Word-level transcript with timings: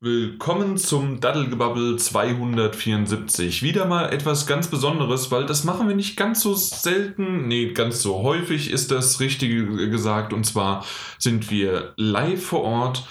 Willkommen 0.00 0.76
zum 0.76 1.18
Daddelgebabbel 1.18 1.98
274. 1.98 3.64
Wieder 3.64 3.84
mal 3.84 4.12
etwas 4.12 4.46
ganz 4.46 4.68
Besonderes, 4.68 5.32
weil 5.32 5.44
das 5.44 5.64
machen 5.64 5.88
wir 5.88 5.96
nicht 5.96 6.16
ganz 6.16 6.40
so 6.40 6.54
selten, 6.54 7.48
nee, 7.48 7.72
ganz 7.72 8.00
so 8.00 8.22
häufig 8.22 8.70
ist 8.70 8.92
das 8.92 9.18
Richtige 9.18 9.90
gesagt. 9.90 10.32
Und 10.32 10.44
zwar 10.44 10.84
sind 11.18 11.50
wir 11.50 11.94
live 11.96 12.44
vor 12.44 12.62
Ort. 12.62 13.08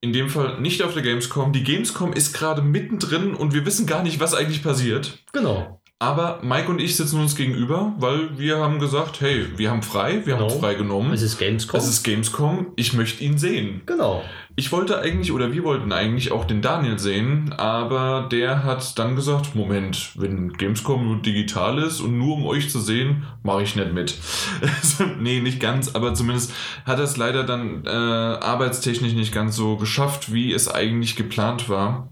In 0.00 0.12
dem 0.12 0.28
Fall 0.28 0.60
nicht 0.60 0.82
auf 0.82 0.92
der 0.92 1.04
Gamescom. 1.04 1.52
Die 1.52 1.62
Gamescom 1.62 2.12
ist 2.12 2.32
gerade 2.32 2.62
mittendrin 2.62 3.34
und 3.34 3.54
wir 3.54 3.64
wissen 3.64 3.86
gar 3.86 4.02
nicht, 4.02 4.18
was 4.18 4.34
eigentlich 4.34 4.64
passiert. 4.64 5.22
Genau. 5.32 5.81
Aber 6.02 6.40
Mike 6.42 6.68
und 6.68 6.80
ich 6.80 6.96
sitzen 6.96 7.20
uns 7.20 7.36
gegenüber, 7.36 7.92
weil 7.96 8.36
wir 8.36 8.56
haben 8.58 8.80
gesagt, 8.80 9.20
hey, 9.20 9.46
wir 9.56 9.70
haben 9.70 9.82
frei, 9.82 10.22
wir 10.26 10.34
Genau. 10.34 10.50
haben 10.50 10.58
frei 10.58 10.74
genommen. 10.74 11.12
Es 11.12 11.22
ist 11.22 11.38
Gamescom. 11.38 11.78
Es 11.78 11.86
ist 11.86 12.02
Gamescom, 12.02 12.66
ich 12.74 12.92
möchte 12.92 13.22
ihn 13.22 13.38
sehen. 13.38 13.82
genau. 13.86 14.22
Ich 14.54 14.70
wollte 14.70 14.98
eigentlich, 15.00 15.32
oder 15.32 15.52
wir 15.52 15.64
wollten 15.64 15.92
eigentlich 15.92 16.30
auch 16.30 16.44
den 16.44 16.60
Daniel 16.60 16.98
sehen, 16.98 17.54
aber 17.56 18.28
der 18.30 18.64
hat 18.64 18.98
dann 18.98 19.16
gesagt, 19.16 19.54
Moment, 19.54 20.10
wenn 20.16 20.52
Gamescom 20.52 21.06
nur 21.06 21.22
digital 21.22 21.78
ist 21.78 22.00
und 22.00 22.18
nur 22.18 22.34
um 22.36 22.44
euch 22.46 22.68
zu 22.68 22.78
sehen, 22.80 23.22
mache 23.44 23.62
ich 23.62 23.76
nicht 23.76 23.92
mit. 23.94 24.18
Nee, 25.20 25.40
nicht 25.40 25.58
ganz, 25.60 25.94
aber 25.94 26.12
zumindest 26.14 26.52
hat 26.84 26.98
er 26.98 27.04
es 27.04 27.16
leider 27.16 27.44
dann 27.44 27.84
äh, 27.86 27.88
arbeitstechnisch 27.88 29.14
nicht 29.14 29.32
ganz 29.32 29.54
so 29.56 29.76
geschafft, 29.76 30.32
wie 30.34 30.52
es 30.52 30.68
eigentlich 30.68 31.14
geplant 31.16 31.68
war. 31.70 32.08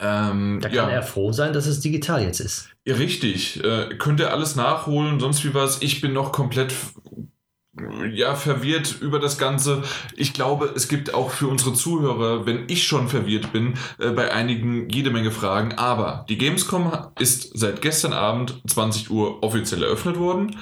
Ähm, 0.00 0.60
Da 0.60 0.68
kann 0.68 0.90
er 0.90 1.02
froh 1.02 1.32
sein, 1.32 1.52
dass 1.54 1.66
es 1.66 1.80
digital 1.80 2.22
jetzt 2.22 2.40
ist. 2.40 2.68
Richtig. 2.94 3.62
Äh, 3.62 3.96
könnt 3.98 4.20
ihr 4.20 4.32
alles 4.32 4.56
nachholen, 4.56 5.20
sonst 5.20 5.44
wie 5.44 5.54
was. 5.54 5.82
Ich 5.82 6.00
bin 6.00 6.12
noch 6.12 6.32
komplett 6.32 6.72
ja, 8.12 8.34
verwirrt 8.34 8.96
über 9.00 9.18
das 9.18 9.38
Ganze. 9.38 9.82
Ich 10.16 10.32
glaube, 10.32 10.72
es 10.74 10.88
gibt 10.88 11.12
auch 11.14 11.30
für 11.30 11.48
unsere 11.48 11.74
Zuhörer, 11.74 12.46
wenn 12.46 12.64
ich 12.68 12.86
schon 12.86 13.08
verwirrt 13.08 13.52
bin, 13.52 13.74
äh, 13.98 14.10
bei 14.10 14.32
einigen 14.32 14.88
jede 14.88 15.10
Menge 15.10 15.30
Fragen. 15.30 15.74
Aber 15.74 16.24
die 16.28 16.38
Gamescom 16.38 16.90
ist 17.18 17.58
seit 17.58 17.82
gestern 17.82 18.12
Abend 18.12 18.62
20 18.66 19.10
Uhr 19.10 19.42
offiziell 19.42 19.82
eröffnet 19.82 20.18
worden. 20.18 20.56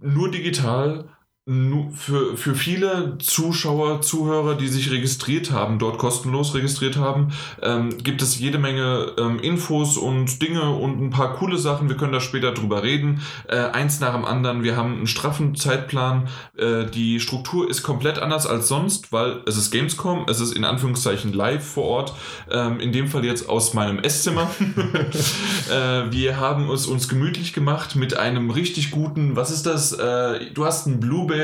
Nur 0.00 0.30
digital. 0.30 1.08
Für, 1.46 2.36
für 2.36 2.54
viele 2.54 3.16
Zuschauer, 3.18 4.02
Zuhörer, 4.02 4.56
die 4.56 4.68
sich 4.68 4.90
registriert 4.90 5.50
haben, 5.50 5.78
dort 5.78 5.96
kostenlos 5.96 6.54
registriert 6.54 6.96
haben, 6.96 7.32
ähm, 7.62 7.96
gibt 7.96 8.20
es 8.20 8.38
jede 8.38 8.58
Menge 8.58 9.14
ähm, 9.18 9.40
Infos 9.40 9.96
und 9.96 10.42
Dinge 10.42 10.68
und 10.70 11.00
ein 11.00 11.10
paar 11.10 11.34
coole 11.36 11.56
Sachen. 11.56 11.88
Wir 11.88 11.96
können 11.96 12.12
da 12.12 12.20
später 12.20 12.52
drüber 12.52 12.82
reden. 12.82 13.22
Äh, 13.48 13.56
eins 13.56 14.00
nach 14.00 14.12
dem 14.12 14.26
anderen. 14.26 14.62
Wir 14.62 14.76
haben 14.76 14.98
einen 14.98 15.06
straffen 15.06 15.56
Zeitplan. 15.56 16.28
Äh, 16.56 16.84
die 16.84 17.20
Struktur 17.20 17.68
ist 17.68 17.82
komplett 17.82 18.18
anders 18.18 18.46
als 18.46 18.68
sonst, 18.68 19.10
weil 19.10 19.40
es 19.46 19.56
ist 19.56 19.70
Gamescom, 19.70 20.26
es 20.28 20.40
ist 20.40 20.52
in 20.52 20.64
Anführungszeichen 20.64 21.32
live 21.32 21.66
vor 21.66 21.84
Ort. 21.84 22.14
Ähm, 22.50 22.78
in 22.80 22.92
dem 22.92 23.08
Fall 23.08 23.24
jetzt 23.24 23.48
aus 23.48 23.72
meinem 23.72 23.98
Esszimmer. 23.98 24.50
äh, 25.70 26.12
wir 26.12 26.38
haben 26.38 26.70
es 26.70 26.86
uns 26.86 27.08
gemütlich 27.08 27.54
gemacht 27.54 27.96
mit 27.96 28.14
einem 28.16 28.50
richtig 28.50 28.90
guten, 28.90 29.36
was 29.36 29.50
ist 29.50 29.64
das? 29.64 29.92
Äh, 29.92 30.52
du 30.52 30.64
hast 30.66 30.86
einen 30.86 31.00
Blueberry 31.00 31.39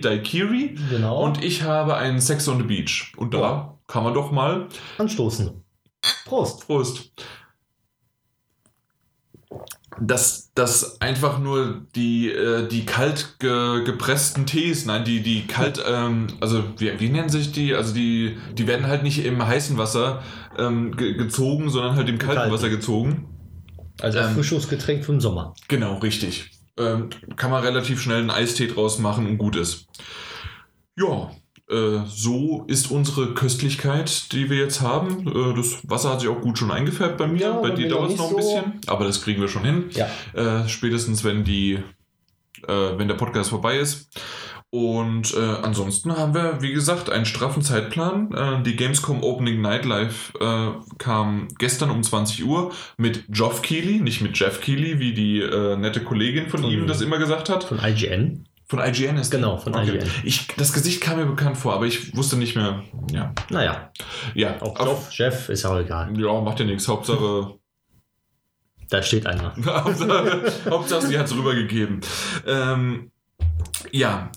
Daiquiri. 0.00 0.76
Genau. 0.90 1.22
Und 1.24 1.42
ich 1.44 1.62
habe 1.62 1.96
einen 1.96 2.20
Sex 2.20 2.48
on 2.48 2.58
the 2.58 2.64
Beach. 2.64 3.12
Und 3.16 3.34
da 3.34 3.40
Ja. 3.40 3.78
kann 3.86 4.04
man 4.04 4.14
doch 4.14 4.30
mal. 4.32 4.68
anstoßen. 4.98 5.50
Prost. 6.24 6.66
Prost. 6.66 7.10
Dass 10.00 10.52
das 10.54 11.00
einfach 11.00 11.38
nur 11.40 11.82
die, 11.96 12.30
äh, 12.30 12.66
die 12.68 12.86
kalt 12.86 13.36
ge 13.40 13.84
gepressten 13.84 14.46
Tees, 14.46 14.86
nein, 14.86 15.04
die, 15.04 15.20
die 15.20 15.46
kalt, 15.46 15.82
ähm, 15.86 16.28
also 16.40 16.62
wie, 16.78 16.98
wie 17.00 17.08
nennen 17.08 17.28
sich 17.28 17.52
die? 17.52 17.74
Also 17.74 17.92
die, 17.92 18.38
die 18.54 18.66
werden 18.66 18.86
halt 18.86 19.02
nicht 19.02 19.24
im 19.24 19.44
heißen 19.44 19.76
Wasser 19.76 20.22
ähm, 20.56 20.96
ge 20.96 21.14
gezogen, 21.14 21.68
sondern 21.70 21.96
halt 21.96 22.08
im 22.08 22.18
kalten, 22.18 22.36
Kalten. 22.36 22.52
Wasser 22.54 22.70
gezogen. 22.70 23.26
Also 24.00 24.18
Ähm. 24.18 24.24
Erfrischungsgetränk 24.26 25.04
für 25.04 25.12
den 25.12 25.20
Sommer. 25.20 25.54
Genau, 25.68 25.98
richtig. 25.98 26.50
Ähm, 26.80 27.10
kann 27.36 27.50
man 27.50 27.62
relativ 27.62 28.00
schnell 28.00 28.18
einen 28.18 28.30
Eistee 28.30 28.66
draus 28.66 28.98
machen 28.98 29.26
und 29.26 29.38
gut 29.38 29.56
ist. 29.56 29.86
Ja, 30.96 31.30
äh, 31.70 32.04
so 32.06 32.64
ist 32.66 32.90
unsere 32.90 33.34
Köstlichkeit, 33.34 34.32
die 34.32 34.50
wir 34.50 34.58
jetzt 34.58 34.80
haben. 34.80 35.26
Äh, 35.28 35.54
das 35.54 35.78
Wasser 35.88 36.10
hat 36.10 36.20
sich 36.20 36.28
auch 36.28 36.40
gut 36.40 36.58
schon 36.58 36.70
eingefärbt 36.70 37.16
bei 37.16 37.28
mir. 37.28 37.40
Ja, 37.40 37.52
bei 37.52 37.70
bei 37.70 37.74
dir 37.76 37.88
dauert 37.88 38.10
es 38.10 38.18
noch 38.18 38.26
ein 38.26 38.30
so. 38.30 38.36
bisschen, 38.36 38.80
aber 38.86 39.04
das 39.04 39.22
kriegen 39.22 39.40
wir 39.40 39.48
schon 39.48 39.64
hin. 39.64 39.90
Ja. 39.92 40.08
Äh, 40.34 40.68
spätestens 40.68 41.22
wenn 41.22 41.44
die, 41.44 41.74
äh, 42.66 42.98
wenn 42.98 43.08
der 43.08 43.14
Podcast 43.14 43.50
vorbei 43.50 43.78
ist. 43.78 44.08
Und 44.72 45.34
äh, 45.34 45.38
ansonsten 45.62 46.16
haben 46.16 46.32
wir, 46.32 46.62
wie 46.62 46.72
gesagt, 46.72 47.10
einen 47.10 47.24
straffen 47.26 47.60
Zeitplan. 47.62 48.32
Äh, 48.32 48.62
die 48.62 48.76
Gamescom 48.76 49.22
Opening 49.24 49.60
Night 49.60 49.84
Live 49.84 50.32
äh, 50.40 50.68
kam 50.98 51.48
gestern 51.58 51.90
um 51.90 52.04
20 52.04 52.44
Uhr 52.44 52.70
mit 52.96 53.24
Geoff 53.28 53.62
Keighley, 53.62 53.98
nicht 53.98 54.20
mit 54.20 54.38
Jeff 54.38 54.60
Keighley, 54.60 55.00
wie 55.00 55.12
die 55.12 55.40
äh, 55.40 55.76
nette 55.76 56.04
Kollegin 56.04 56.48
von, 56.48 56.60
Von- 56.60 56.70
ihm 56.70 56.86
das 56.86 57.00
immer 57.00 57.18
gesagt 57.18 57.48
hat. 57.48 57.64
Von 57.64 57.80
IGN. 57.82 58.46
Von 58.68 58.78
IGN 58.78 59.16
ist? 59.16 59.32
Genau, 59.32 59.56
von 59.58 59.74
Okay. 59.74 59.96
IGN. 59.96 60.08
Ich, 60.22 60.46
das 60.56 60.72
Gesicht 60.72 61.00
kam 61.00 61.16
mir 61.18 61.26
bekannt 61.26 61.56
vor, 61.56 61.74
aber 61.74 61.86
ich 61.86 62.16
wusste 62.16 62.36
nicht 62.36 62.54
mehr. 62.54 62.84
Ja, 63.12 63.34
Naja, 63.50 63.90
ja. 64.34 64.62
auch 64.62 64.78
Joff, 64.78 65.10
Chef 65.10 65.48
ist 65.48 65.64
auch 65.64 65.78
egal. 65.80 66.16
Ja, 66.16 66.40
macht 66.40 66.60
ja 66.60 66.64
nichts. 66.66 66.86
Hauptsache, 66.86 67.56
Da 68.88 69.02
steht 69.02 69.26
einer. 69.26 69.52
Hauptsache, 69.66 70.52
Hauptsache 70.70 71.06
sie 71.08 71.18
hat 71.18 71.26
es 71.26 71.34
rübergegeben. 71.34 72.00
Ähm, 72.46 73.10
ja. 73.90 74.30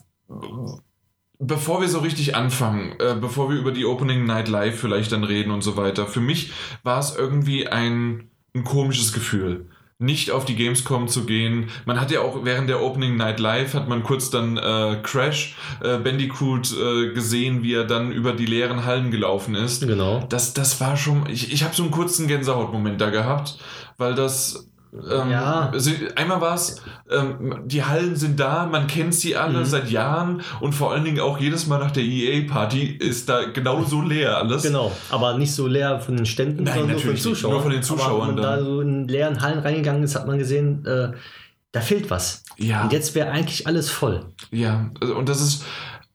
Bevor 1.39 1.81
wir 1.81 1.89
so 1.89 1.99
richtig 1.99 2.35
anfangen, 2.35 2.93
äh, 2.99 3.15
bevor 3.19 3.49
wir 3.49 3.57
über 3.57 3.71
die 3.71 3.85
Opening 3.85 4.25
Night 4.25 4.47
Live 4.47 4.79
vielleicht 4.79 5.11
dann 5.11 5.23
reden 5.23 5.51
und 5.51 5.61
so 5.61 5.75
weiter, 5.75 6.07
für 6.07 6.21
mich 6.21 6.51
war 6.83 6.99
es 6.99 7.15
irgendwie 7.15 7.67
ein, 7.67 8.29
ein 8.55 8.63
komisches 8.63 9.11
Gefühl. 9.13 9.69
Nicht 9.99 10.31
auf 10.31 10.45
die 10.45 10.55
Gamescom 10.55 11.07
zu 11.07 11.25
gehen. 11.25 11.69
Man 11.85 11.99
hat 11.99 12.11
ja 12.11 12.21
auch 12.21 12.43
während 12.43 12.69
der 12.69 12.81
Opening 12.81 13.15
Night 13.15 13.39
Live 13.39 13.73
hat 13.73 13.87
man 13.87 14.03
kurz 14.03 14.29
dann 14.29 14.57
äh, 14.57 14.99
Crash 15.03 15.55
äh, 15.81 15.97
Bandicoot 15.97 16.73
äh, 16.73 17.13
gesehen, 17.13 17.63
wie 17.63 17.73
er 17.73 17.85
dann 17.85 18.11
über 18.11 18.33
die 18.33 18.45
leeren 18.45 18.85
Hallen 18.85 19.11
gelaufen 19.11 19.55
ist 19.55 19.85
Genau. 19.85 20.19
das, 20.29 20.53
das 20.53 20.79
war 20.81 20.97
schon, 20.97 21.27
ich, 21.29 21.51
ich 21.53 21.63
habe 21.63 21.75
so 21.75 21.83
einen 21.83 21.91
kurzen 21.91 22.27
Gänsehautmoment 22.27 22.99
da 22.99 23.09
gehabt, 23.11 23.59
weil 23.97 24.15
das, 24.15 24.69
ähm, 24.93 25.29
Ja. 25.31 25.71
sie- 25.75 26.07
einmal 26.15 26.39
war 26.41 26.55
es, 26.55 26.81
ähm, 27.09 27.61
die 27.65 27.83
Hallen 27.83 28.15
sind 28.15 28.39
da, 28.39 28.65
man 28.65 28.87
kennt 28.87 29.13
sie 29.15 29.35
alle 29.35 29.59
Mhm. 29.59 29.65
seit 29.65 29.89
Jahren 29.89 30.41
und 30.59 30.73
vor 30.73 30.91
allen 30.91 31.03
Dingen 31.03 31.19
auch 31.19 31.39
jedes 31.39 31.67
Mal 31.67 31.79
nach 31.79 31.91
der 31.91 32.03
EA-Party 32.03 32.97
ist 32.99 33.27
da 33.29 33.43
genauso 33.45 34.01
leer 34.01 34.37
alles. 34.37 34.63
Genau. 34.63 34.91
Aber 35.09 35.37
nicht 35.37 35.53
so 35.53 35.67
leer 35.67 35.99
von 35.99 36.15
den 36.17 36.25
Ständen, 36.25 36.63
Nein, 36.63 36.73
sondern 36.79 36.91
nur 36.91 36.99
von 37.01 37.09
den. 37.11 37.17
Zuschauern. 37.21 37.53
Nur 37.53 37.61
von 37.63 37.71
den 37.71 37.83
Zuschauern 37.83 38.27
wenn 38.29 38.35
man 38.35 38.43
da 38.43 38.59
so 38.63 38.81
in 38.81 39.07
leeren 39.07 39.41
Hallen 39.41 39.59
reingegangen 39.59 40.03
ist, 40.03 40.15
hat 40.15 40.27
man 40.27 40.37
gesehen, 40.37 40.85
äh, 40.85 41.11
da 41.71 41.81
fehlt 41.81 42.11
was. 42.11 42.43
Ja, 42.57 42.83
Und 42.83 42.93
jetzt 42.93 43.15
wäre 43.15 43.31
eigentlich 43.31 43.65
alles 43.65 43.89
voll. 43.89 44.25
ja, 44.51 44.91
also, 45.01 45.15
und 45.15 45.27
das 45.27 45.41
ist, 45.41 45.65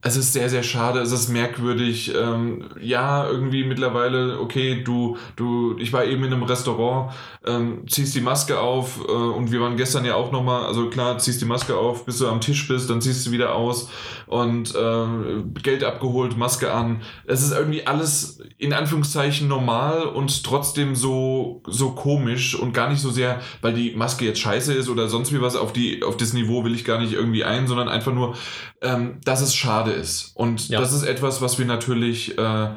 es 0.09 0.17
ist 0.17 0.33
sehr, 0.33 0.49
sehr 0.49 0.63
schade, 0.63 1.01
es 1.01 1.13
ist 1.13 1.29
merkwürdig. 1.29 2.13
Ähm, 2.15 2.65
ja, 2.81 3.29
irgendwie 3.29 3.65
mittlerweile, 3.65 4.41
okay, 4.41 4.83
du, 4.83 5.19
du, 5.37 5.77
ich 5.79 5.93
war 5.93 6.05
eben 6.05 6.25
in 6.25 6.33
einem 6.33 6.45
Restaurant, 6.45 7.13
ähm, 7.47 7.87
ziehst 7.87 8.15
die 8.15 8.23
Maske 8.23 8.59
auf 8.59 9.01
äh, 9.07 9.13
und 9.13 9.53
wir 9.53 9.61
waren 9.61 9.77
gestern 9.77 10.07
ja 10.07 10.15
auch 10.15 10.33
nochmal, 10.33 10.65
also 10.65 10.89
klar, 10.89 11.19
ziehst 11.19 11.43
die 11.43 11.45
Maske 11.45 11.77
auf, 11.77 12.07
bis 12.07 12.19
du 12.19 12.29
am 12.29 12.41
Tisch 12.41 12.67
bist, 12.69 12.89
dann 12.89 13.03
ziehst 13.03 13.27
du 13.27 13.31
wieder 13.33 13.55
aus 13.55 13.91
und 14.27 14.75
äh, 14.75 15.61
Geld 15.63 15.85
abgeholt, 15.85 16.39
Maske 16.39 16.73
an. 16.73 17.03
Es 17.27 17.43
ist 17.43 17.53
irgendwie 17.53 17.87
alles 17.87 18.41
in 18.57 18.73
Anführungszeichen 18.73 19.47
normal 19.47 20.05
und 20.05 20.43
trotzdem 20.43 20.97
so, 20.97 21.63
so 21.67 21.91
komisch 21.91 22.55
und 22.55 22.73
gar 22.73 22.89
nicht 22.89 23.01
so 23.01 23.11
sehr, 23.11 23.41
weil 23.61 23.75
die 23.75 23.95
Maske 23.95 24.25
jetzt 24.25 24.41
scheiße 24.41 24.73
ist 24.73 24.89
oder 24.89 25.09
sonst 25.09 25.35
wie 25.35 25.43
was, 25.43 25.55
auf, 25.55 25.75
die, 25.75 26.03
auf 26.03 26.17
das 26.17 26.33
Niveau 26.33 26.65
will 26.65 26.75
ich 26.75 26.87
gar 26.87 26.99
nicht 26.99 27.13
irgendwie 27.13 27.45
ein, 27.45 27.67
sondern 27.67 27.91
einfach 27.91 28.15
nur, 28.15 28.35
ähm, 28.81 29.19
dass 29.25 29.43
es 29.43 29.55
schade 29.55 29.98
ist. 29.99 30.33
Und 30.35 30.69
Ja. 30.69 30.81
das 30.81 30.93
ist 30.93 31.03
etwas, 31.05 31.41
was 31.43 31.59
wir 31.59 31.67
natürlich 31.67 32.37
äh, 32.39 32.69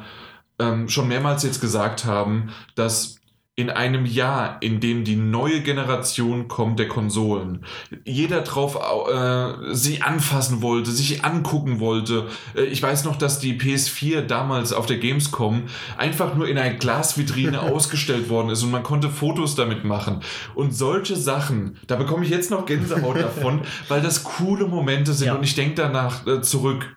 ähm, 0.58 0.88
schon 0.88 1.08
mehrmals 1.08 1.42
jetzt 1.42 1.60
gesagt 1.60 2.04
haben, 2.04 2.50
dass 2.74 3.16
in 3.54 3.68
einem 3.68 4.06
Jahr, 4.06 4.56
in 4.62 4.80
dem 4.80 5.04
die 5.04 5.14
neue 5.14 5.60
Generation 5.60 6.48
kommt 6.48 6.78
der 6.78 6.88
Konsolen, 6.88 7.66
jeder 8.06 8.40
drauf 8.40 8.78
äh, 9.12 9.74
sie 9.74 10.00
anfassen 10.00 10.62
wollte, 10.62 10.90
sich 10.90 11.22
angucken 11.22 11.78
wollte. 11.78 12.28
Äh, 12.56 12.62
ich 12.62 12.82
weiß 12.82 13.04
noch, 13.04 13.16
dass 13.16 13.40
die 13.40 13.58
PS4 13.60 14.22
damals 14.22 14.72
auf 14.72 14.86
der 14.86 14.96
Gamescom 14.96 15.64
einfach 15.98 16.34
nur 16.34 16.48
in 16.48 16.56
einer 16.56 16.74
Glasvitrine 16.76 17.60
ausgestellt 17.70 18.30
worden 18.30 18.48
ist 18.48 18.62
und 18.62 18.70
man 18.70 18.82
konnte 18.82 19.10
Fotos 19.10 19.54
damit 19.54 19.84
machen. 19.84 20.20
Und 20.54 20.74
solche 20.74 21.16
Sachen, 21.16 21.76
da 21.86 21.96
bekomme 21.96 22.24
ich 22.24 22.30
jetzt 22.30 22.50
noch 22.50 22.64
Gänsehaut 22.64 23.16
davon, 23.20 23.60
weil 23.88 24.00
das 24.00 24.24
coole 24.24 24.66
Momente 24.66 25.12
sind 25.12 25.26
Ja. 25.26 25.34
und 25.34 25.44
ich 25.44 25.54
denke 25.54 25.74
danach 25.74 26.26
äh, 26.26 26.40
zurück. 26.40 26.96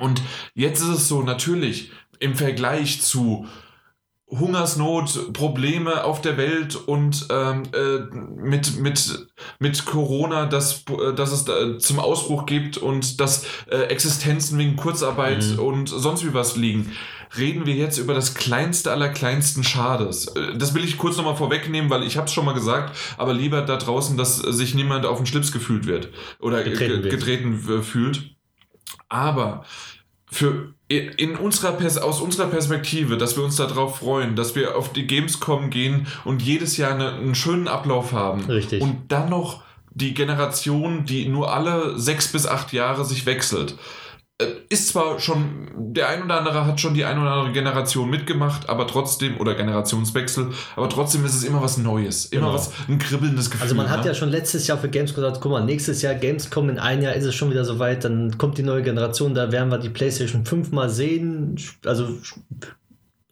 Und 0.00 0.22
jetzt 0.54 0.80
ist 0.80 0.88
es 0.88 1.08
so, 1.08 1.22
natürlich, 1.22 1.90
im 2.20 2.34
Vergleich 2.34 3.00
zu 3.02 3.46
Hungersnot, 4.30 5.32
Probleme 5.32 6.02
auf 6.04 6.20
der 6.22 6.36
Welt 6.36 6.74
und 6.76 7.26
ähm, 7.30 7.62
äh, 7.72 7.98
mit, 8.42 8.78
mit, 8.80 9.26
mit 9.60 9.84
Corona, 9.84 10.46
dass, 10.46 10.82
äh, 10.88 11.12
dass 11.14 11.30
es 11.30 11.44
da 11.44 11.78
zum 11.78 11.98
Ausbruch 12.00 12.46
gibt 12.46 12.78
und 12.78 13.20
dass 13.20 13.44
äh, 13.70 13.82
Existenzen 13.82 14.58
wegen 14.58 14.76
Kurzarbeit 14.76 15.44
Mhm. 15.44 15.58
und 15.58 15.88
sonst 15.88 16.24
wie 16.24 16.34
was 16.34 16.56
liegen. 16.56 16.90
reden 17.36 17.66
wir 17.66 17.74
jetzt 17.74 17.98
über 17.98 18.14
das 18.14 18.34
kleinste 18.34 18.90
aller 18.92 19.08
kleinsten 19.10 19.62
Schades. 19.62 20.28
Äh, 20.28 20.56
Das 20.56 20.74
will 20.74 20.84
ich 20.84 20.96
kurz 20.98 21.16
nochmal 21.16 21.36
vorwegnehmen, 21.36 21.90
weil 21.90 22.02
ich 22.02 22.16
habe 22.16 22.26
es 22.26 22.32
schon 22.32 22.44
mal 22.46 22.54
gesagt, 22.54 22.96
aber 23.18 23.34
lieber 23.34 23.60
da 23.62 23.76
draußen, 23.76 24.16
dass 24.16 24.38
sich 24.38 24.74
niemand 24.74 25.04
auf 25.04 25.18
den 25.18 25.26
Schlips 25.26 25.52
gefühlt 25.52 25.86
wird 25.86 26.08
oder 26.40 26.64
Getreten 26.64 26.94
ge- 26.94 27.02
wird. 27.04 27.10
getreten 27.12 27.68
äh, 27.78 27.82
fühlt. 27.82 28.33
Aber 29.08 29.64
für 30.30 30.74
in 30.88 31.36
unserer 31.36 31.72
Pers 31.72 31.96
aus 31.98 32.20
unserer 32.20 32.46
Perspektive, 32.46 33.16
dass 33.16 33.36
wir 33.36 33.44
uns 33.44 33.56
darauf 33.56 33.98
freuen, 33.98 34.36
dass 34.36 34.54
wir 34.54 34.76
auf 34.76 34.92
die 34.92 35.06
Gamescom 35.06 35.70
gehen 35.70 36.06
und 36.24 36.42
jedes 36.42 36.76
Jahr 36.76 36.92
eine, 36.92 37.12
einen 37.12 37.34
schönen 37.34 37.68
Ablauf 37.68 38.12
haben. 38.12 38.44
Richtig. 38.44 38.82
Und 38.82 39.10
dann 39.10 39.30
noch 39.30 39.62
die 39.92 40.12
Generation, 40.12 41.04
die 41.04 41.28
nur 41.28 41.54
alle 41.54 41.98
sechs 41.98 42.30
bis 42.30 42.46
acht 42.46 42.72
Jahre 42.72 43.04
sich 43.04 43.26
wechselt. 43.26 43.76
Äh, 44.40 44.46
Ist 44.68 44.88
zwar 44.88 45.20
schon, 45.20 45.68
der 45.94 46.08
ein 46.08 46.24
oder 46.24 46.38
andere 46.38 46.66
hat 46.66 46.80
schon 46.80 46.94
die 46.94 47.04
ein 47.04 47.20
oder 47.20 47.30
andere 47.30 47.52
Generation 47.52 48.10
mitgemacht, 48.10 48.68
aber 48.68 48.88
trotzdem, 48.88 49.38
oder 49.38 49.54
Generationswechsel, 49.54 50.50
aber 50.74 50.88
trotzdem 50.88 51.24
ist 51.24 51.34
es 51.34 51.44
immer 51.44 51.62
was 51.62 51.78
Neues. 51.78 52.26
Immer 52.26 52.46
Genau. 52.46 52.54
was, 52.54 52.72
ein 52.88 52.98
kribbelndes 52.98 53.48
Gefühl. 53.50 53.62
Also 53.62 53.76
man 53.76 53.88
hat 53.90 54.00
ne? 54.00 54.08
ja 54.08 54.14
schon 54.14 54.30
letztes 54.30 54.66
Jahr 54.66 54.78
für 54.78 54.88
Gamescom 54.88 55.22
gesagt, 55.22 55.40
guck 55.40 55.52
mal, 55.52 55.64
nächstes 55.64 56.02
Jahr 56.02 56.14
Gamescom, 56.16 56.68
in 56.68 56.80
ein 56.80 57.00
Jahr 57.00 57.14
ist 57.14 57.24
es 57.24 57.34
schon 57.34 57.50
wieder 57.50 57.64
soweit, 57.64 58.02
dann 58.02 58.36
kommt 58.36 58.58
die 58.58 58.64
neue 58.64 58.82
Generation, 58.82 59.34
da 59.34 59.52
werden 59.52 59.68
wir 59.70 59.78
die 59.78 59.88
Playstation 59.88 60.44
5 60.44 60.72
mal 60.72 60.90
sehen, 60.90 61.56
also 61.84 62.08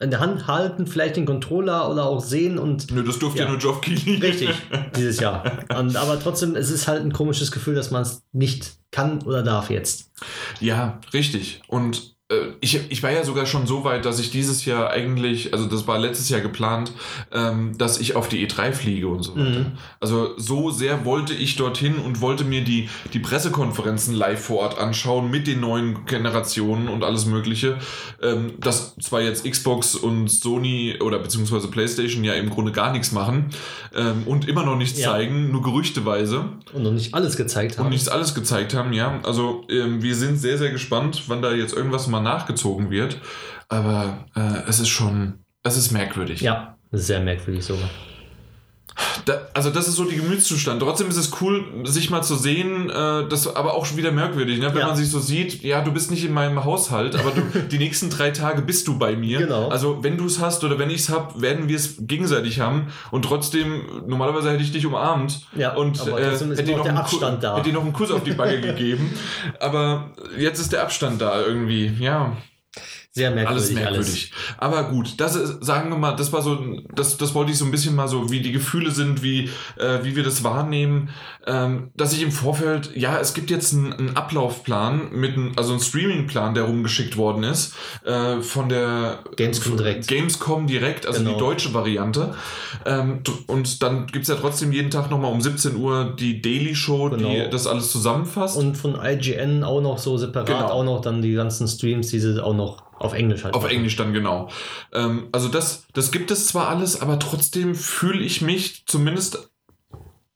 in 0.03 0.11
der 0.11 0.19
Hand 0.19 0.47
halten, 0.47 0.85
vielleicht 0.87 1.15
den 1.15 1.25
Controller 1.25 1.89
oder 1.89 2.05
auch 2.05 2.19
sehen 2.23 2.59
und 2.59 2.91
Nö, 2.91 3.03
das 3.03 3.19
durfte 3.19 3.39
ja, 3.39 3.45
Ja. 3.45 3.51
nur 3.51 3.59
Geoff 3.59 3.81
Keighley. 3.81 4.15
richtig, 4.19 4.49
dieses 4.95 5.19
Jahr. 5.19 5.43
Und, 5.77 5.95
aber 5.95 6.19
trotzdem, 6.19 6.55
es 6.55 6.69
ist 6.69 6.87
halt 6.87 7.03
ein 7.03 7.13
komisches 7.13 7.51
Gefühl, 7.51 7.75
dass 7.75 7.89
man 7.91 8.01
es 8.03 8.21
nicht 8.31 8.73
kann 8.91 9.21
oder 9.23 9.41
darf 9.43 9.69
jetzt. 9.69 10.11
Ja, 10.59 10.99
richtig. 11.13 11.61
Und 11.67 12.12
ich, 12.61 12.79
ich 12.89 13.03
war 13.03 13.11
ja 13.11 13.23
sogar 13.23 13.45
schon 13.45 13.67
so 13.67 13.83
weit, 13.83 14.05
dass 14.05 14.19
ich 14.19 14.31
dieses 14.31 14.65
Jahr 14.65 14.89
eigentlich, 14.91 15.53
also 15.53 15.65
das 15.65 15.87
war 15.87 15.97
letztes 15.99 16.29
Jahr 16.29 16.41
geplant, 16.41 16.91
ähm, 17.31 17.77
dass 17.77 17.99
ich 17.99 18.15
auf 18.15 18.27
die 18.29 18.47
E3 18.47 18.71
fliege 18.71 19.07
und 19.07 19.23
so 19.23 19.35
weiter. 19.35 19.59
Mhm. 19.59 19.71
Also 19.99 20.33
so 20.37 20.69
sehr 20.71 21.05
wollte 21.05 21.33
ich 21.33 21.55
dorthin 21.55 21.95
und 21.95 22.21
wollte 22.21 22.43
mir 22.43 22.63
die, 22.63 22.89
die 23.13 23.19
Pressekonferenzen 23.19 24.13
live 24.15 24.43
vor 24.43 24.59
Ort 24.59 24.77
anschauen 24.79 25.29
mit 25.31 25.47
den 25.47 25.59
neuen 25.59 26.05
Generationen 26.05 26.87
und 26.87 27.03
alles 27.03 27.25
Mögliche. 27.25 27.77
Ähm, 28.21 28.53
dass 28.59 28.95
zwar 28.97 29.21
jetzt 29.21 29.49
Xbox 29.49 29.95
und 29.95 30.29
Sony 30.29 30.95
oder 31.01 31.19
beziehungsweise 31.19 31.67
PlayStation 31.67 32.23
ja 32.23 32.33
im 32.33 32.49
Grunde 32.49 32.71
gar 32.71 32.91
nichts 32.91 33.11
machen 33.11 33.49
ähm, 33.95 34.23
und 34.25 34.47
immer 34.47 34.63
noch 34.65 34.75
nichts 34.75 34.99
Ja. 34.99 35.11
zeigen, 35.11 35.51
nur 35.51 35.61
gerüchteweise 35.61 36.45
Und 36.73 36.83
noch 36.83 36.91
nicht 36.91 37.13
alles 37.13 37.35
gezeigt 37.37 37.77
haben. 37.77 37.85
und 37.85 37.91
nichts 37.91 38.07
alles 38.07 38.33
gezeigt 38.35 38.73
haben, 38.73 38.93
ja. 38.93 39.19
Also 39.23 39.65
ähm, 39.69 40.01
wir 40.01 40.15
sind 40.15 40.37
sehr, 40.37 40.57
sehr 40.57 40.71
gespannt, 40.71 41.23
wann 41.27 41.41
da 41.41 41.51
jetzt 41.53 41.73
irgendwas 41.75 42.07
mal 42.07 42.21
nachgezogen 42.23 42.89
wird. 42.89 43.21
Aber 43.69 44.25
äh, 44.35 44.67
es 44.67 44.79
ist 44.79 44.89
schon, 44.89 45.45
es 45.63 45.77
ist 45.77 45.91
merkwürdig. 45.91 46.41
ja, 46.41 46.77
sehr 46.91 47.19
merkwürdig 47.19 47.63
sogar. 47.65 47.89
Da, 49.25 49.47
also 49.53 49.69
das 49.69 49.87
ist 49.87 49.95
so 49.95 50.03
die 50.05 50.17
Gemütszustand. 50.17 50.81
Trotzdem 50.81 51.07
ist 51.07 51.15
es 51.17 51.31
cool, 51.41 51.63
sich 51.85 52.09
mal 52.09 52.21
zu 52.23 52.35
sehen, 52.35 52.89
äh, 52.89 53.27
das 53.29 53.53
aber 53.55 53.73
auch 53.73 53.85
schon 53.85 53.97
wieder 53.97 54.11
merkwürdig, 54.11 54.59
ne? 54.59 54.67
wenn 54.73 54.81
Ja. 54.81 54.87
man 54.87 54.95
sich 54.95 55.09
so 55.09 55.19
sieht, 55.19 55.63
ja, 55.63 55.81
du 55.81 55.91
bist 55.91 56.11
nicht 56.11 56.25
in 56.25 56.33
meinem 56.33 56.63
Haushalt, 56.63 57.15
aber 57.15 57.31
du, 57.31 57.41
die 57.71 57.77
nächsten 57.77 58.09
drei 58.09 58.31
Tage 58.31 58.61
bist 58.61 58.87
du 58.87 58.97
bei 58.99 59.15
mir. 59.15 59.39
Genau. 59.39 59.69
Also 59.69 60.03
wenn 60.03 60.17
du 60.17 60.25
es 60.25 60.39
hast 60.39 60.63
oder 60.63 60.77
wenn 60.77 60.89
ich 60.89 61.01
es 61.01 61.09
habe, 61.09 61.41
werden 61.41 61.69
wir 61.69 61.75
es 61.77 61.95
gegenseitig 62.01 62.59
haben 62.59 62.87
und 63.11 63.23
trotzdem, 63.25 63.81
normalerweise 64.07 64.51
hätte 64.51 64.63
ich 64.63 64.71
dich 64.71 64.85
umarmt 64.85 65.41
Ja, 65.55 65.73
und 65.75 65.99
aber 66.01 66.19
äh, 66.19 66.31
hätte 66.37 66.63
dir 66.63 66.77
noch 66.77 66.85
einen 66.85 66.95
Ku- 66.97 67.01
Abstand 67.03 67.43
da. 67.43 67.55
hätte 67.57 67.69
dir 67.69 67.73
noch 67.75 67.83
einen 67.83 67.93
Kuss 67.93 68.11
auf 68.11 68.23
die 68.23 68.31
Backe 68.33 68.59
gegeben. 68.61 69.11
Aber 69.59 70.11
jetzt 70.37 70.59
ist 70.59 70.71
der 70.73 70.83
Abstand 70.83 71.21
da 71.21 71.41
irgendwie, 71.41 71.91
ja. 71.99 72.35
Sehr 73.15 73.29
merkwürdig 73.29 73.63
Alles 73.65 73.71
merkwürdig. 73.73 74.31
Aber 74.57 74.85
gut, 74.89 75.13
das 75.19 75.35
ist, 75.35 75.63
sagen 75.63 75.91
wir 75.91 75.97
mal, 75.97 76.15
das 76.15 76.33
war 76.33 76.41
so, 76.41 76.57
das, 76.95 77.15
das 77.17 77.35
wollte 77.35 77.51
ich 77.51 77.59
so 77.59 77.65
ein 77.65 77.69
bisschen 77.69 77.95
mal 77.95 78.07
so, 78.07 78.31
wie 78.31 78.41
die 78.41 78.51
Gefühle 78.51 78.89
sind, 78.89 79.21
wie, 79.21 79.51
äh, 79.77 79.99
wie 80.03 80.15
wir 80.15 80.23
das 80.23 80.43
wahrnehmen, 80.43 81.09
ähm, 81.45 81.91
dass 81.95 82.11
ich 82.13 82.23
im 82.23 82.31
Vorfeld, 82.31 82.89
ja, 82.95 83.19
es 83.19 83.35
gibt 83.35 83.51
jetzt 83.51 83.71
einen, 83.73 83.93
einen 83.93 84.15
Ablaufplan 84.17 85.11
mit 85.11 85.33
einem, 85.33 85.51
also 85.55 85.73
einen 85.73 85.81
Streamingplan, 85.81 86.55
der 86.55 86.63
rumgeschickt 86.63 87.15
worden 87.15 87.43
ist, 87.43 87.75
äh, 88.03 88.41
von 88.41 88.67
der 88.67 89.19
Gamescom 89.35 89.77
direkt. 89.77 90.07
Gamescom 90.07 90.65
direkt, 90.65 91.05
also 91.05 91.19
Genau. 91.19 91.33
die 91.33 91.39
deutsche 91.39 91.71
Variante. 91.75 92.33
Ähm, 92.87 93.21
und 93.45 93.83
dann 93.83 94.07
gibt 94.07 94.23
es 94.23 94.29
ja 94.29 94.35
trotzdem 94.35 94.71
jeden 94.71 94.89
Tag 94.89 95.11
nochmal 95.11 95.31
um 95.31 95.39
17 95.39 95.75
Uhr 95.75 96.15
die 96.19 96.41
Daily 96.41 96.73
Show, 96.73 97.09
die 97.09 97.17
Genau. 97.23 97.49
das 97.51 97.67
alles 97.67 97.91
zusammenfasst. 97.91 98.57
Und 98.57 98.75
von 98.75 98.95
IGN 98.99 99.63
auch 99.63 99.81
noch 99.81 99.99
so 99.99 100.17
separat, 100.17 100.47
Genau. 100.47 100.69
auch 100.69 100.83
noch 100.83 101.01
dann 101.01 101.21
die 101.21 101.33
ganzen 101.33 101.67
Streams, 101.67 102.07
diese 102.07 102.43
auch 102.43 102.55
noch 102.55 102.82
auf 102.99 103.13
Englisch 103.13 103.43
halt. 103.43 103.53
Auf 103.53 103.69
Englisch 103.69 103.95
dann 103.95 104.13
genau. 104.13 104.49
Ähm, 104.93 105.27
also 105.31 105.47
das, 105.49 105.85
das 105.93 106.11
gibt 106.11 106.31
es 106.31 106.47
zwar 106.47 106.69
alles, 106.69 107.01
aber 107.01 107.19
trotzdem 107.19 107.75
fühle 107.75 108.23
ich 108.23 108.41
mich 108.41 108.85
zumindest, 108.85 109.49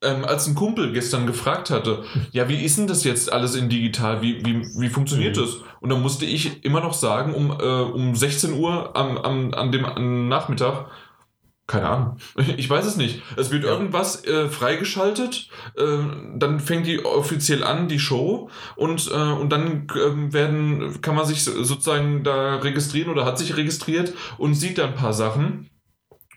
ähm, 0.04 0.26
als 0.26 0.48
ein 0.48 0.56
Kumpel 0.56 0.92
gestern 0.94 1.26
gefragt 1.26 1.70
hatte, 1.70 2.04
ja, 2.32 2.48
wie 2.50 2.64
ist 2.64 2.78
denn 2.78 2.88
das 2.88 3.04
jetzt 3.04 3.32
alles 3.32 3.56
in 3.56 3.70
digital? 3.70 4.22
Wie, 4.22 4.46
wie, 4.46 4.62
wie 4.80 4.90
funktioniert 4.90 5.36
Mhm. 5.38 5.42
das? 5.42 5.56
Und 5.80 5.90
dann 5.90 6.02
musste 6.02 6.26
ich 6.26 6.64
immer 6.66 6.82
noch 6.82 6.94
sagen, 6.94 7.34
um, 7.34 7.52
äh, 7.52 7.64
um 7.64 8.16
16 8.16 8.54
Uhr 8.54 8.96
am, 8.96 9.18
am, 9.18 9.54
an 9.54 9.72
dem 9.72 9.86
am 9.86 10.28
Nachmittag, 10.28 10.88
keine 11.68 11.88
Ahnung. 11.90 12.18
Ich 12.58 12.70
weiß 12.70 12.86
es 12.86 12.96
nicht. 12.98 13.22
Es 13.36 13.52
wird 13.52 13.64
Ja. 13.66 13.72
irgendwas 13.72 14.24
äh, 14.26 14.48
freigeschaltet, 14.50 15.50
äh, 15.76 15.98
dann 16.36 16.60
fängt 16.60 16.88
die 16.88 17.04
offiziell 17.06 17.64
an, 17.64 17.88
die 17.88 18.00
Show, 18.00 18.50
und, 18.76 19.10
äh, 19.12 19.14
und 19.14 19.50
dann 19.52 19.88
ähm, 19.96 20.34
werden, 20.34 21.02
kann 21.02 21.16
man 21.16 21.26
sich 21.26 21.44
so- 21.44 21.64
sozusagen 21.64 22.24
da 22.24 22.56
registrieren 22.58 23.10
oder 23.12 23.26
hat 23.26 23.38
sich 23.38 23.56
registriert 23.58 24.14
und 24.38 24.54
sieht 24.56 24.78
dann 24.78 24.90
ein 24.92 24.96
paar 24.96 25.14
Sachen. 25.14 25.70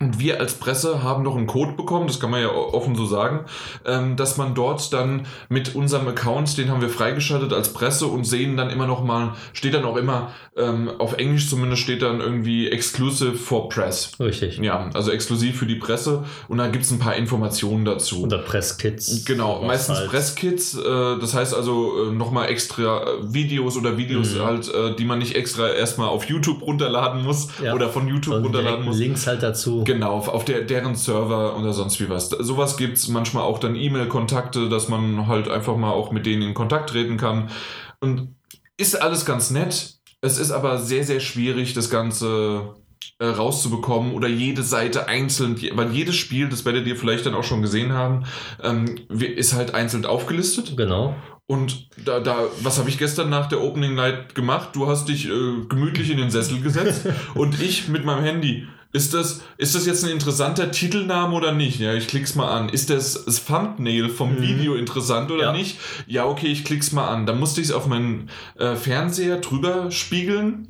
Und 0.02 0.18
wir 0.18 0.40
als 0.40 0.54
Presse 0.54 1.02
haben 1.02 1.22
noch 1.22 1.36
einen 1.36 1.46
Code 1.46 1.72
bekommen, 1.72 2.06
das 2.06 2.18
kann 2.20 2.30
man 2.30 2.40
ja 2.40 2.48
offen 2.50 2.94
so 2.96 3.04
sagen, 3.04 3.40
ähm, 3.84 4.16
dass 4.16 4.38
man 4.38 4.54
dort 4.54 4.94
dann 4.94 5.26
mit 5.50 5.74
unserem 5.74 6.08
Account, 6.08 6.56
den 6.56 6.70
haben 6.70 6.80
wir 6.80 6.88
freigeschaltet 6.88 7.52
als 7.52 7.74
Presse 7.74 8.06
und 8.06 8.24
sehen 8.24 8.56
dann 8.56 8.70
immer 8.70 8.86
noch 8.86 9.04
mal, 9.04 9.34
steht 9.52 9.74
dann 9.74 9.84
auch 9.84 9.96
immer, 9.96 10.30
ähm, 10.56 10.90
auf 10.98 11.18
Englisch 11.18 11.50
zumindest 11.50 11.82
steht 11.82 12.00
dann 12.00 12.20
irgendwie 12.20 12.70
exclusive 12.70 13.34
for 13.34 13.68
press. 13.68 14.12
Richtig. 14.18 14.56
Ja, 14.58 14.88
also 14.94 15.10
exklusiv 15.10 15.58
für 15.58 15.66
die 15.66 15.74
Presse 15.74 16.24
und 16.48 16.56
da 16.56 16.68
gibt 16.68 16.84
es 16.86 16.90
ein 16.90 16.98
paar 16.98 17.16
Informationen 17.16 17.84
dazu. 17.84 18.22
Oder 18.22 18.38
Presskits. 18.38 19.26
Genau, 19.26 19.60
meistens 19.62 19.98
halt. 19.98 20.08
Presskits, 20.10 20.78
äh, 20.78 20.82
das 21.20 21.34
heißt 21.34 21.54
also 21.54 22.08
äh, 22.08 22.12
nochmal 22.14 22.48
extra 22.48 23.02
äh, 23.02 23.34
Videos 23.34 23.76
oder 23.76 23.98
Videos 23.98 24.34
Mhm. 24.34 24.44
halt, 24.44 24.68
äh, 24.74 24.94
die 24.96 25.04
man 25.04 25.18
nicht 25.18 25.36
extra 25.36 25.68
erstmal 25.68 26.08
auf 26.08 26.24
YouTube 26.24 26.62
runterladen 26.62 27.22
muss 27.22 27.48
Ja. 27.62 27.74
oder 27.74 27.90
von 27.90 28.08
YouTube 28.08 28.36
Und 28.36 28.44
runterladen 28.44 28.84
muss. 28.86 28.96
Links 28.98 29.26
halt 29.26 29.42
dazu. 29.42 29.84
Genau, 29.90 30.18
auf, 30.18 30.44
der, 30.44 30.60
deren 30.60 30.94
Server 30.94 31.58
oder 31.58 31.72
sonst 31.72 32.00
wie 32.00 32.08
was. 32.08 32.28
Sowas 32.28 32.76
gibt 32.76 32.96
es 32.96 33.08
manchmal 33.08 33.42
auch 33.42 33.58
dann 33.58 33.74
E-Mail-Kontakte, 33.74 34.68
dass 34.68 34.88
man 34.88 35.26
halt 35.26 35.48
einfach 35.48 35.76
mal 35.76 35.90
auch 35.90 36.12
mit 36.12 36.26
denen 36.26 36.42
in 36.42 36.54
Kontakt 36.54 36.90
treten 36.90 37.16
kann. 37.16 37.50
Und 37.98 38.36
ist 38.76 39.02
alles 39.02 39.24
ganz 39.24 39.50
nett. 39.50 39.94
Es 40.20 40.38
ist 40.38 40.52
aber 40.52 40.78
sehr, 40.78 41.02
sehr 41.02 41.18
schwierig, 41.18 41.74
das 41.74 41.90
Ganze 41.90 42.76
äh, 43.18 43.24
rauszubekommen 43.24 44.12
oder 44.12 44.28
jede 44.28 44.62
Seite 44.62 45.08
einzeln, 45.08 45.60
weil 45.74 45.90
jedes 45.90 46.14
Spiel, 46.14 46.48
das 46.48 46.64
werdet 46.64 46.86
ihr 46.86 46.94
vielleicht 46.94 47.26
dann 47.26 47.34
auch 47.34 47.42
schon 47.42 47.60
gesehen 47.60 47.92
haben, 47.92 48.26
ähm, 48.62 48.94
ist 49.08 49.54
halt 49.54 49.74
einzeln 49.74 50.06
aufgelistet. 50.06 50.76
Genau. 50.76 51.16
Und 51.48 51.88
da, 52.04 52.20
da, 52.20 52.44
was 52.62 52.78
habe 52.78 52.90
ich 52.90 52.96
gestern 52.96 53.28
nach 53.28 53.48
der 53.48 53.60
Opening 53.60 53.96
Night 53.96 54.36
gemacht? 54.36 54.68
Du 54.74 54.86
hast 54.86 55.08
dich 55.08 55.26
äh, 55.26 55.64
gemütlich 55.68 56.10
in 56.10 56.18
den 56.18 56.30
Sessel 56.30 56.60
gesetzt 56.60 57.08
und 57.34 57.60
ich 57.60 57.88
mit 57.88 58.04
meinem 58.04 58.22
Handy. 58.22 58.68
Ist 58.92 59.14
das, 59.14 59.40
ist 59.56 59.74
das 59.76 59.86
jetzt 59.86 60.04
ein 60.04 60.10
interessanter 60.10 60.72
Titelname 60.72 61.34
oder 61.36 61.52
nicht? 61.52 61.78
Ja, 61.78 61.94
ich 61.94 62.08
klick's 62.08 62.34
mal 62.34 62.48
an. 62.48 62.68
Ist 62.68 62.90
das, 62.90 63.24
das 63.24 63.44
Thumbnail 63.44 64.08
vom 64.08 64.34
Mhm. 64.34 64.42
Video 64.42 64.74
interessant 64.74 65.30
oder 65.30 65.44
Ja. 65.44 65.52
nicht? 65.52 65.78
Ja, 66.08 66.24
okay, 66.26 66.48
ich 66.48 66.64
klick's 66.64 66.90
mal 66.90 67.06
an. 67.06 67.24
Dann 67.24 67.38
musste 67.38 67.60
ich 67.60 67.68
es 67.68 67.72
auf 67.72 67.86
meinen 67.86 68.30
äh, 68.58 68.74
Fernseher 68.74 69.36
drüber 69.38 69.90
spiegeln. 69.92 70.66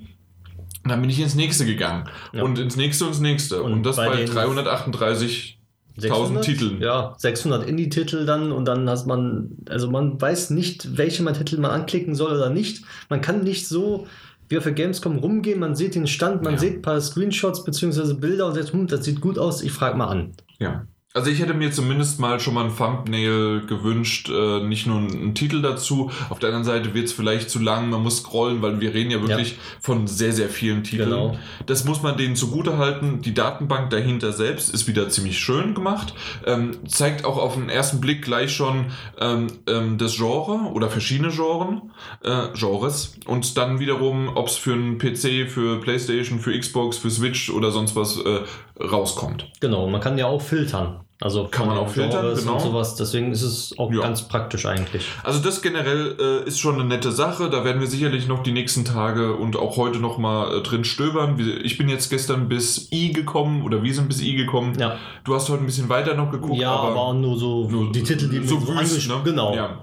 Und 0.84 0.90
dann 0.90 1.00
bin 1.00 1.08
ich 1.10 1.18
ins 1.20 1.34
nächste 1.34 1.64
gegangen. 1.64 2.08
Ja. 2.32 2.42
Und 2.42 2.58
ins 2.58 2.76
nächste 2.76 3.04
und 3.04 3.10
ins 3.12 3.20
nächste. 3.20 3.62
Und, 3.62 3.72
Und 3.72 3.82
das 3.84 3.96
bei 3.96 4.08
bei, 4.08 4.16
den 4.16 4.26
338 4.30 5.58
1000 6.02 6.42
Titeln. 6.42 6.80
Ja, 6.80 7.14
600 7.18 7.68
Indie-Titel 7.68 8.24
dann 8.24 8.52
und 8.52 8.64
dann 8.64 8.88
hat 8.88 9.06
man, 9.06 9.50
also 9.68 9.90
man 9.90 10.18
weiß 10.20 10.50
nicht, 10.50 10.96
welche 10.96 11.22
man 11.22 11.34
Titel 11.34 11.58
man 11.58 11.70
anklicken 11.72 12.14
soll 12.14 12.32
oder 12.32 12.48
nicht. 12.48 12.84
Man 13.10 13.20
kann 13.20 13.42
nicht 13.44 13.66
so 13.68 14.06
wie 14.50 14.59
auf 14.59 14.64
der 14.64 14.73
Gamescom 14.73 15.16
rumgehen, 15.19 15.59
man 15.61 15.75
sieht 15.76 15.95
den 15.95 16.07
Stand, 16.07 16.42
man 16.42 16.54
Ja. 16.54 16.59
sieht 16.59 16.75
ein 16.78 16.83
paar 16.83 17.00
Screenshots 17.00 17.64
bzw. 17.64 18.14
Bilder 18.14 18.47
und 18.49 18.54
sagt, 18.54 18.73
hm, 18.73 18.87
das 18.88 19.04
sieht 19.04 19.21
gut 19.21 19.38
aus, 19.38 19.62
ich 19.62 19.73
frage 19.73 19.97
mal 19.97 20.09
an. 20.09 20.33
Ja. 20.59 20.87
Also 21.12 21.28
ich 21.28 21.40
hätte 21.40 21.54
mir 21.54 21.72
zumindest 21.72 22.20
mal 22.20 22.38
schon 22.38 22.54
mal 22.54 22.66
ein 22.66 22.76
Thumbnail 22.76 23.66
gewünscht, 23.66 24.30
äh, 24.30 24.60
nicht 24.60 24.86
nur 24.86 24.98
einen 24.98 25.34
Titel 25.34 25.60
dazu. 25.60 26.12
Auf 26.28 26.38
der 26.38 26.50
anderen 26.50 26.64
Seite 26.64 26.94
wird 26.94 27.06
es 27.06 27.12
vielleicht 27.12 27.50
zu 27.50 27.58
lang, 27.58 27.90
man 27.90 28.04
muss 28.04 28.18
scrollen, 28.18 28.62
weil 28.62 28.80
wir 28.80 28.94
reden 28.94 29.10
ja 29.10 29.20
wirklich 29.20 29.52
ja. 29.52 29.58
von 29.80 30.06
sehr, 30.06 30.32
sehr 30.32 30.48
vielen 30.48 30.84
Titeln. 30.84 31.10
Genau. 31.10 31.36
Das 31.66 31.84
muss 31.84 32.00
man 32.02 32.16
denen 32.16 32.36
zugute 32.36 32.78
halten. 32.78 33.22
Die 33.22 33.34
Datenbank 33.34 33.90
dahinter 33.90 34.32
selbst 34.32 34.72
ist 34.72 34.86
wieder 34.86 35.08
ziemlich 35.08 35.40
schön 35.40 35.74
gemacht. 35.74 36.14
Ähm, 36.46 36.78
zeigt 36.86 37.24
auch 37.24 37.38
auf 37.38 37.54
den 37.54 37.70
ersten 37.70 38.00
Blick 38.00 38.22
gleich 38.22 38.54
schon 38.54 38.92
ähm, 39.18 39.48
ähm, 39.66 39.98
das 39.98 40.14
Genre 40.14 40.70
oder 40.72 40.90
verschiedene 40.90 41.30
Genren, 41.30 41.90
äh, 42.22 42.56
Genres. 42.56 43.16
Und 43.26 43.56
dann 43.56 43.80
wiederum, 43.80 44.30
ob 44.36 44.46
es 44.46 44.56
für 44.56 44.74
einen 44.74 44.98
PC, 44.98 45.50
für 45.50 45.80
Playstation, 45.80 46.38
für 46.38 46.56
Xbox, 46.56 46.98
für 46.98 47.10
Switch 47.10 47.50
oder 47.50 47.72
sonst 47.72 47.96
was 47.96 48.16
äh, 48.20 48.42
rauskommt. 48.80 49.50
Genau, 49.58 49.88
man 49.88 50.00
kann 50.00 50.16
ja 50.16 50.26
auch 50.26 50.40
filtern. 50.40 51.00
Also 51.22 51.48
kann 51.50 51.66
man 51.66 51.76
auch 51.76 51.90
filtern, 51.90 52.34
genau. 52.34 52.54
Und 52.54 52.60
sowas. 52.60 52.94
Deswegen 52.94 53.30
ist 53.30 53.42
es 53.42 53.78
auch 53.78 53.92
ja. 53.92 54.00
ganz 54.00 54.22
praktisch 54.22 54.64
eigentlich. 54.64 55.06
Also 55.22 55.40
das 55.40 55.60
generell 55.60 56.16
äh, 56.18 56.48
ist 56.48 56.58
schon 56.58 56.76
eine 56.76 56.84
nette 56.84 57.12
Sache. 57.12 57.50
Da 57.50 57.62
werden 57.62 57.78
wir 57.78 57.88
sicherlich 57.88 58.26
noch 58.26 58.42
die 58.42 58.52
nächsten 58.52 58.86
Tage 58.86 59.34
und 59.36 59.56
auch 59.56 59.76
heute 59.76 59.98
noch 59.98 60.16
mal 60.16 60.56
äh, 60.56 60.62
drin 60.62 60.82
stöbern. 60.82 61.38
Ich 61.62 61.76
bin 61.76 61.90
jetzt 61.90 62.08
gestern 62.08 62.48
bis 62.48 62.90
I 62.90 63.12
gekommen 63.12 63.62
oder 63.64 63.82
wir 63.82 63.92
sind 63.92 64.08
bis 64.08 64.22
I 64.22 64.34
gekommen. 64.34 64.78
Ja. 64.78 64.96
Du 65.24 65.34
hast 65.34 65.50
heute 65.50 65.62
ein 65.62 65.66
bisschen 65.66 65.90
weiter 65.90 66.14
noch 66.14 66.30
geguckt. 66.30 66.58
Ja, 66.58 66.70
aber, 66.70 66.98
aber 66.98 67.12
nur 67.12 67.38
so 67.38 67.68
nur 67.68 67.92
die 67.92 68.02
Titel, 68.02 68.30
die 68.30 68.38
so, 68.46 68.58
so 68.58 68.68
wüst, 68.68 69.06
ne? 69.06 69.20
Genau. 69.22 69.54
Ja. 69.54 69.78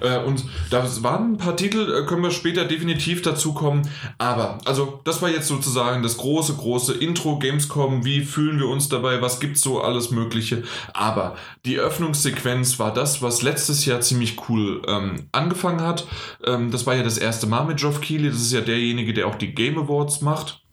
Äh, 0.00 0.24
und 0.24 0.44
da 0.70 0.86
waren 1.02 1.32
ein 1.32 1.36
paar 1.36 1.56
Titel, 1.56 1.80
äh, 1.80 2.06
können 2.06 2.22
wir 2.22 2.30
später 2.30 2.64
definitiv 2.64 3.22
dazu 3.22 3.54
kommen. 3.54 3.82
Aber, 4.18 4.58
also 4.64 5.00
das 5.02 5.20
war 5.20 5.30
jetzt 5.30 5.48
sozusagen 5.48 6.04
das 6.04 6.16
große, 6.16 6.54
große 6.54 6.94
Intro 6.94 7.40
Gamescom. 7.40 8.04
Wie 8.04 8.20
fühlen 8.20 8.60
wir 8.60 8.68
uns 8.68 8.88
dabei? 8.88 9.20
Was 9.20 9.40
gibt's 9.40 9.62
so 9.62 9.80
alles 9.80 10.12
Mögliche? 10.12 10.62
Aber 10.92 11.36
die 11.64 11.78
Öffnungssequenz 11.78 12.78
war 12.78 12.92
das, 12.92 13.22
was 13.22 13.42
letztes 13.42 13.84
Jahr 13.86 14.00
ziemlich 14.00 14.48
cool 14.48 14.82
ähm, 14.86 15.28
angefangen 15.32 15.82
hat. 15.82 16.06
Ähm, 16.44 16.70
das 16.70 16.86
war 16.86 16.94
ja 16.94 17.02
das 17.02 17.18
erste 17.18 17.46
Mal 17.46 17.64
mit 17.64 17.78
Geoff 17.78 18.00
Keighley. 18.00 18.30
Das 18.30 18.40
ist 18.40 18.52
ja 18.52 18.60
derjenige, 18.60 19.12
der 19.12 19.26
auch 19.26 19.36
die 19.36 19.54
Game 19.54 19.78
Awards 19.78 20.20
macht 20.20 20.65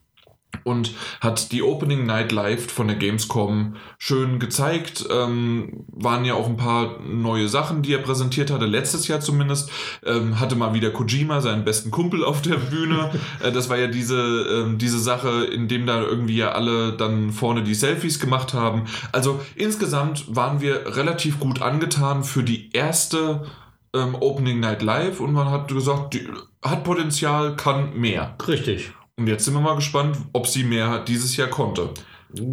und 0.64 0.94
hat 1.22 1.52
die 1.52 1.62
Opening 1.62 2.06
Night 2.06 2.32
Live 2.32 2.72
von 2.72 2.88
der 2.88 2.98
Gamescom 2.98 3.76
schön 3.98 4.40
gezeigt. 4.40 5.06
Ähm, 5.12 5.86
waren 5.88 6.26
ja 6.26 6.34
auch 6.34 6.48
ein 6.48 6.58
paar 6.58 7.00
neue 7.00 7.48
Sachen, 7.48 7.82
die 7.82 7.94
er 7.94 8.00
präsentiert 8.00 8.52
hatte, 8.52 8.66
letztes 8.66 9.08
Jahr 9.08 9.20
zumindest. 9.20 9.70
Ähm, 10.06 10.40
hatte 10.40 10.56
mal 10.56 10.74
wieder 10.74 10.92
Kojima, 10.92 11.42
seinen 11.42 11.66
besten 11.66 11.92
Kumpel, 11.92 12.24
auf 12.24 12.42
der 12.42 12.58
Bühne. 12.58 13.12
äh, 13.44 13.52
das 13.52 13.70
war 13.70 13.78
ja 13.78 13.88
diese, 13.88 14.18
ähm, 14.18 14.78
diese 14.78 15.00
Sache, 15.00 15.46
in 15.46 15.68
dem 15.68 15.86
da 15.86 16.02
irgendwie 16.02 16.38
ja 16.38 16.52
alle 16.52 16.94
dann 16.94 17.32
vorne 17.32 17.64
die 17.64 17.76
Selfies 17.76 18.20
gemacht 18.20 18.54
haben. 18.54 18.86
Also 19.12 19.40
insgesamt 19.56 20.36
waren 20.36 20.62
wir 20.62 20.96
relativ 20.96 21.40
gut 21.40 21.62
angetan 21.62 22.24
für 22.24 22.44
die 22.44 22.72
erste 22.74 23.46
ähm, 23.94 24.16
Opening 24.16 24.60
Night 24.60 24.82
Live 24.82 25.20
und 25.20 25.34
man 25.34 25.50
hat 25.50 25.68
gesagt, 25.68 26.14
die 26.14 26.28
hat 26.64 26.84
Potenzial, 26.84 27.56
kann 27.56 27.98
mehr. 27.98 28.36
Richtig. 28.48 28.94
Und 29.24 29.30
jetzt 29.30 29.46
sind 29.46 29.54
wir 29.54 29.62
mal 29.62 29.76
gespannt, 29.76 30.18
ob 30.34 30.48
sie 30.48 30.66
mehr 30.66 31.00
dieses 31.00 31.38
Jahr 31.38 31.48
konnte. 31.48 31.92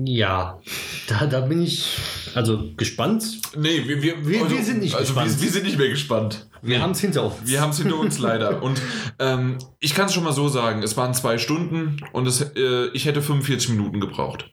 Ja, 0.05 0.61
da, 1.09 1.27
da 1.27 1.41
bin 1.41 1.63
ich 1.63 1.97
also 2.37 2.63
gespannt. 2.77 3.25
Nee, 3.57 3.89
wir, 3.89 4.01
wir, 4.01 4.25
wir, 4.25 4.43
also, 4.45 4.57
wir 4.57 4.63
sind 4.63 4.79
nicht 4.79 4.95
also 4.95 5.15
gespannt. 5.15 5.33
Wir, 5.33 5.43
wir, 5.43 5.51
sind 5.51 5.65
nicht 5.65 5.79
mehr 5.79 5.89
gespannt. 5.89 6.49
Wir 6.63 6.77
nee. 6.77 6.83
haben 6.85 6.93
es 6.93 7.01
hinter 7.01 7.25
uns. 7.25 7.35
Wir 7.43 7.61
haben 7.61 7.71
es 7.71 7.79
hinter 7.79 7.99
uns 7.99 8.21
leider. 8.21 8.63
Und 8.63 8.81
ähm, 9.19 9.59
ich 9.81 9.97
kann 9.97 10.07
es 10.07 10.15
schon 10.15 10.23
mal 10.23 10.33
so 10.33 10.47
sagen, 10.47 10.85
es 10.85 10.97
waren 10.97 11.13
zwei 11.13 11.39
Stunden 11.39 11.97
und 12.13 12.29
es, 12.29 12.41
äh, 12.41 12.87
ich 12.93 13.05
hätte 13.05 13.21
45 13.21 13.71
Minuten 13.71 13.99
gebraucht. 13.99 14.53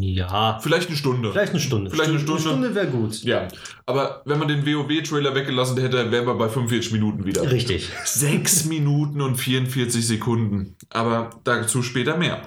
Ja. 0.00 0.58
Vielleicht 0.60 0.88
eine 0.88 0.96
Stunde. 0.96 1.32
Vielleicht 1.32 1.52
eine 1.52 1.60
Stunde. 1.60 1.90
Vielleicht 1.90 2.10
eine 2.10 2.18
Stunde. 2.18 2.42
Eine 2.42 2.50
Stunde 2.50 2.74
wäre 2.74 2.86
gut. 2.88 3.22
Ja. 3.22 3.48
Aber 3.86 4.22
wenn 4.24 4.38
man 4.38 4.48
den 4.48 4.66
WoW-Trailer 4.66 5.34
weggelassen 5.34 5.78
hätte, 5.80 6.10
wären 6.10 6.26
wir 6.26 6.34
bei 6.34 6.48
45 6.48 6.92
Minuten 6.92 7.24
wieder. 7.24 7.50
Richtig. 7.50 7.90
6 8.04 8.64
Minuten 8.66 9.20
und 9.20 9.36
44 9.36 10.06
Sekunden. 10.06 10.76
Aber 10.90 11.30
dazu 11.44 11.82
später 11.82 12.16
mehr. 12.16 12.42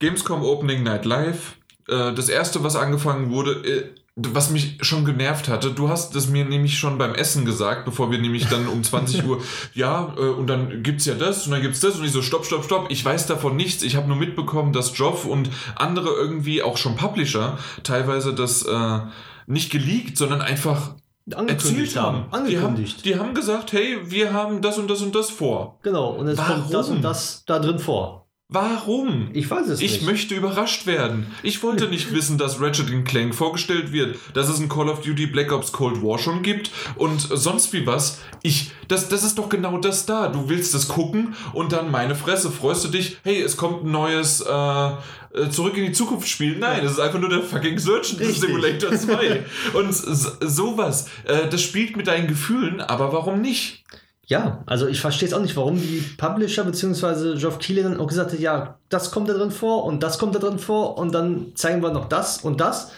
Gamescom 0.00 0.42
Opening 0.42 0.82
Night 0.82 1.04
Live. 1.04 1.56
Äh, 1.88 2.12
das 2.14 2.28
erste, 2.28 2.62
was 2.62 2.76
angefangen 2.76 3.30
wurde, 3.30 3.52
äh, 3.66 3.94
was 4.20 4.50
mich 4.50 4.78
schon 4.80 5.04
genervt 5.04 5.48
hatte, 5.48 5.70
du 5.70 5.88
hast 5.88 6.14
es 6.16 6.28
mir 6.28 6.44
nämlich 6.44 6.78
schon 6.78 6.98
beim 6.98 7.14
Essen 7.14 7.44
gesagt, 7.44 7.84
bevor 7.84 8.10
wir 8.10 8.18
nämlich 8.18 8.46
dann 8.48 8.66
um 8.66 8.82
20 8.84 9.24
Uhr, 9.24 9.40
ja, 9.74 10.14
äh, 10.16 10.20
und 10.20 10.48
dann 10.48 10.82
gibt's 10.82 11.04
ja 11.04 11.14
das 11.14 11.46
und 11.46 11.52
dann 11.52 11.62
gibt's 11.62 11.80
das 11.80 11.96
und 11.96 12.04
ich 12.04 12.12
so, 12.12 12.22
stopp, 12.22 12.44
stopp, 12.44 12.64
stopp, 12.64 12.86
ich 12.90 13.04
weiß 13.04 13.26
davon 13.26 13.56
nichts, 13.56 13.82
ich 13.82 13.96
habe 13.96 14.08
nur 14.08 14.16
mitbekommen, 14.16 14.72
dass 14.72 14.96
Joff 14.96 15.24
und 15.24 15.50
andere 15.76 16.10
irgendwie, 16.10 16.62
auch 16.62 16.76
schon 16.76 16.96
Publisher, 16.96 17.58
teilweise 17.84 18.34
das 18.34 18.62
äh, 18.62 19.00
nicht 19.46 19.70
geleakt, 19.70 20.16
sondern 20.16 20.40
einfach 20.40 20.94
angekündigt 21.34 21.96
haben. 21.96 22.18
haben. 22.18 22.32
Angekündigt. 22.32 23.04
Die, 23.04 23.14
haben, 23.14 23.18
die 23.20 23.28
haben 23.28 23.34
gesagt, 23.34 23.72
hey, 23.72 23.98
wir 24.04 24.32
haben 24.32 24.62
das 24.62 24.78
und 24.78 24.88
das 24.90 25.02
und 25.02 25.14
das 25.14 25.30
vor. 25.30 25.78
Genau, 25.82 26.10
und 26.10 26.26
es 26.26 26.38
kommt 26.38 26.72
das 26.72 26.88
und 26.88 27.02
das 27.02 27.44
da 27.46 27.58
drin 27.58 27.78
vor. 27.78 28.27
Warum? 28.50 29.28
Ich 29.34 29.50
weiß 29.50 29.68
es 29.68 29.80
ich 29.82 29.90
nicht. 29.90 30.00
Ich 30.00 30.06
möchte 30.06 30.34
überrascht 30.34 30.86
werden. 30.86 31.26
Ich 31.42 31.62
wollte 31.62 31.86
nicht 31.90 32.14
wissen, 32.14 32.38
dass 32.38 32.58
Ratchet 32.58 33.04
Clank 33.04 33.34
vorgestellt 33.34 33.92
wird, 33.92 34.16
dass 34.32 34.48
es 34.48 34.58
ein 34.58 34.70
Call 34.70 34.88
of 34.88 35.02
Duty 35.02 35.26
Black 35.26 35.52
Ops 35.52 35.70
Cold 35.70 36.02
War 36.02 36.18
schon 36.18 36.42
gibt 36.42 36.70
und 36.96 37.20
sonst 37.20 37.74
wie 37.74 37.86
was. 37.86 38.20
Ich, 38.42 38.70
das, 38.88 39.10
das 39.10 39.22
ist 39.22 39.36
doch 39.36 39.50
genau 39.50 39.76
das 39.76 40.06
da. 40.06 40.28
Du 40.28 40.48
willst 40.48 40.72
das 40.72 40.88
gucken 40.88 41.34
und 41.52 41.72
dann 41.72 41.90
meine 41.90 42.14
Fresse, 42.14 42.50
freust 42.50 42.84
du 42.84 42.88
dich, 42.88 43.18
hey, 43.22 43.38
es 43.42 43.58
kommt 43.58 43.84
ein 43.84 43.90
neues 43.90 44.40
äh, 44.40 44.52
äh 44.52 45.50
Zurück 45.50 45.76
in 45.76 45.84
die 45.84 45.92
Zukunft 45.92 46.26
Spiel. 46.26 46.58
Nein, 46.58 46.80
das 46.82 46.92
ist 46.92 47.00
einfach 47.00 47.20
nur 47.20 47.28
der 47.28 47.42
fucking 47.42 47.78
Search 47.78 48.16
Simulator 48.18 48.96
2. 48.96 49.44
und 49.74 49.92
sowas. 49.92 51.10
Äh, 51.24 51.50
das 51.50 51.60
spielt 51.60 51.98
mit 51.98 52.06
deinen 52.06 52.28
Gefühlen, 52.28 52.80
aber 52.80 53.12
warum 53.12 53.42
nicht? 53.42 53.84
Ja, 54.28 54.62
also 54.66 54.86
ich 54.86 55.00
verstehe 55.00 55.26
es 55.26 55.34
auch 55.34 55.40
nicht, 55.40 55.56
warum 55.56 55.80
die 55.80 56.04
Publisher 56.18 56.62
bzw. 56.62 57.38
Geoff 57.38 57.58
Keighley 57.58 57.82
dann 57.82 57.98
auch 57.98 58.06
gesagt 58.06 58.32
hat, 58.32 58.38
ja, 58.38 58.78
das 58.90 59.10
kommt 59.10 59.30
da 59.30 59.32
drin 59.32 59.50
vor 59.50 59.84
und 59.84 60.02
das 60.02 60.18
kommt 60.18 60.34
da 60.34 60.38
drin 60.38 60.58
vor 60.58 60.98
und 60.98 61.14
dann 61.14 61.52
zeigen 61.54 61.82
wir 61.82 61.90
noch 61.90 62.10
das 62.10 62.44
und 62.44 62.60
das. 62.60 62.92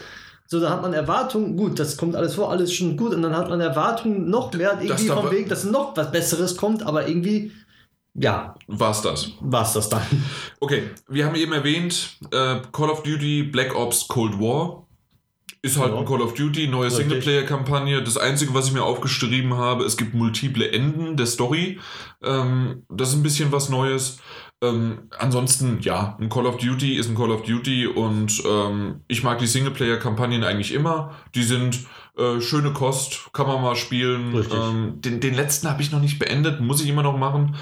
So, 0.47 0.59
da 0.59 0.69
hat 0.69 0.81
man 0.81 0.93
Erwartungen, 0.93 1.55
gut, 1.55 1.79
das 1.79 1.95
kommt 1.95 2.17
alles 2.17 2.35
vor, 2.35 2.51
alles 2.51 2.73
schon 2.73 2.97
gut 2.97 3.13
und 3.13 3.21
dann 3.21 3.33
hat 3.37 3.47
man 3.47 3.61
Erwartungen 3.61 4.29
noch 4.29 4.51
mehr 4.51 4.77
irgendwie 4.81 5.07
vom 5.07 5.31
Weg, 5.31 5.47
dass 5.47 5.63
noch 5.63 5.95
was 5.95 6.11
Besseres 6.11 6.57
kommt, 6.57 6.83
aber 6.83 7.07
irgendwie, 7.07 7.53
ja. 8.13 8.55
War's 8.67 9.01
das? 9.01 9.29
War's 9.39 9.71
das 9.71 9.87
dann. 9.87 10.01
Okay, 10.59 10.89
wir 11.07 11.25
haben 11.25 11.35
eben 11.35 11.53
erwähnt, 11.53 12.17
äh, 12.31 12.57
Call 12.73 12.89
of 12.89 13.03
Duty 13.03 13.43
Black 13.43 13.73
Ops 13.73 14.09
Cold 14.09 14.37
War 14.37 14.80
ist 15.63 15.77
halt 15.77 15.93
ja. 15.93 15.99
ein 15.99 16.05
Call 16.05 16.21
of 16.21 16.33
Duty, 16.33 16.67
neue 16.67 16.89
Singleplayer-Kampagne. 16.89 18.01
Das 18.03 18.17
Einzige, 18.17 18.53
was 18.53 18.67
ich 18.67 18.73
mir 18.73 18.83
aufgeschrieben 18.83 19.55
habe, 19.55 19.83
es 19.83 19.95
gibt 19.95 20.15
multiple 20.15 20.71
Enden 20.71 21.17
der 21.17 21.27
Story. 21.27 21.79
Ähm, 22.23 22.83
das 22.89 23.09
ist 23.09 23.15
ein 23.15 23.23
bisschen 23.23 23.51
was 23.51 23.69
Neues. 23.69 24.19
Ähm, 24.63 25.09
ansonsten, 25.17 25.79
ja, 25.81 26.17
ein 26.19 26.29
Call 26.29 26.47
of 26.47 26.57
Duty 26.57 26.95
ist 26.95 27.09
ein 27.09 27.15
Call 27.15 27.31
of 27.31 27.43
Duty 27.43 27.87
und 27.87 28.43
ähm, 28.47 29.01
ich 29.07 29.23
mag 29.23 29.37
die 29.39 29.47
Singleplayer-Kampagnen 29.47 30.43
eigentlich 30.43 30.73
immer. 30.73 31.15
Die 31.35 31.43
sind 31.43 31.85
äh, 32.17 32.41
schöne 32.41 32.73
Kost, 32.73 33.31
kann 33.33 33.47
man 33.47 33.61
mal 33.61 33.75
spielen. 33.75 34.45
Ähm, 34.51 35.01
den, 35.01 35.19
den 35.19 35.35
letzten 35.35 35.69
habe 35.69 35.81
ich 35.81 35.91
noch 35.91 36.01
nicht 36.01 36.17
beendet, 36.17 36.59
muss 36.59 36.81
ich 36.81 36.89
immer 36.89 37.03
noch 37.03 37.17
machen. 37.17 37.55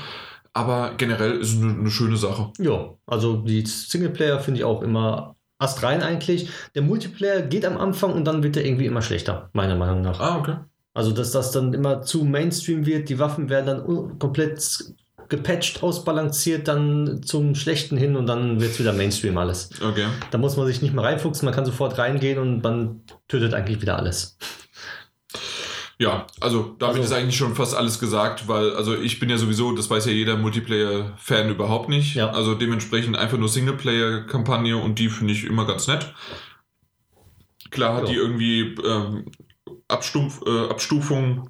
Aber 0.54 0.94
generell 0.98 1.34
ist 1.34 1.54
es 1.54 1.62
eine, 1.62 1.74
eine 1.74 1.92
schöne 1.92 2.18
Sache. 2.18 2.52
Ja, 2.58 2.94
also 3.06 3.38
die 3.38 3.66
Singleplayer 3.66 4.40
finde 4.40 4.60
ich 4.60 4.66
auch 4.66 4.82
immer 4.82 5.36
astrein 5.60 6.02
eigentlich. 6.02 6.50
Der 6.74 6.82
Multiplayer 6.82 7.42
geht 7.44 7.66
am 7.66 7.78
Anfang 7.78 8.14
und 8.14 8.26
dann 8.26 8.42
wird 8.42 8.58
er 8.58 8.66
irgendwie 8.66 8.88
immer 8.88 9.02
schlechter, 9.02 9.50
meiner 9.54 9.76
Meinung 9.76 10.02
nach. 10.02 10.20
Ah, 10.20 10.38
okay. 10.38 10.56
Also, 10.94 11.12
dass 11.12 11.32
das 11.32 11.52
dann 11.52 11.74
immer 11.74 12.02
zu 12.02 12.24
Mainstream 12.24 12.86
wird, 12.86 13.10
die 13.10 13.20
Waffen 13.20 13.50
werden 13.50 13.84
dann 13.86 14.20
komplett 14.20 14.96
gepatcht, 15.30 15.84
ausbalanciert, 15.84 16.68
dann 16.68 17.22
zum 17.24 17.54
Schlechten 17.54 17.96
hin 17.96 18.16
und 18.16 18.26
dann 18.26 18.60
wird 18.60 18.72
es 18.72 18.80
wieder 18.80 18.94
Mainstream 18.94 19.38
alles. 19.38 19.70
Okay. 19.82 20.06
Da 20.32 20.38
muss 20.40 20.58
man 20.58 20.66
sich 20.66 20.82
nicht 20.82 20.94
mehr 20.94 21.04
reinfuchsen, 21.04 21.46
man 21.46 21.54
kann 21.54 21.66
sofort 21.66 22.00
reingehen 22.00 22.40
und 22.40 22.64
man 22.64 23.02
tötet 23.28 23.54
eigentlich 23.54 23.80
wieder 23.82 23.98
alles. 23.98 24.38
Ja, 26.02 26.28
also 26.40 26.76
damit 26.80 26.98
also, 26.98 27.08
ist 27.08 27.12
eigentlich 27.12 27.36
schon 27.36 27.56
fast 27.56 27.76
alles 27.76 28.00
gesagt, 28.00 28.48
weil 28.48 28.74
also 28.74 28.96
ich 28.96 29.20
bin 29.20 29.30
ja 29.30 29.38
sowieso, 29.38 29.74
das 29.74 29.90
weiß 29.90 30.06
ja 30.06 30.14
jeder 30.14 30.38
Multiplayer-Fan 30.38 31.50
überhaupt 31.50 31.90
nicht. 31.90 32.16
Ja. 32.16 32.30
Also 32.30 32.56
dementsprechend 32.56 33.18
einfach 33.18 33.38
nur 33.38 33.50
Singleplayer-Kampagne 33.50 34.78
und 34.78 34.98
die 34.98 35.10
finde 35.10 35.34
ich 35.34 35.44
immer 35.44 35.68
ganz 35.68 35.88
nett. 35.88 36.14
Klar 37.70 37.96
hat 37.96 38.04
ja. 38.04 38.12
die 38.12 38.16
irgendwie 38.16 38.76
ähm, 38.82 39.26
Abstuf, 39.90 40.42
äh, 40.46 40.70
Abstufung, 40.70 41.50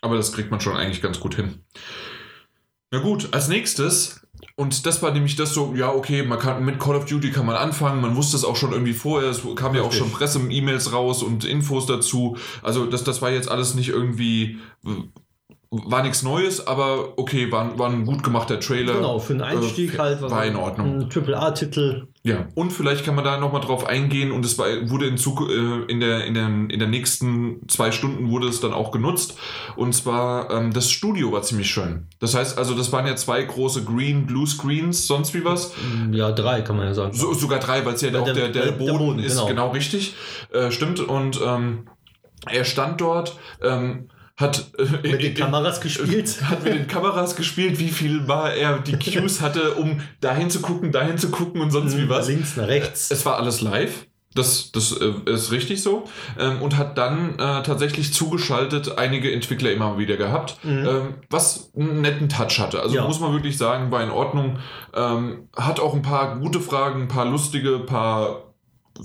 aber 0.00 0.16
das 0.16 0.32
kriegt 0.32 0.50
man 0.50 0.60
schon 0.60 0.76
eigentlich 0.76 1.02
ganz 1.02 1.20
gut 1.20 1.34
hin. 1.34 1.62
Na 2.90 3.00
gut, 3.00 3.28
als 3.32 3.48
nächstes 3.48 4.26
und 4.56 4.86
das 4.86 5.02
war 5.02 5.12
nämlich 5.12 5.36
das 5.36 5.54
so, 5.54 5.74
ja, 5.74 5.92
okay, 5.92 6.22
man 6.22 6.38
kann 6.38 6.64
mit 6.64 6.78
Call 6.78 6.96
of 6.96 7.06
Duty 7.06 7.30
kann 7.30 7.46
man 7.46 7.56
anfangen, 7.56 8.00
man 8.00 8.16
wusste 8.16 8.36
es 8.36 8.44
auch 8.44 8.56
schon 8.56 8.72
irgendwie 8.72 8.92
vorher, 8.92 9.30
es 9.30 9.42
kam 9.56 9.74
ja 9.74 9.82
auch 9.82 9.92
schon 9.92 10.10
Presse-E-Mails 10.10 10.92
raus 10.92 11.22
und 11.22 11.44
Infos 11.44 11.86
dazu. 11.86 12.36
Also 12.62 12.86
das, 12.86 13.04
das 13.04 13.22
war 13.22 13.30
jetzt 13.30 13.50
alles 13.50 13.74
nicht 13.74 13.88
irgendwie 13.88 14.58
war 15.72 16.02
nichts 16.02 16.24
Neues, 16.24 16.66
aber 16.66 17.16
okay, 17.16 17.52
war, 17.52 17.78
war 17.78 17.88
ein 17.90 18.04
gut 18.04 18.24
gemachter 18.24 18.58
Trailer. 18.58 18.94
Genau, 18.94 19.20
für 19.20 19.34
einen 19.34 19.42
Einstieg 19.42 19.94
Äh, 19.94 19.98
halt. 19.98 20.20
war 20.22 20.44
in 20.44 20.56
Ordnung. 20.56 21.02
Ein 21.02 21.08
AAA-Titel. 21.08 22.08
Ja, 22.24 22.48
und 22.56 22.72
vielleicht 22.72 23.04
kann 23.04 23.14
man 23.14 23.24
da 23.24 23.38
nochmal 23.38 23.60
drauf 23.60 23.86
eingehen 23.86 24.32
und 24.32 24.44
es 24.44 24.58
war, 24.58 24.66
wurde 24.90 25.06
in, 25.06 25.16
Zug, 25.16 25.48
äh, 25.48 25.84
in, 25.86 26.00
der, 26.00 26.24
in, 26.24 26.34
der, 26.34 26.46
in 26.46 26.78
der 26.78 26.88
nächsten 26.88 27.68
zwei 27.68 27.92
Stunden 27.92 28.30
wurde 28.30 28.48
es 28.48 28.60
dann 28.60 28.72
auch 28.72 28.90
genutzt. 28.90 29.38
Und 29.76 29.94
zwar, 29.94 30.50
ähm, 30.50 30.72
das 30.72 30.90
Studio 30.90 31.30
war 31.30 31.42
ziemlich 31.42 31.70
schön. 31.70 32.08
Das 32.18 32.34
heißt 32.34 32.58
also, 32.58 32.74
das 32.74 32.90
waren 32.92 33.06
ja 33.06 33.14
zwei 33.14 33.40
große 33.44 33.84
Green 33.84 34.26
Blue 34.26 34.48
Screens, 34.48 35.06
sonst 35.06 35.34
wie 35.34 35.44
was. 35.44 35.72
Ja, 36.10 36.32
drei 36.32 36.62
kann 36.62 36.76
man 36.78 36.86
ja 36.86 36.94
sagen. 36.94 37.12
So, 37.12 37.32
sogar 37.32 37.60
drei, 37.60 37.84
weil 37.86 37.94
es 37.94 38.00
ja 38.00 38.12
Weil 38.12 38.20
auch 38.20 38.24
der- 38.24 38.34
der, 38.34 38.48
der, 38.48 38.64
der 38.66 38.72
Boden, 38.72 38.98
Boden, 38.98 39.18
ist, 39.20 39.34
genau. 39.36 39.46
genau, 39.46 39.68
richtig. 39.70 40.14
Äh, 40.52 40.72
stimmt. 40.72 40.98
Und 40.98 41.40
ähm, 41.46 41.86
er 42.50 42.64
stand 42.64 43.00
dort, 43.00 43.38
ähm, 43.62 44.08
hat 44.40 44.70
äh, 44.78 45.08
Mit 45.08 45.22
den 45.22 45.34
Kameras 45.34 45.80
gespielt. 45.80 46.38
hat 46.48 46.64
mit 46.64 46.74
den 46.74 46.86
Kameras 46.86 47.36
gespielt, 47.36 47.78
wie 47.78 47.88
viel 47.90 48.22
mal 48.22 48.48
er 48.50 48.78
die 48.78 48.92
Cues 49.20 49.40
hatte, 49.40 49.72
um 49.74 50.00
dahin 50.20 50.50
zu 50.50 50.60
gucken, 50.60 50.90
dahin 50.92 51.18
zu 51.18 51.30
gucken 51.30 51.60
und 51.60 51.70
sonst 51.70 51.96
wie 51.98 52.08
was. 52.08 52.26
Links 52.28 52.56
nach 52.56 52.66
rechts. 52.68 53.10
Es 53.10 53.24
war 53.26 53.36
alles 53.36 53.60
live. 53.60 54.06
Das, 54.32 54.70
das 54.70 54.92
äh, 54.92 55.12
ist 55.32 55.50
richtig 55.50 55.82
so. 55.82 56.04
Ähm, 56.38 56.62
und 56.62 56.76
hat 56.78 56.96
dann 56.96 57.34
äh, 57.34 57.62
tatsächlich 57.64 58.14
zugeschaltet 58.14 58.96
einige 58.96 59.32
Entwickler 59.32 59.72
immer 59.72 59.98
wieder 59.98 60.16
gehabt, 60.16 60.56
Mhm. 60.62 60.86
ähm, 60.88 61.14
was 61.30 61.72
einen 61.76 62.00
netten 62.00 62.28
Touch 62.28 62.60
hatte. 62.60 62.80
Also 62.80 62.94
Ja. 62.94 63.04
muss 63.06 63.18
man 63.18 63.32
wirklich 63.32 63.58
sagen, 63.58 63.90
war 63.90 64.04
in 64.04 64.10
Ordnung. 64.10 64.58
Ähm, 64.94 65.48
hat 65.56 65.80
auch 65.80 65.94
ein 65.94 66.02
paar 66.02 66.38
gute 66.38 66.60
Fragen, 66.60 67.02
ein 67.02 67.08
paar 67.08 67.24
lustige, 67.26 67.74
ein 67.74 67.86
paar 67.86 68.49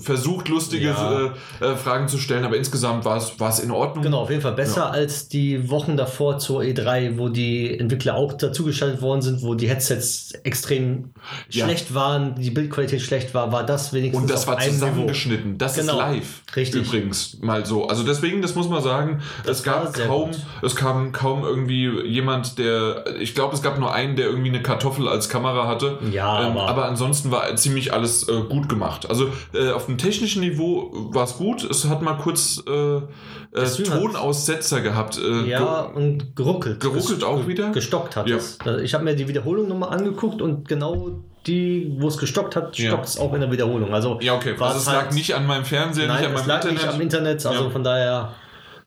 versucht 0.00 0.48
lustige 0.48 0.86
Ja. 0.86 1.30
äh, 1.60 1.64
äh, 1.64 1.76
Fragen 1.76 2.08
zu 2.08 2.18
stellen, 2.18 2.44
aber 2.44 2.56
insgesamt 2.56 3.04
war 3.04 3.16
es 3.18 3.58
in 3.58 3.70
Ordnung. 3.70 4.02
Genau, 4.04 4.20
auf 4.22 4.30
jeden 4.30 4.42
Fall 4.42 4.52
besser 4.52 4.82
Ja. 4.82 4.90
als 4.90 5.28
die 5.28 5.70
Wochen 5.70 5.96
davor 5.96 6.38
zur 6.38 6.62
E3, 6.62 7.18
wo 7.18 7.28
die 7.28 7.78
Entwickler 7.78 8.14
auch 8.16 8.32
dazugeschaltet 8.32 9.00
worden 9.02 9.22
sind, 9.22 9.42
wo 9.42 9.54
die 9.54 9.68
Headsets 9.68 10.32
extrem 10.44 11.10
Ja. 11.50 11.64
schlecht 11.64 11.94
waren, 11.94 12.34
die 12.36 12.50
Bildqualität 12.50 13.00
schlecht 13.02 13.34
war, 13.34 13.52
war 13.52 13.64
das 13.64 13.92
wenigstens 13.92 14.22
Und 14.22 14.30
das 14.30 14.40
auf 14.42 14.46
war 14.48 14.58
einem 14.58 14.74
Niveau. 14.74 14.86
zusammengeschnitten. 14.86 15.58
Das 15.58 15.74
Genau. 15.76 15.92
ist 15.94 15.98
live. 15.98 16.42
Richtig. 16.56 16.86
Übrigens 16.86 17.38
mal 17.40 17.64
so. 17.66 17.86
Also 17.88 18.02
deswegen, 18.02 18.42
das 18.42 18.54
muss 18.54 18.68
man 18.68 18.82
sagen, 18.82 19.20
Das 19.44 19.58
es 19.58 19.62
gab 19.64 19.92
kaum, 19.94 20.30
gut. 20.30 20.40
es 20.62 20.76
kam 20.76 21.12
kaum 21.12 21.42
irgendwie 21.44 21.88
jemand, 22.06 22.58
der, 22.58 23.04
ich 23.20 23.34
glaube, 23.34 23.54
es 23.54 23.62
gab 23.62 23.78
nur 23.78 23.92
einen, 23.92 24.16
der 24.16 24.26
irgendwie 24.26 24.48
eine 24.48 24.62
Kartoffel 24.62 25.08
als 25.08 25.28
Kamera 25.28 25.66
hatte. 25.66 25.98
Ja, 26.12 26.40
Ähm, 26.46 26.52
aber- 26.52 26.68
aber 26.68 26.84
ansonsten 26.86 27.30
war 27.30 27.54
ziemlich 27.56 27.92
alles 27.92 28.28
äh, 28.28 28.42
gut 28.48 28.68
gemacht. 28.68 29.08
Also 29.10 29.28
äh, 29.54 29.70
auf 29.86 29.94
dem 29.94 29.98
technischen 29.98 30.40
Niveau 30.40 30.90
war 31.12 31.22
es 31.24 31.34
gut. 31.36 31.62
Es 31.62 31.84
hat 31.88 32.02
mal 32.02 32.14
kurz 32.14 32.60
äh, 32.66 32.96
äh, 32.96 33.82
Tonaussetzer 33.84 34.80
gehabt. 34.80 35.16
Äh, 35.18 35.48
Ja, 35.48 35.82
und 35.82 36.34
geruckelt. 36.34 36.80
Geruckelt 36.80 37.22
auch 37.22 37.46
wieder? 37.46 37.70
Gestockt 37.70 38.16
hat 38.16 38.28
Ja. 38.28 38.36
es. 38.36 38.58
Also 38.64 38.80
Ich 38.80 38.94
habe 38.94 39.04
mir 39.04 39.14
die 39.14 39.28
Wiederholung 39.28 39.68
nochmal 39.68 39.90
angeguckt 39.96 40.42
und 40.42 40.66
genau 40.68 41.10
die, 41.46 41.94
wo 42.00 42.08
es 42.08 42.18
gestockt 42.18 42.56
hat, 42.56 42.76
Ja. 42.78 42.88
stockt 42.90 43.06
es 43.06 43.18
auch 43.18 43.32
in 43.32 43.40
der 43.40 43.52
Wiederholung. 43.52 43.94
Also 43.94 44.18
ja, 44.20 44.34
okay. 44.34 44.58
war 44.58 44.68
Also 44.68 44.78
es 44.80 44.86
es 44.88 44.92
lag 44.92 45.02
halt- 45.04 45.14
nicht 45.14 45.32
an 45.36 45.46
meinem 45.46 45.64
Fernseher, 45.64 46.08
Nein, 46.08 46.16
nicht 46.16 46.26
an 46.30 46.34
es 46.34 46.40
meinem 46.40 46.48
lag 46.48 46.56
Internet. 46.64 46.82
nicht 46.82 46.94
am 46.94 47.00
Internet, 47.00 47.46
also 47.46 47.64
Ja. 47.64 47.70
von 47.70 47.84
daher. 47.84 48.32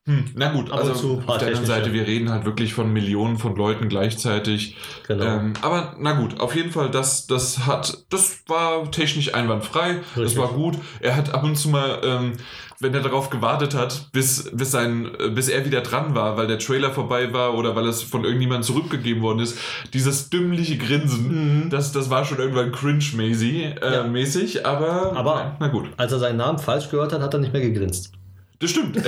Hm, 0.09 0.25
na 0.33 0.51
gut, 0.51 0.71
also 0.71 0.93
zu 0.93 1.23
auf 1.27 1.37
der 1.37 1.49
anderen. 1.49 1.65
Seite, 1.67 1.93
wir 1.93 2.07
reden 2.07 2.31
halt 2.31 2.43
wirklich 2.43 2.73
von 2.73 2.91
Millionen 2.91 3.37
von 3.37 3.55
Leuten 3.55 3.89
gleichzeitig. 3.89 4.75
Genau. 5.07 5.23
Ähm, 5.23 5.53
aber 5.61 5.93
na 5.99 6.13
gut, 6.13 6.39
auf 6.39 6.55
jeden 6.55 6.71
Fall, 6.71 6.89
das, 6.89 7.27
das 7.27 7.67
hat, 7.67 8.05
das 8.09 8.39
war 8.47 8.89
technisch 8.89 9.35
einwandfrei, 9.35 9.97
das 10.15 10.23
Richtig. 10.23 10.39
war 10.39 10.47
gut. 10.53 10.79
Er 10.99 11.15
hat 11.15 11.31
ab 11.35 11.43
und 11.43 11.55
zu 11.57 11.69
mal, 11.69 12.01
ähm, 12.03 12.33
wenn 12.79 12.93
er 12.95 13.01
darauf 13.01 13.29
gewartet 13.29 13.75
hat, 13.75 14.09
bis, 14.11 14.49
bis, 14.51 14.71
sein, 14.71 15.09
bis 15.35 15.47
er 15.47 15.63
wieder 15.65 15.81
dran 15.81 16.15
war, 16.15 16.37
weil 16.37 16.47
der 16.47 16.57
Trailer 16.57 16.89
vorbei 16.91 17.31
war 17.31 17.53
oder 17.53 17.75
weil 17.75 17.85
es 17.85 18.01
von 18.01 18.23
irgendjemandem 18.23 18.63
zurückgegeben 18.63 19.21
worden 19.21 19.39
ist, 19.41 19.59
dieses 19.93 20.31
dümmliche 20.31 20.77
Grinsen, 20.77 21.65
Mhm. 21.65 21.69
das, 21.69 21.91
das 21.91 22.09
war 22.09 22.25
schon 22.25 22.39
irgendwann 22.39 22.71
cringe-mäßig, 22.71 23.63
äh, 23.83 23.93
Ja. 23.93 24.03
mäßig, 24.05 24.65
aber, 24.65 25.13
Aber- 25.15 25.55
na 25.59 25.67
gut. 25.67 25.89
Als 25.97 26.13
er 26.13 26.19
seinen 26.19 26.37
Namen 26.37 26.57
falsch 26.57 26.89
gehört 26.89 27.13
hat, 27.13 27.21
hat 27.21 27.33
er 27.33 27.39
nicht 27.41 27.53
mehr 27.53 27.61
gegrinst. 27.61 28.13
Das 28.59 28.71
stimmt. 28.71 28.97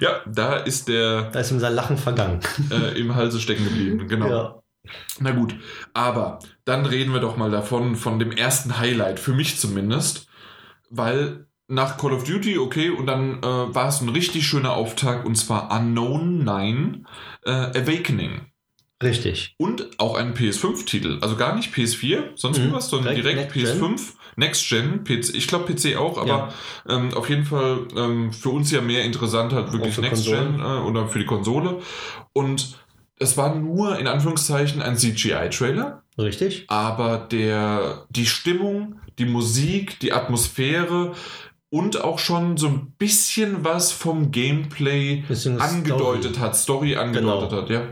ja, 0.00 0.20
da 0.26 0.56
ist 0.56 0.88
der 0.88 1.30
Da 1.30 1.40
ist 1.40 1.50
ihm 1.50 1.60
sein 1.60 1.74
Lachen 1.74 1.96
vergangen. 1.96 2.40
äh, 2.70 2.98
im 2.98 3.14
Halse 3.14 3.40
stecken 3.40 3.64
geblieben. 3.64 4.06
Genau. 4.08 4.28
Ja. 4.28 4.62
Na 5.18 5.30
gut, 5.32 5.54
aber 5.92 6.38
dann 6.64 6.86
reden 6.86 7.12
wir 7.12 7.20
doch 7.20 7.36
mal 7.36 7.50
davon, 7.50 7.96
von 7.96 8.18
dem 8.18 8.32
ersten 8.32 8.78
Highlight, 8.78 9.20
für 9.20 9.32
mich 9.32 9.58
zumindest, 9.58 10.26
weil 10.88 11.46
nach 11.68 11.98
Call 11.98 12.12
of 12.12 12.24
Duty, 12.24 12.58
okay, 12.58 12.90
und 12.90 13.06
dann 13.06 13.38
äh, 13.42 13.74
war 13.74 13.88
es 13.88 14.00
ein 14.00 14.08
richtig 14.08 14.46
schöner 14.46 14.72
Auftakt 14.72 15.26
und 15.26 15.36
zwar 15.36 15.70
Unknown 15.70 16.42
9 16.44 17.06
äh, 17.44 17.50
Awakening. 17.50 18.46
Richtig. 19.02 19.54
Und 19.56 19.98
auch 19.98 20.14
ein 20.16 20.34
PS5-Titel. 20.34 21.18
Also 21.22 21.36
gar 21.36 21.54
nicht 21.54 21.72
PS4, 21.74 22.30
sonst 22.34 22.58
Mhm. 22.58 22.72
was, 22.72 22.90
sondern 22.90 23.14
Direkt 23.14 23.54
direkt, 23.54 23.56
Next 23.56 23.80
Gen. 23.80 23.96
PS5, 23.96 24.00
Next 24.40 24.68
Gen, 24.68 25.04
PC, 25.04 25.34
ich 25.34 25.46
glaube 25.46 25.72
PC 25.72 25.96
auch, 25.96 26.18
aber 26.18 26.52
ähm, 26.88 27.14
auf 27.14 27.28
jeden 27.28 27.44
Fall 27.44 27.86
ähm, 27.96 28.32
für 28.32 28.48
uns 28.48 28.72
ja 28.72 28.80
mehr 28.80 29.04
interessant 29.04 29.52
halt 29.52 29.72
wirklich 29.72 29.96
Next 29.98 30.24
Gen 30.26 30.58
äh, 30.58 30.62
oder 30.88 31.06
für 31.06 31.20
die 31.20 31.26
Konsole. 31.26 31.78
Und 32.32 32.76
es 33.18 33.36
war 33.36 33.54
nur 33.54 33.98
in 33.98 34.06
Anführungszeichen 34.08 34.82
ein 34.82 34.96
CGI-Trailer, 34.96 36.02
Richtig. 36.18 36.64
aber 36.68 37.18
der, 37.18 38.06
die 38.10 38.26
Stimmung, 38.26 38.96
die 39.18 39.26
Musik, 39.26 40.00
die 40.00 40.12
Atmosphäre 40.12 41.12
und 41.68 42.02
auch 42.02 42.18
schon 42.18 42.56
so 42.56 42.66
ein 42.68 42.94
bisschen 42.98 43.62
was 43.64 43.92
vom 43.92 44.32
Gameplay 44.32 45.22
Bisschen 45.28 45.60
angedeutet 45.60 46.32
Story. 46.34 46.46
hat, 46.46 46.56
Story 46.56 46.96
angedeutet 46.96 47.50
Genau. 47.50 47.62
hat, 47.62 47.70
ja. 47.70 47.82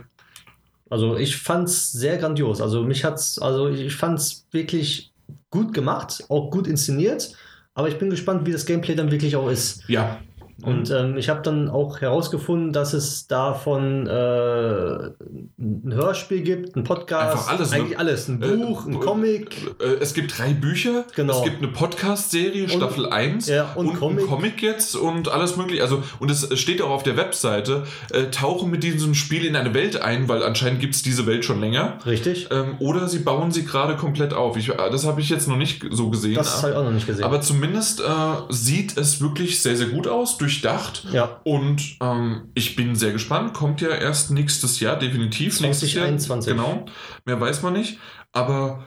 Also 0.90 1.16
ich 1.18 1.36
fand's 1.36 1.92
sehr 1.92 2.16
grandios. 2.16 2.62
Also 2.62 2.82
mich 2.82 3.04
hat's, 3.04 3.38
also 3.38 3.68
ich 3.68 3.94
fand's 3.94 4.46
wirklich 4.50 5.12
gut 5.50 5.72
gemacht, 5.74 6.24
auch 6.28 6.50
gut 6.50 6.66
inszeniert. 6.66 7.34
Aber 7.74 7.88
ich 7.88 7.98
bin 7.98 8.10
gespannt, 8.10 8.46
wie 8.46 8.52
das 8.52 8.66
Gameplay 8.66 8.94
dann 8.94 9.10
wirklich 9.10 9.36
auch 9.36 9.48
ist. 9.48 9.88
Ja. 9.88 10.18
Und 10.60 10.90
ähm, 10.90 11.16
ich 11.16 11.28
habe 11.28 11.40
dann 11.42 11.68
auch 11.68 12.00
herausgefunden, 12.00 12.72
dass 12.72 12.92
es 12.92 13.28
davon 13.28 14.08
äh, 14.08 14.10
ein 14.10 15.92
Hörspiel 15.94 16.42
gibt, 16.42 16.74
ein 16.74 16.82
Podcast, 16.82 17.32
Einfach 17.32 17.48
alles, 17.52 17.70
ne? 17.70 17.76
eigentlich 17.76 17.98
alles, 17.98 18.26
ein 18.28 18.42
Äh, 18.42 18.46
Buch, 18.56 18.84
ein 18.86 18.94
äh, 18.94 18.98
Comic. 18.98 19.56
Äh, 19.80 19.84
Es 20.00 20.14
gibt 20.14 20.36
drei 20.36 20.52
Bücher, 20.54 21.04
Genau. 21.14 21.38
es 21.38 21.44
gibt 21.44 21.58
eine 21.62 21.68
Podcast-Serie, 21.68 22.68
Staffel 22.68 23.06
1 23.06 23.46
ja, 23.48 23.70
und 23.76 23.86
und, 23.88 23.98
Comic. 24.00 24.24
ein 24.24 24.28
Comic 24.28 24.62
jetzt 24.62 24.96
und 24.96 25.28
alles 25.28 25.56
mögliche. 25.56 25.82
Also, 25.82 26.02
und 26.18 26.28
es 26.30 26.48
steht 26.58 26.82
auch 26.82 26.90
auf 26.90 27.04
der 27.04 27.16
Webseite, 27.16 27.84
äh, 28.10 28.24
tauchen 28.24 28.68
mit 28.70 28.82
diesem 28.82 29.14
Spiel 29.14 29.44
in 29.44 29.54
eine 29.54 29.74
Welt 29.74 30.02
ein, 30.02 30.28
weil 30.28 30.42
anscheinend 30.42 30.80
gibt 30.80 30.96
es 30.96 31.02
diese 31.02 31.26
Welt 31.26 31.44
schon 31.44 31.60
länger. 31.60 31.98
Richtig. 32.04 32.48
Ähm, 32.50 32.74
oder 32.80 33.06
sie 33.08 33.20
bauen 33.20 33.52
sie 33.52 33.64
gerade 33.64 33.94
komplett 33.96 34.34
auf. 34.34 34.56
Ich, 34.56 34.70
äh, 34.70 34.74
das 34.90 35.06
habe 35.06 35.20
ich 35.20 35.28
jetzt 35.30 35.46
noch 35.46 35.56
nicht 35.56 35.84
so 35.92 36.10
gesehen. 36.10 36.34
Das 36.34 36.62
habe 36.62 36.72
ich 36.72 36.76
auch 36.78 36.84
noch 36.84 36.90
nicht 36.92 37.06
gesehen. 37.06 37.24
aber 37.24 37.40
zumindest 37.40 38.02
sieht 38.48 38.96
es 38.96 39.20
wirklich 39.20 39.62
sehr, 39.62 39.76
sehr 39.76 39.86
gut 39.88 40.08
aus, 40.08 40.36
durchdacht. 40.48 41.06
ja, 41.12 41.40
Und 41.44 41.96
ähm, 42.00 42.48
ich 42.54 42.74
bin 42.76 42.96
sehr 42.96 43.12
gespannt. 43.12 43.54
Kommt 43.54 43.80
ja 43.80 43.90
erst 43.90 44.30
nächstes 44.30 44.80
Jahr, 44.80 44.96
definitiv. 44.98 45.60
nächstes 45.60 45.92
Jahr. 45.92 46.06
2021. 46.06 46.52
Genau. 46.52 46.86
Mehr 47.24 47.40
weiß 47.40 47.62
man 47.62 47.74
nicht. 47.74 47.98
Aber 48.32 48.84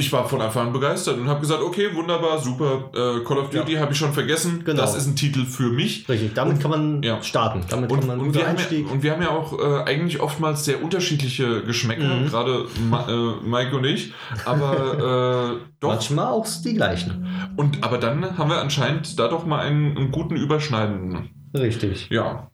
ich 0.00 0.12
war 0.12 0.28
von 0.28 0.40
Anfang 0.40 0.68
an 0.68 0.72
begeistert 0.72 1.18
und 1.18 1.26
habe 1.28 1.40
gesagt, 1.40 1.60
okay, 1.60 1.92
wunderbar, 1.92 2.38
super. 2.38 2.88
Äh, 2.94 3.24
Call 3.24 3.38
of 3.38 3.50
Duty 3.50 3.74
habe 3.74 3.90
ich 3.92 3.98
schon 3.98 4.12
vergessen. 4.12 4.62
Genau. 4.64 4.80
Das 4.80 4.94
ist 4.94 5.08
ein 5.08 5.16
Titel 5.16 5.44
für 5.44 5.70
mich. 5.70 6.08
richtig. 6.08 6.34
Damit 6.34 6.54
Und- 6.54 6.62
kann 6.62 6.70
man 6.70 7.02
ja. 7.02 7.20
starten. 7.20 7.62
Damit 7.68 7.90
Und, 7.90 7.98
kann 7.98 8.06
man 8.08 8.20
und, 8.20 8.32
wir 8.32 8.46
Einstieg. 8.46 8.86
ja, 8.86 8.92
und 8.92 9.02
wir 9.02 9.10
haben 9.12 9.22
ja 9.22 9.30
auch 9.30 9.58
äh, 9.58 9.82
eigentlich 9.90 10.20
oftmals 10.20 10.64
sehr 10.64 10.82
unterschiedliche 10.84 11.62
Geschmäcker, 11.64 12.04
Mhm. 12.14 12.26
gerade 12.28 12.66
Ma 12.88 13.08
äh, 13.08 13.44
Mike 13.44 13.76
und 13.76 13.84
ich. 13.84 14.12
Aber 14.44 15.58
äh, 15.58 15.66
doch. 15.80 15.88
Manchmal 15.88 16.26
auch 16.26 16.46
die 16.64 16.74
gleichen. 16.74 17.26
Und, 17.56 17.82
aber 17.82 17.98
dann 17.98 18.38
haben 18.38 18.50
wir 18.50 18.60
anscheinend 18.60 19.18
da 19.18 19.26
doch 19.26 19.46
mal 19.46 19.60
einen, 19.60 19.96
einen 19.96 20.12
guten 20.12 20.36
Überschneidenden. 20.36 21.30
Richtig. 21.56 22.08
Ja. 22.10 22.50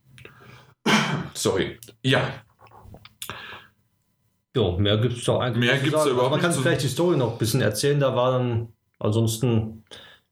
Sorry. 1.34 1.78
Ja, 2.02 2.20
Ja, 4.56 4.76
mehr 4.78 4.98
gibt 4.98 5.16
es 5.18 5.24
doch 5.24 5.40
eigentlich 5.40 5.68
Mehr 5.70 5.78
sagen. 5.78 5.90
da 5.92 6.06
überhaupt 6.06 6.30
Man 6.30 6.40
kann 6.40 6.52
vielleicht 6.52 6.82
die 6.82 6.88
Story 6.88 7.16
noch 7.16 7.32
ein 7.32 7.38
bisschen 7.38 7.60
erzählen. 7.60 7.98
Da 7.98 8.14
war 8.14 8.32
dann 8.38 8.68
ansonsten 9.00 9.82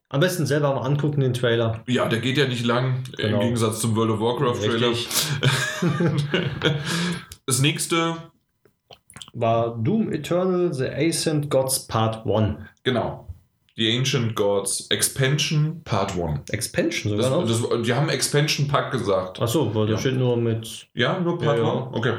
am 0.09 0.21
besten 0.21 0.47
selber 0.47 0.75
mal 0.75 0.83
angucken, 0.83 1.21
den 1.21 1.33
Trailer. 1.33 1.83
ja, 1.89 2.07
der 2.09 2.21
geht 2.21 2.37
ja 2.37 2.47
nicht 2.47 2.65
lang, 2.67 3.03
Genau. 3.17 3.37
im 3.39 3.41
Gegensatz 3.45 3.81
zum 3.81 3.97
World 3.97 4.11
of 4.13 4.21
Warcraft 4.21 4.61
Trailer. 4.67 4.91
Richtig. 4.91 5.09
Das 7.47 7.59
nächste, 7.61 8.17
War 9.33 9.77
Doom 9.83 10.13
Eternal 10.13 10.73
The 10.73 10.87
Ascent 10.89 11.51
Gods 11.51 11.87
Part 11.89 12.25
1. 12.27 12.57
genau. 12.85 13.27
The 13.75 13.97
Ancient 13.99 14.37
Gods 14.37 14.87
Expansion 14.91 15.81
Part 15.83 16.13
1. 16.17 16.51
Expansion 16.51 17.17
Das, 17.17 17.27
sogar 17.27 17.41
noch? 17.41 17.49
das, 17.49 17.83
die 17.87 17.95
haben 17.95 18.11
Expansion 18.11 18.69
Pack 18.69 18.93
gesagt. 18.93 19.41
Achso, 19.41 19.75
weil 19.75 19.87
da 19.87 19.93
Ja. 19.95 19.99
steht 19.99 20.17
nur 20.19 20.37
mit. 20.37 20.87
Ja, 20.95 21.19
nur 21.19 21.39
Part 21.39 21.57
Ja, 21.59 21.65
1? 21.65 21.75
ja. 21.75 21.91
Okay. 21.93 22.13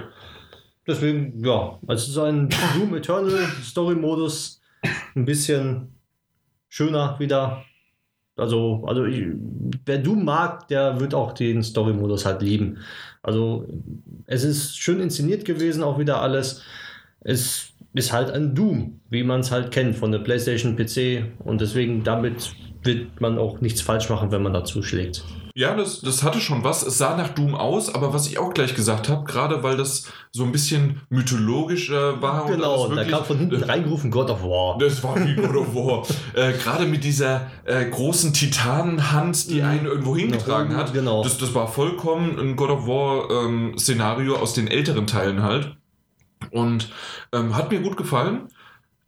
Deswegen, 0.86 1.44
ja, 1.44 1.80
also 1.88 2.04
es 2.04 2.10
ist 2.10 2.18
ein 2.18 2.50
Doom 2.76 2.96
Eternal 2.96 3.48
Story-Modus. 3.64 4.62
Ein 5.16 5.26
bisschen 5.26 5.96
schöner 6.68 7.18
wieder. 7.20 7.64
Also, 8.36 8.84
also 8.88 9.06
ich, 9.06 9.28
wer 9.86 10.00
Doom 10.00 10.26
mag, 10.26 10.68
der 10.68 11.00
wird 11.00 11.14
auch 11.14 11.34
den 11.34 11.64
Story-Modus 11.64 12.26
halt 12.26 12.42
lieben. 12.42 12.80
Also 13.22 13.68
es 14.26 14.44
ist 14.44 14.78
schön 14.78 15.00
inszeniert 15.00 15.46
gewesen, 15.46 15.84
auch 15.84 16.00
wieder 16.00 16.22
alles. 16.22 16.62
Es 17.22 17.74
ist 17.94 18.12
halt 18.12 18.32
ein 18.32 18.56
Doom, 18.56 19.00
wie 19.10 19.24
man 19.24 19.42
es 19.42 19.52
halt 19.52 19.72
kennt 19.72 19.96
von 19.96 20.12
der 20.12 20.20
PlayStation 20.20 20.76
PC 20.76 21.32
und 21.46 21.62
deswegen 21.62 22.04
damit 22.04 22.54
wird 22.82 23.22
man 23.22 23.38
auch 23.38 23.62
nichts 23.62 23.82
falsch 23.82 24.10
machen, 24.10 24.32
wenn 24.32 24.42
man 24.42 24.54
da 24.54 24.66
zuschlägt. 24.66 25.24
Ja, 25.56 25.76
das, 25.76 26.02
das 26.02 26.24
hatte 26.24 26.40
schon 26.40 26.64
was. 26.64 26.82
Es 26.82 26.98
sah 26.98 27.16
nach 27.16 27.30
Doom 27.30 27.54
aus, 27.54 27.94
aber 27.94 28.12
was 28.12 28.26
ich 28.26 28.40
auch 28.40 28.56
gleich 28.56 28.74
gesagt 28.74 29.08
habe, 29.08 29.24
gerade 29.24 29.62
weil 29.62 29.78
das 29.78 30.06
so 30.32 30.44
ein 30.46 30.52
bisschen 30.52 31.02
mythologischer 31.10 32.20
war. 32.24 32.48
Genau, 32.48 32.86
und 32.86 32.96
da 32.96 33.04
kam 33.04 33.24
von 33.24 33.38
hinten 33.38 33.62
reingerufen 33.64 34.10
God 34.10 34.32
of 34.32 34.42
War. 34.42 34.80
Das 34.80 35.04
war 35.04 35.16
wie 35.24 35.36
God 35.36 35.56
of 35.56 35.76
War. 35.76 36.08
äh, 36.34 36.54
gerade 36.54 36.86
mit 36.86 37.04
dieser 37.04 37.52
äh, 37.66 37.86
großen 37.86 38.34
Titanenhand, 38.34 39.50
die 39.52 39.62
Mhm. 39.62 39.68
einen 39.68 39.86
irgendwo 39.86 40.16
hingetragen 40.18 40.76
hat. 40.76 40.92
Genau. 40.92 41.22
Das, 41.24 41.38
das 41.38 41.54
war 41.54 41.68
vollkommen 41.68 42.40
ein 42.40 42.56
God 42.56 42.72
of 42.72 42.88
War-Szenario 42.88 44.36
aus 44.38 44.54
den 44.56 44.68
älteren 44.68 45.06
Teilen 45.06 45.44
halt. 45.44 45.78
Und 46.52 46.90
ähm, 47.32 47.56
hat 47.56 47.72
mir 47.72 47.80
gut 47.80 47.96
gefallen. 47.96 48.48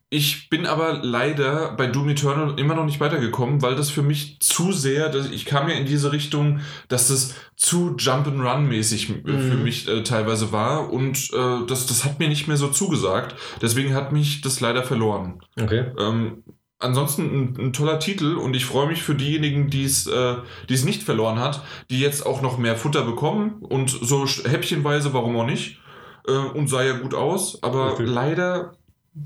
Ich 0.10 0.50
bin 0.50 0.66
aber 0.66 1.00
leider 1.02 1.74
bei 1.76 1.88
Doom 1.88 2.10
Eternal 2.10 2.60
immer 2.60 2.76
noch 2.76 2.86
nicht 2.86 3.00
weitergekommen, 3.00 3.62
weil 3.62 3.76
das 3.76 3.90
für 3.90 4.04
mich 4.04 4.38
zu 4.40 4.72
sehr, 4.72 5.14
ich 5.32 5.46
kam 5.46 5.68
ja 5.68 5.76
in 5.76 5.86
diese 5.86 6.12
Richtung, 6.12 6.60
dass 6.88 7.08
das 7.08 7.34
zu 7.58 7.96
Jump-and-Run-mäßig 7.98 9.10
äh, 9.10 9.22
für 9.24 9.56
Mhm. 9.56 9.64
mich 9.64 9.88
äh, 9.88 10.04
teilweise 10.04 10.52
war 10.52 10.92
und 10.94 11.32
äh, 11.34 11.66
das, 11.68 11.88
das 11.88 12.06
hat 12.06 12.20
mir 12.20 12.28
nicht 12.30 12.48
mehr 12.48 12.58
so 12.58 12.68
zugesagt. 12.68 13.36
Deswegen 13.62 13.94
hat 13.96 14.12
mich 14.12 14.42
das 14.42 14.60
leider 14.62 14.84
verloren. 14.84 15.40
Okay. 15.60 15.86
Ähm, 15.98 16.44
ansonsten 16.80 17.24
ein, 17.24 17.58
ein 17.60 17.74
toller 17.74 18.00
Titel 18.00 18.36
und 18.36 18.56
ich 18.56 18.66
freue 18.66 18.88
mich 18.88 19.02
für 19.02 19.16
diejenigen, 19.16 19.70
die 19.70 19.86
es 19.86 20.06
äh, 20.08 20.36
die 20.70 20.76
es 20.76 20.86
nicht 20.86 21.02
verloren 21.04 21.40
hat, 21.40 21.64
die 21.90 22.00
jetzt 22.00 22.26
auch 22.26 22.42
noch 22.44 22.58
mehr 22.60 22.76
Futter 22.76 23.04
bekommen 23.04 23.56
und 23.62 23.90
so 23.90 24.26
häppchenweise, 24.28 25.14
warum 25.14 25.36
auch 25.36 25.46
nicht. 25.48 25.80
Äh, 26.28 26.32
und 26.32 26.68
sah 26.68 26.84
ja 26.84 26.94
gut 27.00 27.16
aus, 27.16 27.62
aber 27.64 27.92
Richtig. 27.92 28.08
leider, 28.08 28.74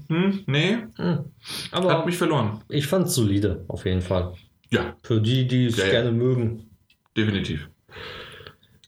hm, 0.07 0.43
nee, 0.45 0.77
Hm. 0.97 1.25
Aber 1.71 1.91
hat 1.91 2.05
mich 2.05 2.17
verloren. 2.17 2.61
ich 2.69 2.87
fand 2.87 3.07
es 3.07 3.15
solide, 3.15 3.65
auf 3.67 3.85
jeden 3.85 4.01
Fall. 4.01 4.33
Ja, 4.71 4.95
Für 5.03 5.19
die, 5.19 5.47
die 5.47 5.65
es 5.65 5.77
Ja, 5.77 5.85
ja. 5.85 5.91
gerne 5.91 6.11
mögen. 6.11 6.69
definitiv. 7.17 7.69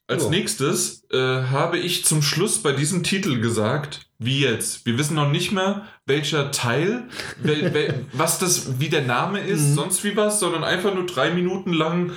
Als 0.07 0.23
So. 0.23 0.29
nächstes 0.29 1.05
äh, 1.11 1.17
habe 1.17 1.77
ich 1.79 2.05
zum 2.05 2.21
Schluss 2.21 2.61
bei 2.61 2.73
diesem 2.73 3.01
Titel 3.03 3.39
gesagt, 3.39 4.09
wie 4.23 4.41
jetzt. 4.41 4.85
Wir 4.85 4.97
wissen 4.97 5.15
noch 5.15 5.29
nicht 5.31 5.51
mehr, 5.51 5.81
welcher 6.05 6.51
Teil, 6.51 7.03
wel, 7.41 7.73
wel, 7.73 8.05
was 8.13 8.37
das, 8.39 8.79
wie 8.79 8.89
der 8.89 9.01
Name 9.01 9.39
ist, 9.39 9.69
Mhm. 9.69 9.73
sonst 9.75 10.03
wie 10.03 10.15
was, 10.15 10.39
sondern 10.39 10.63
einfach 10.63 10.93
nur 10.93 11.05
drei 11.05 11.31
Minuten 11.31 11.73
lang 11.73 12.11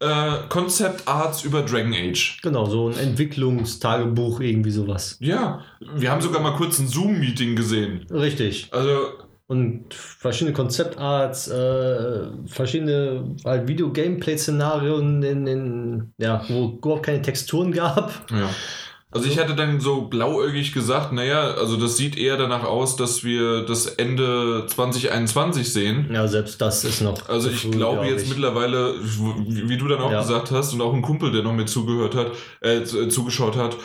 äh, 0.00 0.32
Concept 0.48 1.06
Arts 1.06 1.44
über 1.44 1.62
Dragon 1.62 1.92
Age. 1.92 2.38
Genau, 2.42 2.64
so 2.64 2.88
ein 2.88 2.96
Entwicklungstagebuch, 2.98 4.40
irgendwie 4.40 4.70
sowas. 4.70 5.16
Ja, 5.20 5.62
wir 5.94 6.10
haben 6.10 6.20
sogar 6.22 6.40
mal 6.40 6.56
kurz 6.56 6.78
ein 6.78 6.88
Zoom-Meeting 6.88 7.54
gesehen. 7.56 8.06
Richtig. 8.10 8.68
Also, 8.72 8.96
Und 9.46 9.92
verschiedene 9.92 10.54
Konzeptarts, 10.54 11.48
äh, 11.48 12.28
verschiedene 12.46 13.34
halt 13.44 13.66
Video-Gameplay-Szenarien, 13.68 15.22
in, 15.22 15.46
in, 15.46 16.12
ja, 16.18 16.44
wo 16.48 16.78
überhaupt 16.78 17.04
keine 17.06 17.20
Texturen 17.20 17.72
gab. 17.72 18.12
ja. 18.30 18.48
Also 19.12 19.26
ich 19.28 19.38
hatte 19.40 19.56
dann 19.56 19.80
so 19.80 20.02
blauäugig 20.02 20.72
gesagt, 20.72 21.12
naja, 21.12 21.54
also 21.54 21.76
das 21.76 21.96
sieht 21.96 22.16
eher 22.16 22.36
danach 22.36 22.62
aus, 22.62 22.94
dass 22.94 23.24
wir 23.24 23.62
das 23.64 23.86
Ende 23.86 24.66
2021 24.68 25.72
sehen. 25.72 26.08
Ja, 26.12 26.28
selbst 26.28 26.60
das 26.60 26.84
ist 26.84 27.00
noch. 27.00 27.28
Also 27.28 27.50
ich 27.50 27.62
früh, 27.62 27.70
glaube 27.72 28.02
glaub 28.02 28.10
jetzt 28.10 28.22
ich. 28.24 28.28
mittlerweile, 28.28 28.94
wie 29.02 29.76
du 29.76 29.88
dann 29.88 30.00
auch 30.00 30.12
Ja. 30.12 30.20
gesagt 30.20 30.52
hast 30.52 30.72
und 30.74 30.80
auch 30.80 30.94
ein 30.94 31.02
Kumpel, 31.02 31.32
der 31.32 31.42
noch 31.42 31.52
mit 31.52 31.68
zugehört 31.68 32.14
hat, 32.14 32.30
äh, 32.62 32.76
äh, 32.82 33.08
zugeschaut 33.08 33.56
hat, 33.56 33.76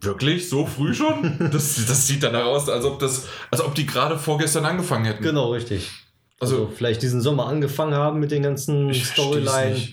wirklich 0.00 0.48
so 0.48 0.64
früh 0.64 0.94
schon? 0.94 1.36
das, 1.52 1.84
das 1.86 2.06
sieht 2.06 2.22
danach 2.22 2.44
aus, 2.46 2.68
als 2.70 2.84
ob 2.86 2.98
das, 2.98 3.26
als 3.50 3.60
ob 3.62 3.74
die 3.74 3.84
gerade 3.86 4.18
vorgestern 4.18 4.64
angefangen 4.64 5.04
hätten. 5.04 5.22
Genau, 5.22 5.52
richtig. 5.52 5.90
Also, 6.40 6.56
Also, 6.56 6.72
vielleicht 6.74 7.02
diesen 7.02 7.20
Sommer 7.20 7.46
angefangen 7.46 7.94
haben 7.94 8.20
mit 8.20 8.30
den 8.30 8.42
ganzen 8.42 8.92
Storylines. 8.94 9.88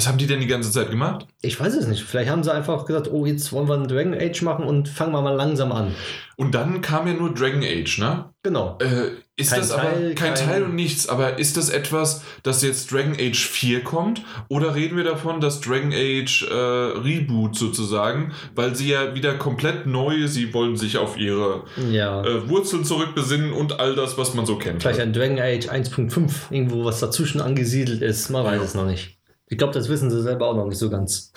Was 0.00 0.08
haben 0.08 0.16
die 0.16 0.26
denn 0.26 0.40
die 0.40 0.46
ganze 0.46 0.70
Zeit 0.72 0.88
gemacht? 0.90 1.26
Ich 1.42 1.60
weiß 1.60 1.74
es 1.74 1.86
nicht. 1.86 2.02
Vielleicht 2.02 2.30
haben 2.30 2.42
sie 2.42 2.50
einfach 2.50 2.86
gesagt, 2.86 3.10
oh, 3.12 3.26
jetzt 3.26 3.52
wollen 3.52 3.68
wir 3.68 3.74
einen 3.74 3.86
Dragon 3.86 4.14
Age 4.14 4.40
machen 4.40 4.64
und 4.64 4.88
fangen 4.88 5.12
wir 5.12 5.20
mal 5.20 5.34
langsam 5.34 5.72
an. 5.72 5.94
Und 6.36 6.54
dann 6.54 6.80
kam 6.80 7.06
ja 7.06 7.12
nur 7.12 7.34
Dragon 7.34 7.62
Age, 7.62 7.98
ne? 7.98 8.30
Genau. 8.42 8.78
Äh, 8.80 9.10
ist 9.36 9.50
Kein 9.50 9.60
das 9.60 9.70
aber 9.72 9.82
Teil, 9.82 10.14
kein 10.14 10.32
kein- 10.32 10.46
Teil 10.48 10.62
und 10.62 10.74
nichts, 10.74 11.06
aber 11.06 11.38
ist 11.38 11.58
das 11.58 11.68
etwas, 11.68 12.22
dass 12.42 12.62
jetzt 12.62 12.90
Dragon 12.90 13.12
Age 13.12 13.38
4 13.46 13.84
kommt? 13.84 14.22
Oder 14.48 14.74
reden 14.74 14.96
wir 14.96 15.04
davon, 15.04 15.42
dass 15.42 15.60
Dragon 15.60 15.92
Age 15.92 16.46
äh, 16.50 16.54
Reboot 16.54 17.56
sozusagen, 17.56 18.32
weil 18.54 18.74
sie 18.74 18.88
ja 18.88 19.14
wieder 19.14 19.34
komplett 19.34 19.84
neu, 19.86 20.26
sie 20.28 20.54
wollen 20.54 20.78
sich 20.78 20.96
auf 20.96 21.18
ihre 21.18 21.64
Ja. 21.90 22.22
äh, 22.24 22.48
Wurzeln 22.48 22.86
zurückbesinnen 22.86 23.52
und 23.52 23.78
all 23.80 23.94
das, 23.94 24.16
was 24.16 24.32
man 24.32 24.46
so 24.46 24.56
kennt. 24.56 24.80
Vielleicht 24.82 25.00
ein 25.00 25.12
Dragon 25.12 25.38
Age 25.38 25.68
1.5, 25.68 26.50
irgendwo 26.50 26.84
was 26.86 27.00
dazwischen 27.00 27.42
angesiedelt 27.42 28.00
ist. 28.00 28.30
Man 28.30 28.44
weiß 28.46 28.56
Ja. 28.60 28.62
es 28.64 28.74
noch 28.74 28.86
nicht. 28.86 29.19
Ich 29.50 29.58
glaube, 29.58 29.74
das 29.74 29.88
wissen 29.88 30.10
sie 30.10 30.22
selber 30.22 30.46
auch 30.46 30.56
noch 30.56 30.66
nicht 30.66 30.78
so 30.78 30.88
ganz. 30.88 31.32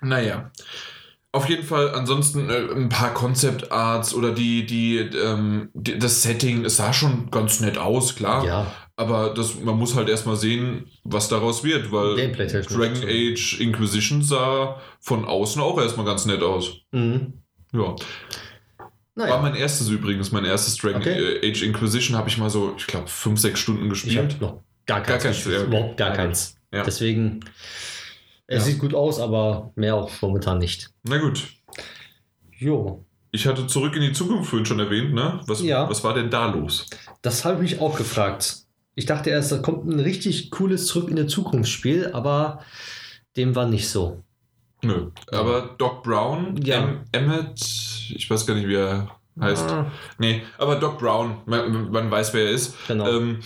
Naja. 0.00 0.50
Auf 1.30 1.48
jeden 1.48 1.62
Fall, 1.62 1.90
ansonsten 1.94 2.48
äh, 2.48 2.68
ein 2.74 2.88
paar 2.88 3.12
Concept 3.12 3.70
Arts 3.70 4.14
oder 4.14 4.32
die, 4.32 4.64
die, 4.64 4.96
ähm, 4.98 5.68
die, 5.74 5.98
das 5.98 6.22
Setting, 6.22 6.64
es 6.64 6.78
sah 6.78 6.92
schon 6.94 7.30
ganz 7.30 7.60
nett 7.60 7.76
aus, 7.76 8.16
klar. 8.16 8.44
Ja, 8.46 8.72
Aber 8.96 9.34
das, 9.34 9.60
man 9.60 9.76
muss 9.76 9.94
halt 9.94 10.08
erstmal 10.08 10.36
sehen, 10.36 10.86
was 11.04 11.28
daraus 11.28 11.62
wird, 11.62 11.92
weil. 11.92 12.16
Dragon 12.16 13.04
Age 13.06 13.60
Inquisition 13.60 14.22
sah 14.22 14.80
von 15.00 15.26
außen 15.26 15.60
auch 15.60 15.78
erstmal 15.78 16.06
ganz 16.06 16.24
nett 16.24 16.42
aus. 16.42 16.78
Mhm. 16.92 17.34
Ja. 17.72 17.80
War 17.80 17.96
Naja, 19.14 19.42
mein 19.42 19.54
erstes 19.54 19.88
übrigens, 19.90 20.32
mein 20.32 20.46
erstes 20.46 20.76
Dragon 20.78 21.02
Okay. 21.02 21.40
Age 21.44 21.62
Inquisition 21.62 22.16
habe 22.16 22.30
ich 22.30 22.38
mal 22.38 22.48
so, 22.48 22.74
ich 22.78 22.86
glaube, 22.86 23.08
fünf, 23.08 23.38
sechs 23.38 23.60
Stunden 23.60 23.84
ich 23.84 23.90
gespielt. 23.90 24.32
habe 24.40 24.44
noch 24.44 24.62
gar 24.86 25.02
Gar 25.02 25.18
keins. 25.18 25.22
keins, 25.24 25.44
ja, 25.44 25.58
okay. 25.58 25.66
Überhaupt 25.66 25.96
gar 25.98 26.12
keins. 26.14 26.54
Ja. 26.72 26.82
Deswegen, 26.82 27.40
es 28.46 28.58
Ja. 28.58 28.60
sieht 28.72 28.78
gut 28.78 28.94
aus, 28.94 29.18
aber 29.20 29.72
mehr 29.74 29.94
auch 29.94 30.10
momentan 30.22 30.58
nicht. 30.58 30.90
Na 31.04 31.18
gut. 31.18 31.46
Jo, 32.58 33.04
Ich 33.30 33.46
hatte 33.46 33.66
zurück 33.66 33.94
in 33.94 34.00
die 34.00 34.12
Zukunft 34.12 34.48
vorhin 34.48 34.64
schon 34.64 34.80
erwähnt, 34.80 35.12
ne? 35.12 35.40
Was, 35.46 35.60
Ja. 35.62 35.88
was 35.88 36.02
war 36.02 36.14
denn 36.14 36.30
da 36.30 36.46
los? 36.46 36.86
das 37.20 37.44
habe 37.44 37.56
ich 37.64 37.72
mich 37.72 37.80
auch 37.80 37.96
gefragt. 37.98 38.58
Ich 38.94 39.04
dachte 39.06 39.28
erst, 39.30 39.52
da 39.52 39.58
kommt 39.58 39.86
ein 39.86 40.00
richtig 40.00 40.50
cooles 40.50 40.86
Zurück 40.86 41.10
in 41.10 41.16
die 41.16 41.26
Zukunft-Spiel, 41.26 42.10
aber 42.14 42.64
dem 43.36 43.54
war 43.54 43.66
nicht 43.68 43.88
so. 43.88 44.24
Nö. 44.82 45.10
Aber 45.30 45.74
Doc 45.78 46.02
Brown, 46.04 46.56
Ja. 46.62 46.78
em 46.78 47.00
Emmett, 47.12 47.60
ich 47.60 48.28
weiß 48.30 48.46
gar 48.46 48.54
nicht, 48.54 48.66
wie 48.66 48.76
er 48.76 49.08
heißt. 49.40 49.68
Ah, 49.68 49.90
Nee, 50.18 50.42
aber 50.56 50.76
Doc 50.76 50.98
Brown, 50.98 51.38
man, 51.46 51.90
man 51.90 52.10
weiß, 52.10 52.32
wer 52.34 52.46
er 52.46 52.50
ist. 52.52 52.74
genau. 52.88 53.08
Ähm, 53.08 53.40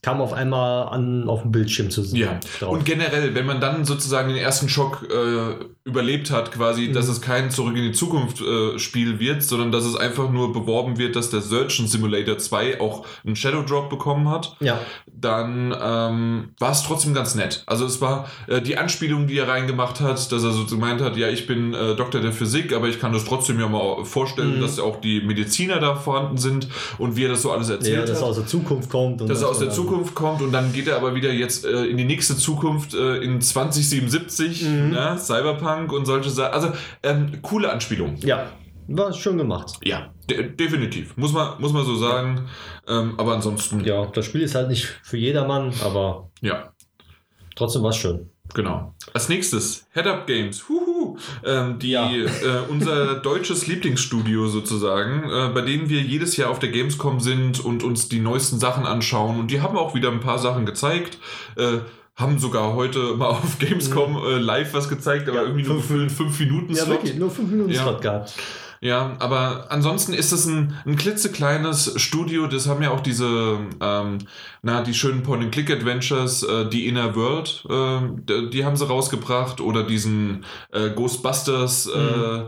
Kam 0.00 0.20
auf 0.20 0.32
einmal 0.32 0.88
an, 0.88 1.28
auf 1.28 1.42
dem 1.42 1.50
Bildschirm 1.50 1.90
zu 1.90 2.02
sehen. 2.02 2.20
Ja, 2.20 2.40
drauf. 2.60 2.70
Und 2.70 2.84
generell, 2.84 3.34
wenn 3.34 3.44
man 3.46 3.60
dann 3.60 3.84
sozusagen 3.84 4.28
den 4.28 4.38
ersten 4.38 4.68
Schock 4.68 5.06
äh, 5.10 5.64
überlebt 5.84 6.30
hat, 6.30 6.52
quasi, 6.52 6.88
Mhm. 6.88 6.92
dass 6.92 7.08
es 7.08 7.20
kein 7.20 7.50
Zurück 7.50 7.76
in 7.76 7.82
die 7.82 7.92
Zukunft 7.92 8.40
äh, 8.40 8.78
Spiel 8.78 9.18
wird, 9.18 9.42
sondern 9.42 9.72
dass 9.72 9.84
es 9.84 9.96
einfach 9.96 10.30
nur 10.30 10.52
beworben 10.52 10.98
wird, 10.98 11.16
dass 11.16 11.30
der 11.30 11.40
Surgeon 11.40 11.88
Simulator 11.88 12.38
2 12.38 12.80
auch 12.80 13.04
einen 13.26 13.34
Shadow 13.36 13.62
Drop 13.62 13.90
bekommen 13.90 14.28
hat, 14.30 14.56
ja, 14.60 14.78
dann 15.06 15.74
ähm, 15.80 16.50
war 16.58 16.70
es 16.72 16.82
trotzdem 16.84 17.14
ganz 17.14 17.34
nett. 17.34 17.64
Also 17.66 17.84
es 17.84 18.00
war 18.00 18.28
äh, 18.46 18.60
die 18.60 18.76
Anspielung, 18.78 19.26
die 19.26 19.38
er 19.38 19.48
reingemacht 19.48 20.00
hat, 20.00 20.30
dass 20.30 20.44
er 20.44 20.52
so 20.52 20.64
gemeint 20.66 21.00
hat, 21.00 21.16
ja, 21.16 21.28
ich 21.28 21.46
bin 21.46 21.74
äh, 21.74 21.96
Doktor 21.96 22.20
der 22.20 22.32
Physik, 22.32 22.72
aber 22.72 22.88
ich 22.88 23.00
kann 23.00 23.12
das 23.12 23.24
trotzdem 23.24 23.58
ja 23.58 23.68
mal 23.68 24.04
vorstellen, 24.04 24.58
Mhm. 24.58 24.60
dass 24.60 24.78
auch 24.78 25.00
die 25.00 25.20
Mediziner 25.22 25.80
da 25.80 25.96
vorhanden 25.96 26.36
sind 26.38 26.68
und 26.98 27.16
wie 27.16 27.24
er 27.24 27.30
das 27.30 27.42
so 27.42 27.50
alles 27.50 27.68
ja 27.68 27.74
erzählt 27.74 28.08
dass 28.08 28.18
hat 28.18 28.22
er 28.22 28.28
aus 28.28 28.36
der 28.36 28.46
Zukunft 28.46 28.88
kommt. 28.90 29.20
Und 29.22 29.28
dass 29.28 29.42
er 29.42 29.48
aus 29.48 29.58
der 29.58 29.68
man 29.68 29.76
Zukunft 29.88 30.14
kommt 30.14 30.42
und 30.42 30.52
dann 30.52 30.72
geht 30.72 30.86
er 30.88 30.96
aber 30.96 31.14
wieder 31.14 31.32
jetzt 31.32 31.64
äh, 31.64 31.84
in 31.86 31.96
die 31.96 32.04
nächste 32.04 32.36
Zukunft 32.36 32.94
äh, 32.94 33.16
in 33.18 33.40
2077, 33.40 34.62
Mhm. 34.62 34.90
ne? 34.90 35.16
Cyberpunk 35.18 35.92
und 35.92 36.06
solche 36.06 36.30
Sachen. 36.30 36.52
Also 36.54 36.72
ähm, 37.02 37.40
coole 37.42 37.72
Anspielung. 37.72 38.16
Ja, 38.18 38.52
war 38.88 39.12
schön 39.12 39.36
gemacht. 39.38 39.72
Ja, 39.84 40.12
de 40.30 40.50
definitiv. 40.54 41.16
Muss 41.16 41.32
man, 41.32 41.60
muss 41.60 41.72
man 41.72 41.84
so 41.84 41.96
sagen. 41.96 42.48
Ähm, 42.86 43.14
aber 43.18 43.34
ansonsten, 43.34 43.80
ja. 43.84 44.02
Ja, 44.02 44.06
das 44.06 44.24
Spiel 44.26 44.42
ist 44.42 44.54
halt 44.54 44.68
nicht 44.68 44.84
für 45.02 45.16
jedermann, 45.18 45.72
aber 45.84 46.30
trotzdem 47.56 47.82
war 47.82 47.90
es 47.90 47.96
schön. 47.96 48.30
genau. 48.54 48.94
Als 49.12 49.28
nächstes, 49.28 49.86
Head 49.92 50.06
Up 50.06 50.26
Games. 50.26 50.68
Huhu. 50.68 50.87
Ähm, 51.44 51.78
die, 51.78 51.90
Ja. 51.90 52.10
äh, 52.10 52.24
unser 52.68 53.14
deutsches 53.20 53.66
Lieblingsstudio 53.66 54.48
sozusagen, 54.48 55.24
äh, 55.30 55.48
bei 55.54 55.60
dem 55.62 55.88
wir 55.88 56.00
jedes 56.00 56.36
Jahr 56.36 56.50
auf 56.50 56.58
der 56.58 56.70
Gamescom 56.70 57.20
sind 57.20 57.60
und 57.64 57.82
uns 57.82 58.08
die 58.08 58.20
neuesten 58.20 58.58
Sachen 58.58 58.86
anschauen. 58.86 59.38
Und 59.38 59.50
die 59.50 59.60
haben 59.60 59.76
auch 59.76 59.94
wieder 59.94 60.10
ein 60.10 60.20
paar 60.20 60.38
Sachen 60.38 60.66
gezeigt. 60.66 61.18
Äh, 61.56 61.78
haben 62.16 62.38
sogar 62.40 62.74
heute 62.74 62.98
mal 63.16 63.26
auf 63.28 63.58
Gamescom 63.60 64.16
äh, 64.16 64.38
live 64.38 64.74
was 64.74 64.88
gezeigt, 64.88 65.28
aber 65.28 65.38
Ja, 65.38 65.42
irgendwie 65.44 65.62
nur 65.64 65.80
fünf- 65.80 66.16
5 66.16 66.40
Minuten 66.40 66.72
Ja, 66.74 66.82
Slot. 66.84 66.96
wirklich, 66.96 67.16
nur 67.16 67.30
fünf 67.30 67.50
Minuten 67.50 67.70
Ja. 67.70 67.82
Slot 67.82 68.00
gehabt. 68.02 68.34
Ja, 68.80 69.16
aber 69.18 69.66
ansonsten 69.70 70.12
ist 70.12 70.32
es 70.32 70.46
ein, 70.46 70.74
ein 70.86 70.96
klitzekleines 70.96 72.00
Studio. 72.00 72.46
Das 72.46 72.68
haben 72.68 72.82
ja 72.82 72.90
auch 72.90 73.00
diese, 73.00 73.58
ähm, 73.80 74.18
na, 74.62 74.82
die 74.82 74.94
schönen 74.94 75.22
Point-and-Click-Adventures, 75.22 76.44
äh, 76.44 76.68
die 76.68 76.86
Inner 76.86 77.16
World, 77.16 77.64
äh, 77.68 78.48
die, 78.50 78.64
haben 78.64 78.76
sie 78.76 78.86
rausgebracht. 78.86 79.60
Oder 79.60 79.82
diesen 79.84 80.44
äh, 80.72 80.90
Ghostbusters, 80.90 81.86
äh, 81.88 82.44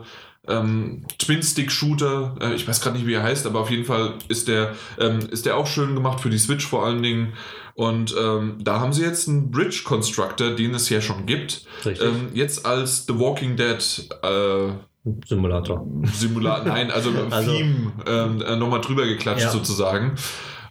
ähm, 0.49 1.05
Twin-Stick-Shooter. 1.19 2.37
Äh, 2.41 2.55
ich 2.55 2.67
weiß 2.67 2.81
gerade 2.81 2.97
nicht, 2.97 3.07
wie 3.07 3.15
er 3.15 3.23
heißt, 3.23 3.47
aber 3.47 3.61
auf 3.61 3.71
jeden 3.71 3.85
Fall 3.85 4.15
ist 4.29 4.49
der, 4.49 4.75
ähm, 4.99 5.21
ist 5.31 5.47
der 5.47 5.57
auch 5.57 5.67
schön 5.67 5.95
gemacht 5.95 6.21
für 6.21 6.31
die 6.31 6.39
Switch 6.39 6.67
vor 6.67 6.85
allen 6.85 7.03
Dingen. 7.03 7.33
Und 7.75 8.15
ähm, 8.19 8.59
da 8.61 8.81
haben 8.81 8.93
sie 8.93 9.03
jetzt 9.03 9.29
einen 9.29 9.51
Bridge 9.51 9.83
Constructor, 9.85 10.51
den 10.51 10.75
es 10.75 10.89
ja 10.91 11.01
schon 11.01 11.27
gibt. 11.27 11.65
Ähm, 11.85 12.29
jetzt 12.35 12.67
als 12.67 13.07
The 13.07 13.19
Walking 13.19 13.57
Dead 13.57 14.09
äh, 14.23 14.73
Simulator. 15.27 15.87
Simulator, 16.13 16.67
nein, 16.67 16.91
also, 16.91 17.11
Also- 17.31 17.53
Theme 17.53 17.93
ähm, 18.07 18.43
äh, 18.43 18.57
nochmal 18.57 18.81
drüber 18.81 19.05
geklatscht 19.07 19.45
Ja. 19.45 19.51
sozusagen. 19.51 20.15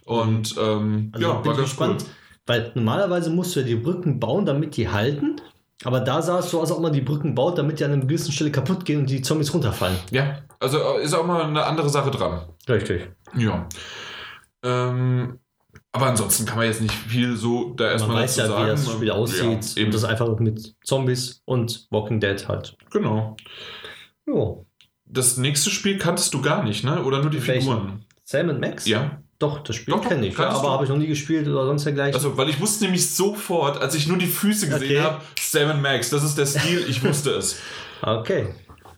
Und 0.04 0.54
ähm, 0.60 1.10
Also 1.12 1.26
ja, 1.28 1.34
bin 1.34 1.44
war 1.46 1.52
ich 1.52 1.58
ganz 1.58 1.58
cool. 1.58 1.62
gespannt, 1.64 2.04
weil 2.46 2.72
normalerweise 2.74 3.30
musst 3.30 3.54
du 3.56 3.60
ja 3.60 3.66
die 3.66 3.76
Brücken 3.76 4.18
bauen, 4.20 4.46
damit 4.46 4.76
die 4.76 4.88
halten. 4.88 5.36
Aber 5.84 6.00
da 6.00 6.20
sah 6.20 6.40
es 6.40 6.50
so 6.50 6.58
aus, 6.60 6.68
als 6.70 6.76
ob 6.76 6.82
man 6.82 6.92
die 6.92 7.00
Brücken 7.00 7.34
baut, 7.34 7.56
damit 7.58 7.80
die 7.80 7.84
an 7.84 7.92
einer 7.92 8.02
gewissen 8.02 8.32
Stelle 8.32 8.50
kaputt 8.50 8.84
gehen 8.84 9.00
und 9.00 9.10
die 9.10 9.22
Zombies 9.22 9.52
runterfallen. 9.54 9.96
Ja, 10.10 10.38
also 10.58 10.78
äh, 10.78 11.02
ist 11.04 11.14
auch 11.14 11.24
mal 11.26 11.42
eine 11.42 11.64
andere 11.64 11.88
Sache 11.88 12.10
dran. 12.10 12.42
Richtig. 12.68 13.10
Ja. 13.36 13.66
Ähm, 14.62 15.38
aber 15.92 16.06
ansonsten 16.06 16.44
kann 16.44 16.58
man 16.58 16.66
jetzt 16.66 16.82
nicht 16.82 16.92
viel 16.94 17.34
so 17.36 17.72
da 17.74 17.84
Man 17.84 17.92
erstmal 17.94 18.16
weiß 18.22 18.36
dazu 18.36 18.50
ja, 18.52 18.56
sagen. 18.56 18.66
wie 18.66 18.70
das 18.70 18.92
Spiel 18.92 19.10
aussieht. 19.10 19.64
Ja, 19.74 19.76
eben. 19.80 19.86
und 19.86 19.94
das 19.94 20.04
einfach 20.04 20.38
mit 20.38 20.74
Zombies 20.84 21.42
und 21.46 21.86
Walking 21.90 22.20
Dead 22.20 22.46
halt. 22.48 22.76
genau. 22.90 23.36
Jo. 24.30 24.66
Das 25.06 25.36
nächste 25.36 25.70
Spiel 25.70 25.98
kanntest 25.98 26.32
du 26.34 26.40
gar 26.40 26.62
nicht, 26.62 26.84
ne? 26.84 27.02
Oder 27.02 27.20
nur 27.20 27.30
die 27.30 27.44
Welchen? 27.46 27.62
Figuren? 27.62 28.04
Sam 28.24 28.60
Max? 28.60 28.86
Ja. 28.86 29.20
Doch, 29.40 29.62
das 29.64 29.74
Spiel 29.76 29.96
kenne 30.00 30.26
ich. 30.26 30.36
Ja, 30.38 30.50
aber 30.50 30.70
habe 30.70 30.84
ich 30.84 30.90
noch 30.90 30.98
nie 30.98 31.06
gespielt 31.06 31.48
oder 31.48 31.64
sonst 31.66 31.84
dergleichen. 31.84 32.14
Also, 32.14 32.36
weil 32.36 32.50
ich 32.50 32.60
wusste 32.60 32.84
nämlich 32.84 33.10
sofort, 33.10 33.80
als 33.80 33.94
ich 33.94 34.06
nur 34.06 34.18
die 34.18 34.26
Füße 34.26 34.68
gesehen 34.68 34.98
Okay. 34.98 35.00
habe, 35.00 35.20
Seven 35.40 35.80
Max, 35.80 36.10
das 36.10 36.22
ist 36.22 36.36
der 36.36 36.46
Stil, 36.46 36.84
ich 36.88 37.02
wusste 37.02 37.30
es. 37.30 37.58
okay. 38.02 38.48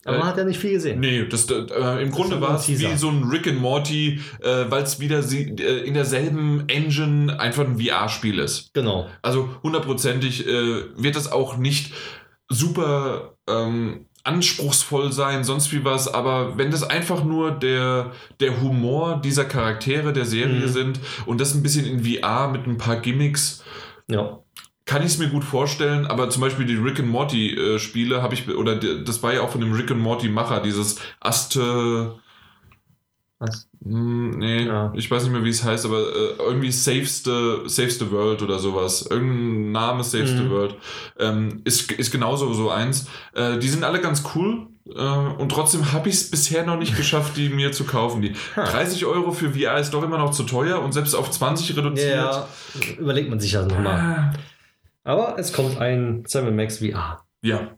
Aber 0.05 0.17
Äh, 0.17 0.19
man 0.19 0.27
hat 0.29 0.37
ja 0.37 0.45
nicht 0.45 0.59
viel 0.59 0.73
gesehen. 0.73 0.99
Nee, 0.99 1.27
das, 1.29 1.49
äh, 1.49 2.03
im 2.03 2.11
Grunde 2.11 2.41
war 2.41 2.57
es 2.57 2.69
wie 2.69 2.97
so 2.97 3.09
ein 3.09 3.23
Rick 3.31 3.47
and 3.47 3.61
Morty, 3.61 4.21
äh, 4.43 4.65
weil 4.69 4.83
es 4.83 4.99
wieder 4.99 5.23
sie, 5.23 5.45
äh, 5.51 5.87
in 5.87 5.95
derselben 5.95 6.69
Engine 6.69 7.39
einfach 7.39 7.65
ein 7.65 7.79
VR-Spiel 7.79 8.41
ist. 8.41 8.75
Genau. 8.75 9.07
Also 9.23 9.49
hundertprozentig 9.63 10.45
äh, 10.47 10.85
wird 10.97 11.15
das 11.15 11.31
auch 11.31 11.57
nicht 11.57 11.93
super 12.49 13.37
ähm, 13.49 14.07
anspruchsvoll 14.25 15.13
sein, 15.13 15.45
sonst 15.45 15.73
wie 15.73 15.85
was, 15.85 16.07
aber 16.13 16.57
wenn 16.57 16.71
das 16.71 16.83
einfach 16.85 17.25
nur 17.25 17.51
der, 17.51 18.13
der 18.41 18.61
Humor 18.61 19.21
dieser 19.23 19.45
Charaktere 19.45 20.13
der 20.13 20.25
Serie 20.25 20.67
Mhm. 20.67 20.73
sind 20.73 21.01
und 21.27 21.41
das 21.41 21.55
ein 21.55 21.63
bisschen 21.63 21.85
in 21.87 22.05
VR 22.05 22.49
mit 22.49 22.67
ein 22.67 22.79
paar 22.79 22.97
Gimmicks, 22.97 23.65
Ja. 24.09 24.39
kann 24.85 25.03
ich 25.03 25.09
es 25.09 25.19
mir 25.19 25.29
gut 25.29 25.45
vorstellen, 25.45 26.07
aber 26.07 26.29
zum 26.31 26.41
Beispiel 26.43 26.67
die 26.67 26.77
Rick 26.77 27.01
and 27.01 27.09
Morty 27.09 27.55
äh, 27.57 27.79
Spiele 27.79 28.23
habe 28.23 28.35
ich, 28.35 28.49
oder 28.49 28.77
das 28.77 29.23
war 29.23 29.33
ja 29.35 29.41
auch 29.43 29.51
von 29.51 29.61
dem 29.61 29.73
Rick 29.73 29.91
and 29.91 30.01
Morty 30.01 30.29
Macher, 30.29 30.61
dieses 30.61 30.99
Aste, 31.21 32.15
Was? 33.43 33.69
hm, 33.85 34.31
nee, 34.39 34.67
Ja. 34.67 34.93
ich 34.95 35.11
weiß 35.11 35.25
nicht 35.25 35.33
mehr, 35.33 35.43
wie 35.45 35.49
es 35.51 35.65
heißt, 35.65 35.85
aber 35.85 35.99
äh, 35.99 36.35
irgendwie 36.39 36.71
Saves 36.71 37.25
the, 37.25 37.63
Saves 37.67 37.99
the 37.99 38.11
World 38.11 38.41
oder 38.43 38.59
sowas. 38.61 39.03
Irgendein 39.11 39.73
Name 39.73 40.05
Saves 40.05 40.31
the 40.31 40.45
Mhm. 40.45 40.51
World. 40.51 40.77
Ähm, 41.19 41.61
ist, 41.65 41.91
ist 41.93 42.13
genauso 42.13 42.53
so 42.53 42.71
eins. 42.71 43.09
Äh, 43.35 43.59
die 43.59 43.69
sind 43.69 43.83
alle 43.85 44.01
ganz 44.01 44.23
cool. 44.35 44.69
Äh, 44.87 44.99
und 45.01 45.49
trotzdem 45.51 45.93
habe 45.93 46.09
ich 46.09 46.15
es 46.17 46.31
bisher 46.31 46.65
noch 46.65 46.77
nicht 46.79 46.97
geschafft, 46.97 47.37
die 47.37 47.49
mir 47.49 47.73
zu 47.73 47.85
kaufen. 47.85 48.23
Die 48.23 48.35
Ha. 48.57 48.65
30 48.65 49.05
Euro 49.07 49.33
für 49.33 49.51
VR 49.51 49.79
ist 49.79 49.93
doch 49.93 50.03
immer 50.05 50.19
noch 50.19 50.31
zu 50.31 50.45
teuer 50.45 50.81
und 50.81 50.93
selbst 50.93 51.15
auf 51.15 51.31
20 51.31 51.77
reduziert. 51.77 52.15
Ja, 52.17 52.49
überlegt 52.99 53.29
man 53.31 53.41
sich 53.41 53.51
das 53.53 53.67
nochmal. 53.67 53.99
Ah. 53.99 54.33
Aber 55.05 55.37
es 55.39 55.53
kommt 55.53 55.79
ein 55.79 56.23
Sam 56.29 56.55
Max 56.55 56.79
VR. 56.79 57.25
Ja, 57.43 57.73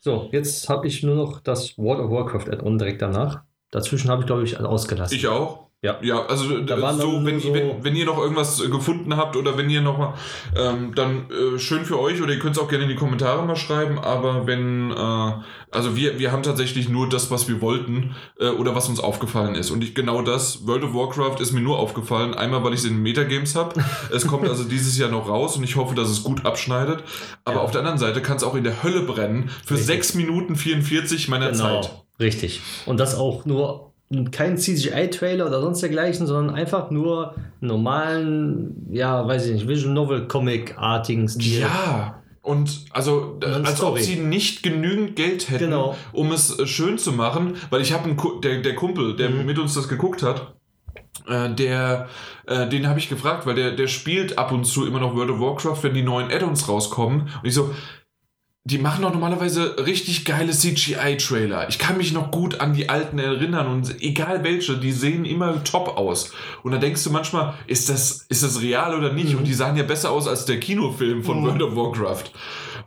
So, 0.00 0.28
jetzt 0.32 0.68
habe 0.68 0.86
ich 0.86 1.02
nur 1.02 1.14
noch 1.16 1.40
das 1.40 1.76
World 1.78 2.00
of 2.00 2.10
Warcraft 2.10 2.50
Add-on 2.52 2.76
direkt 2.78 3.00
danach. 3.02 3.42
Dazwischen 3.70 4.10
habe 4.10 4.22
ich, 4.22 4.26
glaube 4.26 4.44
ich, 4.44 4.58
ausgelassen. 4.58 5.16
ich 5.16 5.26
auch. 5.28 5.68
Ja. 5.80 5.96
Ja, 6.02 6.26
also 6.26 6.58
Da 6.62 6.92
so, 6.92 7.24
wenn, 7.24 7.38
so- 7.38 7.54
wenn, 7.54 7.84
wenn 7.84 7.94
ihr 7.94 8.04
noch 8.04 8.18
irgendwas 8.18 8.60
gefunden 8.68 9.16
habt 9.16 9.36
oder 9.36 9.56
wenn 9.56 9.70
ihr 9.70 9.80
noch 9.80 9.96
mal, 9.96 10.14
ähm, 10.56 10.92
dann 10.96 11.28
äh, 11.30 11.56
schön 11.60 11.84
für 11.84 12.00
euch 12.00 12.20
oder 12.20 12.32
ihr 12.32 12.40
könnt 12.40 12.56
es 12.56 12.60
auch 12.60 12.66
gerne 12.66 12.82
in 12.82 12.90
die 12.90 12.96
Kommentare 12.96 13.46
mal 13.46 13.54
schreiben, 13.54 13.96
aber 13.96 14.48
wenn, 14.48 14.90
äh, 14.90 15.32
also 15.70 15.94
wir, 15.94 16.18
wir 16.18 16.32
haben 16.32 16.42
tatsächlich 16.42 16.88
nur 16.88 17.08
das, 17.08 17.30
was 17.30 17.46
wir 17.46 17.60
wollten 17.60 18.16
äh, 18.40 18.48
oder 18.48 18.74
was 18.74 18.88
uns 18.88 18.98
aufgefallen 18.98 19.54
ist 19.54 19.70
und 19.70 19.84
ich, 19.84 19.94
genau 19.94 20.22
das, 20.22 20.66
World 20.66 20.82
of 20.82 20.94
Warcraft 20.94 21.40
ist 21.40 21.52
mir 21.52 21.60
nur 21.60 21.78
aufgefallen, 21.78 22.34
einmal, 22.34 22.64
weil 22.64 22.72
ich 22.74 22.80
es 22.80 22.86
in 22.86 23.00
Metagames 23.00 23.54
habe, 23.54 23.80
es 24.12 24.26
kommt 24.26 24.48
also 24.48 24.64
dieses 24.64 24.98
Jahr 24.98 25.10
noch 25.10 25.28
raus 25.28 25.56
und 25.56 25.62
ich 25.62 25.76
hoffe, 25.76 25.94
dass 25.94 26.08
es 26.08 26.24
gut 26.24 26.44
abschneidet, 26.44 27.04
aber 27.44 27.58
Ja. 27.58 27.62
auf 27.62 27.70
der 27.70 27.82
anderen 27.82 27.98
Seite 27.98 28.20
kann 28.20 28.36
es 28.38 28.42
auch 28.42 28.56
in 28.56 28.64
der 28.64 28.82
Hölle 28.82 29.02
brennen 29.02 29.48
für 29.64 29.74
Richtig. 29.74 29.86
6 29.86 30.14
Minuten 30.14 30.56
44 30.56 31.28
meiner 31.28 31.52
Zeit. 31.52 32.02
Richtig. 32.20 32.60
Und 32.86 32.98
das 33.00 33.14
auch 33.16 33.44
nur 33.44 33.92
kein 34.32 34.56
CGI-Trailer 34.56 35.46
oder 35.46 35.60
sonst 35.60 35.80
dergleichen, 35.80 36.26
sondern 36.26 36.54
einfach 36.54 36.90
nur 36.90 37.34
normalen, 37.60 38.86
ja, 38.90 39.26
weiß 39.26 39.46
ich 39.46 39.52
nicht, 39.54 39.68
Visual 39.68 39.92
Novel-Comic-artigen 39.94 41.28
Stil. 41.28 41.60
Ja. 41.60 42.22
Und 42.42 42.86
also, 42.92 43.36
dann 43.40 43.66
als 43.66 43.82
ob 43.82 43.98
Story. 43.98 44.02
sie 44.02 44.16
nicht 44.16 44.62
genügend 44.62 45.16
Geld 45.16 45.50
hätten, 45.50 45.64
Genau. 45.66 45.94
um 46.12 46.32
es 46.32 46.58
äh, 46.58 46.66
schön 46.66 46.96
zu 46.96 47.12
machen, 47.12 47.56
weil 47.68 47.82
ich 47.82 47.92
habe 47.92 48.14
der, 48.42 48.62
der 48.62 48.74
Kumpel, 48.74 49.16
der 49.16 49.28
Mhm. 49.28 49.44
mit 49.44 49.58
uns 49.58 49.74
das 49.74 49.88
geguckt 49.88 50.22
hat, 50.22 50.54
äh, 51.26 51.50
der, 51.54 52.08
äh, 52.46 52.66
den 52.68 52.88
habe 52.88 52.98
ich 52.98 53.10
gefragt, 53.10 53.44
weil 53.46 53.54
der, 53.54 53.72
der 53.72 53.86
spielt 53.88 54.38
ab 54.38 54.50
und 54.52 54.64
zu 54.64 54.86
immer 54.86 55.00
noch 55.00 55.14
World 55.14 55.30
of 55.32 55.40
Warcraft, 55.40 55.82
wenn 55.82 55.92
die 55.92 56.02
neuen 56.02 56.30
Add-ons 56.32 56.66
rauskommen. 56.68 57.22
Und 57.22 57.44
ich 57.44 57.52
so, 57.52 57.70
die 58.70 58.78
machen 58.78 59.00
doch 59.02 59.12
normalerweise 59.12 59.76
richtig 59.86 60.26
geile 60.26 60.52
CGI-Trailer. 60.52 61.68
Ich 61.70 61.78
kann 61.78 61.96
mich 61.96 62.12
noch 62.12 62.30
gut 62.30 62.60
an 62.60 62.74
die 62.74 62.88
alten 62.90 63.18
erinnern 63.18 63.66
und 63.68 64.02
egal 64.02 64.44
welche, 64.44 64.76
die 64.76 64.92
sehen 64.92 65.24
immer 65.24 65.64
top 65.64 65.96
aus. 65.96 66.32
Und 66.62 66.72
da 66.72 66.78
denkst 66.78 67.02
du 67.04 67.10
manchmal, 67.10 67.54
ist 67.66 67.88
das, 67.88 68.26
ist 68.28 68.42
das 68.42 68.60
real 68.60 68.94
oder 68.94 69.12
nicht? 69.12 69.32
Mhm. 69.32 69.38
Und 69.38 69.44
die 69.46 69.54
sahen 69.54 69.76
ja 69.76 69.84
besser 69.84 70.10
aus 70.10 70.28
als 70.28 70.44
der 70.44 70.60
Kinofilm 70.60 71.22
von 71.24 71.40
Mhm. 71.40 71.46
World 71.46 71.62
of 71.62 71.76
Warcraft. 71.76 72.24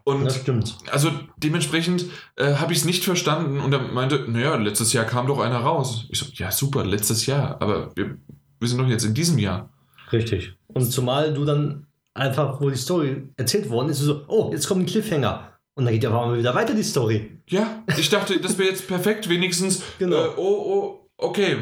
Und 0.03 0.25
Das 0.25 0.37
stimmt. 0.37 0.77
also 0.91 1.09
dementsprechend 1.37 2.05
äh, 2.35 2.55
habe 2.55 2.73
ich 2.73 2.79
es 2.79 2.85
nicht 2.85 3.03
verstanden 3.03 3.59
und 3.59 3.73
er 3.73 3.79
meinte, 3.81 4.25
naja, 4.27 4.55
letztes 4.55 4.93
Jahr 4.93 5.05
kam 5.05 5.25
doch 5.27 5.39
einer 5.39 5.59
raus. 5.59 6.05
Ich 6.09 6.19
so, 6.19 6.25
ja 6.33 6.51
super, 6.51 6.85
letztes 6.85 7.25
Jahr, 7.25 7.61
aber 7.61 7.91
wir, 7.95 8.17
wir 8.59 8.67
sind 8.67 8.79
doch 8.79 8.87
jetzt 8.87 9.05
in 9.05 9.13
diesem 9.15 9.37
Jahr. 9.39 9.69
Richtig. 10.11 10.53
Und 10.67 10.91
zumal 10.91 11.33
du 11.33 11.45
dann 11.45 11.87
einfach, 12.13 12.59
wo 12.61 12.69
die 12.69 12.77
Story 12.77 13.29
erzählt 13.37 13.69
worden 13.69 13.89
ist, 13.89 13.99
so, 13.99 14.21
oh, 14.27 14.49
jetzt 14.51 14.67
kommt 14.67 14.81
ein 14.81 14.85
Cliffhanger. 14.85 15.47
Und 15.75 15.85
dann 15.85 15.93
geht 15.93 16.03
ja 16.03 16.09
mal 16.09 16.37
wieder 16.37 16.53
weiter 16.53 16.73
die 16.73 16.83
Story. 16.83 17.31
Ja, 17.49 17.83
ich 17.97 18.09
dachte, 18.09 18.39
das 18.39 18.57
wäre 18.57 18.69
jetzt 18.69 18.87
perfekt, 18.87 19.29
wenigstens. 19.29 19.81
Genau. 19.99 20.17
Äh, 20.25 20.29
oh, 20.37 20.41
oh, 20.41 21.09
okay. 21.17 21.57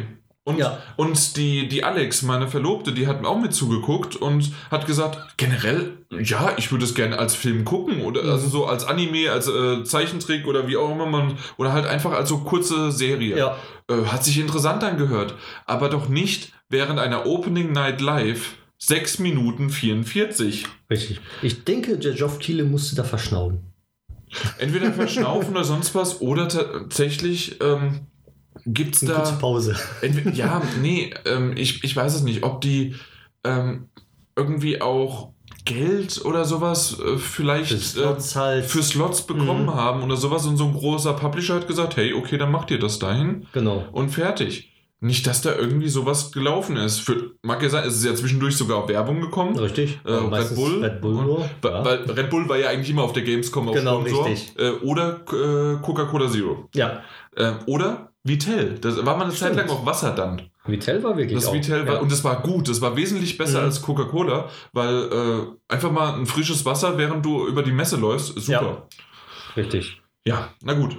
Und, 0.45 0.57
Ja. 0.57 0.79
und 0.97 1.37
die, 1.37 1.67
die 1.67 1.83
Alex, 1.83 2.23
meine 2.23 2.47
Verlobte, 2.47 2.91
die 2.91 3.05
hat 3.05 3.21
mir 3.21 3.27
auch 3.27 3.39
mit 3.39 3.53
zugeguckt 3.53 4.15
und 4.15 4.51
hat 4.71 4.87
gesagt, 4.87 5.37
generell, 5.37 6.05
ja, 6.23 6.53
ich 6.57 6.71
würde 6.71 6.85
es 6.85 6.95
gerne 6.95 7.19
als 7.19 7.35
Film 7.35 7.65
gucken 7.65 8.01
oder 8.01 8.23
Mhm. 8.23 8.29
also 8.31 8.47
so 8.47 8.65
als 8.65 8.83
Anime, 8.85 9.29
als 9.31 9.47
äh, 9.47 9.83
Zeichentrick 9.83 10.47
oder 10.47 10.67
wie 10.67 10.77
auch 10.77 10.89
immer 10.91 11.05
man, 11.05 11.37
oder 11.57 11.71
halt 11.73 11.85
einfach 11.85 12.13
als 12.13 12.29
so 12.29 12.39
kurze 12.39 12.91
Serie. 12.91 13.37
Ja. 13.37 13.57
Äh, 13.91 14.05
hat 14.05 14.23
sich 14.23 14.39
interessant 14.39 14.83
angehört, 14.83 15.35
aber 15.67 15.89
doch 15.89 16.09
nicht 16.09 16.51
während 16.69 16.99
einer 16.99 17.27
Opening 17.27 17.71
Night 17.71 18.01
Live 18.01 18.55
6 18.79 19.19
Minuten 19.19 19.69
44. 19.69 20.65
Richtig. 20.89 21.19
Ich 21.43 21.63
denke, 21.65 21.97
der 21.99 22.13
Geoff 22.13 22.39
Keighley 22.39 22.63
musste 22.63 22.95
da 22.95 23.03
verschnauben. 23.03 23.68
Entweder 24.57 24.93
verschnaufen 24.93 25.51
oder 25.55 25.63
sonst 25.63 25.95
was 25.95 26.21
oder 26.21 26.47
tatsächlich 26.47 27.59
ähm, 27.61 28.01
gibt 28.65 28.95
es 28.95 29.03
Eine 29.03 29.13
kurze 29.13 29.31
da. 29.33 29.37
Pause. 29.39 29.75
Ja, 30.33 30.61
nee, 30.81 31.13
ähm, 31.25 31.53
ich, 31.57 31.83
ich 31.83 31.95
weiß 31.95 32.15
es 32.15 32.21
nicht, 32.21 32.43
ob 32.43 32.61
die 32.61 32.95
ähm, 33.43 33.89
irgendwie 34.35 34.81
auch 34.81 35.31
Geld 35.65 36.23
oder 36.25 36.45
sowas 36.45 36.97
äh, 36.99 37.17
vielleicht 37.17 37.69
Für 37.71 37.75
äh, 37.75 37.79
Slots 37.79 38.35
halt. 38.35 38.65
für 38.65 38.83
Slots 38.83 39.21
bekommen 39.23 39.65
Mhm. 39.65 39.73
haben 39.75 40.03
oder 40.03 40.15
sowas 40.17 40.45
und 40.45 40.57
so 40.57 40.65
ein 40.65 40.73
großer 40.73 41.13
Publisher 41.13 41.55
hat 41.55 41.67
gesagt, 41.67 41.97
hey, 41.97 42.13
okay, 42.13 42.37
dann 42.37 42.51
macht 42.51 42.71
ihr 42.71 42.79
das 42.79 42.99
dahin 42.99 43.45
Genau. 43.53 43.85
und 43.91 44.09
fertig. 44.09 44.71
Nicht, 45.01 45.25
dass 45.27 45.41
da 45.41 45.55
irgendwie 45.55 45.87
sowas 45.87 46.31
gelaufen 46.33 46.75
ist. 46.75 46.99
Für, 46.99 47.31
mag 47.41 47.63
ja 47.63 47.69
sein, 47.69 47.87
es 47.87 47.95
ist 47.95 48.03
ja 48.05 48.13
zwischendurch 48.15 48.57
sogar 48.57 48.85
Werbung 48.89 49.21
gekommen. 49.21 49.57
Richtig. 49.57 49.97
Äh, 50.05 50.11
Red 50.11 50.29
Meistens 50.29 50.57
Bull. 50.59 50.83
Red 50.83 50.99
Bull 51.01 51.13
nur. 51.13 51.49
Ja. 51.63 51.85
Weil 51.85 51.99
Red 52.11 52.29
Bull 52.29 52.49
war 52.49 52.57
ja 52.57 52.67
eigentlich 52.69 52.89
immer 52.89 53.03
auf 53.03 53.13
der 53.13 53.23
Gamescom 53.23 53.69
auf 53.69 53.75
Genau, 53.75 54.01
Sponsor. 54.01 54.25
richtig. 54.25 54.59
Äh, 54.59 54.71
oder 54.85 55.21
äh, 55.31 55.81
Coca-Cola 55.81 56.29
Zero. 56.29 56.67
ja. 56.75 57.01
Äh, 57.35 57.53
oder 57.67 58.11
Vitell. 58.25 58.77
Das 58.81 58.97
war 59.05 59.15
mal 59.15 59.23
eine 59.23 59.33
Zeit 59.33 59.53
Stimmt. 59.53 59.69
lang 59.69 59.77
auch 59.77 59.85
Wasser 59.85 60.11
dann. 60.11 60.41
Vitell 60.65 61.01
war 61.01 61.15
wirklich 61.15 61.39
Das 61.39 61.47
auch. 61.47 61.53
Vitell 61.53 61.87
war, 61.87 61.95
ja. 61.95 61.99
und 62.01 62.11
das 62.11 62.21
war 62.25 62.41
gut, 62.41 62.67
das 62.67 62.81
war 62.81 62.97
wesentlich 62.97 63.37
besser 63.37 63.59
Mhm. 63.59 63.65
als 63.65 63.81
Coca-Cola, 63.81 64.49
weil 64.73 64.95
äh, 65.11 65.73
einfach 65.73 65.91
mal 65.91 66.15
ein 66.15 66.25
frisches 66.25 66.65
Wasser, 66.65 66.97
während 66.97 67.25
du 67.25 67.47
über 67.47 67.63
die 67.63 67.71
Messe 67.71 67.95
läufst, 67.95 68.35
ist 68.35 68.47
super. 68.47 68.87
Richtig. 69.55 69.98
Ja, 70.27 70.53
na 70.61 70.73
gut. 70.73 70.97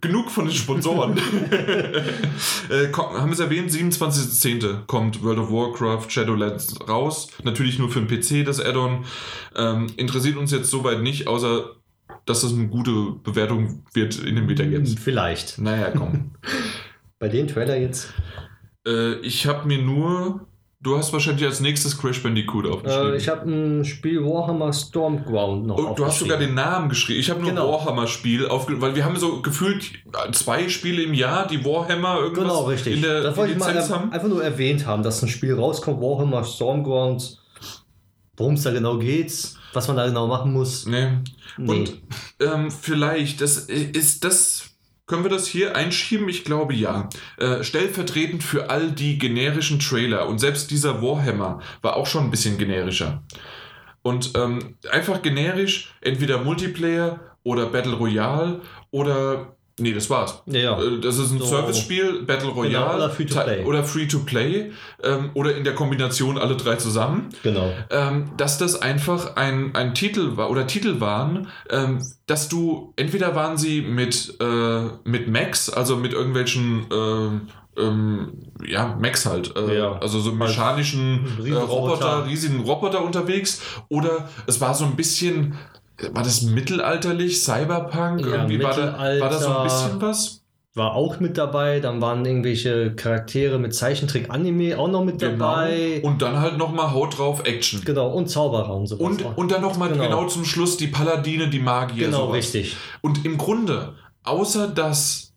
Genug 0.00 0.30
von 0.30 0.46
den 0.46 0.54
Sponsoren. 0.54 1.16
äh, 2.70 2.92
haben 2.92 3.28
wir 3.28 3.32
es 3.32 3.40
erwähnt, 3.40 3.70
27.10. 3.70 4.86
kommt 4.86 5.22
World 5.22 5.38
of 5.38 5.50
Warcraft 5.50 6.10
Shadowlands 6.10 6.76
raus. 6.88 7.28
Natürlich 7.44 7.78
nur 7.78 7.88
für 7.88 8.00
den 8.02 8.08
PC, 8.08 8.44
das 8.44 8.60
Add-on. 8.60 9.04
Ähm, 9.56 9.86
interessiert 9.96 10.36
uns 10.36 10.50
jetzt 10.50 10.70
soweit 10.70 11.00
nicht, 11.00 11.28
außer 11.28 11.76
dass 12.26 12.42
das 12.42 12.52
eine 12.52 12.68
gute 12.68 13.12
Bewertung 13.22 13.84
wird 13.94 14.18
in 14.18 14.36
den 14.36 14.46
Metagames. 14.46 14.96
Vielleicht. 14.98 15.58
Naja, 15.58 15.90
komm. 15.90 16.32
Bei 17.18 17.28
dem 17.28 17.48
Trailer 17.48 17.76
jetzt? 17.78 18.12
äh, 18.86 19.14
ich 19.20 19.46
habe 19.46 19.66
mir 19.66 19.78
nur... 19.78 20.46
Du 20.80 20.96
hast 20.96 21.12
wahrscheinlich 21.12 21.44
als 21.44 21.58
nächstes 21.58 21.98
Crash 21.98 22.22
Bandicoot 22.22 22.64
aufgeschrieben. 22.66 23.14
Äh, 23.14 23.16
ich 23.16 23.28
habe 23.28 23.50
ein 23.50 23.84
Spiel 23.84 24.24
Warhammer 24.24 24.72
Stormground 24.72 25.66
noch 25.66 25.76
Oh, 25.76 25.94
du 25.94 26.06
hast 26.06 26.20
sogar 26.20 26.38
den 26.38 26.54
Namen 26.54 26.88
geschrieben. 26.88 27.18
Ich 27.18 27.30
habe 27.30 27.40
nur 27.40 27.50
Genau. 27.50 27.72
Warhammer-Spiel 27.72 28.46
aufge... 28.46 28.80
Weil 28.80 28.94
wir 28.94 29.04
haben 29.04 29.16
so 29.16 29.42
gefühlt 29.42 29.90
zwei 30.32 30.68
Spiele 30.68 31.02
im 31.02 31.14
Jahr, 31.14 31.48
die 31.48 31.64
Warhammer 31.64 32.18
irgendwas 32.20 32.44
Genau, 32.44 32.64
richtig. 32.66 32.94
in 32.96 33.02
der 33.02 33.22
das 33.22 33.36
wollte 33.36 33.54
ich 33.54 33.58
mal 33.58 33.74
haben. 33.88 34.12
einfach 34.12 34.28
nur 34.28 34.42
erwähnt 34.44 34.86
haben, 34.86 35.02
dass 35.02 35.20
ein 35.20 35.28
Spiel 35.28 35.54
rauskommt, 35.54 36.00
Warhammer 36.00 36.44
Stormground. 36.44 37.38
Worum 38.36 38.54
es 38.54 38.62
da 38.62 38.70
genau 38.70 38.98
geht, 38.98 39.32
was 39.72 39.88
man 39.88 39.96
da 39.96 40.06
genau 40.06 40.28
machen 40.28 40.52
muss. 40.52 40.86
Nee. 40.86 41.08
Nee. 41.56 41.70
Und 41.72 42.02
ähm, 42.40 42.70
vielleicht, 42.70 43.40
das 43.40 43.58
ist 43.58 44.22
das. 44.22 44.70
Können 45.08 45.24
wir 45.24 45.30
das 45.30 45.46
hier 45.46 45.74
einschieben? 45.74 46.28
Ich 46.28 46.44
glaube 46.44 46.74
ja. 46.74 47.08
Äh, 47.38 47.64
stellvertretend 47.64 48.44
für 48.44 48.68
all 48.70 48.92
die 48.92 49.18
generischen 49.18 49.80
Trailer 49.80 50.28
und 50.28 50.38
selbst 50.38 50.70
dieser 50.70 51.02
Warhammer 51.02 51.60
war 51.80 51.96
auch 51.96 52.06
schon 52.06 52.24
ein 52.24 52.30
bisschen 52.30 52.58
generischer. 52.58 53.22
Und 54.02 54.32
ähm, 54.36 54.76
einfach 54.90 55.22
generisch, 55.22 55.94
entweder 56.02 56.44
Multiplayer 56.44 57.20
oder 57.42 57.66
Battle 57.66 57.94
Royale 57.94 58.60
oder. 58.90 59.56
Nee, 59.78 59.92
das 59.92 60.08
war's. 60.10 60.42
Ja, 60.46 60.58
ja. 60.60 60.82
Äh, 60.82 61.00
Das 61.00 61.18
ist 61.18 61.30
ein 61.30 61.38
So. 61.38 61.44
Service-Spiel, 61.46 62.22
Battle 62.24 62.48
Royale 62.50 62.84
Genau, 62.84 62.96
oder 62.96 63.10
Free-to-Play. 63.10 63.64
Oder 63.64 63.84
Free-to-Play 63.84 64.72
ähm, 65.04 65.30
oder 65.34 65.56
in 65.56 65.64
der 65.64 65.74
Kombination 65.74 66.36
alle 66.38 66.56
drei 66.56 66.76
zusammen 66.76 67.28
Genau. 67.42 67.72
ähm, 67.90 68.30
dass 68.36 68.58
das 68.58 68.80
einfach 68.82 69.36
ein, 69.36 69.74
ein 69.74 69.94
Titel 69.94 70.36
war 70.36 70.50
oder 70.50 70.66
Titel 70.66 71.00
waren, 71.00 71.48
ähm, 71.70 71.98
dass 72.26 72.48
du 72.48 72.92
entweder 72.96 73.34
waren 73.34 73.56
sie 73.56 73.82
mit, 73.82 74.34
äh, 74.40 74.82
mit 75.04 75.28
Max, 75.28 75.70
also 75.70 75.96
mit 75.96 76.12
irgendwelchen 76.12 76.86
ähm, 76.92 77.40
ähm, 77.76 78.32
ja, 78.66 78.96
Max 79.00 79.24
halt, 79.26 79.54
äh, 79.56 79.78
Ja. 79.78 79.98
also 80.00 80.18
so 80.18 80.32
mechanischen 80.32 81.24
äh, 81.38 81.42
Riesen- 81.42 81.56
Roboter, 81.62 82.04
Roboter. 82.06 82.26
riesigen 82.26 82.60
Roboter 82.60 83.04
unterwegs 83.04 83.62
oder 83.88 84.28
es 84.48 84.60
war 84.60 84.74
so 84.74 84.84
ein 84.84 84.96
bisschen, 84.96 85.54
war 86.12 86.22
das 86.22 86.42
mittelalterlich, 86.42 87.42
Cyberpunk, 87.42 88.20
Ja, 88.20 88.26
irgendwie 88.28 88.62
war 88.62 88.74
da, 88.74 88.98
war 88.98 89.30
da 89.30 89.38
so 89.38 89.56
ein 89.56 89.64
bisschen 89.64 90.00
was? 90.00 90.42
War 90.74 90.94
auch 90.94 91.18
mit 91.18 91.36
dabei. 91.36 91.80
Dann 91.80 92.00
waren 92.00 92.24
irgendwelche 92.24 92.94
Charaktere 92.94 93.58
mit 93.58 93.74
Zeichentrick-Anime 93.74 94.78
auch 94.78 94.88
noch 94.88 95.04
mit 95.04 95.20
dabei. 95.20 95.96
Genau. 95.96 96.08
Und 96.08 96.22
dann 96.22 96.38
halt 96.38 96.56
nochmal 96.56 96.92
Haut 96.92 97.18
drauf 97.18 97.44
Action. 97.44 97.82
Genau, 97.84 98.08
und 98.10 98.28
Zauberer 98.28 98.74
und 98.74 98.86
sowas. 98.86 99.00
Und, 99.00 99.24
und 99.36 99.50
dann 99.50 99.60
nochmal 99.60 99.90
genau. 99.90 100.04
Genau. 100.04 100.26
zum 100.28 100.44
Schluss 100.44 100.76
die 100.76 100.86
Paladine, 100.86 101.48
die 101.48 101.58
Magier. 101.58 102.06
genau, 102.06 102.26
sowas. 102.26 102.36
richtig. 102.36 102.76
Und 103.00 103.24
im 103.24 103.38
Grunde, 103.38 103.94
außer 104.22 104.68
dass 104.68 105.32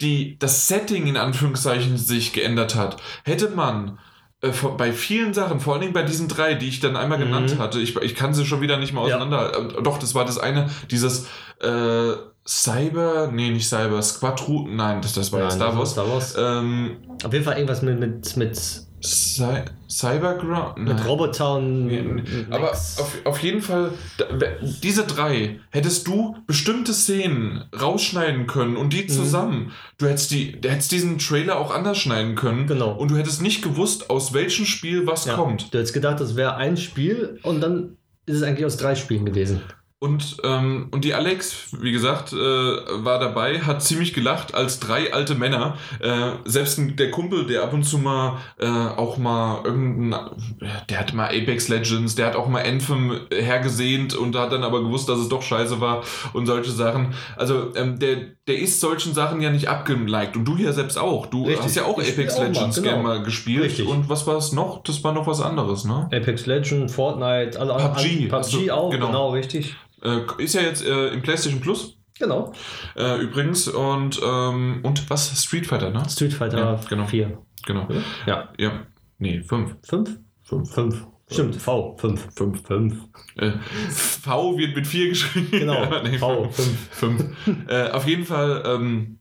die, 0.00 0.38
das 0.38 0.68
Setting 0.68 1.06
in 1.06 1.16
Anführungszeichen 1.16 1.96
sich 1.96 2.32
geändert 2.32 2.74
hat, 2.74 2.96
hätte 3.24 3.50
man 3.50 3.98
äh, 4.42 4.52
vor- 4.52 4.76
bei 4.76 4.92
vielen 4.92 5.34
Sachen, 5.34 5.60
vor 5.60 5.72
allen 5.74 5.82
Dingen 5.82 5.92
bei 5.92 6.02
diesen 6.02 6.28
drei, 6.28 6.54
die 6.54 6.68
ich 6.68 6.80
dann 6.80 6.96
einmal 6.96 7.18
Mhm. 7.18 7.24
genannt 7.24 7.58
hatte, 7.58 7.78
ich, 7.80 7.96
ich 7.96 8.14
kann 8.14 8.32
sie 8.34 8.46
schon 8.46 8.60
wieder 8.60 8.76
nicht 8.78 8.92
mehr 8.94 9.06
Ja. 9.06 9.16
auseinander. 9.16 9.76
Äh, 9.78 9.82
doch, 9.82 9.98
das 9.98 10.14
war 10.14 10.24
das 10.24 10.38
eine, 10.38 10.70
dieses 10.90 11.26
äh, 11.60 12.12
Cyber, 12.46 13.30
nee, 13.32 13.50
nicht 13.50 13.68
Cyber, 13.68 14.00
Squadru, 14.02 14.66
nein, 14.68 15.02
das, 15.02 15.12
das 15.12 15.30
war 15.32 15.40
ja 15.40 15.50
Star 15.50 15.68
das 15.68 15.76
Wars. 15.78 15.96
war 15.96 16.04
Star 16.20 16.38
Wars. 16.42 16.60
Ähm, 16.62 16.96
Auf 17.22 17.32
jeden 17.32 17.44
Fall 17.44 17.54
irgendwas 17.54 17.82
mit, 17.82 18.00
mit, 18.00 18.36
mit, 18.36 18.82
Cy 19.02 19.62
Cyberground? 19.88 20.78
mit 20.78 20.96
Nein. 20.96 21.06
Roboter 21.06 21.56
und. 21.56 21.86
Nee, 21.86 22.02
nee. 22.02 22.22
Aber 22.50 22.70
auf, 22.72 23.16
auf 23.24 23.38
jeden 23.42 23.60
Fall, 23.62 23.92
diese 24.82 25.04
drei, 25.04 25.60
hättest 25.70 26.06
du 26.06 26.36
bestimmte 26.46 26.92
Szenen 26.92 27.64
rausschneiden 27.78 28.46
können 28.46 28.76
und 28.76 28.86
Mhm. 28.86 28.90
die 28.90 29.06
zusammen. 29.06 29.72
Du 29.98 30.06
hättest, 30.06 30.30
die, 30.30 30.60
du 30.60 30.68
hättest 30.70 30.92
diesen 30.92 31.18
Trailer 31.18 31.58
auch 31.58 31.74
anders 31.74 31.98
schneiden 31.98 32.34
können. 32.34 32.66
Genau. 32.66 32.92
Und 32.92 33.10
du 33.10 33.16
hättest 33.16 33.42
nicht 33.42 33.62
gewusst, 33.62 34.10
aus 34.10 34.32
welchem 34.32 34.64
Spiel 34.66 35.06
was 35.06 35.24
Ja. 35.24 35.34
kommt. 35.34 35.72
Du 35.72 35.78
hättest 35.78 35.94
gedacht, 35.94 36.20
das 36.20 36.36
wäre 36.36 36.56
ein 36.56 36.76
Spiel 36.76 37.38
und 37.42 37.60
dann 37.60 37.96
ist 38.26 38.36
es 38.36 38.42
eigentlich 38.42 38.66
aus 38.66 38.76
drei 38.76 38.94
Spielen 38.94 39.24
gewesen. 39.24 39.60
Und, 40.02 40.38
ähm, 40.44 40.88
und 40.92 41.04
die 41.04 41.12
Alex, 41.12 41.66
wie 41.78 41.92
gesagt, 41.92 42.32
äh, 42.32 42.36
war 42.36 43.18
dabei, 43.18 43.60
hat 43.60 43.82
ziemlich 43.82 44.14
gelacht 44.14 44.54
als 44.54 44.80
drei 44.80 45.12
alte 45.12 45.34
Männer. 45.34 45.76
Äh, 46.00 46.30
selbst 46.46 46.80
der 46.98 47.10
Kumpel, 47.10 47.46
der 47.46 47.62
ab 47.64 47.74
und 47.74 47.82
zu 47.84 47.98
mal 47.98 48.38
äh, 48.58 48.66
auch 48.66 49.18
mal 49.18 49.60
irgendein, 49.62 50.18
der 50.88 51.00
hat 51.00 51.12
mal 51.12 51.26
Apex 51.26 51.68
Legends, 51.68 52.14
der 52.14 52.28
hat 52.28 52.36
auch 52.36 52.48
mal 52.48 52.64
Anthem 52.64 53.20
hergesehnt 53.30 54.14
und 54.14 54.34
hat 54.36 54.52
dann 54.52 54.64
aber 54.64 54.82
gewusst, 54.82 55.06
dass 55.10 55.18
es 55.18 55.28
doch 55.28 55.42
scheiße 55.42 55.82
war 55.82 56.02
und 56.32 56.46
solche 56.46 56.70
Sachen. 56.70 57.12
Also 57.36 57.74
ähm, 57.76 57.98
der, 57.98 58.16
der 58.48 58.58
ist 58.58 58.80
solchen 58.80 59.12
Sachen 59.12 59.42
ja 59.42 59.50
nicht 59.50 59.68
abgeneigt. 59.68 60.34
Und 60.34 60.46
du 60.46 60.56
ja 60.56 60.72
selbst 60.72 60.96
auch. 60.96 61.26
Du 61.26 61.44
Richtig. 61.44 61.62
hast 61.62 61.76
ja 61.76 61.84
auch 61.84 61.98
Ich 62.00 62.08
Apex 62.12 62.36
auch 62.36 62.38
mal, 62.40 62.46
Legends 62.46 62.76
genau. 62.76 62.88
gerne 62.88 63.02
mal 63.02 63.22
gespielt. 63.22 63.64
Richtig. 63.64 63.86
Und 63.86 64.08
was 64.08 64.26
war 64.26 64.38
es 64.38 64.52
noch? 64.52 64.82
Das 64.82 65.04
war 65.04 65.12
noch 65.12 65.26
was 65.26 65.42
anderes, 65.42 65.84
ne? 65.84 66.08
Apex 66.10 66.46
Legends, 66.46 66.94
Fortnite, 66.94 67.60
alle 67.60 67.74
PUBG, 67.74 68.32
hast 68.32 68.50
PUBG 68.52 68.66
du- 68.68 68.74
auch, 68.74 68.90
genau. 68.90 69.06
genau. 69.08 69.30
richtig. 69.32 69.76
Äh, 70.02 70.20
ist 70.38 70.54
ja 70.54 70.62
jetzt 70.62 70.84
äh, 70.84 71.08
im 71.08 71.22
PlayStation 71.22 71.60
Plus. 71.60 71.96
Genau. 72.18 72.52
Äh, 72.96 73.18
übrigens 73.20 73.66
und 73.66 74.20
ähm, 74.22 74.80
und 74.82 75.08
was 75.08 75.42
Street 75.42 75.66
Fighter, 75.66 75.90
ne? 75.90 76.02
Street 76.08 76.34
Fighter 76.34 76.58
Ja, 76.58 76.80
genau. 76.88 77.06
4. 77.06 77.38
Genau. 77.66 77.88
Ja. 78.26 78.52
Ja. 78.58 78.86
Nee, 79.18 79.42
fünf. 79.42 79.76
5? 79.82 80.18
5. 80.42 80.70
5. 80.74 81.06
Stimmt, 81.30 81.56
V. 81.56 81.96
5. 81.98 82.28
5. 82.34 82.66
5. 82.66 82.94
Äh, 83.36 83.52
v 83.88 84.58
wird 84.58 84.74
mit 84.74 84.86
vier 84.86 85.08
geschrieben. 85.08 85.48
Genau. 85.50 85.86
Nee, 86.02 86.18
V. 86.18 86.50
5. 86.50 86.88
fünf. 86.90 87.24
äh, 87.68 87.90
auf 87.90 88.06
jeden 88.06 88.24
Fall, 88.24 88.64
ähm, 88.66 89.20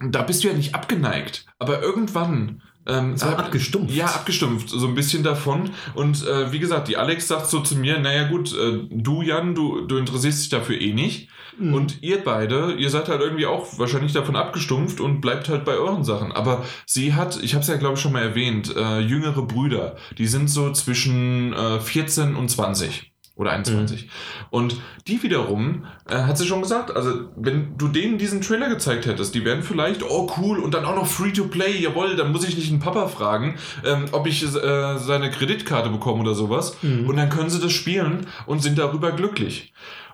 da 0.00 0.22
bist 0.22 0.44
du 0.44 0.48
ja 0.48 0.54
nicht 0.54 0.74
abgeneigt. 0.74 1.46
Aber 1.58 1.82
irgendwann. 1.82 2.62
Ähm, 2.86 3.16
So 3.16 3.26
hab- 3.26 3.38
abgestumpft. 3.38 3.94
Ja, 3.94 4.06
abgestumpft, 4.06 4.68
so 4.68 4.86
ein 4.86 4.94
bisschen 4.94 5.22
davon. 5.22 5.70
Und 5.94 6.26
äh, 6.26 6.52
wie 6.52 6.58
gesagt, 6.58 6.88
die 6.88 6.96
Alex 6.96 7.28
sagt 7.28 7.48
so 7.48 7.60
zu 7.60 7.76
mir, 7.76 7.98
naja 7.98 8.28
gut, 8.28 8.52
äh, 8.56 8.80
du 8.90 9.22
Jan, 9.22 9.54
du, 9.54 9.82
du 9.82 9.96
interessierst 9.96 10.42
dich 10.42 10.48
dafür 10.50 10.80
eh 10.80 10.92
nicht. 10.92 11.28
Mhm. 11.58 11.72
Und 11.74 12.02
ihr 12.02 12.22
beide, 12.22 12.72
ihr 12.74 12.90
seid 12.90 13.08
halt 13.08 13.20
irgendwie 13.20 13.46
auch 13.46 13.78
wahrscheinlich 13.78 14.12
davon 14.12 14.36
abgestumpft 14.36 15.00
und 15.00 15.20
bleibt 15.20 15.48
halt 15.48 15.64
bei 15.64 15.74
euren 15.74 16.04
Sachen. 16.04 16.32
Aber 16.32 16.64
sie 16.84 17.14
hat, 17.14 17.42
ich 17.42 17.54
habe 17.54 17.62
es 17.62 17.68
ja 17.68 17.76
glaube 17.76 17.94
ich 17.94 18.00
schon 18.00 18.12
mal 18.12 18.22
erwähnt, 18.22 18.74
äh, 18.76 18.98
jüngere 19.00 19.42
Brüder, 19.42 19.96
die 20.18 20.26
sind 20.26 20.50
so 20.50 20.72
zwischen 20.72 21.52
äh, 21.52 21.80
14 21.80 22.34
und 22.36 22.50
20 22.50 23.13
oder 23.36 23.50
21. 23.50 24.08
Und 24.50 24.76
die 25.08 25.22
wiederum, 25.22 25.86
äh, 26.08 26.14
hat 26.14 26.38
sie 26.38 26.46
schon 26.46 26.62
gesagt, 26.62 26.94
also 26.94 27.30
wenn 27.36 27.76
du 27.76 27.88
denen 27.88 28.16
diesen 28.16 28.40
Trailer 28.40 28.68
gezeigt 28.68 29.06
hättest, 29.06 29.34
die 29.34 29.44
wären 29.44 29.62
vielleicht, 29.62 30.02
oh 30.04 30.30
cool, 30.38 30.60
und 30.60 30.72
dann 30.72 30.84
auch 30.84 30.94
noch 30.94 31.06
Free-to-Play, 31.06 31.80
jawohl, 31.80 32.14
dann 32.14 32.30
muss 32.30 32.46
ich 32.46 32.56
nicht 32.56 32.70
einen 32.70 32.78
Papa 32.80 33.08
fragen, 33.08 33.56
ähm, 33.84 34.04
ob 34.12 34.26
ich 34.28 34.42
äh, 34.44 34.98
seine 34.98 35.30
Kreditkarte 35.30 35.90
bekomme 35.90 36.20
oder 36.20 36.34
sowas. 36.34 36.76
Mhm. 36.82 37.08
Und 37.08 37.16
dann 37.16 37.28
können 37.28 37.50
sie 37.50 37.60
das 37.60 37.72
spielen 37.72 38.26
und 38.46 38.62
sind 38.62 38.78
darüber 38.78 39.10
glücklich. 39.10 39.72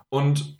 Und 0.09 0.57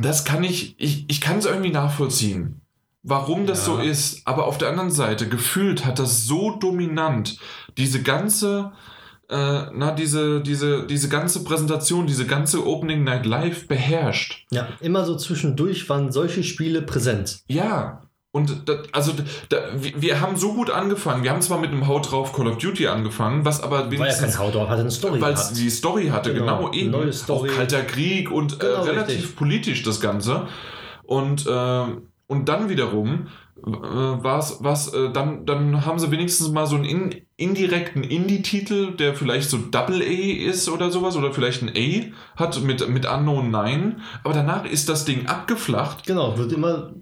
das 0.00 0.24
kann 0.24 0.44
ich, 0.44 0.76
ich, 0.78 1.04
ich 1.08 1.20
kann 1.20 1.38
es 1.38 1.46
irgendwie 1.46 1.70
nachvollziehen, 1.70 2.60
warum 3.02 3.46
das 3.46 3.66
Ja. 3.66 3.74
so 3.74 3.78
ist. 3.80 4.24
Aber 4.24 4.46
auf 4.46 4.56
der 4.56 4.68
anderen 4.68 4.92
Seite, 4.92 5.28
gefühlt 5.28 5.84
hat 5.84 5.98
das 5.98 6.24
so 6.26 6.56
dominant 6.56 7.38
diese 7.76 8.02
ganze, 8.02 8.70
äh, 9.30 9.66
na, 9.72 9.92
diese, 9.92 10.40
diese, 10.40 10.86
diese 10.86 11.08
ganze 11.08 11.44
Präsentation, 11.44 12.06
diese 12.06 12.26
ganze 12.26 12.66
Opening 12.66 13.04
Night 13.04 13.26
Live 13.26 13.68
beherrscht. 13.68 14.46
Ja, 14.50 14.68
immer 14.80 15.04
so 15.04 15.16
zwischendurch 15.16 15.88
waren 15.88 16.10
solche 16.10 16.42
Spiele 16.42 16.82
präsent. 16.82 17.40
Ja. 17.46 18.02
Und 18.32 18.68
da, 18.68 18.82
also 18.92 19.12
da, 19.48 19.56
wir, 19.74 20.20
haben 20.20 20.36
so 20.36 20.54
gut 20.54 20.70
angefangen. 20.70 21.24
Wir 21.24 21.32
haben 21.32 21.42
zwar 21.42 21.58
mit 21.58 21.70
einem 21.70 21.88
Haut 21.88 22.12
drauf 22.12 22.32
Call 22.32 22.46
of 22.46 22.58
Duty 22.58 22.86
angefangen, 22.86 23.44
was 23.44 23.60
aber 23.60 23.78
War 23.78 23.84
ja 23.86 23.90
wenigstens 23.90 24.36
kein 24.36 24.46
Haut 24.46 24.54
drauf, 24.54 24.68
hatte 24.68 24.82
eine 24.82 24.90
Story. 24.92 25.20
weil 25.20 25.32
es 25.32 25.52
die 25.52 25.68
Story 25.68 26.08
hatte, 26.08 26.32
genau, 26.32 26.58
Genau, 26.58 26.72
eben. 26.72 26.90
neue 26.90 27.12
Story. 27.12 27.50
Auch 27.50 27.54
Kalter 27.56 27.82
Krieg 27.82 28.30
und 28.30 28.60
Genau, 28.60 28.72
äh, 28.72 28.80
relativ 28.82 29.16
richtig. 29.16 29.36
politisch 29.36 29.82
das 29.82 30.00
Ganze. 30.00 30.46
Und, 31.04 31.44
äh, 31.46 31.84
und 32.28 32.48
dann 32.48 32.68
wiederum 32.68 33.26
äh, 33.66 33.70
war 33.70 34.38
es, 34.38 34.58
was, 34.60 34.94
äh, 34.94 35.10
dann, 35.12 35.44
dann 35.44 35.84
haben 35.84 35.98
sie 35.98 36.10
wenigstens 36.12 36.50
mal 36.50 36.66
so 36.66 36.76
einen 36.76 36.84
in, 36.84 37.14
indirekten 37.40 38.04
Indie-Titel, 38.04 38.94
der 38.96 39.14
vielleicht 39.14 39.50
so 39.50 39.58
Double 39.58 40.02
A 40.02 40.48
ist 40.48 40.68
oder 40.68 40.90
sowas, 40.90 41.16
oder 41.16 41.32
vielleicht 41.32 41.62
ein 41.62 41.70
A 41.74 42.40
hat 42.40 42.62
mit, 42.62 42.88
mit 42.88 43.06
Unknown 43.06 43.50
9. 43.50 44.00
Aber 44.22 44.34
danach 44.34 44.64
ist 44.64 44.88
das 44.88 45.04
Ding 45.04 45.26
abgeflacht. 45.26 46.06
Genau, 46.06 46.36
wird 46.38 46.52
immer, 46.52 46.92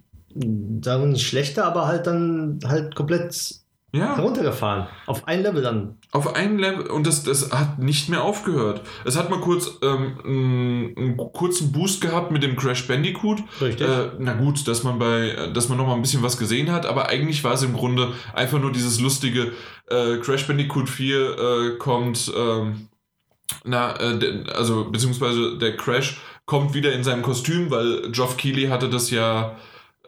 sagen 0.82 1.16
schlechter, 1.18 1.64
aber 1.64 1.86
halt 1.86 2.06
dann 2.06 2.60
halt 2.64 2.94
komplett 2.94 3.60
Ja. 3.90 4.16
heruntergefahren. 4.16 4.86
Auf 5.06 5.26
ein 5.26 5.42
Level 5.42 5.62
dann. 5.62 5.96
Auf 6.12 6.36
einem 6.36 6.58
Level 6.58 6.88
und 6.88 7.06
das, 7.06 7.24
das 7.24 7.52
hat 7.52 7.78
nicht 7.78 8.10
mehr 8.10 8.22
aufgehört. 8.22 8.82
Es 9.06 9.16
hat 9.16 9.30
mal 9.30 9.40
kurz 9.40 9.78
ähm, 9.82 10.18
einen, 10.24 10.96
einen 10.96 11.16
kurzen 11.16 11.72
Boost 11.72 12.02
gehabt 12.02 12.30
mit 12.30 12.42
dem 12.42 12.54
Crash 12.54 12.86
Bandicoot. 12.86 13.42
Richtig. 13.62 13.88
Äh, 13.88 14.10
na 14.18 14.34
gut, 14.34 14.68
dass 14.68 14.84
man 14.84 14.98
bei, 14.98 15.50
dass 15.54 15.70
man 15.70 15.78
noch 15.78 15.86
mal 15.86 15.94
ein 15.94 16.02
bisschen 16.02 16.22
was 16.22 16.36
gesehen 16.36 16.70
hat, 16.70 16.84
aber 16.84 17.08
eigentlich 17.08 17.42
war 17.44 17.54
es 17.54 17.62
im 17.62 17.72
Grunde 17.72 18.12
einfach 18.34 18.58
nur 18.58 18.72
dieses 18.72 19.00
lustige 19.00 19.52
äh, 19.86 20.18
Crash 20.18 20.46
Bandicoot 20.46 20.90
4 20.90 21.16
äh, 21.16 21.78
kommt, 21.78 22.30
ähm, 22.36 22.88
na, 23.64 23.98
äh, 23.98 24.44
also 24.54 24.90
beziehungsweise 24.90 25.56
der 25.56 25.78
Crash 25.78 26.20
kommt 26.44 26.74
wieder 26.74 26.92
in 26.92 27.04
seinem 27.04 27.22
Kostüm, 27.22 27.70
weil 27.70 28.10
Geoff 28.10 28.36
Keighley 28.36 28.66
hatte 28.66 28.90
das 28.90 29.10
ja 29.10 29.56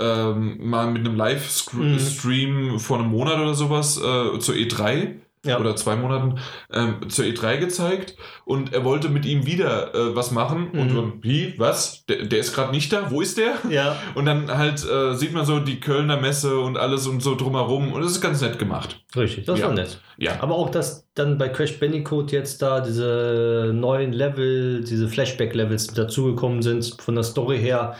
ähm, 0.01 0.57
mal 0.69 0.87
mit 0.91 1.01
einem 1.07 1.13
Mhm. 1.13 1.19
Livestream 1.19 2.79
vor 2.79 2.99
einem 2.99 3.09
Monat 3.11 3.39
oder 3.39 3.55
sowas 3.55 3.97
äh, 3.99 4.39
zur 4.39 4.55
E3 4.55 5.17
Ja. 5.47 5.59
oder 5.59 5.75
zwei 5.75 5.97
Monaten 5.97 6.39
ähm, 6.71 6.97
zur 7.09 7.25
E3 7.25 7.57
gezeigt 7.57 8.15
und 8.45 8.75
er 8.75 8.85
wollte 8.85 9.09
mit 9.09 9.25
ihm 9.25 9.47
wieder 9.47 9.95
äh, 9.95 10.15
was 10.15 10.33
machen 10.33 10.69
und 10.73 10.93
Mhm. 10.93 10.97
dann, 10.97 11.13
wie, 11.23 11.55
was? 11.59 12.05
Der, 12.07 12.27
der 12.27 12.41
ist 12.41 12.55
gerade 12.55 12.73
nicht 12.73 12.93
da, 12.93 13.11
wo 13.11 13.23
ist 13.23 13.39
der? 13.39 13.55
Ja. 13.71 13.97
Und 14.15 14.27
dann 14.27 14.55
halt 14.55 14.85
äh, 14.85 15.15
sieht 15.15 15.33
man 15.33 15.47
so 15.47 15.59
die 15.61 15.81
Kölner 15.81 16.19
Messe 16.21 16.59
und 16.59 16.77
alles 16.77 17.07
und 17.07 17.23
so 17.23 17.35
drumherum 17.37 17.93
und 17.93 18.03
das 18.03 18.13
ist 18.13 18.21
ganz 18.21 18.43
nett 18.43 18.59
gemacht. 18.59 19.01
Richtig, 19.17 19.47
das 19.47 19.61
Ja. 19.61 19.69
war 19.69 19.75
nett. 19.75 20.01
Ja. 20.19 20.33
Aber 20.43 20.57
auch, 20.57 20.69
dass 20.71 21.09
dann 21.15 21.39
bei 21.39 21.49
Crash 21.49 21.81
Bandicoot 21.81 22.33
jetzt 22.33 22.61
da 22.61 22.81
diese 22.81 23.71
neuen 23.75 24.13
Level, 24.13 24.85
diese 24.85 25.09
Flashback-Levels 25.09 25.87
dazugekommen 25.95 26.61
sind, 26.61 26.97
von 27.01 27.15
der 27.15 27.25
Story 27.25 27.59
her, 27.59 27.97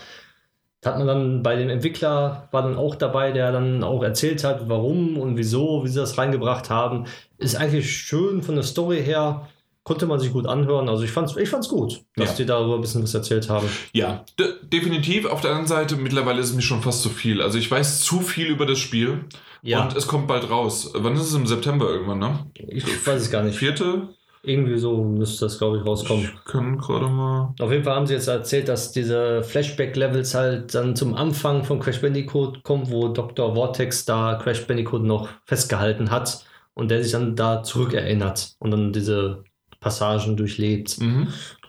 hat 0.83 0.97
man 0.97 1.07
dann 1.07 1.43
bei 1.43 1.55
dem 1.55 1.69
Entwickler, 1.69 2.47
war 2.51 2.63
dann 2.63 2.75
auch 2.75 2.95
dabei, 2.95 3.31
der 3.31 3.51
dann 3.51 3.83
auch 3.83 4.01
erzählt 4.03 4.43
hat, 4.43 4.67
warum 4.67 5.17
und 5.17 5.37
wieso, 5.37 5.83
wie 5.83 5.89
sie 5.89 5.99
das 5.99 6.17
reingebracht 6.17 6.69
haben. 6.69 7.05
Ist 7.37 7.55
eigentlich 7.55 7.91
schön 7.95 8.41
von 8.41 8.55
der 8.55 8.63
Story 8.63 9.03
her, 9.03 9.47
konnte 9.83 10.05
man 10.07 10.19
sich 10.19 10.31
gut 10.31 10.47
anhören. 10.47 10.89
Also 10.89 11.03
ich 11.03 11.11
fand's, 11.11 11.35
ich 11.37 11.49
fand's 11.49 11.69
gut, 11.69 12.01
dass 12.15 12.29
Ja. 12.31 12.35
die 12.37 12.45
darüber 12.45 12.75
ein 12.75 12.81
bisschen 12.81 13.03
was 13.03 13.13
erzählt 13.13 13.49
haben. 13.49 13.67
Ja, 13.93 14.23
de 14.39 14.53
definitiv. 14.63 15.25
Auf 15.25 15.41
der 15.41 15.51
anderen 15.51 15.67
Seite, 15.67 15.95
mittlerweile 15.97 16.39
ist 16.39 16.49
es 16.49 16.55
mir 16.55 16.61
schon 16.61 16.81
fast 16.81 17.01
zu 17.03 17.09
viel. 17.09 17.41
Also 17.41 17.57
ich 17.57 17.69
weiß 17.69 18.01
zu 18.01 18.19
viel 18.19 18.47
über 18.47 18.65
das 18.65 18.79
Spiel 18.79 19.25
Ja, 19.63 19.83
und 19.83 19.95
es 19.95 20.07
kommt 20.07 20.27
bald 20.27 20.49
raus. 20.49 20.91
Wann 20.95 21.13
ist 21.15 21.21
es? 21.23 21.33
Im 21.35 21.45
September 21.45 21.87
irgendwann, 21.89 22.19
ne? 22.19 22.45
ich 22.55 22.85
weiß 23.05 23.21
es 23.21 23.29
gar 23.31 23.43
nicht. 23.43 23.57
Vierte? 23.57 24.09
Irgendwie 24.43 24.77
so 24.77 25.03
müsste 25.03 25.45
das, 25.45 25.59
glaube 25.59 25.77
ich, 25.77 25.85
rauskommen. 25.85 26.23
Ich 26.33 26.51
kann 26.51 26.77
gerade 26.77 27.07
mal. 27.07 27.53
Auf 27.59 27.71
jeden 27.71 27.83
Fall 27.83 27.95
haben 27.95 28.07
sie 28.07 28.15
jetzt 28.15 28.27
erzählt, 28.27 28.67
dass 28.67 28.91
diese 28.91 29.43
Flashback-Levels 29.43 30.33
halt 30.33 30.73
dann 30.73 30.95
zum 30.95 31.13
Anfang 31.13 31.63
von 31.63 31.79
Crash 31.79 32.01
Bandicoot 32.01 32.63
kommen, 32.63 32.89
wo 32.89 33.07
Dr. 33.09 33.53
Vortex 33.53 34.05
da 34.05 34.39
Crash 34.41 34.65
Bandicoot 34.65 35.03
noch 35.03 35.29
festgehalten 35.45 36.09
hat 36.09 36.43
und 36.73 36.89
der 36.89 37.03
sich 37.03 37.11
dann 37.11 37.35
da 37.35 37.61
zurückerinnert 37.61 38.55
und 38.59 38.71
dann 38.71 38.91
diese 38.93 39.43
Passagen 39.79 40.35
durchlebt. 40.37 40.99
Mhm. 40.99 41.27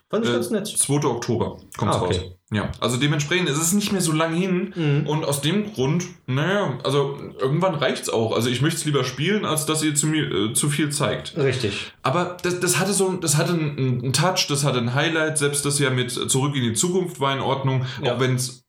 Fand 0.08 0.24
ich 0.24 0.30
Äh, 0.30 0.34
ganz 0.34 0.50
nett. 0.50 0.66
2. 0.66 1.04
Oktober 1.06 1.58
kommt 1.76 1.92
Ah, 1.92 2.02
okay. 2.02 2.18
raus. 2.18 2.36
Ja, 2.52 2.70
also 2.80 2.98
dementsprechend 2.98 3.48
ist 3.48 3.56
es 3.56 3.72
nicht 3.72 3.92
mehr 3.92 4.02
so 4.02 4.12
lang 4.12 4.34
hin. 4.34 4.74
Mhm. 4.76 5.06
Und 5.06 5.24
aus 5.24 5.40
dem 5.40 5.72
Grund, 5.72 6.04
naja, 6.26 6.78
also 6.84 7.18
irgendwann 7.40 7.74
reicht's 7.74 8.10
auch. 8.10 8.34
Also 8.36 8.50
ich 8.50 8.60
möchte 8.60 8.78
es 8.78 8.84
lieber 8.84 9.04
spielen, 9.04 9.44
als 9.46 9.64
dass 9.64 9.82
ihr 9.82 9.94
zu, 9.94 10.06
mir, 10.06 10.30
äh, 10.30 10.52
zu 10.52 10.68
viel 10.68 10.90
zeigt. 10.90 11.36
Richtig. 11.36 11.92
Aber 12.02 12.36
das, 12.42 12.60
das 12.60 12.78
hatte 12.78 12.92
so, 12.92 13.10
das 13.14 13.36
hatte 13.38 13.54
einen, 13.54 13.78
einen 14.02 14.12
Touch, 14.12 14.46
das 14.48 14.64
hatte 14.64 14.78
ein 14.78 14.94
Highlight. 14.94 15.38
Selbst 15.38 15.64
das 15.64 15.78
ja 15.78 15.88
mit 15.90 16.10
Zurück 16.10 16.54
in 16.54 16.62
die 16.62 16.74
Zukunft 16.74 17.20
war 17.20 17.32
in 17.34 17.40
Ordnung, 17.40 17.86
Ja. 18.02 18.14
auch 18.14 18.20
wenn 18.20 18.34
es 18.34 18.64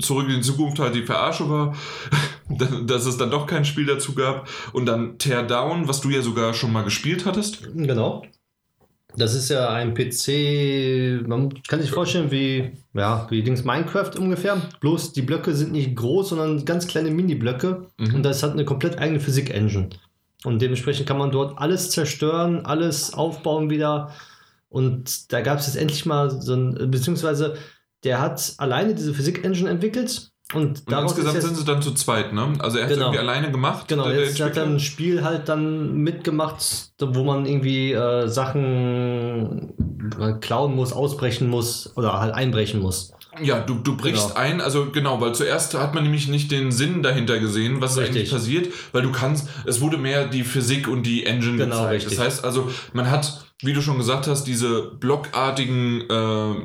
Zurück 0.00 0.28
in 0.28 0.36
die 0.36 0.40
Zukunft 0.40 0.78
halt 0.78 0.94
die 0.94 1.02
Verarsche 1.04 1.48
war, 1.50 1.74
dass- 2.48 2.86
dass 2.86 3.06
es 3.06 3.16
dann 3.18 3.30
doch 3.30 3.46
kein 3.46 3.64
Spiel 3.64 3.86
dazu 3.86 4.14
gab. 4.14 4.48
Und 4.72 4.86
dann 4.86 5.18
Tear 5.18 5.42
Down, 5.42 5.86
was 5.88 6.00
du 6.00 6.10
ja 6.10 6.20
sogar 6.22 6.52
schon 6.54 6.72
mal 6.72 6.82
gespielt 6.84 7.26
hattest. 7.26 7.62
Genau. 7.74 8.24
Das 9.16 9.34
ist 9.34 9.48
ja 9.48 9.68
ein 9.70 9.94
PC, 9.94 11.26
man 11.28 11.62
kann 11.68 11.80
sich 11.80 11.90
vorstellen 11.90 12.30
wie, 12.30 12.72
ja, 12.94 13.26
wie 13.30 13.42
Dings 13.42 13.64
Minecraft 13.64 14.10
ungefähr. 14.18 14.60
Bloß 14.80 15.12
die 15.12 15.22
Blöcke 15.22 15.54
sind 15.54 15.72
nicht 15.72 15.94
groß, 15.94 16.30
sondern 16.30 16.64
ganz 16.64 16.86
kleine 16.86 17.10
Mini-Blöcke. 17.10 17.86
Mhm. 17.98 18.14
Und 18.16 18.22
das 18.24 18.42
hat 18.42 18.52
eine 18.52 18.64
komplett 18.64 18.98
eigene 18.98 19.20
Physik-Engine. 19.20 19.90
Und 20.44 20.60
dementsprechend 20.60 21.06
kann 21.06 21.18
man 21.18 21.30
dort 21.30 21.58
alles 21.58 21.90
zerstören, 21.90 22.66
alles 22.66 23.14
aufbauen 23.14 23.70
wieder. 23.70 24.10
Und 24.68 25.32
da 25.32 25.40
gab 25.40 25.58
es 25.58 25.66
jetzt 25.66 25.76
endlich 25.76 26.04
mal 26.06 26.30
so 26.30 26.54
ein, 26.54 26.90
beziehungsweise 26.90 27.56
der 28.02 28.20
hat 28.20 28.54
alleine 28.58 28.94
diese 28.94 29.14
Physik-Engine 29.14 29.70
entwickelt. 29.70 30.30
Und, 30.52 30.62
Und 30.62 30.92
insgesamt 30.92 31.08
ist 31.36 31.42
sind 31.42 31.50
jetzt, 31.52 31.56
sie 31.60 31.64
dann 31.64 31.80
zu 31.80 31.94
zweit, 31.94 32.32
ne? 32.34 32.52
Also 32.58 32.76
er 32.78 32.84
hat 32.84 32.90
Genau. 32.92 33.06
irgendwie 33.06 33.18
alleine 33.20 33.50
gemacht. 33.50 33.88
Genau, 33.88 34.04
der- 34.04 34.12
der 34.16 34.24
jetzt 34.26 34.34
hat 34.34 34.40
er 34.40 34.46
Entwickler. 34.64 34.66
ein 34.74 34.80
Spiel 34.80 35.24
halt 35.24 35.48
dann 35.48 35.94
mitgemacht, 35.94 36.90
wo 37.00 37.24
man 37.24 37.46
irgendwie 37.46 37.92
äh, 37.92 38.28
Sachen 38.28 39.72
äh, 40.20 40.32
klauen 40.40 40.74
muss, 40.74 40.92
ausbrechen 40.92 41.48
muss 41.48 41.92
oder 41.96 42.20
halt 42.20 42.34
einbrechen 42.34 42.80
muss. 42.80 43.12
Ja, 43.42 43.60
du, 43.60 43.74
du 43.74 43.96
brichst 43.96 44.28
Genau. 44.28 44.38
ein, 44.38 44.60
also 44.60 44.90
genau, 44.92 45.20
weil 45.20 45.34
zuerst 45.34 45.74
hat 45.74 45.94
man 45.94 46.04
nämlich 46.04 46.28
nicht 46.28 46.50
den 46.52 46.70
Sinn 46.70 47.02
dahinter 47.02 47.40
gesehen, 47.40 47.80
was 47.80 47.96
Richtig. 47.96 48.14
eigentlich 48.16 48.30
passiert, 48.30 48.68
weil 48.92 49.02
du 49.02 49.10
kannst, 49.10 49.48
es 49.64 49.80
wurde 49.80 49.96
mehr 49.96 50.26
die 50.28 50.44
Physik 50.44 50.86
und 50.88 51.04
die 51.04 51.26
Engine 51.26 51.56
Genau, 51.56 51.76
gezeigt. 51.76 51.92
richtig. 52.04 52.16
Das 52.18 52.26
heißt 52.26 52.44
also, 52.44 52.70
man 52.92 53.10
hat, 53.10 53.44
wie 53.62 53.72
du 53.72 53.80
schon 53.80 53.98
gesagt 53.98 54.26
hast, 54.26 54.44
diese 54.44 54.82
blockartigen 54.82 56.02
äh, 56.10 56.50
äh, 56.52 56.56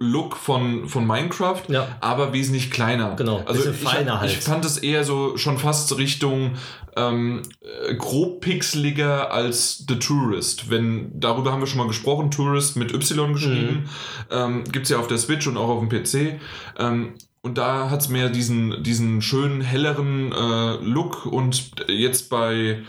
Look 0.00 0.36
von, 0.36 0.88
von 0.88 1.06
Minecraft, 1.06 1.62
Ja. 1.68 1.86
aber 2.00 2.32
wesentlich 2.32 2.70
kleiner. 2.70 3.14
Genau, 3.16 3.42
also 3.46 3.70
ich, 3.70 3.76
feiner 3.76 4.20
halt. 4.20 4.30
ich 4.32 4.38
fand 4.38 4.64
es 4.64 4.78
eher 4.78 5.04
so 5.04 5.36
schon 5.36 5.58
fast 5.58 5.96
Richtung 5.98 6.52
ähm, 6.96 7.42
äh, 7.60 7.94
grob 7.94 8.40
pixeliger 8.40 9.30
als 9.30 9.84
The 9.86 9.98
Tourist. 9.98 10.70
Wenn, 10.70 11.10
darüber 11.20 11.52
haben 11.52 11.60
wir 11.60 11.66
schon 11.66 11.78
mal 11.78 11.86
gesprochen, 11.88 12.30
Tourist 12.30 12.76
mit 12.76 12.92
Y 12.94 13.34
geschrieben. 13.34 13.88
Ähm, 14.30 14.64
Gibt 14.64 14.84
es 14.84 14.90
ja 14.90 14.98
auf 14.98 15.06
der 15.08 15.18
Switch 15.18 15.46
und 15.46 15.56
auch 15.58 15.68
auf 15.68 15.86
dem 15.86 15.90
PC. 15.90 16.40
Ähm, 16.78 17.14
und 17.42 17.58
da 17.58 17.90
hat 17.90 18.00
es 18.00 18.08
mehr 18.08 18.28
diesen, 18.30 18.82
diesen 18.82 19.20
schönen, 19.22 19.60
helleren 19.60 20.32
äh, 20.32 20.76
Look. 20.82 21.26
Und 21.26 21.72
jetzt 21.86 22.30
bei, 22.30 22.80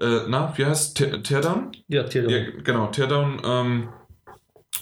äh, 0.00 0.20
na, 0.28 0.52
wie 0.56 0.64
heißt 0.64 0.96
Te- 0.96 1.22
Teardown? 1.22 1.72
Ja, 1.88 2.04
Theodor. 2.04 2.30
Ja, 2.30 2.44
genau, 2.62 2.86
Teardown 2.88 3.40
ähm, 3.44 3.88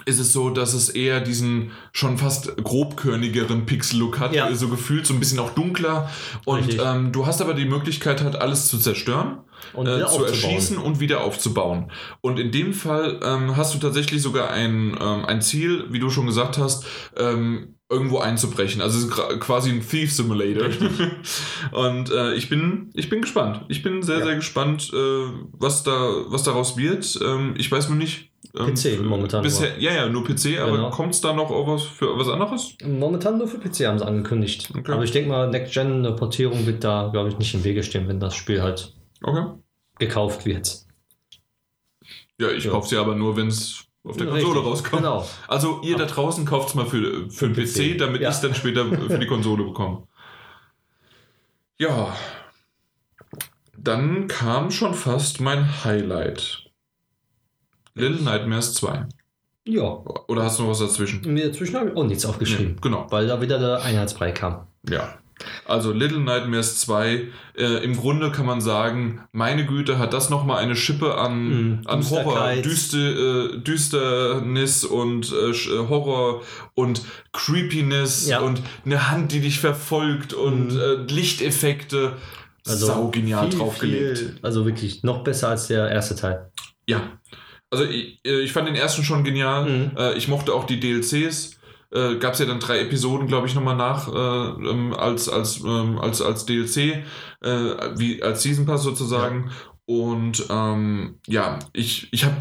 ist 0.07 0.19
es 0.19 0.33
so, 0.33 0.51
dass 0.51 0.73
es 0.75 0.89
eher 0.89 1.21
diesen 1.21 1.73
schon 1.93 2.17
fast 2.19 2.57
grobkörnigeren 2.57 3.67
Pixel-Look 3.67 4.19
hat, 4.19 4.35
Ja. 4.35 4.53
so 4.55 4.69
gefühlt, 4.69 5.07
so 5.07 5.13
ein 5.15 5.21
bisschen 5.21 5.39
auch 5.39 5.51
dunkler. 5.51 6.11
Und 6.47 6.79
ähm, 6.83 7.13
du 7.13 7.27
hast 7.27 7.41
aber 7.43 7.55
die 7.55 7.67
Möglichkeit, 7.67 8.23
halt 8.23 8.37
alles 8.37 8.69
zu 8.69 8.79
zerstören 8.79 9.41
Und 9.75 9.87
äh, 9.87 10.05
zu 10.07 10.25
erschießen 10.25 10.79
und 10.79 10.99
wieder 11.01 11.23
aufzubauen. 11.23 11.93
Und 12.23 12.41
in 12.41 12.51
dem 12.51 12.73
Fall 12.73 13.21
ähm, 13.23 13.57
hast 13.57 13.75
du 13.75 13.79
tatsächlich 13.79 14.23
sogar 14.23 14.51
ein, 14.51 14.97
ähm, 15.01 15.25
ein 15.27 15.43
Ziel, 15.43 15.85
wie 15.91 15.99
du 16.01 16.09
schon 16.11 16.27
gesagt 16.27 16.57
hast, 16.59 16.85
ähm, 17.17 17.77
irgendwo 17.93 18.19
einzubrechen. 18.19 18.81
Also 18.83 18.99
es 18.99 19.05
ist 19.05 19.13
gra- 19.13 19.39
quasi 19.39 19.71
ein 19.71 19.87
Thief 19.87 20.13
Simulator. 20.13 20.69
und 21.73 22.11
äh, 22.11 22.35
ich 22.35 22.49
bin 22.49 22.91
ich 22.95 23.09
bin 23.09 23.21
gespannt. 23.21 23.65
Ich 23.69 23.83
bin 23.83 24.03
sehr 24.03 24.19
Ja. 24.21 24.25
sehr 24.25 24.35
gespannt, 24.37 24.91
äh, 24.93 24.97
was 25.53 25.83
da 25.85 25.93
was 26.27 26.43
daraus 26.43 26.77
wird. 26.77 27.19
Ähm, 27.23 27.55
ich 27.59 27.71
weiß 27.71 27.89
nur 27.91 27.99
nicht. 27.99 28.31
ähm, 28.59 28.75
PC 28.75 29.01
momentan 29.03 29.43
Bisher, 29.43 29.79
ja, 29.79 29.93
ja, 29.93 30.09
nur 30.09 30.25
PC, 30.25 30.59
aber 30.61 30.73
Genau. 30.73 30.91
kommt 30.91 31.15
es 31.15 31.21
da 31.21 31.33
noch 31.33 31.51
auf 31.51 31.67
was 31.69 31.83
für 31.85 32.19
was 32.19 32.29
anderes? 32.29 32.77
Momentan 32.85 33.39
nur 33.39 33.47
für 33.49 33.59
PC 33.59 33.87
haben 33.87 33.99
sie 33.99 34.07
angekündigt. 34.07 34.71
Okay. 34.77 34.93
Aber 34.93 35.05
ich 35.05 35.13
denke 35.13 35.29
mal, 35.31 35.49
Next 35.49 35.73
Gen 35.75 35.93
eine 36.05 36.13
Portierung 36.13 36.67
wird 36.67 36.83
da, 36.85 37.09
glaube 37.13 37.29
ich, 37.29 37.39
nicht 37.39 37.55
im 37.55 37.63
Wege 37.65 37.83
stehen, 37.83 38.09
wenn 38.09 38.19
das 38.21 38.35
Spiel 38.35 38.61
halt 38.63 38.95
Okay. 39.23 39.45
gekauft 39.99 40.45
wird. 40.45 40.81
Ja, 42.41 42.51
ich 42.51 42.65
Ja. 42.65 42.71
kaufe 42.73 42.89
sie 42.89 42.97
aber 42.97 43.15
nur, 43.15 43.37
wenn 43.37 43.47
es 43.49 43.85
auf 44.05 44.17
der 44.17 44.27
Konsole 44.27 44.55
Richtig, 44.57 44.65
rauskommt. 44.65 45.03
Genau. 45.03 45.29
Also 45.47 45.81
ihr 45.83 45.97
da 45.97 46.07
draußen 46.07 46.45
kauft 46.45 46.71
es 46.71 46.75
mal 46.75 46.87
für, 46.87 47.31
für 47.31 47.49
den 47.49 47.55
PC, 47.55 47.95
PC, 47.95 47.99
damit 47.99 48.21
ja. 48.21 48.31
ich 48.31 48.35
es 48.35 48.41
dann 48.41 48.55
später 48.55 48.87
für 49.09 49.19
die 49.19 49.27
Konsole 49.27 49.65
bekomme. 49.65 50.09
Ja. 51.79 52.15
Dann 53.77 54.29
kam 54.29 54.71
schon 54.71 54.95
fast 54.95 55.41
mein 55.41 55.85
Highlight. 55.85 56.71
Little 57.95 58.23
Nightmares 58.23 58.75
2. 58.75 59.07
Ja. 59.65 60.03
Oder 60.29 60.45
hast 60.45 60.59
du 60.59 60.65
noch 60.65 60.71
was 60.71 60.81
dazwischen? 60.81 61.21
Mir 61.33 61.49
dazwischen 61.49 61.77
habe 61.77 61.91
ich 61.91 61.97
auch 61.97 62.05
nichts 62.05 62.25
aufgeschrieben, 62.25 62.75
Nee, 62.75 62.81
genau. 62.81 63.07
weil 63.11 63.27
da 63.27 63.41
wieder 63.41 63.59
der 63.59 63.83
Einheitsbrei 63.83 64.33
kam. 64.33 64.67
Ja. 64.89 65.19
Also 65.65 65.93
Little 65.93 66.21
Nightmares 66.21 66.79
2, 66.81 67.29
äh, 67.57 67.65
im 67.85 67.97
Grunde 67.97 68.31
kann 68.33 68.47
man 68.47 68.61
sagen, 68.61 69.21
meine 69.33 69.65
Güte, 69.67 69.99
hat 69.99 70.13
das 70.13 70.31
nochmal 70.31 70.59
eine 70.59 70.77
Schippe 70.77 71.17
an, 71.17 71.49
Mhm. 71.49 71.81
an 71.87 72.09
Horror. 72.11 72.55
Düste, 72.63 73.53
äh, 73.55 73.59
Düsternis 73.59 74.85
und 74.85 75.33
äh, 75.33 75.51
äh, 75.51 75.89
Horror 75.89 76.43
und 76.75 77.03
Creepiness 77.33 78.29
Ja. 78.29 78.41
und 78.41 78.61
eine 78.85 79.11
Hand, 79.11 79.33
die 79.33 79.41
dich 79.41 79.61
verfolgt 79.61 80.33
und 80.35 80.77
äh, 80.77 80.95
Lichteffekte. 81.13 82.15
Sau 82.65 83.09
genial 83.09 83.51
viel, 83.51 83.59
draufgelegt. 83.59 84.19
Viel, 84.19 84.39
also 84.43 84.65
wirklich 84.65 85.03
noch 85.03 85.25
besser 85.25 85.49
als 85.49 85.67
der 85.67 85.91
erste 85.91 86.15
Teil. 86.15 86.51
Ja. 86.87 87.03
Also 87.71 87.85
ich, 87.85 88.21
äh, 88.25 88.41
ich 88.41 88.53
fand 88.53 88.69
den 88.69 88.77
ersten 88.77 89.03
schon 89.03 89.25
genial. 89.25 89.91
Äh, 89.99 90.17
ich 90.17 90.29
mochte 90.29 90.53
auch 90.55 90.65
die 90.65 90.79
DLCs. 90.79 91.57
Äh, 91.93 92.17
gab 92.17 92.35
es 92.35 92.39
ja 92.41 92.47
dann 92.47 92.61
drei 92.61 92.81
Episoden, 92.81 93.27
glaube 93.27 93.47
ich, 93.47 93.55
nochmal 93.55 93.77
nach 93.77 94.09
äh, 94.09 94.69
ähm, 94.71 94.95
als, 94.95 95.29
als, 95.29 95.61
ähm, 95.65 95.99
als, 95.99 96.21
als 96.23 96.47
DLC, 96.47 96.77
äh, 96.77 97.05
wie 97.97 98.23
als 98.23 98.43
Season 98.43 98.67
Pass 98.67 98.83
sozusagen. 98.83 99.51
Und 99.85 100.47
ähm, 100.51 101.17
ja, 101.27 101.59
ich, 101.73 102.09
ich 102.13 102.25
habe 102.25 102.37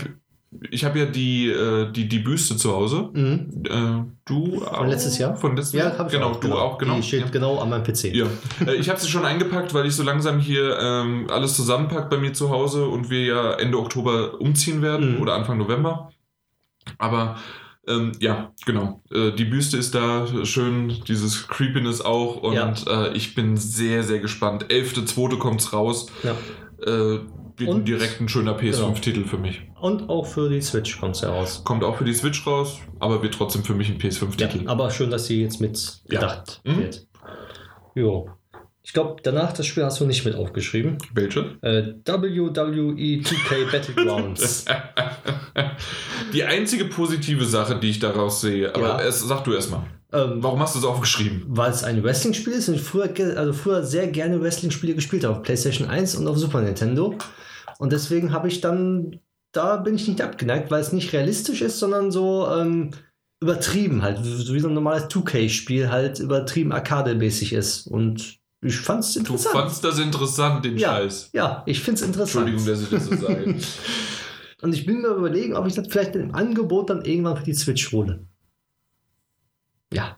ich 0.69 0.83
habe 0.83 0.99
ja 0.99 1.05
die, 1.05 1.47
äh, 1.47 1.89
die, 1.93 2.09
die 2.09 2.19
Büste 2.19 2.57
zu 2.57 2.73
Hause. 2.73 3.09
Mhm. 3.13 3.63
Äh, 3.65 4.11
du 4.25 4.59
Von 4.59 4.89
letztes 4.89 5.17
Jahr? 5.17 5.33
Von 5.37 5.55
letztes 5.55 5.73
Ja, 5.73 5.85
Jahr? 5.87 5.97
habe 5.97 6.09
ich 6.09 6.13
genau, 6.13 6.31
auch. 6.31 6.39
du 6.41 6.53
auch, 6.53 6.77
genau. 6.77 6.95
Die 6.97 7.03
steht 7.03 7.21
ja. 7.21 7.27
genau 7.29 7.59
an 7.59 7.69
meinem 7.69 7.83
PC. 7.83 8.13
Ja, 8.13 8.25
äh, 8.67 8.75
ich 8.75 8.89
habe 8.89 8.99
sie 8.99 9.07
schon 9.09 9.23
eingepackt, 9.23 9.73
weil 9.73 9.85
ich 9.85 9.95
so 9.95 10.03
langsam 10.03 10.39
hier 10.39 10.77
ähm, 10.77 11.27
alles 11.31 11.55
zusammenpack 11.55 12.09
bei 12.09 12.17
mir 12.17 12.33
zu 12.33 12.49
Hause 12.49 12.85
und 12.87 13.09
wir 13.09 13.23
ja 13.23 13.51
Ende 13.53 13.77
Oktober 13.79 14.41
umziehen 14.41 14.81
werden 14.81 15.15
Mhm. 15.15 15.21
oder 15.21 15.35
Anfang 15.35 15.57
November. 15.57 16.09
Aber 16.97 17.37
ähm, 17.95 18.11
ja, 18.19 18.51
genau. 18.65 19.01
Äh, 19.11 19.31
die 19.31 19.45
Büste 19.45 19.77
ist 19.77 19.93
da 19.95 20.25
schön, 20.45 21.01
dieses 21.07 21.47
Creepiness 21.47 22.01
auch 22.01 22.37
und 22.37 22.53
Ja. 22.53 22.73
äh, 23.07 23.13
ich 23.15 23.35
bin 23.35 23.57
sehr, 23.57 24.03
sehr 24.03 24.19
gespannt. 24.19 24.65
11.2. 24.69 25.37
kommt's 25.37 25.73
raus. 25.73 26.07
Ja. 26.23 26.31
Äh, 26.85 27.19
wird 27.57 27.69
Und- 27.69 27.87
direkt 27.87 28.19
ein 28.21 28.27
schöner 28.29 28.57
PS5-Titel 28.57 29.25
für 29.25 29.37
mich. 29.37 29.61
Und 29.79 30.09
auch 30.09 30.25
für 30.25 30.49
die 30.49 30.61
Switch 30.61 30.99
kommt 30.99 31.15
es 31.15 31.21
ja 31.21 31.29
raus. 31.29 31.61
Kommt 31.63 31.83
auch 31.83 31.97
für 31.97 32.05
die 32.05 32.13
Switch 32.13 32.45
raus, 32.47 32.79
aber 32.99 33.21
wird 33.21 33.35
trotzdem 33.35 33.63
für 33.63 33.75
mich 33.75 33.89
ein 33.89 33.99
Ja, 33.99 34.09
PS5-Titel. 34.09 34.67
aber 34.67 34.89
schön, 34.89 35.11
dass 35.11 35.27
sie 35.27 35.41
jetzt 35.41 35.61
mit 35.61 35.77
Ja. 36.09 36.19
gedacht 36.21 36.61
Mhm. 36.63 36.77
wird. 36.77 37.07
Jo. 37.93 38.29
Ich 38.83 38.93
glaube, 38.93 39.17
danach 39.21 39.53
das 39.53 39.67
Spiel 39.67 39.83
hast 39.83 39.99
du 39.99 40.05
nicht 40.05 40.25
mit 40.25 40.35
aufgeschrieben. 40.35 40.97
Welche? 41.13 41.57
Äh, 41.61 41.93
WWE 42.03 42.49
2K 43.21 43.71
Battlegrounds. 43.71 44.65
Die 46.33 46.43
einzige 46.43 46.85
positive 46.85 47.45
Sache, 47.45 47.79
die 47.79 47.89
ich 47.89 47.99
daraus 47.99 48.41
sehe, 48.41 48.73
aber 48.73 48.87
Ja. 48.87 49.01
es, 49.01 49.19
sag 49.21 49.43
du 49.43 49.53
erstmal. 49.53 49.81
ähm, 50.13 50.37
Warum 50.37 50.59
hast 50.61 50.75
du 50.75 50.79
es 50.79 50.85
aufgeschrieben? 50.85 51.43
weil 51.47 51.71
es 51.71 51.83
ein 51.83 52.03
Wrestling-Spiel 52.03 52.53
ist 52.53 52.69
und 52.69 52.75
ich 52.75 52.81
früher, 52.81 53.09
also 53.37 53.53
früher 53.53 53.83
sehr 53.83 54.07
gerne 54.07 54.41
Wrestling-Spiele 54.41 54.95
gespielt 54.95 55.23
habe 55.23 55.35
auf 55.37 55.43
PlayStation 55.43 55.87
1 55.87 56.15
und 56.15 56.27
auf 56.27 56.37
Super 56.37 56.61
Nintendo. 56.61 57.15
Und 57.79 57.91
deswegen 57.93 58.31
habe 58.31 58.47
ich 58.47 58.61
dann, 58.61 59.19
da 59.51 59.77
bin 59.77 59.95
ich 59.95 60.07
nicht 60.07 60.21
abgeneigt, 60.21 60.71
weil 60.71 60.81
es 60.81 60.91
nicht 60.91 61.13
realistisch 61.13 61.61
ist, 61.61 61.79
sondern 61.79 62.11
so 62.11 62.47
ähm, 62.51 62.91
übertrieben 63.41 64.01
halt, 64.01 64.19
so 64.23 64.53
wie 64.53 64.59
so 64.59 64.67
ein 64.67 64.73
normales 64.73 65.03
2K-Spiel 65.05 65.89
halt 65.91 66.19
übertrieben 66.19 66.71
arcade-mäßig 66.71 67.53
ist. 67.53 67.87
Und 67.87 68.37
ich 68.61 68.77
fand 68.77 69.03
es 69.03 69.13
Du 69.13 69.19
interessant. 69.19 69.55
fandst 69.55 69.83
das 69.83 69.99
interessant, 69.99 70.63
den 70.65 70.77
Ja. 70.77 70.89
Scheiß. 70.97 71.29
ja, 71.33 71.63
ich 71.65 71.79
finde 71.81 72.01
es 72.01 72.07
interessant. 72.07 72.47
Entschuldigung, 72.47 72.65
dass 72.65 72.81
ich 72.83 72.89
das 72.89 73.05
so 73.05 73.15
sage. 73.27 73.55
Und 74.61 74.73
ich 74.75 74.85
bin 74.85 75.01
mir 75.01 75.07
überlegen, 75.07 75.55
ob 75.55 75.65
ich 75.65 75.73
das 75.73 75.87
vielleicht 75.89 76.15
im 76.15 76.35
Angebot 76.35 76.91
dann 76.91 77.03
irgendwann 77.03 77.35
für 77.37 77.43
die 77.43 77.55
Switch 77.55 77.91
hole. 77.91 78.25
Ja. 79.91 80.17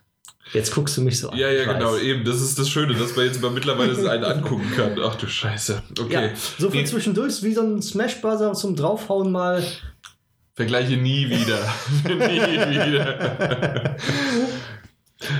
Jetzt 0.51 0.75
guckst 0.75 0.97
du 0.97 1.01
mich 1.01 1.17
so 1.19 1.29
an. 1.29 1.37
ja, 1.37 1.49
ja, 1.49 1.71
genau, 1.71 1.95
eben. 1.97 2.25
Das 2.25 2.41
ist 2.41 2.59
das 2.59 2.69
Schöne, 2.69 2.93
dass 2.95 3.15
man 3.15 3.25
jetzt 3.25 3.41
mal 3.41 3.49
mittlerweile 3.49 3.95
so 3.95 4.07
einen 4.09 4.25
angucken 4.25 4.69
kann. 4.75 4.99
Ach 5.01 5.15
du 5.15 5.25
Scheiße. 5.25 5.81
Okay. 5.99 6.13
Ja, 6.27 6.29
so 6.59 6.69
viel 6.69 6.85
zwischendurch, 6.85 7.41
wie 7.43 7.53
so 7.53 7.61
ein 7.61 7.81
Smash 7.81 8.19
Bros. 8.19 8.59
zum 8.59 8.75
Draufhauen 8.75 9.31
mal. 9.31 9.63
Vergleiche 10.55 10.97
nie 10.97 11.29
wieder. 11.29 11.59
nie 12.05 12.91
wieder. 12.91 13.95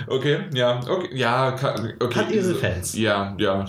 okay, 0.07 0.39
ja, 0.53 0.79
okay, 0.87 1.09
ja, 1.13 1.51
ka- 1.51 1.75
okay. 1.99 2.19
Hat 2.19 2.31
ihre 2.31 2.55
Fans. 2.55 2.93
Ja, 2.97 3.35
ja, 3.39 3.65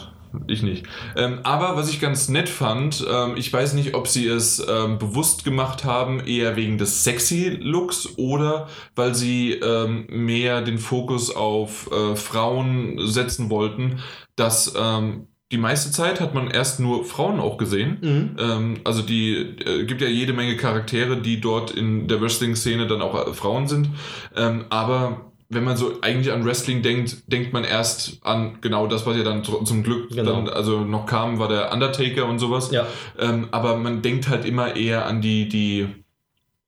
ich 0.46 0.62
nicht. 0.62 0.86
Ähm, 1.16 1.40
aber 1.44 1.76
was 1.76 1.88
ich 1.90 2.00
ganz 2.00 2.28
nett 2.28 2.48
fand, 2.48 3.04
ähm, 3.08 3.34
ich 3.36 3.52
weiß 3.52 3.74
nicht, 3.74 3.94
ob 3.94 4.08
sie 4.08 4.26
es 4.26 4.64
ähm, 4.68 4.98
bewusst 4.98 5.44
gemacht 5.44 5.84
haben, 5.84 6.20
eher 6.20 6.56
wegen 6.56 6.76
des 6.78 7.04
sexy 7.04 7.58
Looks 7.60 8.18
oder 8.18 8.68
weil 8.96 9.14
sie 9.14 9.52
ähm, 9.52 10.06
mehr 10.08 10.62
den 10.62 10.78
Fokus 10.78 11.34
auf 11.34 11.90
äh, 11.92 12.16
Frauen 12.16 12.98
setzen 13.06 13.48
wollten, 13.50 14.00
dass 14.36 14.74
ähm, 14.76 15.28
die 15.52 15.58
meiste 15.58 15.92
Zeit 15.92 16.20
hat 16.20 16.34
man 16.34 16.50
erst 16.50 16.80
nur 16.80 17.04
Frauen 17.04 17.38
auch 17.38 17.58
gesehen. 17.58 17.98
Mhm. 18.00 18.36
Ähm, 18.40 18.80
also 18.82 19.02
die 19.02 19.36
äh, 19.36 19.84
gibt 19.84 20.00
ja 20.00 20.08
jede 20.08 20.32
Menge 20.32 20.56
Charaktere, 20.56 21.20
die 21.20 21.40
dort 21.40 21.70
in 21.70 22.08
der 22.08 22.20
Wrestling-Szene 22.20 22.88
dann 22.88 23.02
auch 23.02 23.28
äh, 23.28 23.32
Frauen 23.34 23.68
sind. 23.68 23.90
Ähm, 24.34 24.64
aber 24.70 25.32
wenn 25.54 25.64
man 25.64 25.76
so 25.76 25.92
eigentlich 26.02 26.32
an 26.32 26.44
Wrestling 26.44 26.82
denkt, 26.82 27.30
denkt 27.32 27.52
man 27.52 27.64
erst 27.64 28.18
an 28.24 28.58
genau 28.60 28.86
das, 28.86 29.06
was 29.06 29.16
ja 29.16 29.22
dann 29.22 29.42
zum 29.44 29.82
Glück 29.82 30.10
Genau. 30.10 30.32
dann 30.42 30.48
also 30.48 30.80
noch 30.80 31.06
kam, 31.06 31.38
war 31.38 31.48
der 31.48 31.72
Undertaker 31.72 32.26
und 32.26 32.38
sowas. 32.38 32.70
Ja, 32.70 32.86
Ähm, 33.18 33.48
aber 33.50 33.76
man 33.76 34.02
denkt 34.02 34.28
halt 34.28 34.44
immer 34.44 34.76
eher 34.76 35.06
an 35.06 35.20
die, 35.20 35.48
die, 35.48 35.88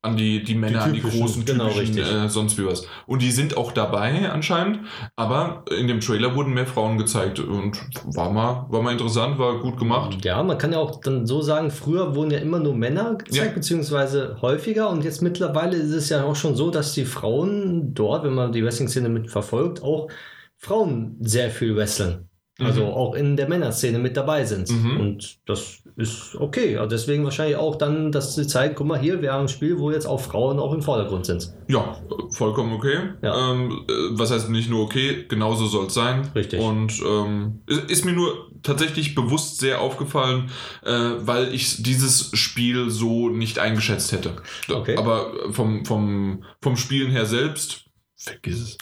an 0.06 0.16
die, 0.16 0.42
die 0.42 0.54
Männer, 0.54 0.82
an 0.84 0.92
die 0.94 1.00
typischen, 1.00 1.20
großen, 1.20 1.44
genau, 1.44 1.68
typischen, 1.68 1.94
richtig. 1.98 2.14
äh, 2.24 2.28
sonst 2.28 2.56
wie 2.58 2.64
was. 2.64 2.86
Und 3.06 3.20
die 3.22 3.30
sind 3.30 3.56
auch 3.56 3.72
dabei 3.72 4.30
anscheinend, 4.30 4.80
aber 5.16 5.64
in 5.78 5.88
dem 5.88 6.00
Trailer 6.00 6.34
wurden 6.34 6.54
mehr 6.54 6.66
Frauen 6.66 6.96
gezeigt 6.96 7.38
und 7.40 7.76
war 8.14 8.30
mal, 8.32 8.66
war 8.70 8.80
mal 8.82 8.92
interessant, 8.92 9.38
war 9.38 9.60
gut 9.60 9.76
gemacht. 9.78 10.24
ja, 10.24 10.42
man 10.42 10.56
kann 10.56 10.72
ja 10.72 10.78
auch 10.78 11.00
dann 11.00 11.26
so 11.26 11.42
sagen, 11.42 11.70
früher 11.70 12.14
wurden 12.14 12.30
ja 12.30 12.38
immer 12.38 12.58
nur 12.60 12.74
Männer 12.74 13.16
gezeigt, 13.16 13.46
Ja. 13.46 13.52
beziehungsweise 13.52 14.38
häufiger. 14.40 14.88
Und 14.90 15.04
jetzt 15.04 15.20
mittlerweile 15.20 15.76
ist 15.76 15.90
es 15.92 16.08
ja 16.08 16.24
auch 16.24 16.36
schon 16.36 16.54
so, 16.56 16.70
dass 16.70 16.94
die 16.94 17.04
Frauen 17.04 17.92
dort, 17.94 18.24
wenn 18.24 18.34
man 18.34 18.52
die 18.52 18.64
Wrestling-Szene 18.64 19.08
mit 19.08 19.30
verfolgt, 19.30 19.82
auch 19.82 20.08
Frauen 20.56 21.16
sehr 21.20 21.50
viel 21.50 21.76
wresteln. 21.76 22.28
Also 22.58 22.84
Mhm. 22.86 22.90
auch 22.92 23.14
in 23.14 23.36
der 23.36 23.48
Männerszene 23.50 23.98
mit 23.98 24.16
dabei 24.16 24.44
sind. 24.46 24.70
Mhm. 24.70 24.98
Und 25.00 25.38
das 25.46 25.82
ist 25.96 26.36
okay. 26.36 26.76
Also 26.76 26.90
deswegen 26.90 27.24
wahrscheinlich 27.24 27.56
auch 27.56 27.76
dann, 27.76 28.12
dass 28.12 28.34
sie 28.34 28.46
zeigen, 28.46 28.74
guck 28.74 28.86
mal 28.86 28.98
hier, 28.98 29.22
wir 29.22 29.32
haben 29.32 29.42
ein 29.42 29.48
Spiel, 29.48 29.78
wo 29.78 29.90
jetzt 29.90 30.06
auch 30.06 30.20
Frauen 30.20 30.58
auch 30.58 30.74
im 30.74 30.82
Vordergrund 30.82 31.24
sind. 31.24 31.54
Ja, 31.68 31.98
vollkommen 32.32 32.74
okay. 32.74 32.98
Ja. 33.22 33.52
Ähm, 33.52 33.84
äh, 33.88 33.92
was 34.10 34.30
heißt 34.30 34.50
nicht 34.50 34.68
nur 34.68 34.84
okay, 34.84 35.24
genauso 35.26 35.66
soll 35.66 35.86
es 35.86 35.94
sein. 35.94 36.30
Richtig. 36.34 36.60
Und 36.60 37.02
ähm, 37.02 37.62
ist, 37.66 38.04
mir 38.04 38.12
nur 38.12 38.50
tatsächlich 38.62 39.14
bewusst 39.14 39.58
sehr 39.58 39.80
aufgefallen, 39.80 40.50
äh, 40.84 40.92
weil 40.92 41.54
ich 41.54 41.82
dieses 41.82 42.30
Spiel 42.34 42.90
so 42.90 43.30
nicht 43.30 43.58
eingeschätzt 43.58 44.12
hätte. 44.12 44.36
Okay. 44.70 44.96
Aber 44.98 45.32
vom, 45.52 45.86
vom, 45.86 46.44
vom 46.60 46.76
Spielen 46.76 47.10
her 47.10 47.24
selbst. 47.24 47.85
Vergiss 48.18 48.60
es. 48.60 48.78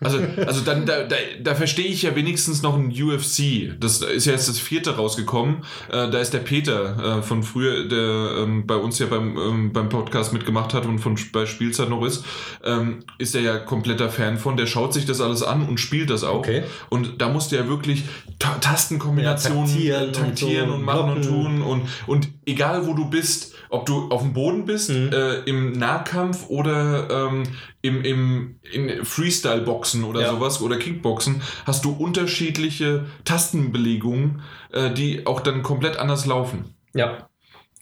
Also, 0.00 0.18
also 0.46 0.62
dann, 0.62 0.86
da, 0.86 1.02
da, 1.04 1.16
da 1.42 1.54
verstehe 1.54 1.84
ich 1.84 2.00
ja 2.00 2.16
wenigstens 2.16 2.62
noch 2.62 2.74
ein 2.78 2.90
UFC. 2.90 3.78
Das 3.78 4.00
ist 4.00 4.24
ja 4.24 4.32
jetzt 4.32 4.48
das 4.48 4.58
vierte 4.58 4.96
rausgekommen. 4.96 5.64
Äh, 5.90 6.10
da 6.10 6.18
ist 6.18 6.32
der 6.32 6.38
Peter 6.38 7.18
äh, 7.18 7.22
von 7.22 7.42
früher, 7.42 7.86
der 7.86 8.42
ähm, 8.42 8.66
bei 8.66 8.76
uns 8.76 8.98
ja 8.98 9.04
beim, 9.06 9.36
ähm, 9.36 9.72
beim 9.74 9.90
Podcast 9.90 10.32
mitgemacht 10.32 10.72
hat 10.72 10.86
und 10.86 10.98
von 10.98 11.18
bei 11.30 11.44
Spielzeit 11.44 11.90
noch 11.90 12.02
ist, 12.06 12.24
ähm, 12.64 13.00
ist 13.18 13.34
er 13.34 13.42
ja 13.42 13.58
kompletter 13.58 14.08
Fan 14.08 14.38
von. 14.38 14.56
Der 14.56 14.64
schaut 14.66 14.94
sich 14.94 15.04
das 15.04 15.20
alles 15.20 15.42
an 15.42 15.68
und 15.68 15.78
spielt 15.78 16.08
das 16.08 16.24
auch. 16.24 16.38
Okay. 16.38 16.62
Und 16.88 17.20
da 17.20 17.28
musst 17.28 17.52
du 17.52 17.56
ja 17.56 17.68
wirklich 17.68 18.04
Ta 18.38 18.56
Tastenkombinationen 18.62 19.78
Ja, 19.82 20.06
taktieren 20.06 20.12
taktieren, 20.12 20.70
und 20.70 20.70
so, 20.70 20.74
und, 20.76 20.84
machen 20.84 21.10
und 21.16 21.22
tun. 21.22 21.62
Und, 21.62 21.82
und 22.06 22.28
egal 22.46 22.86
wo 22.86 22.94
du 22.94 23.10
bist, 23.10 23.54
ob 23.68 23.84
du 23.86 24.08
auf 24.08 24.22
dem 24.22 24.32
Boden 24.32 24.64
bist, 24.64 24.88
Mhm. 24.90 25.10
äh, 25.12 25.34
im 25.40 25.72
Nahkampf 25.72 26.46
oder 26.48 27.08
ähm, 27.28 27.42
im, 27.82 28.02
im 28.04 28.60
in 28.70 29.04
Freestyle-Boxen 29.04 30.04
oder 30.04 30.20
Ja. 30.22 30.30
sowas 30.30 30.60
oder 30.60 30.76
Kickboxen, 30.76 31.42
hast 31.64 31.84
du 31.84 31.92
unterschiedliche 31.92 33.06
Tastenbelegungen, 33.24 34.42
äh, 34.72 34.90
die 34.92 35.26
auch 35.26 35.40
dann 35.40 35.62
komplett 35.62 35.96
anders 35.96 36.26
laufen. 36.26 36.74
Ja. 36.94 37.28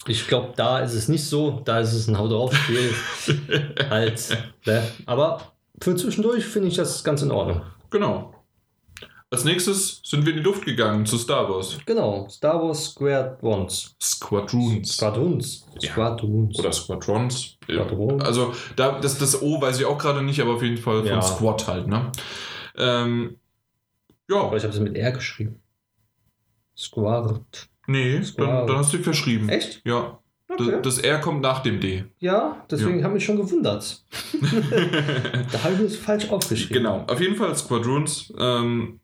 Ich 0.07 0.27
glaube, 0.27 0.53
da 0.55 0.79
ist 0.79 0.93
es 0.93 1.09
nicht 1.09 1.25
so. 1.25 1.61
Da 1.65 1.79
ist 1.81 1.93
es 1.93 2.07
ein 2.07 2.17
Hau 2.17 2.27
drauf-Spiel. 2.29 2.93
halt. 3.89 4.37
Ne? 4.65 4.87
Aber 5.05 5.41
für 5.81 5.95
zwischendurch 5.95 6.45
finde 6.45 6.69
ich 6.69 6.75
das 6.75 7.03
ganz 7.03 7.21
in 7.21 7.31
Ordnung. 7.31 7.61
Genau. 7.89 8.33
Als 9.31 9.43
nächstes 9.43 10.01
sind 10.03 10.25
wir 10.25 10.33
in 10.33 10.39
die 10.39 10.43
Luft 10.43 10.65
gegangen 10.65 11.05
zu 11.05 11.17
Star 11.19 11.47
Wars. 11.49 11.77
Genau. 11.85 12.27
Star 12.29 12.61
Wars 12.63 12.85
Squared 12.91 13.41
Ones. 13.43 13.95
Squadrons. 14.01 14.95
Squadrons. 14.95 15.65
Ja. 15.79 15.91
Squadrons. 15.91 16.57
Oder 16.59 16.71
Squadrons. 16.71 17.57
Squadron. 17.63 18.21
Also 18.23 18.53
da, 18.75 18.99
das, 18.99 19.19
das 19.19 19.39
O 19.41 19.61
weiß 19.61 19.79
ich 19.79 19.85
auch 19.85 19.99
gerade 19.99 20.23
nicht, 20.23 20.39
aber 20.41 20.55
auf 20.55 20.63
jeden 20.63 20.77
Fall 20.77 20.99
von 21.03 21.07
Ja. 21.07 21.21
Squad 21.21 21.67
halt, 21.67 21.87
ne? 21.87 22.11
Ähm, 22.77 23.37
ja, 24.27 24.41
Aber 24.41 24.57
ich 24.57 24.63
habe 24.63 24.73
es 24.73 24.79
mit 24.79 24.95
R 24.97 25.11
geschrieben. 25.11 25.61
Squad. 26.75 27.67
nee, 27.87 28.13
dann, 28.15 28.23
Squad. 28.23 28.69
dann 28.69 28.77
hast 28.77 28.93
du 28.93 28.97
dich 28.97 29.03
verschrieben. 29.03 29.49
Echt? 29.49 29.81
Ja, 29.85 30.19
Okay. 30.51 30.71
das, 30.81 30.95
das 30.95 30.97
R 31.03 31.19
kommt 31.19 31.41
nach 31.41 31.59
dem 31.61 31.79
D. 31.79 32.05
Ja, 32.17 32.65
deswegen 32.71 33.03
habe 33.03 33.19
ich 33.19 33.25
schon 33.25 33.37
gewundert. 33.37 34.03
da 35.51 35.63
habe 35.63 35.75
ich 35.75 35.81
es 35.81 35.95
falsch 35.97 36.27
aufgeschrieben. 36.31 36.77
genau, 36.83 37.05
auf 37.07 37.21
jeden 37.21 37.35
Fall 37.35 37.55
Squadrons. 37.55 38.33
Ähm, 38.39 38.99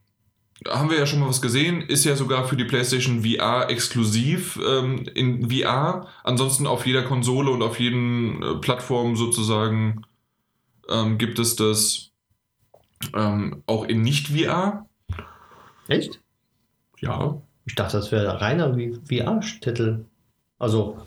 haben 0.68 0.90
wir 0.90 0.98
ja 0.98 1.06
schon 1.06 1.20
mal 1.20 1.28
was 1.28 1.42
gesehen, 1.42 1.82
ist 1.82 2.06
ja 2.06 2.16
sogar 2.16 2.48
für 2.48 2.56
die 2.56 2.64
PlayStation 2.64 3.24
VR 3.24 3.70
exklusiv 3.70 4.60
ähm, 4.66 5.06
in 5.14 5.50
VR. 5.50 6.08
Ansonsten 6.24 6.66
auf 6.66 6.86
jeder 6.86 7.04
Konsole 7.04 7.52
und 7.52 7.62
auf 7.62 7.80
jeden 7.80 8.42
äh, 8.42 8.56
Plattform 8.56 9.16
sozusagen 9.16 10.04
ähm, 10.90 11.18
gibt 11.18 11.40
es 11.40 11.56
das 11.56 12.12
ähm, 13.14 13.64
auch 13.66 13.84
in 13.86 14.02
Nicht-VR. 14.02 14.88
Echt? 15.88 16.22
Ja, 17.00 17.42
Ich 17.66 17.76
dachte, 17.76 17.98
das 17.98 18.12
wäre 18.12 18.42
reiner 18.42 18.74
VR-Titel. 18.74 20.06
Also 20.58 20.98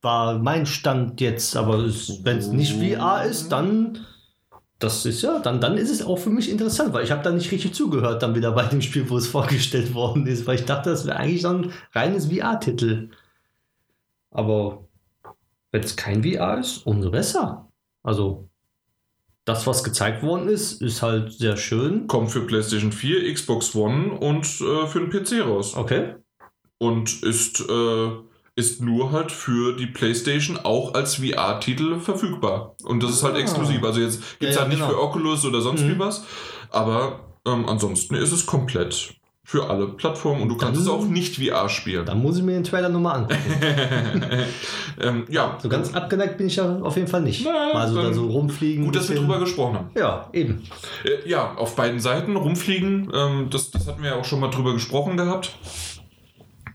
war 0.00 0.38
mein 0.38 0.66
Stand 0.66 1.20
jetzt, 1.20 1.56
aber 1.56 1.78
wenn 1.78 2.38
es 2.38 2.48
nicht 2.48 2.74
VR 2.74 3.24
ist, 3.24 3.50
dann 3.50 4.06
das 4.82 5.06
ist 5.06 5.22
ja, 5.22 5.38
dann, 5.38 5.60
dann 5.60 5.78
ist 5.78 5.90
es 5.90 6.04
auch 6.04 6.18
für 6.18 6.30
mich 6.30 6.50
interessant, 6.50 6.92
weil 6.92 7.04
ich 7.04 7.12
habe 7.12 7.22
da 7.22 7.30
nicht 7.30 7.52
richtig 7.52 7.72
zugehört, 7.72 8.22
dann 8.22 8.34
wieder 8.34 8.50
bei 8.50 8.64
dem 8.64 8.82
Spiel, 8.82 9.08
wo 9.08 9.16
es 9.16 9.26
vorgestellt 9.28 9.94
worden 9.94 10.26
ist, 10.26 10.46
weil 10.46 10.56
ich 10.56 10.64
dachte, 10.64 10.90
das 10.90 11.06
wäre 11.06 11.18
eigentlich 11.18 11.42
so 11.42 11.50
ein 11.50 11.72
reines 11.92 12.26
VR-Titel. 12.26 13.10
Aber 14.30 14.88
wenn 15.70 15.82
es 15.82 15.94
kein 15.94 16.24
VR 16.24 16.58
ist, 16.58 16.84
umso 16.84 17.10
besser. 17.12 17.68
Also, 18.02 18.48
das, 19.44 19.66
was 19.66 19.84
gezeigt 19.84 20.22
worden 20.24 20.48
ist, 20.48 20.82
ist 20.82 21.02
halt 21.02 21.32
sehr 21.32 21.56
schön. 21.56 22.08
Kommt 22.08 22.30
für 22.32 22.46
PlayStation 22.46 22.92
4, 22.92 23.32
Xbox 23.32 23.74
One 23.76 24.12
und 24.18 24.44
äh, 24.60 24.86
für 24.86 25.06
den 25.06 25.10
PC 25.10 25.46
raus. 25.46 25.76
Okay. 25.76 26.16
Und 26.78 27.22
ist, 27.22 27.60
äh, 27.60 28.10
ist 28.62 28.80
nur 28.80 29.10
halt 29.12 29.32
für 29.32 29.74
die 29.76 29.86
PlayStation 29.86 30.58
auch 30.62 30.94
als 30.94 31.16
VR-Titel 31.16 31.98
verfügbar. 31.98 32.74
Und 32.84 33.02
das 33.02 33.10
ist 33.10 33.22
halt 33.24 33.34
Ah. 33.34 33.38
exklusiv. 33.38 33.82
Also 33.84 34.00
jetzt 34.00 34.20
gibt 34.38 34.50
es 34.50 34.50
Ja, 34.50 34.54
ja, 34.54 34.58
halt 34.60 34.68
nicht 34.68 34.78
genau. 34.80 34.90
für 34.92 35.00
Oculus 35.02 35.44
oder 35.44 35.60
sonst 35.60 35.82
Mhm. 35.82 35.88
wie 35.90 35.98
was. 35.98 36.24
Aber 36.70 37.20
ähm, 37.46 37.68
ansonsten 37.68 38.14
ist 38.14 38.30
es 38.32 38.46
komplett 38.46 39.14
für 39.44 39.68
alle 39.68 39.88
Plattformen 39.88 40.40
und 40.42 40.48
du 40.48 40.56
kannst 40.56 40.76
Dann- 40.76 40.86
es 40.86 40.88
auch 40.88 41.04
nicht 41.04 41.34
VR 41.36 41.68
spielen. 41.68 42.06
Dann 42.06 42.22
muss 42.22 42.36
ich 42.38 42.44
mir 42.44 42.52
den 42.52 42.62
Trailer 42.62 42.88
nochmal 42.88 43.16
angucken. 43.16 43.34
ähm, 45.00 45.24
ja, 45.28 45.58
So 45.60 45.68
ganz 45.68 45.92
abgeneigt 45.94 46.38
bin 46.38 46.46
ich 46.46 46.56
ja 46.56 46.78
auf 46.80 46.94
jeden 46.96 47.08
Fall 47.08 47.22
nicht. 47.22 47.44
Na, 47.44 47.72
Mal 47.74 47.88
so 47.88 48.00
da 48.00 48.12
so 48.12 48.26
rumfliegen. 48.28 48.84
gut, 48.84 48.94
dass 48.96 49.08
wir 49.08 49.16
drüber 49.16 49.40
gesprochen 49.40 49.74
haben. 49.76 49.90
Ja, 49.96 50.28
eben. 50.32 50.62
Äh, 51.04 51.28
ja, 51.28 51.54
auf 51.56 51.74
beiden 51.74 51.98
Seiten 52.00 52.36
rumfliegen, 52.36 53.10
ähm, 53.14 53.48
das, 53.50 53.70
das 53.72 53.86
hatten 53.88 54.02
wir 54.02 54.10
ja 54.10 54.16
auch 54.20 54.24
schon 54.24 54.38
mal 54.40 54.48
drüber 54.50 54.72
gesprochen 54.72 55.16
gehabt, 55.16 55.52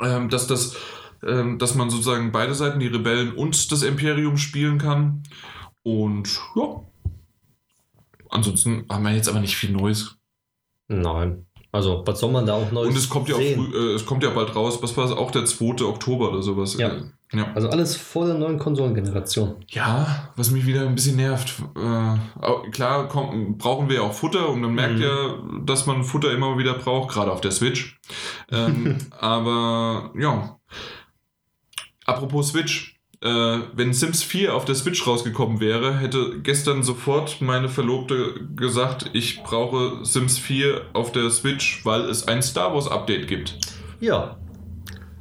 ähm, 0.03 0.29
dass 0.29 0.47
das, 0.47 0.75
ähm, 1.25 1.57
dass 1.59 1.75
man 1.75 1.89
sozusagen 1.89 2.31
beide 2.31 2.53
Seiten, 2.55 2.79
die 2.79 2.87
Rebellen 2.87 3.33
und 3.33 3.71
das 3.71 3.83
Imperium 3.83 4.37
spielen 4.37 4.77
kann. 4.77 5.23
Und 5.83 6.39
ja. 6.55 6.81
Ansonsten 8.29 8.85
haben 8.89 9.03
wir 9.03 9.13
jetzt 9.13 9.29
aber 9.29 9.39
nicht 9.39 9.55
viel 9.55 9.71
Neues. 9.71 10.17
Nein. 10.87 11.45
Also, 11.71 12.01
was 12.05 12.19
soll 12.19 12.31
man 12.31 12.45
da 12.45 12.53
auch 12.53 12.71
Neues 12.71 12.89
Und 12.89 12.97
es 12.97 13.09
kommt 13.09 13.27
ja 13.29 13.35
auch 13.35 13.39
sehen? 13.39 13.71
früh, 13.71 13.91
äh, 13.91 13.93
es 13.93 14.05
kommt 14.05 14.23
ja 14.23 14.29
bald 14.31 14.55
raus, 14.55 14.81
was 14.81 14.95
war 14.97 15.05
es 15.05 15.11
auch 15.11 15.31
der 15.31 15.45
2. 15.45 15.83
Oktober 15.85 16.29
oder 16.31 16.41
sowas. 16.41 16.77
Ja. 16.77 16.89
Äh, 16.89 17.03
ja. 17.33 17.51
Also 17.53 17.69
alles 17.69 17.97
vor 17.97 18.25
der 18.25 18.35
neuen 18.35 18.57
Konsolengeneration. 18.57 19.55
Ja, 19.67 20.29
was 20.37 20.49
mich 20.49 20.65
wieder 20.65 20.87
ein 20.87 20.95
bisschen 20.95 21.17
nervt. 21.17 21.61
Äh, 21.75 22.69
klar 22.71 23.09
kommt, 23.09 23.57
brauchen 23.57 23.89
wir 23.89 23.97
ja 23.97 24.01
auch 24.03 24.13
Futter 24.13 24.49
und 24.49 24.61
man 24.61 24.73
merkt 24.73 24.95
Mhm. 24.95 25.01
ja, 25.01 25.37
dass 25.65 25.85
man 25.85 26.03
Futter 26.05 26.31
immer 26.31 26.57
wieder 26.57 26.73
braucht, 26.75 27.13
gerade 27.13 27.31
auf 27.31 27.41
der 27.41 27.51
Switch. 27.51 27.99
Ähm, 28.49 28.97
aber 29.19 30.11
ja. 30.17 30.57
Apropos 32.07 32.49
Switch. 32.49 32.95
Äh, 33.19 33.59
wenn 33.73 33.93
Sims 33.93 34.23
4 34.23 34.53
auf 34.53 34.65
der 34.65 34.75
Switch 34.75 35.05
rausgekommen 35.05 35.59
wäre, 35.59 35.97
hätte 35.97 36.39
gestern 36.41 36.83
sofort 36.83 37.41
meine 37.41 37.67
Verlobte 37.67 38.47
gesagt, 38.55 39.09
ich 39.13 39.41
brauche 39.43 40.05
Sims 40.05 40.37
4 40.37 40.81
auf 40.93 41.11
der 41.11 41.29
Switch, 41.31 41.83
weil 41.83 42.01
es 42.01 42.27
ein 42.27 42.43
Star 42.43 42.73
Wars 42.73 42.87
Update 42.87 43.27
gibt. 43.27 43.57
Ja. 43.99 44.37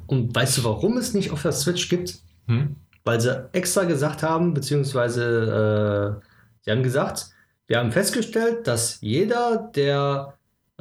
Und 0.06 0.34
weißt 0.34 0.58
du, 0.58 0.64
warum 0.64 0.98
es 0.98 1.14
nicht 1.14 1.30
auf 1.30 1.42
der 1.42 1.52
Switch 1.52 1.88
gibt? 1.88 2.18
Hm? 2.48 2.76
Weil 3.04 3.20
sie 3.20 3.48
extra 3.52 3.84
gesagt 3.84 4.22
haben, 4.22 4.52
beziehungsweise 4.52 6.20
äh, 6.22 6.26
sie 6.60 6.70
haben 6.70 6.82
gesagt, 6.82 7.30
wir 7.66 7.78
haben 7.78 7.92
festgestellt, 7.92 8.66
dass 8.66 9.00
jeder, 9.00 9.70
der 9.74 10.34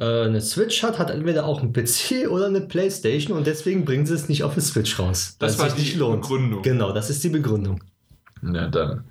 eine 0.04 0.40
Switch 0.42 0.82
hat, 0.82 0.98
hat 0.98 1.10
entweder 1.10 1.46
auch 1.46 1.60
einen 1.62 1.72
PC 1.72 2.26
oder 2.30 2.46
eine 2.46 2.60
Playstation 2.60 3.36
und 3.36 3.46
deswegen 3.46 3.84
bringen 3.84 4.04
sie 4.06 4.14
es 4.14 4.28
nicht 4.28 4.44
auf 4.44 4.54
die 4.54 4.60
Switch 4.60 4.98
raus. 4.98 5.36
Das 5.38 5.58
war 5.58 5.68
es 5.68 5.74
die 5.74 5.80
nicht 5.82 5.96
lohnt. 5.96 6.22
Begründung. 6.22 6.62
Genau, 6.62 6.92
das 6.92 7.08
ist 7.10 7.24
die 7.24 7.30
Begründung. 7.30 7.82
Na 8.42 8.68
dann. 8.68 9.04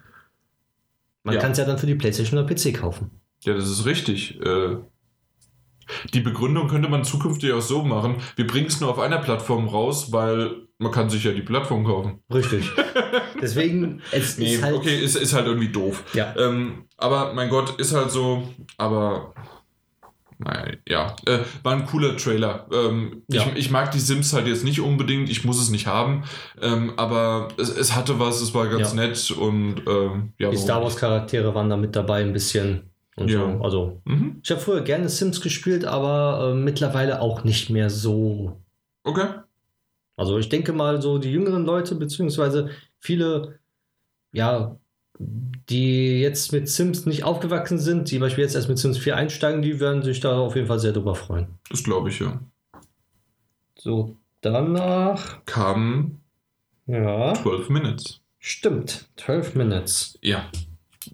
Man 1.23 1.35
Ja. 1.35 1.41
kann 1.41 1.51
es 1.53 1.57
ja 1.57 1.65
dann 1.65 1.79
für 1.79 1.87
die 1.87 1.95
Playstation 1.95 2.39
oder 2.39 2.47
PC 2.53 2.71
kaufen. 2.73 3.09
Ja, 3.43 3.53
das 3.55 3.67
ist 3.67 3.85
richtig. 3.85 4.39
Äh, 4.41 4.77
die 6.13 6.19
Begründung 6.21 6.67
könnte 6.67 6.87
man 6.89 7.03
zukünftig 7.03 7.51
auch 7.53 7.61
so 7.61 7.83
machen. 7.83 8.17
Wir 8.35 8.45
bringen 8.47 8.67
es 8.67 8.79
nur 8.79 8.89
auf 8.91 8.99
einer 8.99 9.17
Plattform 9.19 9.67
raus, 9.67 10.11
weil 10.11 10.51
man 10.77 10.91
kann 10.91 11.09
sich 11.09 11.23
ja 11.23 11.31
die 11.31 11.41
Plattform 11.41 11.83
kaufen. 11.85 12.19
Richtig. 12.33 12.69
Deswegen, 13.41 14.01
es 14.11 14.37
Nee, 14.37 14.55
ist 14.55 14.63
halt. 14.63 14.75
okay, 14.75 14.99
ist, 14.99 15.15
ist 15.15 15.33
halt 15.33 15.47
irgendwie 15.47 15.69
doof. 15.71 16.03
Ja. 16.13 16.35
Ähm, 16.37 16.85
aber 16.97 17.33
mein 17.33 17.49
Gott, 17.49 17.79
ist 17.79 17.93
halt 17.93 18.11
so. 18.11 18.47
Aber 18.77 19.33
nein, 20.37 20.77
ja, 20.87 21.15
äh, 21.25 21.39
war 21.63 21.73
ein 21.73 21.85
cooler 21.85 22.15
Trailer. 22.17 22.67
Ähm, 22.71 23.23
Ja. 23.29 23.43
ich, 23.47 23.55
ich 23.65 23.71
mag 23.71 23.91
die 23.91 23.99
Sims 23.99 24.33
halt 24.33 24.47
jetzt 24.47 24.63
nicht 24.63 24.79
unbedingt, 24.81 25.29
ich 25.29 25.43
muss 25.45 25.61
es 25.61 25.69
nicht 25.69 25.87
haben. 25.87 26.23
Ähm, 26.61 26.93
aber 26.97 27.49
es, 27.57 27.69
es 27.69 27.95
hatte 27.95 28.19
was, 28.19 28.41
es 28.41 28.53
war 28.53 28.67
ganz 28.67 28.89
Ja. 28.93 28.95
nett 29.07 29.31
und 29.31 29.81
ähm, 29.87 30.33
ja. 30.37 30.49
Die 30.51 30.57
Star? 30.57 30.81
Wars 30.81 30.95
Charaktere 30.97 31.53
waren 31.55 31.69
da 31.69 31.77
mit 31.77 31.95
dabei 31.95 32.21
ein 32.21 32.33
bisschen. 32.33 32.89
Und 33.17 33.29
Ja. 33.29 33.39
so. 33.39 33.63
Also, 33.63 34.01
Mhm. 34.05 34.39
ich 34.43 34.51
habe 34.51 34.59
früher 34.59 34.81
gerne 34.81 35.07
Sims 35.07 35.39
gespielt, 35.39 35.85
aber 35.85 36.51
äh, 36.51 36.55
mittlerweile 36.55 37.21
auch 37.21 37.43
nicht 37.45 37.69
mehr 37.69 37.89
so. 37.89 38.61
Okay. 39.03 39.27
Also, 40.17 40.37
ich 40.37 40.49
denke 40.49 40.73
mal, 40.73 41.01
so 41.01 41.17
die 41.17 41.31
jüngeren 41.31 41.65
Leute, 41.65 41.95
beziehungsweise 41.95 42.69
viele, 42.99 43.59
ja, 44.33 44.77
die 45.19 46.19
jetzt 46.19 46.51
mit 46.51 46.67
Sims 46.69 47.05
nicht 47.05 47.23
aufgewachsen 47.23 47.79
sind, 47.79 48.09
die 48.11 48.15
zum 48.15 48.21
Beispiel 48.21 48.43
jetzt 48.43 48.55
erst 48.55 48.69
mit 48.69 48.77
Sims 48.77 48.97
4 48.97 49.15
einsteigen, 49.15 49.61
die 49.61 49.79
werden 49.79 50.03
sich 50.03 50.19
da 50.19 50.37
auf 50.37 50.55
jeden 50.55 50.67
Fall 50.67 50.79
sehr 50.79 50.91
drüber 50.91 51.15
freuen. 51.15 51.47
Das 51.69 51.83
glaube 51.83 52.09
ich 52.09 52.19
ja. 52.19 52.39
So, 53.77 54.15
danach, 54.41 55.45
Kam 55.45 56.19
ja, 56.87 57.33
12 57.33 57.69
Minutes. 57.69 58.21
stimmt, 58.39 59.09
12 59.17 59.55
Minutes. 59.55 60.17
Ja. 60.21 60.49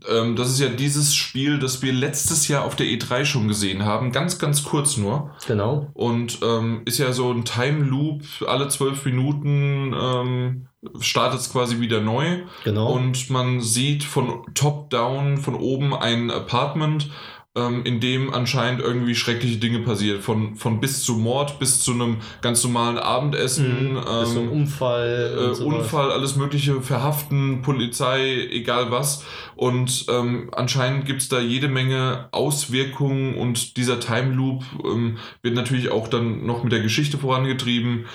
Ähm, 0.09 0.35
das 0.35 0.49
ist 0.49 0.59
ja 0.59 0.69
dieses 0.69 1.15
Spiel, 1.15 1.59
das 1.59 1.81
wir 1.81 1.93
letztes 1.93 2.47
Jahr 2.47 2.63
auf 2.65 2.75
der 2.75 2.87
E3 2.87 3.25
schon 3.25 3.47
gesehen 3.47 3.85
haben. 3.85 4.11
Ganz, 4.11 4.39
ganz 4.39 4.63
kurz 4.63 4.97
nur. 4.97 5.31
Genau. 5.47 5.89
Und 5.93 6.39
ähm, 6.43 6.81
ist 6.85 6.97
ja 6.97 7.13
so 7.13 7.31
ein 7.31 7.45
Time 7.45 7.83
Loop. 7.83 8.23
Alle 8.47 8.67
zwölf 8.67 9.05
Minuten 9.05 9.93
ähm, 9.93 10.67
startet 10.99 11.39
es 11.39 11.51
quasi 11.51 11.79
wieder 11.79 12.01
neu. 12.01 12.43
Genau. 12.63 12.91
Und 12.91 13.29
man 13.29 13.61
sieht 13.61 14.03
von 14.03 14.43
top 14.53 14.89
down, 14.89 15.37
von 15.37 15.55
oben 15.55 15.93
ein 15.93 16.31
Apartment, 16.31 17.09
ähm, 17.53 17.83
in 17.85 17.99
dem 17.99 18.33
anscheinend 18.33 18.81
irgendwie 18.81 19.13
schreckliche 19.13 19.57
Dinge 19.57 19.79
passiert. 19.79 20.23
Von, 20.23 20.55
von 20.55 20.79
bis 20.79 21.03
zu 21.03 21.15
Mord 21.15 21.59
bis 21.59 21.81
zu 21.81 21.91
einem 21.91 22.17
ganz 22.41 22.63
normalen 22.63 22.97
Abendessen. 22.97 23.91
Mhm. 23.91 23.97
Ein 23.97 24.37
ähm, 24.37 24.51
Unfall. 24.51 25.55
äh. 25.59 25.63
Unfall, 25.63 26.11
alles 26.11 26.35
Mögliche, 26.37 26.81
Verhaften, 26.81 27.61
Polizei, 27.61 28.47
egal 28.51 28.89
was. 28.91 29.25
Und 29.55 30.05
ähm, 30.09 30.49
anscheinend 30.53 31.05
gibt 31.05 31.21
es 31.21 31.29
da 31.29 31.39
jede 31.41 31.67
Menge 31.67 32.29
Auswirkungen 32.31 33.35
und 33.35 33.75
dieser 33.77 33.99
Time 33.99 34.33
Loop 34.33 34.63
ähm, 34.85 35.17
wird 35.41 35.55
natürlich 35.55 35.89
auch 35.91 36.07
dann 36.07 36.45
noch 36.45 36.63
mit 36.63 36.71
der 36.71 36.81
Geschichte 36.81 37.17
vorangetrieben. 37.17 38.05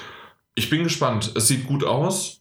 Ich 0.55 0.71
bin 0.71 0.83
gespannt. 0.85 1.33
Es 1.35 1.49
sieht 1.49 1.67
gut 1.67 1.85
aus. 1.85 2.41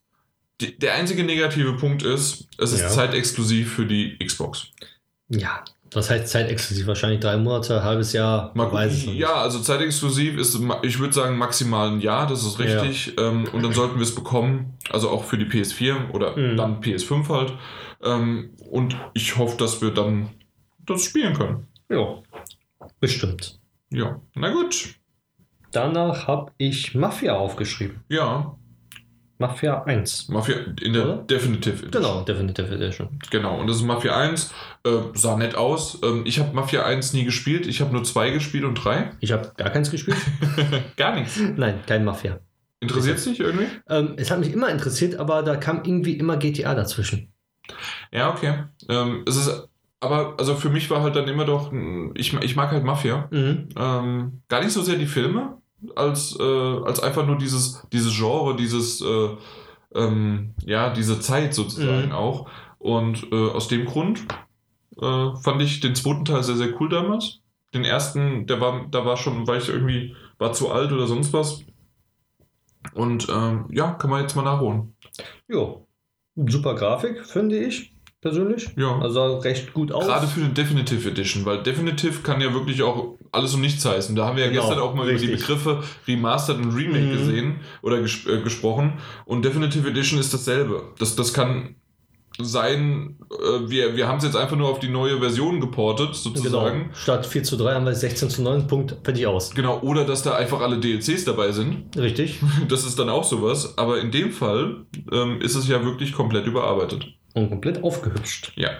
Die, 0.61 0.79
der 0.79 0.93
einzige 0.93 1.25
negative 1.25 1.73
Punkt 1.73 2.03
ist, 2.03 2.47
es 2.57 2.71
ist 2.71 2.79
Ja. 2.79 2.87
zeitexklusiv 2.87 3.73
für 3.73 3.85
die 3.85 4.17
Xbox. 4.25 4.67
Ja, 5.27 5.65
das 5.91 6.09
heißt 6.09 6.27
zeitexklusiv, 6.27 6.87
wahrscheinlich 6.87 7.19
drei 7.21 7.37
Monate, 7.37 7.83
halbes 7.83 8.11
Jahr. 8.13 8.51
Man 8.55 8.71
weiß 8.71 8.91
es 8.91 8.99
gucken. 8.99 9.13
nicht. 9.13 9.21
Ja, 9.21 9.33
also 9.35 9.59
zeitexklusiv 9.59 10.37
ist, 10.37 10.59
ich 10.83 10.99
würde 10.99 11.13
sagen, 11.13 11.37
maximal 11.37 11.89
ein 11.89 12.01
Jahr, 12.01 12.27
das 12.27 12.43
ist 12.45 12.59
Ja. 12.59 12.65
richtig. 12.81 13.13
Ähm, 13.17 13.45
und 13.53 13.63
dann 13.63 13.71
sollten 13.73 13.95
wir 13.95 14.03
es 14.03 14.13
bekommen, 14.15 14.73
also 14.89 15.09
auch 15.09 15.23
für 15.23 15.37
die 15.37 15.45
PS4 15.45 16.11
oder 16.11 16.35
Mhm. 16.35 16.57
dann 16.57 16.81
PS5 16.81 17.29
halt. 17.29 17.53
Ähm, 18.03 18.51
und 18.69 18.95
ich 19.13 19.37
hoffe, 19.37 19.57
dass 19.57 19.81
wir 19.81 19.91
dann 19.91 20.29
das 20.85 21.03
spielen 21.05 21.33
können. 21.33 21.67
Ja, 21.89 22.17
bestimmt. 22.99 23.59
Ja, 23.91 24.19
na 24.35 24.51
gut. 24.51 24.95
Danach 25.71 26.27
habe 26.27 26.51
ich 26.57 26.95
Mafia 26.95 27.35
aufgeschrieben. 27.35 28.03
Ja, 28.09 28.55
Mafia 29.37 29.83
1. 29.83 30.29
Mafia 30.29 30.55
in 30.81 30.93
der 30.93 31.03
Oder? 31.03 31.17
Definitive 31.17 31.85
Edition. 31.85 31.91
Genau, 31.91 32.21
Definitive 32.23 32.73
Edition. 32.73 33.19
Genau, 33.31 33.59
und 33.59 33.67
das 33.67 33.77
ist 33.77 33.83
Mafia 33.83 34.15
1. 34.15 34.53
Äh, 34.85 34.89
sah 35.13 35.35
nett 35.35 35.55
aus. 35.55 35.99
Ähm, 36.03 36.23
ich 36.25 36.39
habe 36.39 36.53
Mafia 36.55 36.85
1 36.85 37.13
nie 37.13 37.25
gespielt. 37.25 37.67
Ich 37.67 37.81
habe 37.81 37.91
nur 37.91 38.03
2 38.03 38.31
gespielt 38.31 38.63
und 38.63 38.75
3. 38.75 39.11
Ich 39.19 39.31
habe 39.33 39.51
gar 39.57 39.69
keins 39.69 39.91
gespielt. 39.91 40.17
Gar 40.97 41.15
nichts. 41.15 41.39
Nein, 41.55 41.79
kein 41.85 42.05
Mafia. 42.05 42.39
Interessiert 42.79 43.25
dich 43.25 43.39
irgendwie? 43.39 43.67
Ähm, 43.89 44.13
es 44.17 44.31
hat 44.31 44.39
mich 44.39 44.53
immer 44.53 44.69
interessiert, 44.69 45.15
aber 45.15 45.43
da 45.43 45.55
kam 45.55 45.83
irgendwie 45.83 46.13
immer 46.13 46.37
GTA 46.37 46.75
dazwischen. 46.75 47.33
Ja, 48.11 48.31
okay. 48.31 48.65
Ähm, 48.89 49.23
es 49.27 49.35
ist, 49.35 49.67
aber 49.99 50.35
also 50.37 50.55
für 50.55 50.69
mich 50.69 50.89
war 50.89 51.01
halt 51.01 51.15
dann 51.15 51.27
immer 51.27 51.45
doch, 51.45 51.71
mh, 51.71 52.11
ich, 52.15 52.33
ich 52.33 52.55
mag 52.55 52.71
halt 52.71 52.83
Mafia. 52.83 53.27
Mhm. 53.31 53.69
Ähm, 53.77 54.41
gar 54.47 54.61
nicht 54.63 54.73
so 54.73 54.81
sehr 54.81 54.97
die 54.97 55.07
Filme, 55.07 55.57
als, 55.95 56.37
äh, 56.39 56.43
als 56.43 56.99
einfach 57.01 57.25
nur 57.25 57.37
dieses, 57.37 57.85
dieses 57.91 58.15
Genre, 58.15 58.55
dieses, 58.55 59.01
äh, 59.01 59.29
ähm, 59.95 60.53
ja, 60.65 60.91
diese 60.93 61.19
Zeit 61.19 61.53
sozusagen 61.53 62.07
Mhm. 62.07 62.11
auch. 62.13 62.49
Und 62.79 63.31
äh, 63.31 63.49
aus 63.51 63.67
dem 63.67 63.85
Grund 63.85 64.25
äh, 65.01 65.29
fand 65.43 65.61
ich 65.61 65.79
den 65.79 65.95
zweiten 65.95 66.25
Teil 66.25 66.43
sehr, 66.43 66.55
sehr 66.55 66.79
cool 66.79 66.89
damals. 66.89 67.39
Den 67.73 67.83
ersten, 67.83 68.45
der 68.47 68.61
war, 68.61 68.87
da 68.89 69.05
war 69.05 69.17
schon, 69.17 69.47
war 69.47 69.57
ich 69.57 69.69
irgendwie, 69.69 70.15
war 70.37 70.53
zu 70.53 70.71
alt 70.71 70.91
oder 70.91 71.07
sonst 71.07 71.33
was. 71.33 71.61
Und 72.93 73.27
ähm, 73.29 73.65
ja, 73.71 73.91
kann 73.93 74.09
man 74.09 74.21
jetzt 74.21 74.35
mal 74.35 74.43
nachholen. 74.43 74.95
Jo. 75.47 75.87
Super 76.35 76.75
Grafik, 76.75 77.25
finde 77.25 77.57
ich. 77.57 77.94
Persönlich. 78.25 78.67
Ja. 78.75 78.97
Also 78.99 79.13
sah 79.13 79.39
recht 79.41 79.71
gut 79.73 79.91
aus. 79.91 80.05
Gerade 80.05 80.25
für 80.25 80.39
eine 80.41 80.49
Definitive 80.49 81.07
Edition, 81.07 81.45
weil 81.45 81.61
Definitive 81.61 82.21
kann 82.23 82.41
ja 82.41 82.51
wirklich 82.53 82.81
auch 82.81 83.13
alles 83.31 83.53
und 83.53 83.61
nichts 83.61 83.85
heißen. 83.85 84.15
Da 84.15 84.25
haben 84.25 84.35
wir 84.35 84.45
ja 84.45 84.49
Genau, 84.49 84.63
gestern 84.63 84.79
auch 84.79 84.95
mal 84.95 85.05
richtig. 85.05 85.29
über 85.29 85.37
die 85.37 85.41
Begriffe 85.43 85.83
Remastered 86.07 86.57
und 86.57 86.75
Remake 86.75 87.05
Mhm. 87.05 87.11
gesehen 87.11 87.55
oder 87.83 88.01
ges 88.01 88.25
äh, 88.25 88.41
gesprochen. 88.41 88.93
Und 89.25 89.45
Definitive 89.45 89.87
Edition 89.87 90.19
ist 90.19 90.33
dasselbe. 90.33 90.81
Das, 90.97 91.15
das 91.15 91.33
kann 91.33 91.75
sein, 92.41 93.15
äh, 93.31 93.69
wir, 93.69 93.95
wir 93.95 94.07
haben 94.07 94.17
es 94.17 94.23
jetzt 94.25 94.35
einfach 94.35 94.57
nur 94.57 94.67
auf 94.69 94.79
die 94.79 94.89
neue 94.89 95.19
Version 95.19 95.61
geportet, 95.61 96.15
sozusagen. 96.15 96.79
Genau. 96.85 96.93
Statt 96.95 97.25
4 97.25 97.43
zu 97.43 97.55
3 97.57 97.75
haben 97.75 97.85
wir 97.85 97.95
16 97.95 98.29
zu 98.29 98.41
9. 98.41 98.67
Punkt, 98.67 98.97
fertig 99.03 99.25
aus. 99.27 99.51
Genau, 99.55 99.79
oder 99.81 100.03
dass 100.03 100.21
da 100.23 100.35
einfach 100.35 100.59
alle 100.61 100.79
DLCs 100.79 101.23
dabei 101.25 101.51
sind. 101.51 101.95
Richtig. 101.95 102.39
Das 102.67 102.83
ist 102.85 102.97
dann 102.99 103.09
auch 103.09 103.23
sowas. 103.23 103.77
Aber 103.77 103.99
in 104.01 104.11
dem 104.11 104.31
Fall 104.31 104.85
ähm, 105.11 105.39
ist 105.41 105.55
es 105.55 105.67
ja 105.67 105.85
wirklich 105.85 106.11
komplett 106.13 106.45
überarbeitet. 106.47 107.05
Und 107.35 107.49
komplett 107.49 107.83
aufgehübscht. 107.83 108.53
Ja. 108.55 108.71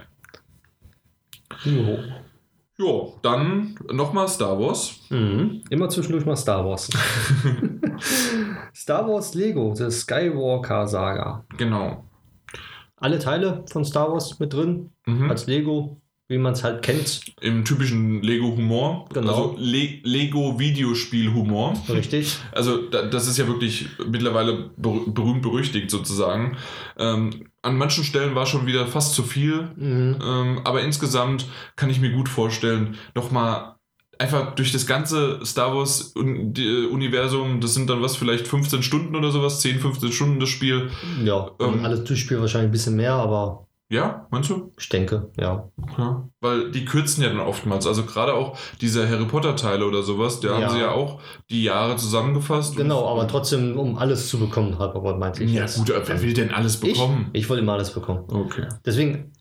Jo. 1.63 1.99
Jo, 2.77 3.19
dann 3.21 3.75
nochmal 3.91 4.27
Star 4.27 4.59
Wars. 4.59 4.99
Mhm. 5.09 5.61
Immer 5.69 5.87
zwischendurch 5.89 6.25
mal 6.25 6.35
Star 6.35 6.65
Wars. 6.65 6.89
Star 8.75 9.07
Wars 9.07 9.33
Lego, 9.33 9.73
The 9.73 9.89
Skywalker 9.89 10.87
Saga. 10.87 11.45
Genau. 11.57 12.03
Alle 12.97 13.19
Teile 13.19 13.63
von 13.69 13.85
Star 13.85 14.11
Wars 14.11 14.39
mit 14.39 14.53
drin, 14.53 14.91
Mhm. 15.05 15.29
als 15.29 15.47
Lego, 15.47 16.01
wie 16.27 16.37
man 16.39 16.53
es 16.53 16.63
halt 16.63 16.81
kennt. 16.81 17.21
Im 17.41 17.65
typischen 17.65 18.21
Lego-Humor. 18.23 19.07
Genau. 19.13 19.29
Also 19.29 19.55
Le 19.59 19.99
Lego-Videospiel-Humor. 20.03 21.73
Richtig. 21.89 22.37
Also 22.51 22.77
da, 22.89 23.03
das 23.03 23.27
ist 23.27 23.37
ja 23.37 23.47
wirklich 23.47 23.87
mittlerweile 24.07 24.71
ber 24.75 25.01
berühmt 25.05 25.43
berüchtigt 25.43 25.91
sozusagen. 25.91 26.57
Ähm, 26.97 27.47
an 27.61 27.77
manchen 27.77 28.03
Stellen 28.03 28.33
war 28.33 28.45
schon 28.45 28.65
wieder 28.65 28.87
fast 28.87 29.13
zu 29.13 29.23
viel. 29.23 29.69
Mhm. 29.75 30.17
Ähm, 30.23 30.61
aber 30.63 30.81
insgesamt 30.81 31.45
kann 31.75 31.89
ich 31.89 31.99
mir 31.99 32.11
gut 32.11 32.29
vorstellen, 32.29 32.95
nochmal 33.13 33.75
einfach 34.17 34.55
durch 34.55 34.71
das 34.71 34.87
ganze 34.87 35.45
Star 35.45 35.75
Wars 35.75 36.13
Universum, 36.15 37.59
das 37.61 37.73
sind 37.73 37.89
dann 37.89 38.01
was, 38.01 38.15
vielleicht 38.15 38.47
15 38.47 38.81
Stunden 38.81 39.15
oder 39.15 39.31
sowas, 39.31 39.59
10, 39.59 39.79
15 39.79 40.11
Stunden 40.11 40.39
das 40.39 40.49
Spiel. 40.49 40.89
Ja, 41.23 41.51
Ähm, 41.59 41.83
alles 41.83 42.03
durchspielen 42.05 42.41
wahrscheinlich 42.41 42.69
ein 42.69 42.71
bisschen 42.71 42.95
mehr, 42.95 43.13
aber 43.13 43.67
Ja, 43.87 44.25
meinst 44.31 44.49
du? 44.49 44.71
ich 44.79 44.89
denke, 44.89 45.29
ja. 45.39 45.69
Ja. 45.97 46.27
Weil 46.41 46.71
die 46.71 46.85
kürzen 46.85 47.21
ja 47.23 47.29
dann 47.29 47.39
oftmals. 47.39 47.85
Also 47.85 48.03
gerade 48.03 48.33
auch 48.33 48.57
diese 48.81 49.07
Harry 49.07 49.25
Potter-Teile 49.25 49.85
oder 49.85 50.01
sowas, 50.01 50.39
da 50.39 50.47
Ja. 50.47 50.53
haben 50.67 50.73
sie 50.75 50.81
ja 50.81 50.91
auch 50.91 51.21
die 51.51 51.63
Jahre 51.63 51.95
zusammengefasst. 51.95 52.75
Genau, 52.75 53.07
aber 53.07 53.27
trotzdem, 53.27 53.77
um 53.77 53.95
alles 53.97 54.27
zu 54.27 54.39
bekommen, 54.39 54.79
hat 54.79 54.95
aber 54.95 55.15
meinte 55.17 55.43
ich. 55.43 55.51
Ja, 55.53 55.61
jetzt. 55.61 55.77
gut, 55.77 55.93
wer 55.93 56.21
will 56.21 56.33
denn 56.33 56.51
alles 56.51 56.81
ich, 56.81 56.93
bekommen? 56.93 57.29
ich 57.33 57.47
wollte 57.47 57.61
immer 57.61 57.73
alles 57.73 57.91
bekommen. 57.93 58.25
Okay. 58.27 58.67
Deswegen, 58.83 59.31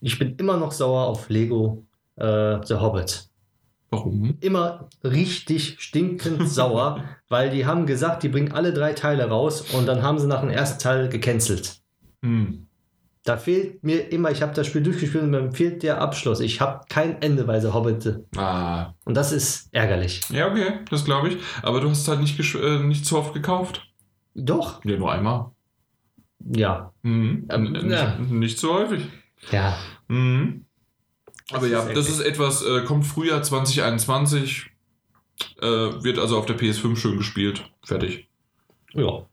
ich 0.00 0.18
bin 0.18 0.34
immer 0.36 0.56
noch 0.56 0.72
sauer 0.72 1.06
auf 1.06 1.28
Lego 1.28 1.86
äh, 2.16 2.58
The 2.64 2.74
Hobbit. 2.74 3.28
Warum? 3.90 4.38
Immer 4.40 4.88
richtig 5.04 5.76
stinkend 5.80 6.48
sauer, 6.50 7.04
weil 7.28 7.50
die 7.50 7.64
haben 7.64 7.86
gesagt, 7.86 8.24
die 8.24 8.28
bringen 8.28 8.50
alle 8.50 8.72
drei 8.72 8.94
Teile 8.94 9.28
raus 9.28 9.72
und 9.72 9.86
dann 9.86 10.02
haben 10.02 10.18
sie 10.18 10.26
nach 10.26 10.40
dem 10.40 10.50
ersten 10.50 10.80
Teil 10.82 11.08
gecancelt. 11.08 11.76
Hm. 12.24 12.66
Da 13.24 13.36
fehlt 13.36 13.84
mir 13.84 14.10
immer, 14.12 14.30
ich 14.32 14.42
habe 14.42 14.52
das 14.52 14.66
Spiel 14.66 14.82
durchgespielt 14.82 15.22
und 15.24 15.30
mir 15.30 15.52
fehlt 15.52 15.82
der 15.84 16.00
Abschluss. 16.00 16.40
Ich 16.40 16.60
habe 16.60 16.84
kein 16.88 17.22
Ende 17.22 17.44
bei 17.44 17.60
The 17.60 17.68
Hobbit. 17.68 18.18
Ah. 18.36 18.94
Und 19.04 19.14
das 19.16 19.30
ist 19.30 19.68
ärgerlich. 19.72 20.22
Ja, 20.30 20.48
okay, 20.50 20.80
das 20.90 21.04
glaube 21.04 21.28
ich. 21.28 21.36
Aber 21.62 21.80
du 21.80 21.88
hast 21.88 22.00
es 22.02 22.08
halt 22.08 22.20
nicht, 22.20 22.36
äh, 22.56 22.78
nicht 22.80 23.06
so 23.06 23.18
oft 23.18 23.32
gekauft. 23.32 23.86
Doch, 24.34 24.84
Ja, 24.84 24.96
nur 24.96 25.12
einmal. 25.12 25.50
ja. 26.40 26.92
Mhm. 27.02 27.46
Ähm, 27.48 27.74
N- 27.76 27.90
ja. 27.90 28.16
nicht, 28.18 28.30
nicht 28.32 28.58
so 28.58 28.74
häufig. 28.74 29.06
Ja, 29.50 29.76
Mhm. 30.08 30.64
Aber 31.52 31.68
Das 31.68 31.70
ja, 31.70 31.80
ist 31.90 31.96
das 31.96 32.08
ist 32.08 32.20
etwas, 32.20 32.62
äh, 32.64 32.82
kommt 32.84 33.04
Frühjahr 33.06 33.42
2021, 33.42 34.70
äh, 35.60 35.66
wird 35.66 36.18
also 36.18 36.38
auf 36.38 36.46
der 36.46 36.56
PS5 36.56 36.96
schön 36.96 37.18
gespielt. 37.18 37.70
Fertig. 37.84 38.28
ja. 38.94 39.26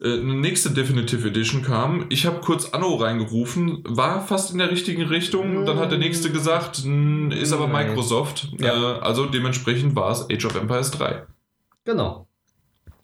Äh, 0.00 0.12
eine 0.20 0.34
nächste 0.34 0.70
Definitive 0.70 1.26
Edition 1.28 1.62
kam. 1.62 2.06
Ich 2.08 2.24
habe 2.26 2.40
kurz 2.40 2.66
Anno 2.70 2.94
reingerufen, 2.96 3.82
war 3.84 4.24
fast 4.24 4.52
in 4.52 4.58
der 4.58 4.70
richtigen 4.70 5.02
Richtung. 5.02 5.64
Dann 5.66 5.78
hat 5.78 5.90
der 5.90 5.98
nächste 5.98 6.30
gesagt, 6.30 6.76
"Hm, 6.78 7.30
ist 7.32 7.52
aber 7.52 7.66
Nein. 7.66 7.88
Microsoft. 7.88 8.48
Ja. 8.60 8.96
Äh, 8.96 9.00
also 9.00 9.26
dementsprechend 9.26 9.96
war 9.96 10.12
es 10.12 10.26
Age 10.30 10.44
of 10.44 10.54
Empires 10.54 10.90
3. 10.92 11.26
Genau. 11.84 12.28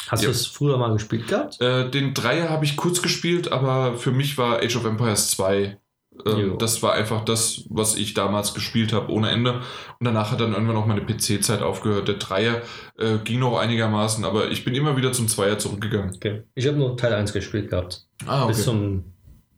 Hast 0.09 0.23
Ja. 0.23 0.29
du 0.29 0.33
es 0.33 0.47
früher 0.47 0.77
mal 0.77 0.93
gespielt 0.93 1.27
gehabt? 1.29 1.61
Äh, 1.61 1.91
den 1.91 2.13
Dreier 2.15 2.51
habe 2.51 2.65
ich 2.65 2.77
kurz 2.77 3.01
gespielt, 3.03 3.51
aber 3.51 3.97
für 3.97 4.13
mich 4.13 4.37
war 4.39 4.59
Age 4.63 4.77
of 4.77 4.85
Empires 4.85 5.31
2. 5.31 5.79
Ähm, 6.27 6.57
das 6.59 6.83
war 6.83 6.93
einfach 6.95 7.25
das, 7.25 7.65
was 7.69 7.97
ich 7.97 8.15
damals 8.15 8.55
gespielt 8.55 8.93
habe, 8.93 9.11
ohne 9.11 9.31
Ende. 9.31 9.55
Und 9.99 10.05
danach 10.07 10.31
hat 10.31 10.41
dann 10.41 10.53
irgendwann 10.53 10.77
auch 10.77 10.87
meine 10.87 11.01
PC-Zeit 11.03 11.63
aufgehört. 11.63 12.09
Der 12.09 12.15
Dreier 12.17 12.63
äh, 12.99 13.19
ging 13.25 13.41
noch 13.41 13.59
einigermaßen, 13.59 14.25
aber 14.25 14.51
ich 14.51 14.65
bin 14.65 14.75
immer 14.75 14.97
wieder 14.97 15.13
zum 15.13 15.29
Zweier 15.29 15.59
zurückgegangen. 15.59 16.13
Okay. 16.15 16.43
Ich 16.55 16.67
habe 16.67 16.77
nur 16.77 16.97
Teil 16.97 17.13
1 17.15 17.33
gespielt 17.33 17.71
gehabt. 17.71 18.07
Ah, 18.27 18.47
Bis 18.47 18.65
zum 18.65 19.05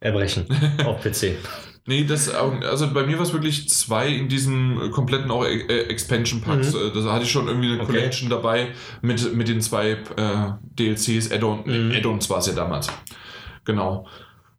Erbrechen 0.01 0.47
auf 0.87 1.01
PC. 1.03 1.37
Nee, 1.89 2.03
das, 2.03 2.29
also 2.29 2.93
bei 2.93 3.07
mir 3.07 3.17
war 3.17 3.23
es 3.25 3.33
wirklich 3.33 3.69
zwei 3.69 4.09
in 4.09 4.29
diesem 4.29 4.81
äh, 4.83 4.89
kompletten 4.91 5.31
auch 5.31 5.45
äh, 5.45 5.83
Expansion 5.85 6.41
Packs. 6.41 6.73
Mhm. 6.75 6.81
Äh, 6.81 6.91
Da 7.05 7.13
hatte 7.13 7.25
ich 7.25 7.31
schon 7.31 7.47
irgendwie 7.47 7.69
eine 7.73 7.83
Okay. 7.83 7.93
Collection 7.93 8.29
dabei 8.29 8.73
mit, 9.03 9.35
mit 9.37 9.47
den 9.47 9.61
zwei 9.61 9.91
äh, 9.93 10.53
DLCs, 10.63 11.29
Mhm. 11.31 11.93
äh, 11.93 11.97
Add-ons 11.99 12.29
war 12.29 12.39
es 12.39 12.47
ja 12.49 12.55
damals. 12.55 12.89
Genau. 13.65 14.07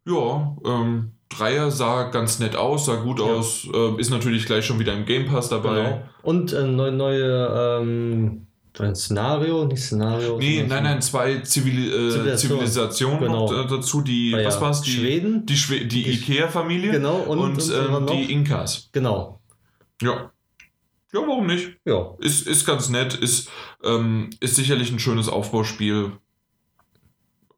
Ja, 0.06 0.56
ähm, 0.66 1.12
Dreier 1.30 1.72
sah 1.72 2.04
ganz 2.10 2.40
nett 2.40 2.56
aus, 2.56 2.86
sah 2.86 2.96
gut 2.96 3.20
Ja. 3.20 3.26
aus, 3.26 3.68
äh, 3.74 4.00
ist 4.00 4.10
natürlich 4.12 4.46
gleich 4.46 4.66
schon 4.66 4.80
wieder 4.80 4.94
im 4.94 5.06
Game 5.06 5.26
Pass 5.26 5.50
dabei. 5.50 5.84
Genau. 5.84 6.04
Und 6.24 6.54
äh, 6.54 6.64
neue, 6.66 6.92
neue 6.92 7.80
ähm, 7.82 8.48
ein 8.80 8.96
Szenario, 8.96 9.66
nicht 9.66 9.82
Szenario. 9.82 10.38
Nee, 10.38 10.64
nein, 10.68 10.84
nein, 10.84 11.02
zwei 11.02 11.40
Zivili 11.40 11.88
äh, 11.88 12.12
Zivilisation. 12.12 12.38
Zivilisationen 12.60 13.20
Genau. 13.20 13.52
noch 13.52 13.66
äh, 13.66 13.68
dazu, 13.68 14.02
die, 14.02 14.34
Ah 14.36 14.40
ja, 14.42 14.48
was 14.48 14.62
war's? 14.62 14.82
Die, 14.84 14.92
Schweden. 14.92 15.46
Die, 15.48 15.58
Schwe 15.58 15.80
die, 15.86 16.04
Die- 16.04 16.12
Ikea-Familie 16.12 16.92
Genau, 16.92 17.16
und- 17.18 17.40
und, 17.40 17.54
und 17.58 17.74
ähm, 17.74 18.06
die 18.08 18.32
Inkas. 18.32 18.90
Genau. 18.92 19.42
Ja. 20.02 20.32
Ja, 21.14 21.22
warum 21.22 21.48
nicht? 21.48 21.72
Ja. 21.86 22.14
Ist, 22.20 22.46
ist 22.48 22.66
ganz 22.68 22.90
nett, 22.90 23.16
ist, 23.16 23.50
ähm, 23.84 24.30
ist 24.42 24.56
sicherlich 24.58 24.92
ein 24.92 25.00
schönes 25.00 25.28
Aufbauspiel. 25.30 26.12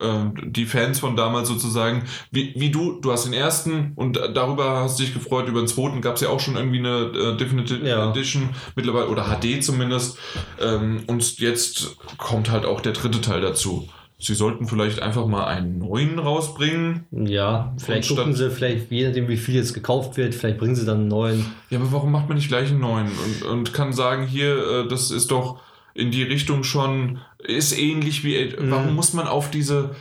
Ähm, 0.01 0.33
die 0.45 0.65
Fans 0.65 0.99
von 0.99 1.15
damals 1.17 1.49
sozusagen, 1.49 2.03
wie, 2.31 2.53
wie 2.55 2.71
du, 2.71 2.99
du 3.01 3.11
hast 3.11 3.25
den 3.25 3.33
ersten 3.33 3.91
und 3.95 4.17
darüber 4.33 4.77
hast 4.81 4.97
dich 4.99 5.13
gefreut, 5.13 5.47
über 5.49 5.59
den 5.61 5.67
zweiten 5.67 6.01
gab 6.01 6.15
es 6.15 6.21
ja 6.21 6.29
auch 6.29 6.39
schon 6.39 6.55
irgendwie 6.55 6.79
eine 6.79 7.11
äh, 7.13 7.37
Definitive 7.37 7.85
Ja. 7.85 8.09
Edition 8.09 8.49
mittlerweile 8.75 9.09
oder 9.09 9.23
HD 9.25 9.61
zumindest. 9.63 10.17
Ähm, 10.61 11.03
und 11.07 11.39
jetzt 11.39 11.97
kommt 12.17 12.49
halt 12.49 12.65
auch 12.65 12.79
der 12.79 12.93
dritte 12.93 13.19
Teil 13.19 13.41
dazu. 13.41 13.89
Sie 14.21 14.35
sollten 14.35 14.67
vielleicht 14.67 15.01
einfach 15.01 15.27
mal 15.27 15.45
einen 15.45 15.79
neuen 15.79 16.19
rausbringen. 16.19 17.05
Ja, 17.11 17.73
vielleicht 17.77 18.09
gucken 18.09 18.33
sie, 18.33 18.51
vielleicht, 18.51 18.91
je 18.91 19.07
nachdem, 19.07 19.29
wie 19.29 19.37
viel 19.37 19.55
jetzt 19.55 19.73
gekauft 19.73 20.17
wird, 20.17 20.35
vielleicht 20.35 20.57
bringen 20.57 20.75
sie 20.75 20.85
dann 20.85 20.99
einen 20.99 21.07
neuen. 21.07 21.45
Ja, 21.69 21.79
aber 21.79 21.91
warum 21.93 22.11
macht 22.11 22.27
man 22.27 22.35
nicht 22.37 22.49
gleich 22.49 22.69
einen 22.69 22.81
neuen 22.81 23.07
und, 23.07 23.47
und 23.49 23.73
kann 23.73 23.93
sagen, 23.93 24.27
hier, 24.27 24.57
äh, 24.57 24.87
das 24.89 25.11
ist 25.11 25.31
doch 25.31 25.59
in 25.93 26.11
die 26.11 26.23
Richtung 26.23 26.63
schon, 26.63 27.19
ist 27.39 27.77
ähnlich 27.77 28.23
wie, 28.23 28.55
Mhm. 28.59 28.71
warum 28.71 28.95
muss 28.95 29.13
man 29.13 29.27
auf 29.27 29.49
diese, 29.51 29.95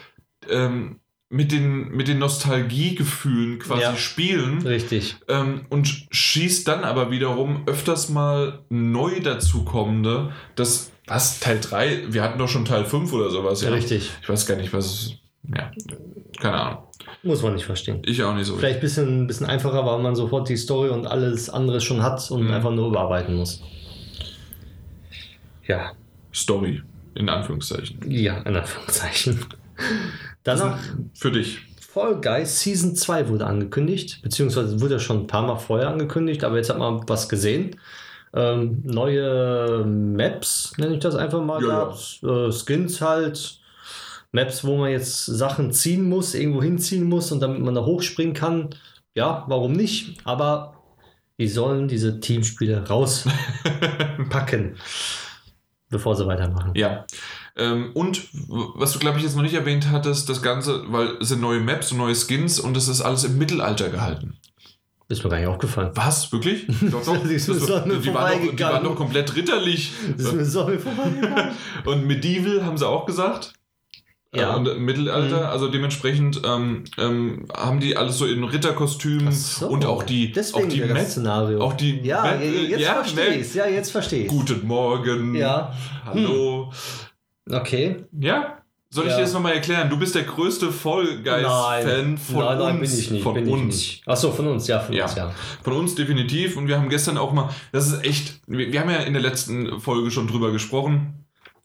ähm, 0.51 1.01
mit 1.31 1.53
den, 1.53 1.89
mit 1.91 2.09
den 2.09 2.19
Nostalgiegefühlen 2.21 3.59
quasi 3.59 3.83
Ja. 3.83 3.97
spielen 3.97 4.63
Richtig. 4.67 5.17
ähm, 5.29 5.63
und 5.69 6.07
schießt 6.11 6.67
dann 6.67 6.85
aber 6.85 7.11
wiederum 7.11 7.65
öfters 7.67 8.09
mal 8.09 8.61
neu 8.71 9.21
dazukommende, 9.21 10.33
das, 10.57 10.91
was, 11.07 11.41
Teil 11.41 11.59
3, 11.61 12.05
wir 12.13 12.23
hatten 12.23 12.39
doch 12.39 12.49
schon 12.49 12.65
Teil 12.65 12.85
5 12.85 13.13
oder 13.13 13.31
sowas, 13.31 13.63
ja. 13.63 13.71
Richtig. 13.71 14.11
Ich 14.23 14.29
weiß 14.29 14.47
gar 14.47 14.57
nicht, 14.57 14.73
was 14.73 15.13
ja, 15.55 15.71
keine 16.41 16.55
Ahnung. 16.61 16.83
Muss 17.23 17.43
man 17.43 17.55
nicht 17.55 17.65
verstehen. 17.65 18.03
Ich 18.05 18.23
auch 18.23 18.35
nicht 18.35 18.47
so. 18.47 18.57
Vielleicht 18.57 18.77
ein 18.77 18.81
bisschen, 18.81 19.27
bisschen 19.27 19.47
einfacher, 19.47 19.85
weil 19.85 19.99
man 20.03 20.15
sofort 20.15 20.49
die 20.49 20.57
Story 20.57 20.91
und 20.91 21.07
alles 21.07 21.51
andere 21.51 21.81
schon 21.81 22.03
hat 22.03 22.31
und 22.31 22.45
Mhm. 22.45 22.53
einfach 22.53 22.71
nur 22.71 22.89
überarbeiten 22.89 23.35
muss. 23.37 23.63
Ja, 25.69 25.93
Story, 26.35 26.83
in 27.15 27.29
Anführungszeichen. 27.29 27.99
ja, 28.11 28.39
in 28.39 28.57
Anführungszeichen. 28.57 29.45
Danach 30.43 30.79
Für 31.15 31.31
dich. 31.31 31.59
Fall 31.81 32.21
Guys 32.21 32.61
Season 32.61 32.95
2 32.95 33.29
wurde 33.29 33.47
angekündigt, 33.47 34.21
beziehungsweise 34.23 34.81
wurde 34.81 35.01
schon 35.01 35.21
ein 35.21 35.27
paar 35.27 35.47
Mal 35.47 35.57
vorher 35.57 35.89
angekündigt, 35.89 36.45
aber 36.45 36.57
jetzt 36.57 36.71
hat 36.71 36.79
man 36.79 37.09
was 37.09 37.29
gesehen. 37.29 37.77
Ähm, 38.35 38.83
neue 38.85 39.85
Maps, 39.87 40.75
nenne 40.77 40.95
ich 40.95 41.01
das 41.01 41.15
einfach 41.15 41.43
mal, 41.43 41.63
Ja, 41.63 41.95
ja. 42.23 42.47
Äh, 42.49 42.53
Skins 42.53 43.01
halt. 43.01 43.61
Maps, 44.33 44.63
wo 44.65 44.77
man 44.77 44.91
jetzt 44.91 45.25
Sachen 45.25 45.73
ziehen 45.73 46.07
muss, 46.09 46.35
irgendwo 46.35 46.63
hinziehen 46.63 47.05
muss 47.05 47.33
und 47.33 47.41
damit 47.41 47.61
man 47.61 47.75
da 47.75 47.85
hochspringen 47.87 48.35
kann. 48.35 48.69
Ja, 49.15 49.45
warum 49.49 49.73
nicht? 49.73 50.19
Aber 50.25 50.75
die 51.39 51.49
sollen 51.49 51.89
diese 51.89 52.21
Teamspiele 52.21 52.87
rauspacken, 52.87 54.75
bevor 55.91 56.17
sie 56.17 56.27
weitermachen. 56.27 56.73
Ja. 56.75 57.05
Ähm, 57.57 57.91
und 57.95 58.29
was 58.33 58.93
du, 58.93 58.99
glaube 58.99 59.19
ich, 59.19 59.25
jetzt 59.25 59.37
noch 59.37 59.43
nicht 59.43 59.55
erwähnt 59.55 59.91
hattest, 59.91 60.29
das 60.29 60.43
Ganze, 60.43 60.85
weil 60.89 61.17
es 61.21 61.29
sind 61.29 61.41
neue 61.41 61.61
Maps 61.61 61.93
und 61.93 61.99
neue 61.99 62.15
Skins 62.15 62.61
und 62.61 62.77
es 62.77 62.89
ist 62.89 63.01
alles 63.01 63.25
im 63.25 63.39
Mittelalter 63.39 63.89
gehalten. 63.89 64.39
Ist 65.11 65.25
mir 65.25 65.31
gar 65.31 65.39
nicht 65.39 65.49
aufgefallen. 65.49 65.91
Was? 65.95 66.31
Wirklich? 66.33 66.67
Doch, 66.91 67.03
doch. 67.03 67.17
Das 67.23 67.31
ist 67.31 67.49
mir 67.49 67.55
so 67.55 67.77
an 67.77 67.89
mir 67.89 67.97
die, 67.97 67.97
waren 67.97 67.97
doch, 67.97 68.03
die 68.03 68.11
vorbeigegangen. 68.11 68.75
waren 68.75 68.85
doch 68.85 68.97
komplett 68.97 69.35
ritterlich. 69.35 69.93
Das 70.17 70.27
ist 70.27 70.33
mir 70.35 70.45
so 70.45 70.69
vorbeigegangen. 70.69 71.55
Und 71.87 72.07
Medieval 72.07 72.65
haben 72.65 72.77
sie 72.77 72.87
auch 72.87 73.07
gesagt. 73.07 73.55
Ja. 74.35 74.53
Äh, 74.53 74.57
Und 74.59 74.69
im 74.69 74.85
Mittelalter, 74.85 75.39
Mhm. 75.41 75.47
also 75.47 75.69
dementsprechend 75.69 76.43
ähm, 76.45 76.85
ähm, 76.99 77.47
haben 77.57 77.81
die 77.81 77.97
alles 77.97 78.19
so 78.19 78.27
in 78.27 78.45
Ritterkostümen 78.45 79.29
Ach 79.29 79.33
so. 79.33 79.69
und 79.69 79.87
auch 79.87 80.03
die, 80.03 80.33
Deswegen 80.33 80.67
auch 80.67 80.69
die 80.69 80.81
das 80.81 80.89
Map. 80.93 81.07
Szenario. 81.07 81.61
Auch 81.63 81.73
die 81.73 82.01
ja, 82.01 82.23
Map- 82.23 82.43
jetzt 82.43 82.81
ja, 82.81 82.95
verstehe 82.95 83.35
ich 83.37 83.55
Ja, 83.55 83.67
jetzt 83.67 83.91
verstehe 83.91 84.25
ich 84.25 84.29
Guten 84.29 84.67
Morgen. 84.67 85.35
Ja. 85.35 85.73
Hallo. 86.05 86.71
Okay. 87.51 88.05
Ja? 88.21 88.55
Soll 88.91 89.05
ich 89.05 89.11
Ja. 89.11 89.17
dir 89.19 89.23
das 89.25 89.33
nochmal 89.35 89.53
erklären? 89.53 89.91
Du 89.91 89.99
bist 89.99 90.15
der 90.15 90.23
größte 90.25 90.73
Fall 90.73 91.23
Guys-Fan 91.23 92.17
von 92.17 92.37
nein, 92.39 92.59
nein, 92.59 92.81
uns. 92.81 92.91
bin 92.91 92.99
ich 93.01 93.11
nicht. 93.11 93.23
Von 93.23 93.35
bin 93.35 93.49
uns. 93.49 93.75
Ich 93.77 93.91
nicht. 93.99 94.09
Achso, 94.09 94.31
von 94.33 94.47
uns, 94.47 94.67
ja, 94.67 94.81
von 94.81 94.95
Ja. 94.95 95.05
uns, 95.05 95.15
ja. 95.15 95.31
Von 95.63 95.73
uns 95.75 95.95
definitiv. 95.95 96.57
Und 96.57 96.69
wir 96.69 96.77
haben 96.79 96.89
gestern 96.89 97.19
auch 97.19 97.33
mal, 97.33 97.51
das 97.73 97.87
ist 97.93 98.03
echt, 98.05 98.41
wir, 98.47 98.73
wir 98.73 98.81
haben 98.81 98.89
ja 98.91 98.99
in 99.01 99.13
der 99.13 99.21
letzten 99.23 99.79
Folge 99.81 100.11
schon 100.11 100.27
drüber 100.27 100.53
gesprochen. 100.53 101.18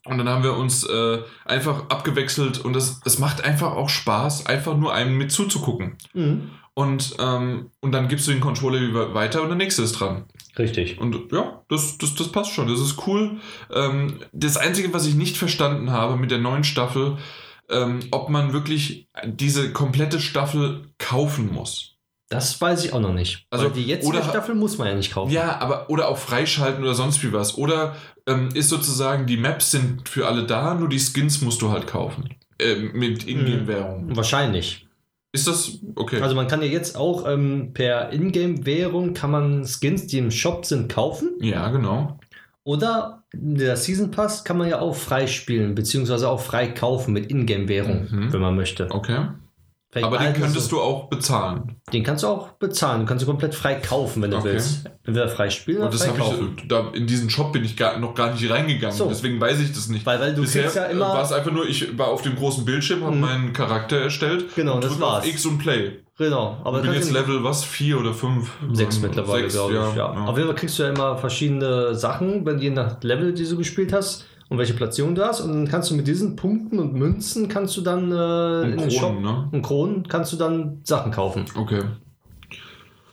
Und 0.05 0.17
dann 0.17 0.27
haben 0.27 0.43
wir 0.43 0.57
uns 0.57 0.83
äh, 0.83 1.19
einfach 1.45 1.89
abgewechselt 1.89 2.59
und 2.59 2.75
es 2.75 2.99
das 2.99 3.19
macht 3.19 3.43
einfach 3.43 3.71
auch 3.73 3.89
Spaß, 3.89 4.47
einfach 4.47 4.75
nur 4.75 4.93
einem 4.93 5.17
mit 5.17 5.31
zuzugucken. 5.31 5.97
Mhm. 6.13 6.51
Und, 6.75 7.15
ähm, 7.19 7.69
und 7.81 7.91
dann 7.91 8.07
gibst 8.07 8.27
du 8.27 8.31
den 8.31 8.41
Controller 8.41 9.13
weiter 9.13 9.43
und 9.43 9.49
der 9.49 9.57
nächste 9.57 9.83
ist 9.83 9.93
dran. 9.93 10.25
Richtig. 10.57 10.99
Und 10.99 11.31
ja, 11.31 11.61
das, 11.69 11.97
das, 11.99 12.15
das 12.15 12.31
passt 12.31 12.51
schon. 12.51 12.67
Das 12.67 12.79
ist 12.79 13.07
cool. 13.07 13.37
Ähm, 13.71 14.19
das 14.31 14.57
Einzige, 14.57 14.93
was 14.93 15.05
ich 15.05 15.15
nicht 15.15 15.37
verstanden 15.37 15.91
habe 15.91 16.17
mit 16.17 16.31
der 16.31 16.39
neuen 16.39 16.63
Staffel, 16.63 17.17
ähm, 17.69 17.99
ob 18.11 18.29
man 18.29 18.53
wirklich 18.53 19.07
diese 19.23 19.71
komplette 19.71 20.19
Staffel 20.19 20.89
kaufen 20.97 21.51
muss. 21.53 21.93
Das 22.29 22.59
weiß 22.59 22.83
ich 22.83 22.93
auch 22.93 22.99
noch 22.99 23.13
nicht. 23.13 23.45
Also, 23.51 23.69
die 23.69 23.83
jetzige 23.83 24.07
oder- 24.17 24.23
Staffel 24.23 24.55
muss 24.55 24.79
man 24.79 24.87
ja 24.87 24.95
nicht 24.95 25.13
kaufen. 25.13 25.31
Ja, 25.31 25.59
aber 25.59 25.89
oder 25.89 26.07
auch 26.07 26.17
freischalten 26.17 26.83
oder 26.83 26.95
sonst 26.95 27.21
wie 27.23 27.31
was. 27.31 27.57
Oder 27.57 27.95
ähm, 28.27 28.49
ist 28.53 28.69
sozusagen, 28.69 29.25
die 29.25 29.37
Maps 29.37 29.71
sind 29.71 30.07
für 30.09 30.27
alle 30.27 30.45
da, 30.45 30.73
nur 30.75 30.89
die 30.89 30.99
Skins 30.99 31.41
musst 31.41 31.61
du 31.61 31.71
halt 31.71 31.87
kaufen. 31.87 32.29
Ähm, 32.59 32.91
mit 32.93 33.27
Ingame-Währung. 33.27 34.15
Wahrscheinlich. 34.15 34.87
Ist 35.33 35.47
das 35.47 35.79
okay? 35.95 36.21
Also 36.21 36.35
man 36.35 36.47
kann 36.47 36.61
ja 36.61 36.67
jetzt 36.67 36.95
auch 36.95 37.27
ähm, 37.27 37.71
per 37.73 38.13
Ingame-Währung 38.13 39.13
kann 39.15 39.31
man 39.31 39.65
Skins, 39.65 40.05
die 40.07 40.19
im 40.19 40.29
Shop 40.31 40.65
sind, 40.65 40.91
kaufen. 40.91 41.31
ja, 41.41 41.69
genau. 41.69 42.19
Oder 42.65 43.23
der 43.33 43.75
Season 43.75 44.11
Pass 44.11 44.43
kann 44.45 44.57
man 44.57 44.69
ja 44.69 44.79
auch 44.79 44.95
freispielen, 44.95 45.75
beziehungsweise 45.75 46.29
auch 46.29 46.39
frei 46.39 46.67
kaufen 46.67 47.11
mit 47.11 47.29
Ingame-Währung, 47.31 48.07
Mhm. 48.09 48.31
wenn 48.31 48.39
man 48.41 48.55
möchte. 48.55 48.87
Okay. 48.91 49.25
Vielleicht 49.93 50.07
Aber 50.07 50.17
den 50.17 50.33
könntest 50.33 50.69
so. 50.71 50.77
du 50.77 50.81
auch 50.81 51.07
bezahlen. 51.07 51.75
Den 51.93 52.03
kannst 52.03 52.23
du 52.23 52.27
auch 52.27 52.47
bezahlen. 52.53 53.01
Du 53.01 53.05
kannst 53.05 53.21
du 53.21 53.27
komplett 53.27 53.53
frei 53.53 53.75
kaufen, 53.75 54.23
wenn 54.23 54.31
du 54.31 54.37
Okay. 54.37 54.53
willst. 54.53 54.85
Entweder 55.05 55.27
frei 55.29 55.51
spielen 55.51 55.83
oder 55.83 55.91
frei 55.91 56.07
habe 56.07 56.17
kaufen. 56.17 56.55
ich, 56.57 56.67
da, 56.67 56.89
in 56.93 57.05
diesen 57.05 57.29
Shop 57.29 57.53
bin 57.53 57.63
ich 57.63 57.77
gar, 57.77 57.99
noch 57.99 58.15
gar 58.15 58.33
nicht 58.33 58.49
reingegangen. 58.49 58.97
So. 58.97 59.07
Deswegen 59.07 59.39
weiß 59.39 59.59
ich 59.59 59.71
das 59.71 59.89
nicht. 59.89 60.03
Weil, 60.05 60.19
weil 60.19 60.33
du 60.33 60.41
Bisher 60.41 60.63
kriegst 60.63 60.77
ja 60.77 60.85
immer. 60.85 61.09
war 61.09 61.21
es 61.21 61.31
einfach 61.31 61.51
nur, 61.51 61.67
ich 61.69 61.95
war 61.95 62.07
auf 62.07 62.23
dem 62.23 62.35
großen 62.35 62.65
Bildschirm, 62.65 63.03
habe 63.03 63.15
Mhm. 63.15 63.21
meinen 63.21 63.53
Charakter 63.53 63.97
erstellt. 63.97 64.55
Genau, 64.55 64.79
das 64.79 64.99
war's. 64.99 65.23
Auf 65.23 65.29
X 65.29 65.45
und 65.45 65.59
Play. 65.59 65.99
Genau, 66.17 66.57
aber 66.63 66.77
ich 66.79 66.83
bin 66.85 66.93
jetzt 66.93 67.11
Level 67.11 67.43
was? 67.43 67.63
Vier 67.63 67.99
oder 67.99 68.13
fünf? 68.13 68.51
Sechs 68.71 68.99
mittlerweile, 68.99 69.43
sechs, 69.43 69.53
glaube 69.53 69.73
ich. 69.73 69.95
Ja. 69.95 70.13
ja. 70.13 70.25
Auf 70.25 70.37
jeden 70.37 70.47
Fall 70.47 70.55
kriegst 70.55 70.77
du 70.79 70.83
ja 70.83 70.89
immer 70.89 71.17
verschiedene 71.17 71.93
Sachen, 71.95 72.45
wenn 72.45 72.59
je 72.59 72.69
nach 72.71 73.01
Level, 73.03 73.33
die 73.33 73.47
du 73.47 73.57
gespielt 73.57 73.93
hast 73.93 74.25
und 74.53 74.59
welche 74.59 74.75
Platzierung 74.75 75.15
du 75.15 75.25
hast. 75.25 75.41
Und 75.41 75.51
dann 75.51 75.67
kannst 75.67 75.89
du 75.89 75.95
mit 75.95 76.07
diesen 76.07 76.35
Punkten 76.35 76.77
und 76.77 76.93
Münzen 76.93 77.47
kannst 77.47 77.75
du 77.75 77.81
dann 77.81 78.11
äh, 78.11 78.65
Und 78.65 78.73
in 78.73 78.77
den 78.77 78.91
Shop 78.91 79.01
Kronen, 79.09 79.23
ne? 79.23 79.49
und 79.51 79.61
Kronen 79.63 80.07
kannst 80.07 80.31
du 80.31 80.37
dann 80.37 80.79
Sachen 80.83 81.11
kaufen. 81.11 81.45
Okay. 81.55 81.81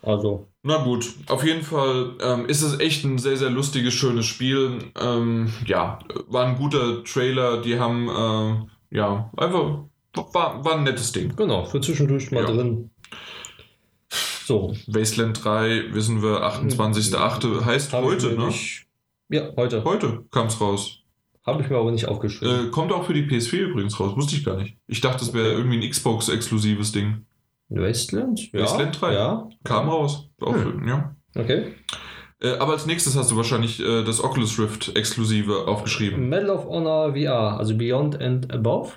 Also. 0.03 0.49
Na 0.63 0.85
gut, 0.85 1.07
auf 1.29 1.43
jeden 1.43 1.63
Fall 1.63 2.13
ähm, 2.23 2.45
ist 2.45 2.61
es 2.61 2.79
echt 2.79 3.07
ein 3.07 3.17
sehr, 3.17 3.39
sehr 3.39 3.49
lustiges, 3.49 3.95
schönes 3.95 4.27
Spiel. 4.27 4.91
Ähm, 5.01 5.51
ja, 5.65 5.99
war 6.29 6.45
ein 6.45 6.57
guter 6.59 7.03
Trailer. 7.05 7.63
Die 7.63 7.79
haben, 7.79 8.09
äh, 8.91 8.97
ja, 8.97 9.31
einfach, 9.39 9.85
war, 10.35 10.63
war 10.63 10.75
ein 10.75 10.83
nettes 10.83 11.13
Ding. 11.13 11.35
Genau, 11.35 11.65
für 11.65 11.81
zwischendurch 11.81 12.31
mal 12.33 12.43
Ja. 12.43 12.51
drin. 12.51 12.91
So. 14.45 14.75
Wasteland 14.89 15.43
3, 15.43 15.95
wissen 15.95 16.21
wir, 16.23 16.43
28.08. 16.43 17.65
heißt 17.65 17.95
Hab 17.95 18.03
ich 18.03 18.11
heute, 18.11 18.33
ne? 18.37 18.53
Ja, 19.31 19.49
heute. 19.57 19.85
Heute 19.85 20.25
kam 20.31 20.49
es 20.49 20.61
raus. 20.61 21.01
Habe 21.47 21.63
ich 21.63 21.71
mir 21.71 21.77
aber 21.79 21.91
nicht 21.91 22.07
aufgeschrieben. 22.07 22.69
Äh, 22.69 22.71
kommt 22.71 22.93
auch 22.93 23.05
für 23.05 23.15
die 23.15 23.23
PS4 23.27 23.59
übrigens 23.71 23.99
raus, 23.99 24.15
wusste 24.17 24.37
ich 24.37 24.45
gar 24.45 24.57
nicht. 24.57 24.77
Ich 24.87 25.01
dachte, 25.01 25.19
das 25.21 25.33
wäre 25.33 25.53
irgendwie 25.53 25.79
ein 25.83 25.91
Xbox-exklusives 25.91 26.93
Ding. 26.93 27.25
Wasteland? 27.69 28.53
Ja. 28.53 28.61
Wasteland 28.63 29.01
3. 29.01 29.13
Ja. 29.15 29.49
Kam 29.65 29.89
raus. 29.89 30.29
Auch 30.41 30.55
Hm. 30.55 30.87
ja. 30.89 31.15
Okay. 31.37 31.75
Äh, 32.43 32.55
aber 32.59 32.73
als 32.73 32.87
nächstes 32.87 33.17
hast 33.17 33.31
du 33.31 33.37
wahrscheinlich 33.37 33.81
äh, 33.81 34.03
das 34.03 34.23
Oculus 34.23 34.59
Rift 34.59 34.97
Exklusive 34.97 35.67
aufgeschrieben. 35.69 36.29
Medal 36.29 36.51
of 36.51 36.67
Honor 36.67 37.13
VR, 37.15 37.59
also 37.59 37.77
Beyond 37.77 38.21
and 38.21 38.53
Above? 38.53 38.93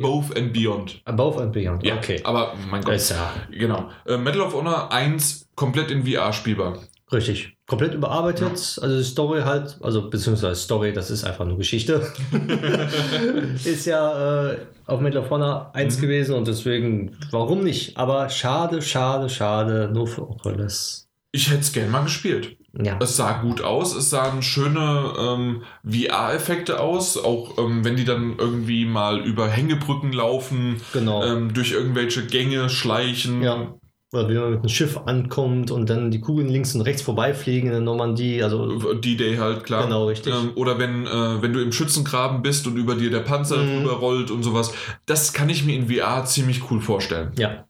Both 0.00 0.34
and 0.36 0.52
Beyond. 0.54 1.02
Above 1.04 1.42
and 1.42 1.52
Beyond, 1.52 1.84
Ja, 1.84 1.96
okay. 1.96 2.18
aber 2.24 2.54
mein 2.70 2.82
Gott. 2.82 2.94
Ist 2.94 3.10
ja 3.10 3.30
Genau. 3.50 3.90
Äh, 4.06 4.16
Medal 4.16 4.40
of 4.42 4.54
Honor 4.54 4.90
1 4.92 5.50
komplett 5.56 5.90
in 5.90 6.06
VR 6.06 6.32
spielbar. 6.32 6.78
richtig. 7.12 7.53
Komplett 7.66 7.94
überarbeitet. 7.94 8.50
Also 8.82 8.98
die 8.98 9.04
Story 9.04 9.40
halt, 9.42 9.78
also 9.80 10.10
beziehungsweise 10.10 10.54
Story, 10.60 10.92
das 10.92 11.10
ist 11.10 11.24
einfach 11.24 11.46
nur 11.46 11.56
Geschichte. 11.56 12.06
ist 13.64 13.86
ja 13.86 14.50
äh, 14.50 14.58
auf 14.86 15.00
Medal 15.00 15.22
of 15.22 15.30
Honor 15.30 15.70
1 15.74 15.96
Mhm. 15.96 16.00
gewesen 16.02 16.34
und 16.34 16.46
deswegen, 16.48 17.16
warum 17.30 17.62
nicht? 17.64 17.96
Aber 17.96 18.28
schade, 18.28 18.82
schade, 18.82 19.28
schade, 19.28 19.90
nur 19.92 20.06
für 20.06 20.22
Oculus. 20.28 21.08
Ich 21.32 21.50
hätte 21.50 21.60
es 21.60 21.72
gern 21.72 21.90
mal 21.90 22.04
gespielt. 22.04 22.56
Ja. 22.80 22.98
Es 23.00 23.16
sah 23.16 23.40
gut 23.40 23.62
aus, 23.62 23.94
es 23.96 24.10
sahen 24.10 24.42
schöne 24.42 25.12
ähm, 25.18 25.62
VR-Effekte 25.84 26.80
aus, 26.80 27.16
auch 27.16 27.56
ähm, 27.58 27.84
wenn 27.84 27.96
die 27.96 28.04
dann 28.04 28.34
irgendwie 28.38 28.84
mal 28.84 29.20
über 29.20 29.48
Hängebrücken 29.48 30.12
laufen, 30.12 30.80
Genau. 30.92 31.24
ähm, 31.24 31.54
durch 31.54 31.72
irgendwelche 31.72 32.26
Gänge 32.26 32.68
schleichen. 32.68 33.42
Ja. 33.42 33.74
Oder 34.14 34.28
wie 34.28 34.34
man 34.34 34.50
mit 34.50 34.58
einem 34.60 34.68
Schiff 34.68 34.96
ankommt 35.06 35.70
und 35.70 35.90
dann 35.90 36.10
die 36.10 36.20
Kugeln 36.20 36.48
links 36.48 36.74
und 36.74 36.82
rechts 36.82 37.02
vorbeifliegen 37.02 37.66
in 37.66 37.72
der 37.72 37.80
Normandie. 37.80 38.42
Also 38.42 38.94
D-Day 38.94 39.36
halt, 39.36 39.64
klar. 39.64 39.84
Genau, 39.84 40.06
richtig. 40.06 40.32
Ähm, 40.32 40.52
oder 40.54 40.78
wenn, 40.78 41.06
äh, 41.06 41.42
wenn 41.42 41.52
du 41.52 41.60
im 41.60 41.72
Schützengraben 41.72 42.42
bist 42.42 42.66
und 42.66 42.76
über 42.76 42.94
dir 42.94 43.10
der 43.10 43.20
Panzer 43.20 43.56
Mhm. 43.58 43.80
drüber 43.82 43.94
rollt 43.98 44.30
und 44.30 44.42
sowas. 44.42 44.72
Das 45.06 45.32
kann 45.32 45.48
ich 45.48 45.64
mir 45.64 45.74
in 45.76 45.88
VR 45.88 46.24
ziemlich 46.24 46.70
cool 46.70 46.80
vorstellen. 46.80 47.32
ja. 47.36 47.64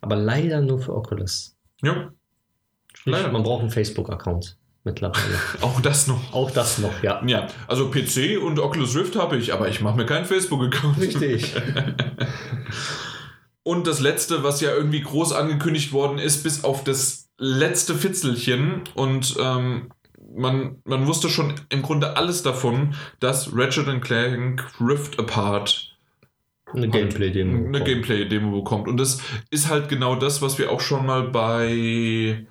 Aber 0.00 0.16
leider 0.16 0.60
nur 0.60 0.80
für 0.80 0.94
Oculus. 0.94 1.56
Ja, 1.82 2.10
Sprich, 2.92 3.14
Leider. 3.14 3.32
man 3.32 3.42
braucht 3.42 3.62
einen 3.62 3.70
Facebook-Account 3.70 4.58
mittlerweile. 4.84 5.22
auch 5.62 5.80
das 5.80 6.06
noch. 6.08 6.32
Auch 6.34 6.50
das 6.50 6.76
noch, 6.78 7.02
ja. 7.02 7.22
Ja, 7.26 7.46
also 7.66 7.90
PC 7.90 8.36
und 8.42 8.58
Oculus 8.58 8.94
Rift 8.96 9.16
habe 9.16 9.38
ich, 9.38 9.52
aber 9.54 9.68
ich 9.68 9.80
mache 9.80 9.96
mir 9.96 10.04
keinen 10.04 10.26
Facebook-Account. 10.26 11.00
Richtig. 11.00 11.54
Und 13.64 13.86
das 13.86 14.00
letzte, 14.00 14.44
was 14.44 14.60
ja 14.60 14.72
irgendwie 14.72 15.00
groß 15.00 15.32
angekündigt 15.32 15.92
worden 15.92 16.18
ist, 16.18 16.42
bis 16.42 16.64
auf 16.64 16.84
das 16.84 17.30
letzte 17.38 17.94
Fitzelchen 17.94 18.82
und 18.94 19.36
ähm, 19.40 19.90
man, 20.36 20.76
man 20.84 21.06
wusste 21.06 21.28
schon 21.28 21.54
im 21.68 21.82
Grunde 21.82 22.16
alles 22.16 22.42
davon, 22.42 22.94
dass 23.20 23.54
Ratchet 23.54 24.02
Clank 24.02 24.64
Rift 24.80 25.18
Apart 25.18 25.96
Eine 26.72 26.88
Gameplay-Demo. 26.88 27.68
eine 27.68 27.84
Gameplay-Demo 27.84 28.62
bekommt. 28.62 28.88
Und 28.88 28.98
das 28.98 29.20
ist 29.50 29.68
halt 29.68 29.88
genau 29.88 30.16
das, 30.16 30.42
was 30.42 30.58
wir 30.58 30.70
auch 30.70 30.80
schon 30.80 31.06
mal 31.06 31.22
bei 31.22 32.46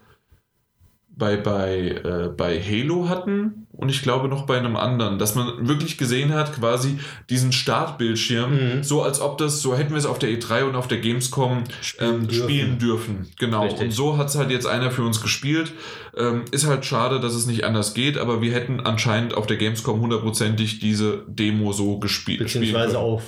bei, 1.16 1.38
bei, 1.38 1.90
äh, 2.04 2.30
bei 2.36 2.60
Halo 2.60 3.08
hatten 3.08 3.68
und 3.72 3.90
ich 3.90 4.02
glaube 4.02 4.28
noch 4.28 4.46
bei 4.46 4.58
einem 4.58 4.76
anderen, 4.76 5.20
dass 5.20 5.36
man 5.36 5.68
wirklich 5.68 5.98
gesehen 5.98 6.34
hat, 6.34 6.54
quasi 6.54 6.98
diesen 7.30 7.52
Startbildschirm, 7.52 8.52
Mhm. 8.78 8.84
so 8.84 9.04
als 9.04 9.22
ob 9.22 9.38
das, 9.38 9.62
so 9.62 9.76
hätten 9.76 9.92
wir 9.92 9.98
es 9.98 10.06
auf 10.06 10.18
der 10.20 10.30
E3 10.30 10.64
und 10.64 10.76
auf 10.76 10.88
der 10.88 11.00
Gamescom 11.00 11.64
ähm, 12.00 12.30
spielen 12.32 12.80
dürfen. 12.80 13.28
Genau. 13.40 13.64
Richtig. 13.64 13.82
Und 13.82 13.92
so 13.92 14.18
hat 14.18 14.28
es 14.30 14.36
halt 14.36 14.50
jetzt 14.50 14.66
einer 14.66 14.90
für 14.92 15.04
uns 15.04 15.22
gespielt. 15.22 15.72
Ähm, 16.18 16.46
ist 16.52 16.66
halt 16.68 16.86
schade, 16.86 17.20
dass 17.20 17.34
es 17.34 17.46
nicht 17.46 17.64
anders 17.64 17.94
geht, 17.94 18.18
aber 18.18 18.42
wir 18.42 18.52
hätten 18.54 18.80
anscheinend 18.80 19.36
auf 19.36 19.46
der 19.48 19.58
Gamescom 19.58 20.00
hundertprozentig 20.02 20.80
diese 20.80 21.24
Demo 21.28 21.74
so 21.74 22.00
gespielt. 22.00 22.40
Beziehungsweise 22.40 22.98
auch 23.00 23.22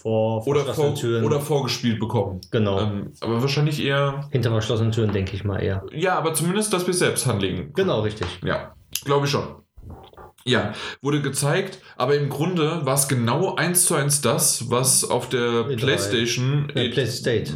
vor 0.00 0.46
oder, 0.46 0.64
vor, 0.74 0.94
Türen. 0.94 1.24
oder 1.24 1.40
vorgespielt 1.40 1.98
bekommen. 1.98 2.40
genau. 2.50 2.80
Ähm, 2.80 3.12
aber 3.20 3.40
wahrscheinlich 3.40 3.84
eher, 3.84 4.28
Hinter 4.30 4.50
verschlossenen 4.50 4.92
Türen, 4.92 5.12
denke 5.12 5.34
ich 5.34 5.44
mal 5.44 5.58
eher. 5.58 5.84
ja, 5.92 6.16
aber 6.16 6.34
zumindest, 6.34 6.72
dass 6.72 6.86
wir 6.86 6.94
selbst 6.94 7.26
handlegen. 7.26 7.72
Genau, 7.74 8.00
richtig. 8.00 8.26
Ja, 8.44 8.74
glaube 9.04 9.26
ich 9.26 9.32
schon. 9.32 9.42
Ja, 10.44 10.72
wurde 11.02 11.20
gezeigt, 11.20 11.80
aber 11.96 12.14
im 12.14 12.30
Grunde 12.30 12.86
war 12.86 12.94
es 12.94 13.08
genau 13.08 13.56
eins 13.56 13.84
zu 13.84 13.94
eins 13.96 14.22
das, 14.22 14.70
was 14.70 15.04
auf 15.04 15.28
der 15.28 15.40
E3. 15.66 15.76
PlayStation 15.76 16.72
Ja, 16.74 16.90
PlayState. 16.90 17.52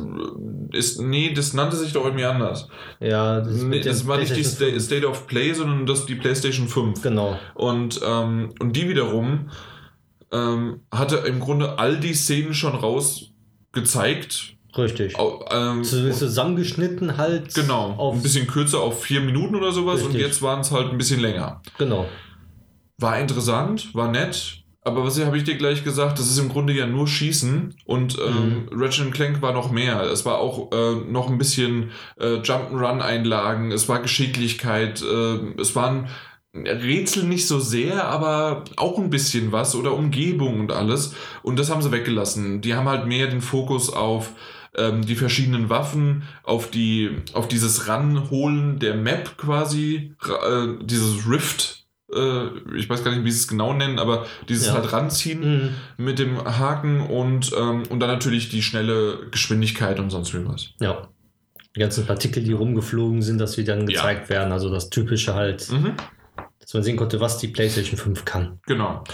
ist. 0.73 1.01
Nee, 1.01 1.33
das 1.33 1.55
nannte 1.55 1.77
sich 1.77 1.93
doch 1.95 2.05
irgendwie 2.05 2.25
anders. 2.27 2.69
Ja, 3.01 3.41
das, 3.41 3.55
ist 3.55 3.63
Nee, 3.63 3.81
das 3.81 4.07
war 4.07 4.19
nicht 4.19 4.37
die 4.37 4.43
PlayStation 4.43 4.69
Sta 4.69 4.81
5. 4.81 4.83
State 4.85 5.07
of 5.07 5.27
Play, 5.27 5.53
sondern 5.55 5.87
das 5.87 6.05
die 6.05 6.17
PlayStation 6.17 6.69
5. 6.69 7.01
Genau. 7.03 7.39
Und, 7.55 8.01
ähm, 8.07 8.51
und 8.61 8.77
die 8.77 8.89
wiederum 8.89 9.49
ähm, 10.33 10.81
hatte 10.93 11.17
im 11.17 11.41
Grunde 11.41 11.79
all 11.79 11.99
die 12.01 12.15
Szenen 12.15 12.55
schon 12.55 12.75
rausgezeigt. 12.75 14.57
Richtig. 14.77 15.19
Au- 15.19 15.45
Ähm, 15.51 15.85
zusammengeschnitten 15.85 17.19
halt. 17.19 17.55
genau, 17.55 17.91
Auf, 17.99 18.15
ein 18.15 18.23
bisschen 18.23 18.47
kürzer 18.47 18.81
auf 18.81 19.03
vier 19.03 19.21
Minuten 19.21 19.55
oder 19.55 19.71
sowas 19.73 20.01
und 20.01 20.09
Richtig. 20.09 20.23
jetzt 20.23 20.41
waren 20.43 20.61
es 20.61 20.71
halt 20.71 20.91
ein 20.91 20.97
bisschen 20.99 21.21
länger. 21.21 21.61
Genau. 21.77 22.07
War 22.97 23.19
interessant, 23.21 23.95
war 23.95 24.11
nett, 24.11 24.63
aber 24.81 25.05
was 25.05 25.23
habe 25.23 25.37
ich 25.37 25.45
dir 25.45 25.57
gleich 25.57 25.85
gesagt, 25.85 26.19
das 26.19 26.31
ist 26.31 26.39
im 26.39 26.49
Grunde 26.49 26.73
ja 26.73 26.87
nur 26.87 27.07
Schießen 27.07 27.75
und 27.85 28.17
ähm, 28.19 28.67
Mhm. 28.73 28.81
Ratchet 28.81 29.13
Clank 29.13 29.43
war 29.43 29.53
noch 29.53 29.71
mehr. 29.71 30.01
Es 30.05 30.25
war 30.25 30.39
auch 30.39 30.73
äh, 30.73 30.95
noch 31.07 31.29
ein 31.29 31.37
bisschen 31.37 31.91
äh, 32.19 32.37
Jump'n'Run-Einlagen, 32.41 33.73
es 33.73 33.89
war 33.91 34.01
Geschicklichkeit, 34.01 35.03
äh, 35.03 35.61
es 35.61 35.77
waren 35.77 36.09
Rätsel 36.55 37.25
nicht 37.25 37.47
so 37.47 37.59
sehr, 37.61 38.05
aber 38.09 38.65
auch 38.77 38.99
ein 38.99 39.09
bisschen 39.11 39.53
was 39.53 39.75
oder 39.75 39.95
Umgebung 39.95 40.61
und 40.61 40.71
alles. 40.73 41.15
Und 41.43 41.59
das 41.59 41.71
haben 41.71 41.81
sie 41.83 41.93
weggelassen. 41.93 42.61
Die 42.61 42.75
haben 42.75 42.89
halt 42.89 43.07
mehr 43.07 43.27
den 43.27 43.41
Fokus 43.41 43.91
auf 43.93 44.33
ähm, 44.77 45.05
die 45.05 45.17
verschiedenen 45.17 45.69
Waffen, 45.71 46.23
auf 46.45 46.71
die, 46.71 47.11
auf 47.35 47.49
dieses 47.49 47.89
Ranholen 47.89 48.79
der 48.79 48.95
Map 48.95 49.37
quasi, 49.39 50.15
äh, 50.27 50.67
dieses 50.85 51.29
Rift. 51.29 51.87
Äh, 52.15 52.47
ich 52.77 52.89
weiß 52.89 53.03
gar 53.05 53.13
nicht, 53.13 53.25
wie 53.25 53.31
sie 53.31 53.39
es 53.39 53.49
genau 53.49 53.73
nennen, 53.73 53.99
aber 53.99 54.27
dieses 54.49 54.67
Ja. 54.69 54.75
halt 54.75 54.93
ranziehen 54.93 55.41
Mhm. 55.41 56.05
mit 56.05 56.19
dem 56.19 56.39
Haken 56.45 57.01
und, 57.01 57.53
ähm, 57.59 57.83
und 57.89 58.01
dann 58.01 58.11
natürlich 58.11 58.49
die 58.51 58.63
schnelle 58.63 59.27
Geschwindigkeit 59.31 59.99
und 60.01 60.11
sonst 60.11 60.33
wie 60.35 60.47
was. 60.47 60.69
Ja. 60.81 61.09
Die 61.75 61.81
ganzen 61.81 62.05
Partikel, 62.07 62.43
die 62.43 62.53
rumgeflogen 62.53 63.23
sind, 63.23 63.39
dass 63.39 63.53
sie 63.55 63.65
dann 63.65 63.87
gezeigt 63.87 64.29
werden. 64.29 64.53
Also 64.53 64.71
das 64.71 64.91
Typische 64.91 65.35
halt, 65.35 65.71
Mhm. 65.71 65.95
Dass 66.73 66.79
man 66.79 66.85
sehen 66.85 66.97
konnte, 66.97 67.21
was 67.21 67.37
die 67.37 67.49
PlayStation 67.49 67.99
5 67.99 68.25
kann. 68.25 68.59
Genau. 68.67 69.05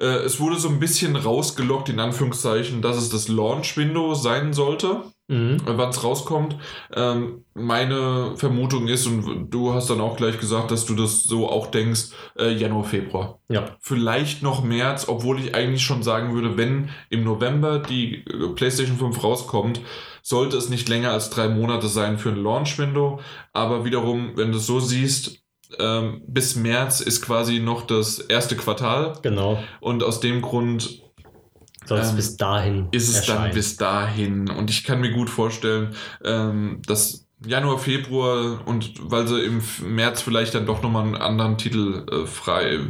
Äh, 0.00 0.24
es 0.24 0.40
wurde 0.40 0.56
so 0.56 0.68
ein 0.68 0.80
bisschen 0.80 1.14
rausgelockt, 1.14 1.88
in 1.88 2.00
Anführungszeichen, 2.00 2.82
dass 2.82 2.96
es 2.96 3.08
das 3.08 3.28
Launch-Window 3.28 4.14
sein 4.14 4.52
sollte, 4.52 5.02
Mhm. 5.28 5.58
äh, 5.64 5.78
wann 5.78 5.90
es 5.90 6.02
rauskommt. 6.02 6.56
Ähm, 6.92 7.44
meine 7.54 8.32
Vermutung 8.36 8.88
ist, 8.88 9.06
und 9.06 9.48
du 9.48 9.72
hast 9.72 9.88
dann 9.90 10.00
auch 10.00 10.16
gleich 10.16 10.40
gesagt, 10.40 10.72
dass 10.72 10.86
du 10.86 10.96
das 10.96 11.22
so 11.22 11.48
auch 11.48 11.68
denkst, 11.68 12.10
äh, 12.36 12.50
Januar, 12.52 12.82
Februar. 12.84 13.38
Ja. 13.48 13.64
Vielleicht 13.80 14.42
noch 14.42 14.64
März, 14.64 15.06
obwohl 15.08 15.38
ich 15.38 15.54
eigentlich 15.54 15.84
schon 15.84 16.02
sagen 16.02 16.34
würde, 16.34 16.56
wenn 16.56 16.90
im 17.10 17.22
November 17.22 17.78
die 17.78 18.24
äh, 18.24 18.48
PlayStation 18.56 18.98
5 18.98 19.22
rauskommt, 19.22 19.80
sollte 20.20 20.56
es 20.56 20.68
nicht 20.68 20.88
länger 20.88 21.12
als 21.12 21.30
drei 21.30 21.48
Monate 21.48 21.86
sein 21.86 22.18
für 22.18 22.30
ein 22.30 22.42
Launch-Window. 22.42 23.20
Aber 23.52 23.84
wiederum, 23.84 24.32
wenn 24.34 24.50
du 24.50 24.58
es 24.58 24.66
so 24.66 24.80
siehst, 24.80 25.43
ähm, 25.78 26.22
bis 26.26 26.56
März 26.56 27.00
ist 27.00 27.22
quasi 27.22 27.58
noch 27.58 27.86
das 27.86 28.18
erste 28.18 28.56
Quartal. 28.56 29.14
Genau. 29.22 29.62
Und 29.80 30.02
aus 30.02 30.20
dem 30.20 30.42
Grund 30.42 31.02
Soll 31.86 31.98
es 31.98 32.10
Ähm, 32.10 32.16
bis 32.16 32.36
dahin 32.36 32.88
ist 32.92 33.08
es 33.08 33.26
dann 33.26 33.36
erscheinen. 33.36 33.54
bis 33.54 33.76
dahin. 33.76 34.50
Und 34.50 34.70
ich 34.70 34.84
kann 34.84 35.00
mir 35.00 35.12
gut 35.12 35.28
vorstellen, 35.30 35.94
ähm, 36.24 36.80
dass 36.86 37.26
Januar, 37.46 37.78
Februar 37.78 38.66
und 38.66 38.94
weil 39.10 39.26
sie 39.28 39.40
im 39.42 39.62
März 39.82 40.22
vielleicht 40.22 40.54
dann 40.54 40.64
doch 40.66 40.82
nochmal 40.82 41.04
einen 41.04 41.16
anderen 41.16 41.58
Titel 41.58 42.06
äh, 42.10 42.26
frei, 42.26 42.80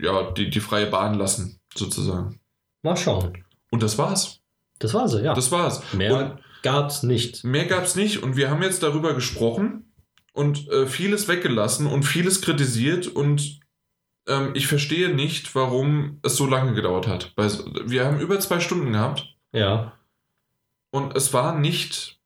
ja, 0.00 0.30
die, 0.32 0.50
die 0.50 0.60
freie 0.60 0.86
Bahn 0.86 1.14
lassen, 1.14 1.60
sozusagen. 1.74 2.40
Mal 2.82 2.96
schauen. 2.96 3.44
Und 3.70 3.82
das 3.82 3.98
war's. 3.98 4.40
Das 4.78 4.94
war 4.94 5.08
sie, 5.08 5.22
ja. 5.22 5.34
Das 5.34 5.52
war's. 5.52 5.82
Mehr 5.94 6.38
gab's 6.62 7.02
nicht. 7.02 7.44
Und 7.44 7.50
mehr 7.50 7.66
gab's 7.66 7.94
nicht. 7.94 8.22
Und 8.22 8.36
wir 8.36 8.50
haben 8.50 8.62
jetzt 8.62 8.82
darüber 8.82 9.14
gesprochen 9.14 9.92
und 10.36 10.68
äh, 10.68 10.86
vieles 10.86 11.28
weggelassen 11.28 11.86
und 11.86 12.02
vieles 12.02 12.42
kritisiert 12.42 13.06
und 13.08 13.58
ähm, 14.28 14.50
ich 14.54 14.66
verstehe 14.66 15.08
nicht, 15.14 15.54
warum 15.54 16.18
es 16.22 16.36
so 16.36 16.46
lange 16.46 16.74
gedauert 16.74 17.06
hat. 17.06 17.32
Wir 17.86 18.04
haben 18.04 18.20
über 18.20 18.38
zwei 18.40 18.60
Stunden 18.60 18.92
gehabt. 18.92 19.34
Ja. 19.52 19.92
Und 20.90 21.16
es 21.16 21.32
war 21.32 21.58
nicht, 21.58 22.18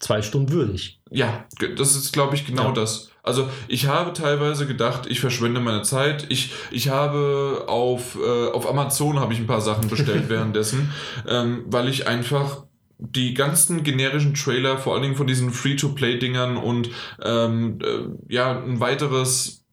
Zwei 0.00 0.20
Stunden 0.22 0.50
würdig. 0.52 1.00
ja, 1.10 1.46
das 1.76 1.94
ist, 1.96 2.12
glaube 2.12 2.34
ich, 2.34 2.44
genau 2.46 2.68
Ja. 2.68 2.72
das. 2.72 3.10
Also 3.22 3.48
ich 3.68 3.86
habe 3.86 4.12
teilweise 4.12 4.66
gedacht, 4.66 5.06
ich 5.06 5.20
verschwende 5.20 5.60
meine 5.60 5.82
Zeit. 5.82 6.26
Ich, 6.28 6.52
ich 6.70 6.88
habe 6.88 7.64
auf, 7.68 8.16
äh, 8.16 8.48
auf 8.50 8.68
Amazon 8.68 9.18
habe 9.20 9.32
ich 9.32 9.38
ein 9.38 9.46
paar 9.46 9.62
Sachen 9.62 9.88
bestellt 9.88 10.28
währenddessen, 10.28 10.92
ähm, 11.26 11.64
weil 11.68 11.88
ich 11.88 12.06
einfach 12.06 12.64
die 12.98 13.34
ganzen 13.34 13.82
generischen 13.82 14.34
Trailer, 14.34 14.78
vor 14.78 14.94
allen 14.94 15.02
Dingen 15.02 15.16
von 15.16 15.26
diesen 15.26 15.50
Free-to-Play-Dingern 15.50 16.56
und 16.56 16.90
ähm, 17.22 17.78
äh, 17.82 18.32
ja, 18.32 18.62
ein 18.62 18.80
weiteres 18.80 19.64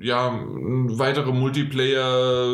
ja, 0.00 0.30
ein 0.30 0.98
weitere 0.98 1.32
Multiplayer, 1.32 2.46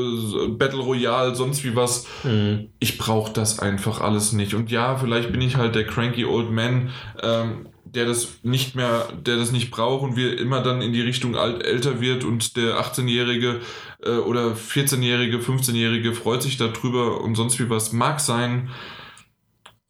Battle 0.51 0.81
Royale, 0.81 1.35
sonst 1.35 1.65
wie 1.65 1.77
was, 1.77 2.07
Mhm. 2.25 2.71
ich 2.79 2.97
brauche 2.97 3.33
das 3.33 3.59
einfach 3.59 4.01
alles 4.01 4.33
nicht. 4.33 4.55
Und 4.55 4.71
ja, 4.71 4.97
vielleicht 4.97 5.31
bin 5.31 5.43
ich 5.43 5.57
halt 5.57 5.75
der 5.75 5.85
cranky 5.85 6.25
old 6.25 6.51
man, 6.51 6.91
ähm, 7.23 7.69
der 7.85 8.07
das 8.07 8.39
nicht 8.43 8.75
mehr, 8.75 9.09
der 9.27 9.37
das 9.37 9.53
nicht 9.53 9.71
braucht 9.71 10.03
und 10.03 10.17
wir 10.17 10.39
immer 10.39 10.63
dann 10.63 10.81
in 10.81 10.93
die 10.93 11.03
Richtung 11.03 11.37
alt, 11.37 11.63
älter 11.63 12.01
wird 12.01 12.25
und 12.25 12.57
der 12.57 12.81
18-Jährige 12.81 13.61
äh, 14.03 14.13
oder 14.13 14.53
14-Jährige, 14.53 15.39
15-Jährige 15.39 16.15
freut 16.15 16.43
sich 16.43 16.57
darüber 16.57 17.21
und 17.21 17.35
sonst 17.35 17.59
wie 17.59 17.69
was 17.69 17.93
mag 17.93 18.21
sein. 18.21 18.71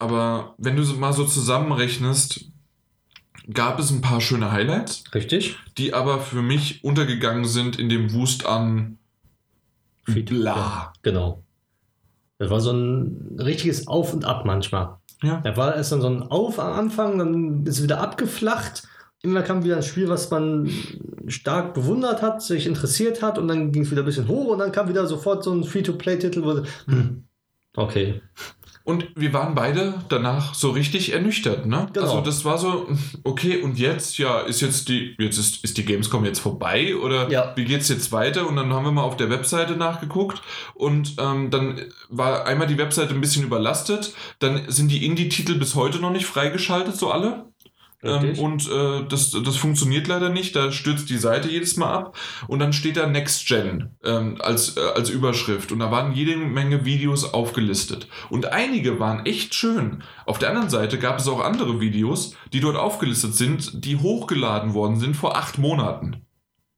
Aber 0.01 0.55
wenn 0.59 0.77
du 0.77 0.83
mal 0.95 1.13
so 1.13 1.25
zusammenrechnest, 1.25 2.47
gab 3.53 3.79
es 3.79 3.91
ein 3.91 4.01
paar 4.01 4.21
schöne 4.21 4.51
Highlights, 4.51 5.05
Richtig? 5.15 5.57
die 5.79 5.95
aber 5.95 6.21
für 6.21 6.43
mich 6.43 6.83
untergegangen 6.83 7.45
sind 7.45 7.79
in 7.79 7.89
dem 7.89 8.13
Wust 8.13 8.47
an 8.47 8.99
bla. 10.07 10.57
Ja, 10.57 10.93
genau. 11.03 11.43
Das 12.39 12.51
war 12.51 12.61
so 12.61 12.73
ein 12.73 13.37
richtiges 13.39 13.87
Auf 13.87 14.15
und 14.15 14.25
Ab 14.25 14.45
manchmal. 14.45 14.97
Ja. 15.23 15.43
Da 15.45 15.57
war 15.57 15.77
erst 15.77 15.93
dann 15.93 16.01
so 16.01 16.09
ein 16.09 16.23
Auf 16.23 16.59
am 16.59 16.73
Anfang, 16.73 17.19
dann 17.19 17.67
ist 17.67 17.77
es 17.77 17.83
wieder 17.83 18.01
abgeflacht. 18.01 18.89
Immer 19.23 19.43
kam 19.43 19.65
wieder 19.65 19.77
ein 19.77 19.83
Spiel, 19.83 20.09
was 20.09 20.31
man 20.31 20.71
stark 21.27 21.75
bewundert 21.75 22.23
hat, 22.23 22.43
sich 22.43 22.67
interessiert 22.67 23.21
hat 23.21 23.37
und 23.37 23.49
dann 23.49 23.71
ging 23.71 23.83
es 23.83 23.91
wieder 23.91 24.03
ein 24.03 24.07
bisschen 24.07 24.29
hoch 24.29 24.47
und 24.47 24.61
dann 24.61 24.73
kam 24.73 24.89
wieder 24.89 25.07
sofort 25.07 25.45
so 25.45 25.53
ein 25.53 25.63
Free-to-Play-Titel, 25.63 26.43
wo 26.43 26.65
hm, 26.91 27.25
okay. 27.77 28.23
Und 28.91 29.09
wir 29.15 29.33
waren 29.33 29.55
beide 29.55 29.95
danach 30.09 30.55
so 30.55 30.71
richtig 30.71 31.13
ernüchtert, 31.13 31.67
ne? 31.67 31.89
Genau. 31.93 32.07
Also 32.07 32.21
das 32.21 32.45
war 32.45 32.59
so, 32.59 32.89
okay, 33.25 33.63
und 33.63 33.79
jetzt, 33.79 34.19
ja, 34.19 34.41
ist 34.41 34.61
jetzt 34.61 34.89
die, 34.89 35.15
jetzt 35.19 35.39
ist, 35.39 35.63
ist 35.65 35.79
die 35.79 35.85
Gamescom 35.85 36.25
jetzt 36.25 36.41
vorbei 36.41 36.97
oder 36.97 37.31
Ja. 37.31 37.53
wie 37.57 37.65
geht's 37.65 37.89
jetzt 37.89 38.11
weiter? 38.13 38.49
Und 38.49 38.57
dann 38.57 38.73
haben 38.73 38.85
wir 38.85 38.93
mal 38.93 39.03
auf 39.05 39.17
der 39.17 39.31
Webseite 39.31 39.77
nachgeguckt 39.77 40.43
und 40.75 41.15
ähm, 41.19 41.51
dann 41.51 41.81
war 42.09 42.47
einmal 42.47 42.67
die 42.67 42.79
Webseite 42.79 43.15
ein 43.15 43.21
bisschen 43.21 43.45
überlastet, 43.45 44.13
dann 44.41 44.63
sind 44.69 44.89
die 44.91 45.07
Indie-Titel 45.07 45.55
bis 45.55 45.75
heute 45.75 45.99
noch 45.99 46.11
nicht 46.11 46.27
freigeschaltet, 46.27 46.97
so 46.97 47.11
alle. 47.11 47.50
Ähm, 48.03 48.39
und 48.39 48.69
äh, 48.71 49.05
das, 49.09 49.31
das 49.31 49.57
funktioniert 49.57 50.09
leider 50.09 50.31
nicht, 50.31 50.57
da 50.57 50.73
stürzt 50.73 51.11
die 51.11 51.19
Seite 51.19 51.49
jedes 51.49 51.77
Mal 51.77 51.93
ab 51.93 52.17
und 52.49 52.59
dann 52.59 52.73
steht 52.73 52.97
da 52.97 53.07
Next 53.07 53.47
Gen 53.47 53.91
ähm, 54.05 54.37
als, 54.41 54.77
äh, 54.77 54.81
als 54.95 55.11
Überschrift 55.11 55.71
und 55.71 55.81
da 55.81 55.91
waren 55.91 56.15
jede 56.15 56.37
Menge 56.37 56.87
Videos 56.87 57.35
aufgelistet 57.35 58.09
und 58.31 58.47
einige 58.47 58.99
waren 59.01 59.27
echt 59.27 59.55
schön. 59.55 60.03
Auf 60.25 60.39
der 60.39 60.49
anderen 60.49 60.71
Seite 60.71 60.99
gab 60.99 61.19
es 61.19 61.29
auch 61.29 61.41
andere 61.41 61.81
Videos, 61.81 62.35
die 62.53 62.61
dort 62.61 62.77
aufgelistet 62.77 63.35
sind, 63.35 63.85
die 63.85 63.97
hochgeladen 63.97 64.73
worden 64.73 64.99
sind 64.99 65.15
vor 65.15 65.37
acht 65.37 65.59
Monaten. 65.59 66.25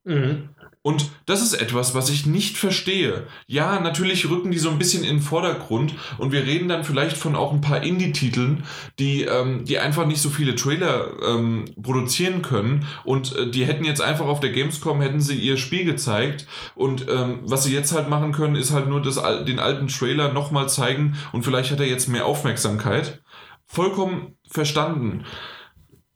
Mhm. 0.04 0.48
Und 0.84 1.10
das 1.26 1.42
ist 1.42 1.54
etwas, 1.54 1.94
was 1.94 2.10
ich 2.10 2.26
nicht 2.26 2.56
verstehe. 2.56 3.28
Ja, 3.46 3.78
natürlich 3.78 4.28
rücken 4.28 4.50
die 4.50 4.58
so 4.58 4.68
ein 4.68 4.78
bisschen 4.78 5.04
in 5.04 5.16
den 5.16 5.22
Vordergrund 5.22 5.94
und 6.18 6.32
wir 6.32 6.44
reden 6.44 6.68
dann 6.68 6.82
vielleicht 6.82 7.16
von 7.16 7.36
auch 7.36 7.52
ein 7.52 7.60
paar 7.60 7.84
Indie-Titeln, 7.84 8.64
die, 8.98 9.22
ähm, 9.22 9.64
die 9.64 9.78
einfach 9.78 10.06
nicht 10.06 10.20
so 10.20 10.28
viele 10.28 10.56
Trailer 10.56 11.22
ähm, 11.24 11.66
produzieren 11.80 12.42
können 12.42 12.84
und 13.04 13.36
äh, 13.36 13.48
die 13.48 13.64
hätten 13.64 13.84
jetzt 13.84 14.00
einfach 14.00 14.26
auf 14.26 14.40
der 14.40 14.50
Gamescom, 14.50 15.00
hätten 15.00 15.20
sie 15.20 15.36
ihr 15.36 15.56
Spiel 15.56 15.84
gezeigt 15.84 16.48
und 16.74 17.06
ähm, 17.08 17.42
was 17.42 17.62
sie 17.62 17.72
jetzt 17.72 17.92
halt 17.92 18.08
machen 18.08 18.32
können, 18.32 18.56
ist 18.56 18.72
halt 18.72 18.88
nur 18.88 19.00
das, 19.00 19.22
den 19.44 19.60
alten 19.60 19.86
Trailer 19.86 20.32
nochmal 20.32 20.68
zeigen 20.68 21.16
und 21.30 21.44
vielleicht 21.44 21.70
hat 21.70 21.78
er 21.78 21.86
jetzt 21.86 22.08
mehr 22.08 22.26
Aufmerksamkeit. 22.26 23.22
Vollkommen 23.66 24.36
verstanden. 24.50 25.24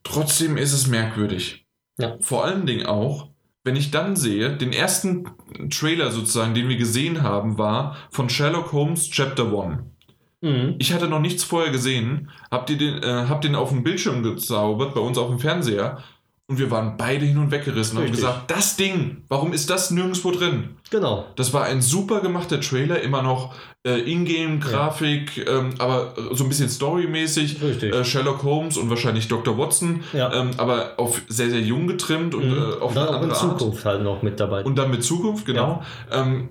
Trotzdem 0.03 0.57
ist 0.57 0.73
es 0.73 0.87
merkwürdig. 0.87 1.65
Ja. 1.97 2.17
Vor 2.19 2.45
allen 2.45 2.65
Dingen 2.65 2.85
auch, 2.85 3.26
wenn 3.67 3.75
ich 3.75 3.91
dann 3.91 4.15
sehe, 4.15 4.55
den 4.55 4.71
ersten 4.71 5.25
Trailer 5.69 6.09
sozusagen, 6.09 6.53
den 6.53 6.69
wir 6.69 6.77
gesehen 6.77 7.21
haben, 7.21 7.57
war 7.57 7.97
von 8.09 8.29
Sherlock 8.29 8.71
Holmes 8.71 9.09
Chapter 9.09 9.43
1. 9.43 9.79
Mhm. 10.39 10.75
Ich 10.79 10.93
hatte 10.93 11.09
noch 11.09 11.19
nichts 11.19 11.43
vorher 11.43 11.71
gesehen, 11.71 12.29
hab, 12.49 12.65
die 12.65 12.77
den, 12.77 13.03
äh, 13.03 13.25
hab 13.27 13.41
den 13.41 13.55
auf 13.55 13.69
dem 13.69 13.83
Bildschirm 13.83 14.23
gezaubert, 14.23 14.95
bei 14.95 15.01
uns 15.01 15.17
auf 15.17 15.27
dem 15.27 15.39
Fernseher, 15.39 16.01
und 16.49 16.59
wir 16.59 16.71
waren 16.71 16.95
beide 16.97 17.25
hin 17.25 17.37
und 17.37 17.51
weggerissen 17.51 17.97
und 17.97 18.05
haben 18.05 18.11
gesagt, 18.11 18.49
das 18.51 18.77
Ding, 18.77 19.17
warum 19.27 19.51
ist 19.51 19.69
das 19.69 19.91
nirgendwo 19.91 20.31
drin? 20.31 20.69
Genau. 20.89 21.25
Das 21.35 21.51
war 21.53 21.65
ein 21.65 21.81
super 21.81 22.21
gemachter 22.21 22.61
Trailer, 22.61 23.01
immer 23.01 23.21
noch 23.21 23.53
äh, 23.85 23.99
Ingame-Grafik, 24.09 25.45
ähm, 25.47 25.71
aber 25.77 26.13
so 26.31 26.43
ein 26.45 26.49
bisschen 26.49 26.69
storymäßig. 26.69 27.61
Richtig. 27.61 27.93
Äh, 27.93 28.05
Sherlock 28.05 28.43
Holmes 28.43 28.77
und 28.77 28.89
wahrscheinlich 28.89 29.27
Dr. 29.27 29.57
Watson, 29.57 30.03
Ja. 30.13 30.33
ähm, 30.33 30.51
aber 30.57 30.93
auf 30.97 31.21
sehr, 31.27 31.49
sehr 31.49 31.59
jung 31.61 31.87
getrimmt 31.87 32.33
und 32.33 32.45
Mhm. 32.49 32.57
äh, 32.57 32.73
auf 32.81 32.89
Und 32.91 32.95
dann 32.95 33.07
eine 33.09 33.17
auch 33.17 33.23
in 33.23 33.29
andere 33.31 33.31
Art. 33.49 33.59
Zukunft 33.59 33.85
halt 33.85 34.03
noch 34.03 34.21
mit 34.21 34.39
dabei. 34.39 34.63
Und 34.63 34.77
dann 34.77 34.89
mit 34.91 35.03
Zukunft, 35.03 35.45
genau. 35.45 35.83
Ähm, 36.11 36.49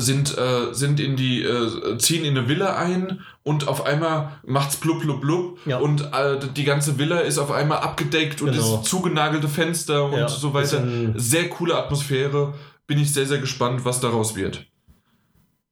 sind, 0.00 0.36
äh, 0.36 0.72
sind 0.72 1.00
in 1.00 1.16
die, 1.16 1.42
äh, 1.42 1.98
ziehen 1.98 2.24
in 2.24 2.36
eine 2.36 2.48
Villa 2.48 2.76
ein 2.76 3.20
und 3.42 3.68
auf 3.68 3.84
einmal 3.86 4.32
macht's 4.46 4.76
blub 4.76 5.00
blub 5.00 5.20
blub 5.20 5.58
Ja. 5.66 5.78
und 5.78 6.00
äh, 6.12 6.38
die 6.56 6.64
ganze 6.64 6.98
Villa 6.98 7.18
ist 7.20 7.38
auf 7.38 7.50
einmal 7.50 7.78
abgedeckt 7.78 8.42
und 8.42 8.52
Genau. 8.52 8.80
ist 8.80 8.84
zugenagelte 8.88 9.48
Fenster 9.48 10.04
und 10.06 10.12
Ja, 10.14 10.28
so 10.28 10.52
weiter. 10.54 10.82
Sehr 11.16 11.48
coole 11.48 11.76
Atmosphäre. 11.76 12.54
Bin 12.86 12.98
ich 12.98 13.12
sehr, 13.12 13.26
sehr 13.26 13.38
gespannt, 13.38 13.84
was 13.84 14.00
daraus 14.00 14.34
wird. 14.34 14.66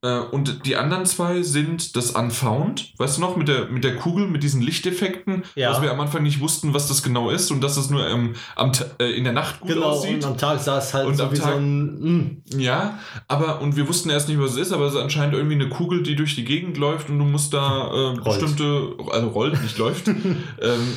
Äh, 0.01 0.19
und 0.21 0.65
die 0.65 0.77
anderen 0.77 1.07
zwei 1.07 1.43
sind 1.43 1.97
das 1.97 2.13
Unfound, 2.13 2.93
weißt 2.99 3.17
du 3.17 3.21
noch, 3.21 3.37
mit 3.37 3.49
der, 3.49 3.67
mit 3.67 3.83
der 3.83 3.97
Kugel, 3.97 4.29
mit 4.29 4.45
diesen 4.45 4.63
Lichteffekten, 4.63 5.43
Ja. 5.57 5.71
was 5.73 5.83
wir 5.83 5.91
am 5.91 5.99
Anfang 5.99 6.23
nicht 6.23 6.39
wussten, 6.39 6.73
was 6.73 6.87
das 6.87 7.03
genau 7.03 7.31
ist 7.31 7.51
und 7.51 7.61
dass 7.63 7.77
es 7.77 7.91
nur 7.91 8.07
ähm, 8.09 8.35
am, 8.55 8.71
äh, 9.01 9.11
in 9.11 9.25
der 9.25 9.33
Nacht 9.33 9.59
gut 9.59 9.71
Genau, 9.71 9.87
aussieht. 9.87 10.15
und 10.15 10.25
am 10.25 10.39
Tag 10.39 10.61
sah 10.61 10.79
es 10.79 10.95
halt 10.95 11.09
Und 11.09 11.17
so 11.17 11.25
am 11.25 11.33
wie 11.33 11.37
so 11.37 11.43
Tag- 11.43 11.57
ein. 11.57 11.85
mm, 11.99 12.43
Ja, 12.61 13.01
aber 13.27 13.61
und 13.61 13.75
wir 13.75 13.89
wussten 13.89 14.09
erst 14.11 14.29
nicht, 14.29 14.41
was 14.41 14.53
es 14.53 14.59
ist, 14.59 14.73
aber 14.73 14.85
es 14.87 14.95
ist 14.95 15.01
anscheinend 15.01 15.35
irgendwie 15.35 15.57
eine 15.57 15.69
Kugel, 15.69 16.05
die 16.05 16.15
durch 16.15 16.37
die 16.37 16.45
Gegend 16.45 16.77
läuft 16.79 17.11
und 17.11 17.19
du 17.19 17.25
musst 17.25 17.53
da 17.53 18.13
äh, 18.13 18.21
bestimmte, 18.21 18.95
also 19.11 19.29
rollt, 19.31 19.61
nicht 19.61 19.79
läuft, 19.79 20.07
ähm, 20.09 20.37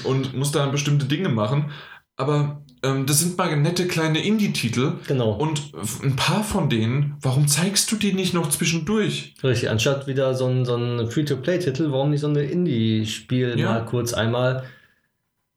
und 0.03 0.35
musst 0.37 0.53
da 0.53 0.67
bestimmte 0.67 1.07
Dinge 1.07 1.29
machen. 1.29 1.71
Aber 2.17 2.61
das 3.05 3.19
sind 3.19 3.37
mal 3.37 3.55
nette 3.57 3.87
kleine 3.87 4.23
Indie-Titel 4.25 4.93
Genau. 5.07 5.31
und 5.33 5.61
ein 6.03 6.15
paar 6.15 6.43
von 6.43 6.69
denen, 6.69 7.15
warum 7.21 7.47
zeigst 7.47 7.91
du 7.91 7.95
die 7.95 8.13
nicht 8.13 8.33
noch 8.33 8.49
zwischendurch? 8.49 9.33
Richtig, 9.43 9.69
anstatt 9.69 10.07
wieder 10.07 10.33
so 10.33 10.47
ein, 10.47 10.65
so 10.65 10.75
ein 10.75 11.09
Free-to-Play-Titel, 11.09 11.91
warum 11.91 12.09
nicht 12.09 12.21
so 12.21 12.27
eine 12.27 12.43
Indie-Spiel 12.43 13.59
Ja. 13.59 13.71
mal 13.73 13.85
kurz 13.85 14.13
einmal, 14.13 14.63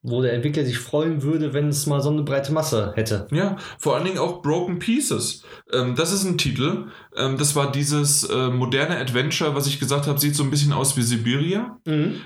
wo 0.07 0.20
der 0.22 0.34
Entwickler 0.34 0.64
sich 0.66 0.78
freuen 0.78 1.22
würde, 1.22 1.52
wenn 1.55 1.68
es 1.68 1.86
mal 1.86 2.00
so 2.02 2.11
eine 2.11 2.22
breite 2.22 2.52
Masse 2.52 2.92
hätte. 2.94 3.26
Ja, 3.32 3.57
vor 3.78 3.96
allen 3.96 4.05
Dingen 4.05 4.18
auch 4.18 4.42
Broken 4.42 4.78
Pieces. 4.78 5.42
Ähm, 5.72 5.94
das 5.96 6.12
ist 6.12 6.24
ein 6.24 6.36
Titel. 6.36 6.88
Ähm, 7.16 7.38
das 7.38 7.57
war 7.57 7.72
dieses 7.72 8.22
äh, 8.24 8.48
moderne 8.50 8.98
Adventure, 8.98 9.55
was 9.55 9.66
ich 9.66 9.80
gesagt 9.80 10.07
habe, 10.07 10.18
sieht 10.20 10.36
so 10.36 10.42
ein 10.44 10.50
bisschen 10.50 10.72
aus 10.74 10.96
wie 10.98 11.02
Siberia. 11.02 11.78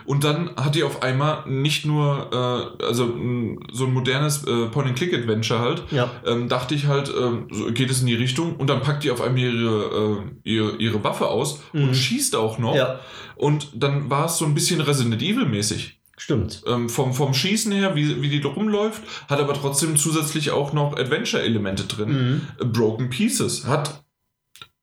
Und 0.04 0.24
dann 0.24 0.50
hat 0.56 0.74
die 0.74 0.82
auf 0.82 1.02
einmal 1.02 1.48
nicht 1.48 1.86
nur, 1.86 2.30
äh, 2.80 2.84
also 2.84 3.06
so 3.72 3.84
ein 3.86 3.92
modernes 3.92 4.44
äh, 4.44 4.66
Point-and-Click-Adventure 4.66 5.60
halt, 5.60 5.84
Ja, 5.92 6.10
ähm, 6.26 6.48
dachte 6.48 6.74
ich 6.74 6.86
halt, 6.86 7.08
ähm, 7.16 7.46
so 7.52 7.66
geht 7.72 7.90
es 7.90 8.00
in 8.00 8.06
die 8.08 8.14
Richtung 8.16 8.56
und 8.56 8.68
dann 8.68 8.80
packt 8.82 9.04
die 9.04 9.10
auf 9.12 9.20
einmal 9.20 9.38
ihre, 9.42 10.24
äh, 10.44 10.50
ihre, 10.50 10.76
ihre 10.76 11.04
Waffe 11.04 11.28
aus 11.28 11.60
Mhm. 11.72 11.84
und 11.84 11.94
schießt 11.94 12.34
auch 12.34 12.58
noch. 12.58 12.74
ja, 12.74 12.98
Und 13.36 13.68
dann 13.74 14.10
war 14.10 14.26
es 14.26 14.38
so 14.38 14.44
ein 14.46 14.54
bisschen 14.54 14.80
Resident 14.80 15.22
Evil-mäßig. 15.22 15.97
Stimmt. 16.18 16.62
Ähm, 16.66 16.88
vom, 16.88 17.14
vom 17.14 17.32
Schießen 17.34 17.72
her, 17.72 17.94
wie, 17.94 18.20
wie 18.22 18.28
die 18.28 18.40
da 18.40 18.48
rumläuft, 18.48 19.02
hat 19.28 19.40
aber 19.40 19.54
trotzdem 19.54 19.96
zusätzlich 19.96 20.50
auch 20.50 20.72
noch 20.72 20.96
Adventure-Elemente 20.96 21.84
drin. 21.84 22.10
Mhm. 22.10 22.40
Äh, 22.60 22.64
Broken 22.66 23.10
Pieces 23.10 23.66
hat. 23.66 24.04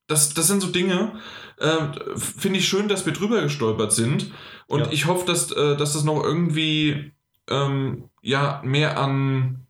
Das, 0.07 0.33
das 0.33 0.47
sind 0.47 0.61
so 0.61 0.67
Dinge, 0.67 1.13
äh, 1.57 1.77
finde 2.15 2.59
ich 2.59 2.67
schön, 2.67 2.87
dass 2.87 3.05
wir 3.05 3.13
drüber 3.13 3.41
gestolpert 3.41 3.91
sind. 3.91 4.31
Und 4.67 4.81
Ja. 4.81 4.91
ich 4.91 5.05
hoffe, 5.07 5.25
dass, 5.25 5.51
äh, 5.51 5.75
dass 5.77 5.93
das 5.93 6.03
noch 6.03 6.23
irgendwie 6.23 7.11
ähm, 7.49 8.09
ja, 8.21 8.61
mehr 8.63 8.99
an 8.99 9.61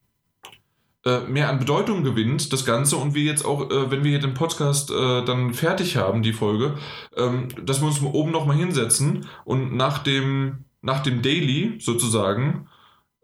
äh, 1.05 1.19
mehr 1.27 1.49
an 1.49 1.59
Bedeutung 1.59 2.03
gewinnt, 2.03 2.51
das 2.51 2.65
Ganze, 2.65 2.97
und 2.97 3.13
wir 3.13 3.21
jetzt 3.23 3.45
auch, 3.45 3.69
äh, 3.69 3.91
wenn 3.91 4.03
wir 4.03 4.09
hier 4.11 4.19
den 4.19 4.33
Podcast 4.33 4.89
äh, 4.89 5.23
dann 5.23 5.53
fertig 5.53 5.97
haben, 5.97 6.23
die 6.23 6.33
Folge, 6.33 6.77
ähm, 7.15 7.49
dass 7.63 7.79
wir 7.79 7.87
uns 7.87 8.01
oben 8.01 8.31
nochmal 8.31 8.57
hinsetzen 8.57 9.27
und 9.43 9.75
nach 9.75 9.99
dem, 9.99 10.64
nach 10.85 11.01
dem 11.03 11.21
Daily 11.21 11.75
sozusagen, 11.79 12.67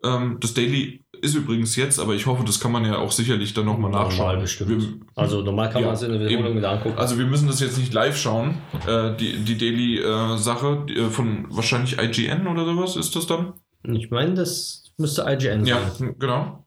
ähm, 0.03 0.37
das 0.41 0.53
Daily 0.53 1.05
ist 1.21 1.35
übrigens 1.35 1.75
jetzt, 1.75 1.99
aber 1.99 2.15
ich 2.15 2.25
hoffe, 2.25 2.43
das 2.43 2.59
kann 2.59 2.71
man 2.71 2.83
ja 2.83 2.97
auch 2.97 3.11
sicherlich 3.11 3.53
dann 3.53 3.65
nochmal 3.65 3.91
Normal 3.91 4.07
nachschauen. 4.07 4.39
bestimmt. 4.39 4.69
Wir, 4.69 4.99
Also 5.15 5.43
normal 5.43 5.69
kann 5.69 5.81
Ja, 5.81 5.87
man 5.89 5.95
es 5.95 6.01
in 6.01 6.11
der 6.11 6.19
Wiederholung 6.27 6.57
wieder 6.57 6.71
angucken. 6.71 6.97
also 6.97 7.19
wir 7.19 7.25
müssen 7.27 7.47
das 7.47 7.59
jetzt 7.59 7.77
nicht 7.77 7.93
live 7.93 8.17
schauen, 8.17 8.57
äh, 8.87 9.15
die, 9.15 9.37
die 9.43 9.57
Daily-Sache 9.57 10.85
äh, 10.89 11.09
von 11.09 11.45
wahrscheinlich 11.49 11.99
IGN 11.99 12.47
oder 12.47 12.65
sowas 12.65 12.95
ist 12.95 13.15
das 13.15 13.27
dann? 13.27 13.53
ich 13.83 14.09
meine, 14.09 14.33
das 14.33 14.91
müsste 14.97 15.21
IGN 15.27 15.65
sein. 15.65 15.67
Ja, 15.67 15.79
genau. 16.19 16.65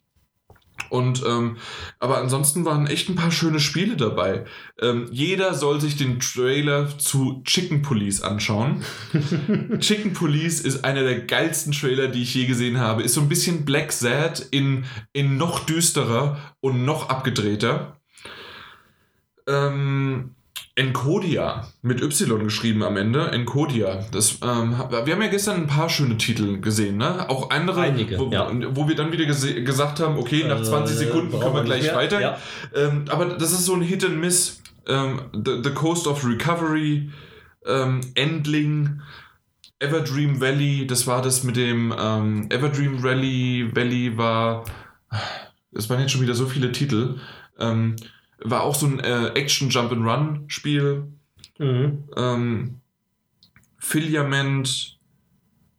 Und 0.94 1.24
ähm, 1.26 1.56
aber 1.98 2.18
ansonsten 2.18 2.64
waren 2.64 2.86
echt 2.86 3.08
ein 3.08 3.16
paar 3.16 3.32
schöne 3.32 3.58
Spiele 3.58 3.96
dabei. 3.96 4.44
Ähm, 4.80 5.08
jeder 5.10 5.54
soll 5.54 5.80
sich 5.80 5.96
den 5.96 6.20
Trailer 6.20 6.96
zu 6.98 7.42
Chicken 7.42 7.82
Police 7.82 8.22
anschauen. 8.22 8.84
Chicken 9.80 10.12
Police 10.12 10.60
ist 10.60 10.84
einer 10.84 11.02
der 11.02 11.22
geilsten 11.22 11.72
Trailer, 11.72 12.06
die 12.06 12.22
ich 12.22 12.32
je 12.36 12.46
gesehen 12.46 12.78
habe. 12.78 13.02
Ist 13.02 13.14
so 13.14 13.22
ein 13.22 13.28
bisschen 13.28 13.64
Black 13.64 13.90
Sad 13.90 14.46
in, 14.52 14.84
in 15.12 15.36
noch 15.36 15.66
düsterer 15.66 16.38
und 16.60 16.84
noch 16.84 17.08
abgedrehter. 17.08 17.98
Ähm, 19.48 20.36
Encodia 20.76 21.68
mit 21.82 22.02
Y 22.02 22.42
geschrieben 22.42 22.82
am 22.82 22.96
Ende. 22.96 23.28
Encodia. 23.30 24.04
Das, 24.10 24.38
ähm, 24.42 24.72
wir 24.72 25.14
haben 25.14 25.22
ja 25.22 25.28
gestern 25.28 25.62
ein 25.62 25.66
paar 25.68 25.88
schöne 25.88 26.16
Titel 26.16 26.60
gesehen, 26.60 26.96
ne? 26.96 27.28
Auch 27.30 27.50
andere, 27.50 27.82
Einige, 27.82 28.18
wo, 28.18 28.28
ja. 28.30 28.50
wo 28.74 28.88
wir 28.88 28.96
dann 28.96 29.12
wieder 29.12 29.24
gesagt 29.24 30.00
haben, 30.00 30.18
okay, 30.18 30.44
nach 30.48 30.60
20 30.62 30.96
Äh, 30.96 30.98
Sekunden 30.98 31.38
können 31.38 31.54
wir 31.54 31.62
gleich 31.62 31.82
mehr. 31.84 31.94
weiter. 31.94 32.20
Ja. 32.20 32.38
Ähm, 32.74 33.04
aber 33.08 33.26
das 33.26 33.52
ist 33.52 33.66
so 33.66 33.74
ein 33.74 33.82
Hit 33.82 34.04
and 34.04 34.18
Miss. 34.20 34.60
Ähm, 34.86 35.20
the, 35.32 35.60
the 35.62 35.70
Coast 35.70 36.06
of 36.06 36.26
Recovery, 36.26 37.08
ähm, 37.66 38.00
Endling, 38.14 39.00
Everdream 39.78 40.40
Valley, 40.40 40.86
das 40.86 41.06
war 41.06 41.22
das 41.22 41.42
mit 41.44 41.56
dem 41.56 41.94
ähm, 41.98 42.48
Everdream 42.50 42.98
Rally, 43.02 43.70
Valley 43.74 44.16
war, 44.18 44.64
es 45.72 45.88
waren 45.88 46.00
jetzt 46.00 46.12
schon 46.12 46.20
wieder 46.20 46.34
so 46.34 46.46
viele 46.46 46.70
Titel, 46.72 47.16
ähm, 47.58 47.96
war 48.38 48.62
auch 48.62 48.74
so 48.74 48.86
ein 48.86 49.00
äh, 49.00 49.28
Action 49.34 49.70
Jump 49.70 49.92
and 49.92 50.04
Run 50.06 50.44
Spiel, 50.48 51.04
Mhm. 51.58 52.04
ähm, 52.16 52.80
Filament, 53.78 54.98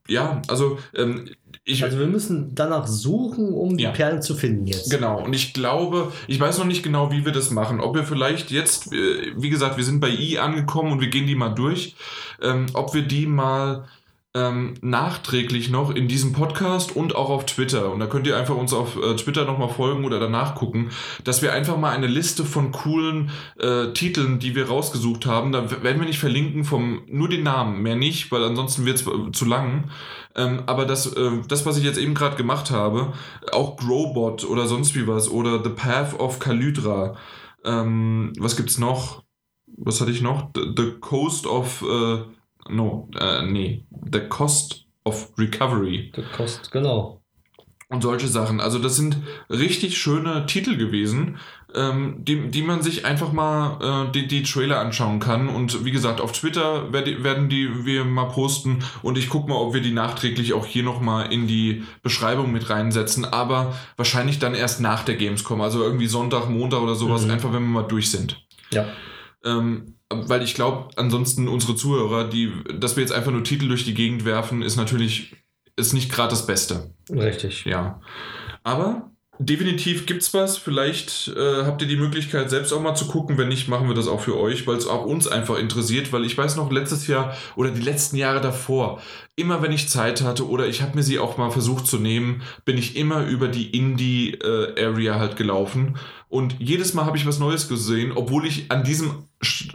ja, 0.08 0.42
also 0.48 0.78
ähm, 0.94 1.30
ich, 1.64 1.84
Also 1.84 1.98
wir 1.98 2.06
müssen 2.06 2.54
danach 2.54 2.86
suchen, 2.86 3.52
um 3.52 3.76
die 3.76 3.86
Ja. 3.86 3.92
Perlen 3.92 4.22
zu 4.22 4.36
finden 4.36 4.68
jetzt. 4.68 4.92
Genau, 4.92 5.24
und 5.24 5.34
ich 5.34 5.54
glaube, 5.54 6.12
ich 6.28 6.40
weiß 6.40 6.60
noch 6.60 6.66
nicht 6.66 6.84
genau, 6.84 7.12
wie 7.12 7.26
wir 7.26 7.32
das 7.32 7.50
machen. 7.50 7.80
Ob 7.80 7.96
wir 7.96 8.04
vielleicht 8.04 8.52
jetzt, 8.52 8.94
äh, 8.94 9.34
wie 9.36 9.50
gesagt, 9.50 9.76
wir 9.78 9.84
sind 9.84 10.00
bei 10.00 10.10
I 10.10 10.38
angekommen 10.38 10.92
und 10.92 11.02
wir 11.02 11.08
gehen 11.08 11.26
die 11.26 11.34
mal 11.36 11.50
durch, 11.50 11.96
ähm, 12.42 12.68
ob 12.74 12.94
wir 12.94 13.02
die 13.02 13.26
mal 13.26 13.88
ähm, 14.36 14.74
nachträglich 14.82 15.70
noch 15.70 15.90
in 15.90 16.10
diesem 16.10 16.34
Podcast 16.34 16.94
und 16.94 17.16
auch 17.16 17.30
auf 17.30 17.46
Twitter, 17.46 17.92
und 17.92 18.02
da 18.02 18.06
könnt 18.06 18.28
ihr 18.28 18.38
einfach 18.38 18.56
uns 18.56 18.74
auf 18.74 18.98
äh, 18.98 19.16
Twitter 19.16 19.46
nochmal 19.46 19.70
folgen 19.70 20.04
oder 20.04 20.20
danach 20.20 20.56
gucken, 20.56 20.92
dass 21.24 21.42
wir 21.42 21.54
einfach 21.54 21.78
mal 21.78 21.92
eine 21.92 22.08
Liste 22.08 22.44
von 22.44 22.74
coolen 22.74 23.32
äh, 23.58 23.94
Titeln, 23.94 24.40
die 24.40 24.54
wir 24.54 24.68
rausgesucht 24.68 25.26
haben, 25.26 25.54
da 25.54 25.72
werden 25.84 26.00
wir 26.00 26.08
nicht 26.08 26.20
verlinken, 26.20 26.66
vom, 26.66 27.04
nur 27.08 27.30
den 27.30 27.44
Namen, 27.44 27.82
mehr 27.82 27.96
nicht, 27.96 28.30
weil 28.32 28.44
ansonsten 28.44 28.86
wird 28.86 28.98
es 28.98 29.06
zu 29.32 29.46
lang. 29.46 29.86
Ähm, 30.36 30.64
aber 30.66 30.86
das, 30.86 31.14
äh, 31.14 31.32
das, 31.48 31.66
was 31.66 31.78
ich 31.78 31.86
jetzt 31.86 31.98
eben 31.98 32.14
gerade 32.14 32.36
gemacht 32.36 32.72
habe, 32.72 33.14
auch 33.54 33.78
Growbot 33.78 34.44
oder 34.44 34.68
sonst 34.68 34.96
wie 34.96 35.08
was 35.08 35.30
oder 35.30 35.64
The 35.64 35.70
Path 35.70 36.20
of 36.20 36.40
Kalydra. 36.40 37.16
Ähm, 37.64 38.34
was 38.38 38.58
gibt's 38.58 38.78
noch? 38.78 39.24
Was 39.78 40.02
hatte 40.02 40.12
ich 40.12 40.22
noch? 40.22 40.50
The, 40.54 40.74
the 40.76 40.92
Coast 41.00 41.48
of 41.48 41.84
äh, 41.84 42.24
no, 42.70 43.10
äh, 43.20 43.42
nee, 43.46 43.86
The 44.12 44.22
Cost 44.22 44.86
of 45.04 45.32
Recovery 45.38 46.12
Das 46.16 46.26
kostet, 46.36 46.72
genau. 46.72 47.22
und 47.90 48.02
solche 48.02 48.28
Sachen. 48.28 48.60
Also 48.60 48.80
das 48.80 48.96
sind 48.96 49.18
richtig 49.50 49.98
schöne 49.98 50.46
Titel 50.48 50.76
gewesen, 50.78 51.38
ähm, 51.76 52.16
die, 52.24 52.50
die 52.50 52.62
man 52.64 52.82
sich 52.82 53.06
einfach 53.06 53.32
mal 53.34 54.08
äh, 54.08 54.12
die, 54.14 54.28
die 54.28 54.44
Trailer 54.44 54.80
anschauen 54.80 55.20
kann. 55.20 55.50
Und 55.50 55.84
wie 55.86 55.92
gesagt, 55.92 56.22
auf 56.22 56.32
Twitter 56.32 56.92
werd, 56.94 57.24
werden 57.24 57.50
die 57.50 57.86
wir 57.86 58.06
mal 58.06 58.26
posten 58.30 58.80
und 59.04 59.18
ich 59.18 59.30
gucke 59.30 59.50
mal, 59.50 59.58
ob 59.58 59.74
wir 59.74 59.82
die 59.82 59.92
nachträglich 59.92 60.54
auch 60.54 60.66
hier 60.66 60.84
nochmal 60.84 61.32
in 61.32 61.48
die 61.48 61.84
Beschreibung 62.02 62.52
mit 62.52 62.70
reinsetzen. 62.70 63.26
Aber 63.26 63.76
wahrscheinlich 63.98 64.40
dann 64.40 64.56
erst 64.56 64.80
nach 64.82 65.04
der 65.04 65.16
Gamescom, 65.16 65.60
also 65.62 65.84
irgendwie 65.84 66.08
Sonntag, 66.08 66.50
Montag 66.50 66.82
oder 66.82 66.96
sowas, 66.96 67.26
Mhm. 67.26 67.32
einfach 67.32 67.54
wenn 67.54 67.64
wir 67.64 67.82
mal 67.82 67.84
durch 67.84 68.10
sind. 68.10 68.42
Ja. 68.72 68.86
Ähm, 69.44 69.95
weil 70.10 70.44
ich 70.44 70.54
glaube, 70.54 70.90
ansonsten 70.96 71.48
unsere 71.48 71.76
Zuhörer, 71.76 72.30
die, 72.30 72.52
dass 72.80 72.96
wir 72.96 73.02
jetzt 73.02 73.14
einfach 73.14 73.32
nur 73.32 73.44
Titel 73.44 73.68
durch 73.68 73.86
die 73.86 73.94
Gegend 73.94 74.26
werfen, 74.26 74.62
ist 74.62 74.76
natürlich 74.76 75.36
ist 75.78 75.94
nicht 75.94 76.12
gerade 76.12 76.30
das 76.30 76.46
Beste. 76.46 76.94
Richtig. 77.10 77.66
Ja. 77.66 78.02
Aber 78.64 79.12
definitiv 79.40 80.06
gibt's 80.06 80.34
was. 80.34 80.58
Vielleicht 80.58 81.28
äh, 81.36 81.64
habt 81.66 81.82
ihr 81.82 81.88
die 81.88 81.98
Möglichkeit, 81.98 82.50
selbst 82.50 82.72
auch 82.72 82.82
mal 82.82 82.96
zu 82.96 83.08
gucken. 83.08 83.38
Wenn 83.38 83.50
nicht, 83.50 83.68
machen 83.68 83.88
wir 83.88 83.96
das 83.96 84.08
auch 84.08 84.22
für 84.22 84.38
euch, 84.38 84.66
weil 84.68 84.78
es 84.78 84.88
auch 84.88 85.06
uns 85.06 85.28
einfach 85.28 85.58
interessiert. 85.58 86.14
Weil 86.14 86.26
ich 86.26 86.38
weiß 86.38 86.56
noch, 86.56 86.72
letztes 86.72 87.08
Jahr 87.08 87.36
oder 87.56 87.72
die 87.72 87.82
letzten 87.82 88.16
Jahre 88.16 88.42
davor, 88.42 89.02
immer 89.36 89.62
wenn 89.62 89.72
ich 89.72 89.90
Zeit 89.90 90.22
hatte 90.22 90.48
oder 90.48 90.68
ich 90.68 90.82
habe 90.82 90.96
mir 90.96 91.04
sie 91.04 91.20
auch 91.20 91.38
mal 91.38 91.52
versucht 91.52 91.88
zu 91.88 91.98
nehmen, 92.00 92.42
bin 92.64 92.78
ich 92.78 92.96
immer 92.96 93.26
über 93.26 93.48
die 93.48 93.78
Indie-Area 93.78 95.20
halt 95.20 95.36
gelaufen. 95.36 95.98
Und 96.28 96.56
jedes 96.60 96.94
Mal 96.94 97.06
habe 97.06 97.18
ich 97.18 97.26
was 97.28 97.40
Neues 97.40 97.70
gesehen, 97.70 98.12
obwohl 98.14 98.46
ich 98.48 98.70
an 98.72 98.84
diesem 98.84 99.26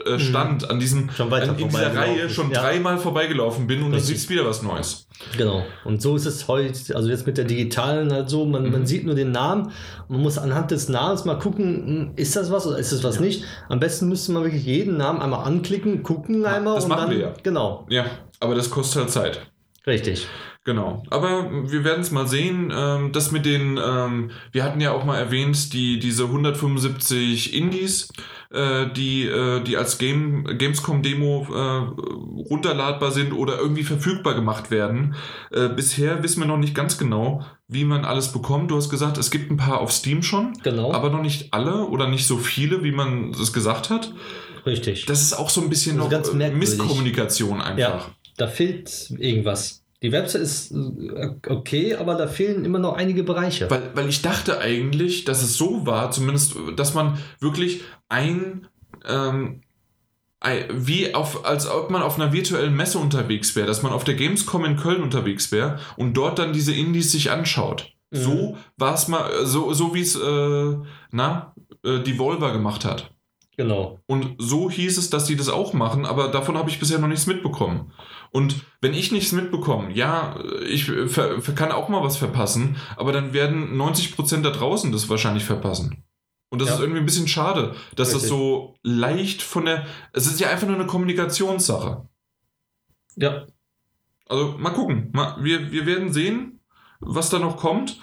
äh, 0.04 0.18
Stand, 0.18 0.68
an 0.68 0.80
diesem 0.80 1.02
Mhm. 1.04 1.32
An, 1.32 1.58
in 1.58 1.68
dieser 1.68 1.94
Reihe 1.94 2.28
schon 2.28 2.50
ja. 2.50 2.60
dreimal 2.60 2.98
vorbeigelaufen 2.98 3.66
bin 3.66 3.82
und 3.82 3.92
du 3.92 3.96
Richtig. 3.96 4.16
siehst 4.18 4.30
wieder 4.30 4.44
was 4.44 4.62
Neues. 4.62 5.06
Genau. 5.38 5.64
Und 5.84 6.02
so 6.02 6.16
ist 6.16 6.26
es 6.26 6.48
heute, 6.48 6.96
also 6.96 7.08
jetzt 7.08 7.26
mit 7.26 7.38
der 7.38 7.44
digitalen 7.44 8.12
halt 8.12 8.28
so, 8.28 8.44
man, 8.46 8.64
Mhm. 8.64 8.72
man 8.72 8.86
sieht 8.86 9.04
nur 9.06 9.14
den 9.14 9.30
Namen 9.30 9.70
man 10.08 10.20
muss 10.22 10.38
anhand 10.38 10.70
des 10.72 10.88
Namens 10.88 11.24
mal 11.24 11.38
gucken, 11.38 11.86
hm, 11.86 12.12
ist 12.16 12.34
das 12.34 12.50
was 12.50 12.66
oder 12.66 12.78
ist 12.78 12.92
das 12.92 13.04
was 13.04 13.20
nicht. 13.20 13.44
Am 13.68 13.78
besten 13.78 14.08
müsste 14.08 14.32
man 14.32 14.42
wirklich 14.42 14.64
jeden 14.64 14.96
Namen 14.96 15.20
einmal 15.22 15.46
anklicken, 15.46 16.02
gucken 16.02 16.44
einmal 16.44 16.74
das 16.74 16.84
und 16.84 16.90
machen 16.90 17.00
dann. 17.02 17.10
wir 17.10 17.18
ja. 17.26 17.32
Genau, 17.44 17.86
Ja, 17.88 18.06
aber 18.40 18.54
das 18.56 18.68
kostet 18.70 19.02
halt 19.02 19.10
Zeit. 19.10 19.40
richtig. 19.86 20.26
Genau. 20.64 21.02
Aber 21.08 21.50
wir 21.70 21.84
werden 21.84 22.02
es 22.02 22.10
mal 22.10 22.26
sehen. 22.26 22.70
Ähm, 22.74 23.12
das 23.12 23.32
mit 23.32 23.46
den, 23.46 23.80
ähm, 23.82 24.30
wir 24.52 24.62
hatten 24.62 24.80
ja 24.80 24.92
auch 24.92 25.04
mal 25.04 25.16
erwähnt, 25.16 25.72
die, 25.72 25.98
diese 25.98 26.24
175 26.24 27.54
Indies, 27.54 28.08
äh, 28.50 28.86
die, 28.94 29.24
äh, 29.24 29.62
die 29.62 29.78
als 29.78 29.96
Game, 29.96 30.44
Gamescom-Demo 30.44 31.46
äh, 31.50 32.50
runterladbar 32.50 33.10
sind 33.10 33.32
oder 33.32 33.58
irgendwie 33.58 33.84
verfügbar 33.84 34.34
gemacht 34.34 34.70
werden. 34.70 35.14
Äh, 35.50 35.70
bisher 35.70 36.22
wissen 36.22 36.40
wir 36.40 36.46
noch 36.46 36.58
nicht 36.58 36.74
ganz 36.74 36.98
genau, 36.98 37.42
wie 37.66 37.86
man 37.86 38.04
alles 38.04 38.30
bekommt. 38.30 38.70
Du 38.70 38.76
hast 38.76 38.90
gesagt, 38.90 39.16
es 39.16 39.30
gibt 39.30 39.50
ein 39.50 39.56
paar 39.56 39.80
auf 39.80 39.92
Steam 39.92 40.22
schon. 40.22 40.52
Genau. 40.62 40.92
Aber 40.92 41.08
noch 41.08 41.22
nicht 41.22 41.54
alle 41.54 41.86
oder 41.86 42.06
nicht 42.06 42.26
so 42.26 42.36
viele, 42.36 42.84
wie 42.84 42.92
man 42.92 43.30
es 43.30 43.54
gesagt 43.54 43.88
hat. 43.88 44.12
richtig. 44.66 45.06
Das 45.06 45.22
ist 45.22 45.32
auch 45.32 45.48
so 45.48 45.62
ein 45.62 45.70
bisschen 45.70 45.98
ist 45.98 46.10
noch 46.10 46.38
äh. 46.38 46.50
Misskommunikation 46.50 47.62
einfach. 47.62 47.78
ja, 47.78 48.14
da 48.36 48.46
fehlt 48.46 49.10
irgendwas. 49.18 49.79
Die 50.02 50.12
Website 50.12 50.42
ist 50.42 50.72
äh, 50.72 51.30
okay, 51.46 51.94
aber 51.94 52.14
da 52.14 52.26
fehlen 52.26 52.64
immer 52.64 52.78
noch 52.78 52.96
einige 52.96 53.22
Bereiche. 53.22 53.70
Weil, 53.70 53.90
weil 53.94 54.08
ich 54.08 54.22
dachte 54.22 54.58
eigentlich, 54.58 55.24
dass 55.24 55.42
es 55.42 55.56
so 55.56 55.86
war, 55.86 56.10
zumindest, 56.10 56.56
dass 56.76 56.94
man 56.94 57.18
wirklich 57.38 57.82
ein, 58.08 58.66
ähm, 59.06 59.60
ein 60.40 60.64
wie 60.72 61.14
auf, 61.14 61.44
als 61.44 61.68
ob 61.68 61.90
man 61.90 62.02
auf 62.02 62.18
einer 62.18 62.32
virtuellen 62.32 62.74
Messe 62.74 62.98
unterwegs 62.98 63.54
wäre, 63.56 63.66
dass 63.66 63.82
man 63.82 63.92
auf 63.92 64.04
der 64.04 64.14
Gamescom 64.14 64.64
in 64.64 64.76
Köln 64.76 65.02
unterwegs 65.02 65.52
wäre 65.52 65.78
und 65.96 66.14
dort 66.14 66.38
dann 66.38 66.54
diese 66.54 66.72
Indies 66.72 67.12
sich 67.12 67.30
anschaut. 67.30 67.92
Mhm. 68.10 68.16
So 68.16 68.56
war 68.78 68.94
es 68.94 69.06
mal, 69.06 69.44
so, 69.44 69.74
so 69.74 69.94
wie 69.94 70.00
es, 70.00 70.16
äh, 70.16 70.76
na, 71.10 71.54
äh, 71.84 72.00
Devolver 72.00 72.52
gemacht 72.52 72.86
hat. 72.86 73.12
Genau. 73.60 73.98
Und 74.06 74.36
so 74.38 74.70
hieß 74.70 74.96
es, 74.96 75.10
dass 75.10 75.26
sie 75.26 75.36
das 75.36 75.50
auch 75.50 75.74
machen, 75.74 76.06
aber 76.06 76.28
davon 76.28 76.56
habe 76.56 76.70
ich 76.70 76.78
bisher 76.80 76.98
noch 76.98 77.08
nichts 77.08 77.26
mitbekommen. 77.26 77.92
Und 78.30 78.64
wenn 78.80 78.94
ich 78.94 79.12
nichts 79.12 79.32
mitbekomme, 79.32 79.92
ja, 79.92 80.42
ich 80.66 80.84
ver, 80.86 81.42
kann 81.54 81.70
auch 81.70 81.90
mal 81.90 82.02
was 82.02 82.16
verpassen, 82.16 82.76
aber 82.96 83.12
dann 83.12 83.34
werden 83.34 83.76
90% 83.76 84.40
da 84.40 84.48
draußen 84.48 84.92
das 84.92 85.10
wahrscheinlich 85.10 85.44
verpassen. 85.44 86.04
Und 86.48 86.62
das 86.62 86.68
Ja. 86.70 86.76
ist 86.76 86.80
irgendwie 86.80 87.00
ein 87.00 87.04
bisschen 87.04 87.28
schade, 87.28 87.74
dass 87.96 88.12
das 88.12 88.22
Richtig. 88.22 88.30
so 88.30 88.76
leicht 88.82 89.42
von 89.42 89.66
der. 89.66 89.84
Es 90.14 90.26
ist 90.26 90.40
ja 90.40 90.48
einfach 90.48 90.66
nur 90.66 90.76
eine 90.76 90.86
Kommunikationssache. 90.86 92.08
Ja, 93.16 93.44
Also 94.26 94.56
mal 94.56 94.70
gucken. 94.70 95.10
Mal, 95.12 95.36
wir, 95.44 95.70
wir 95.70 95.84
werden 95.84 96.14
sehen, 96.14 96.60
was 97.00 97.28
da 97.28 97.38
noch 97.38 97.58
kommt. 97.58 97.98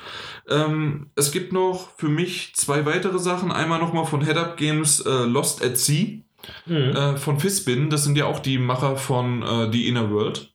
Ähm, 0.49 1.11
es 1.15 1.31
gibt 1.31 1.51
noch 1.53 1.89
für 1.97 2.09
mich 2.09 2.53
zwei 2.55 2.85
weitere 2.85 3.19
Sachen. 3.19 3.51
Einmal 3.51 3.79
nochmal 3.79 4.05
von 4.05 4.23
Head 4.25 4.37
Up 4.37 4.57
Games 4.57 4.99
äh, 5.05 5.09
Lost 5.25 5.63
at 5.63 5.77
Sea 5.77 6.19
mhm. 6.65 6.75
äh, 6.75 7.17
von 7.17 7.39
Fizzbin. 7.39 7.89
Das 7.89 8.03
sind 8.03 8.17
ja 8.17 8.25
auch 8.25 8.39
die 8.39 8.57
Macher 8.57 8.95
von 8.97 9.43
äh, 9.43 9.71
The 9.71 9.87
Inner 9.87 10.09
World. 10.11 10.53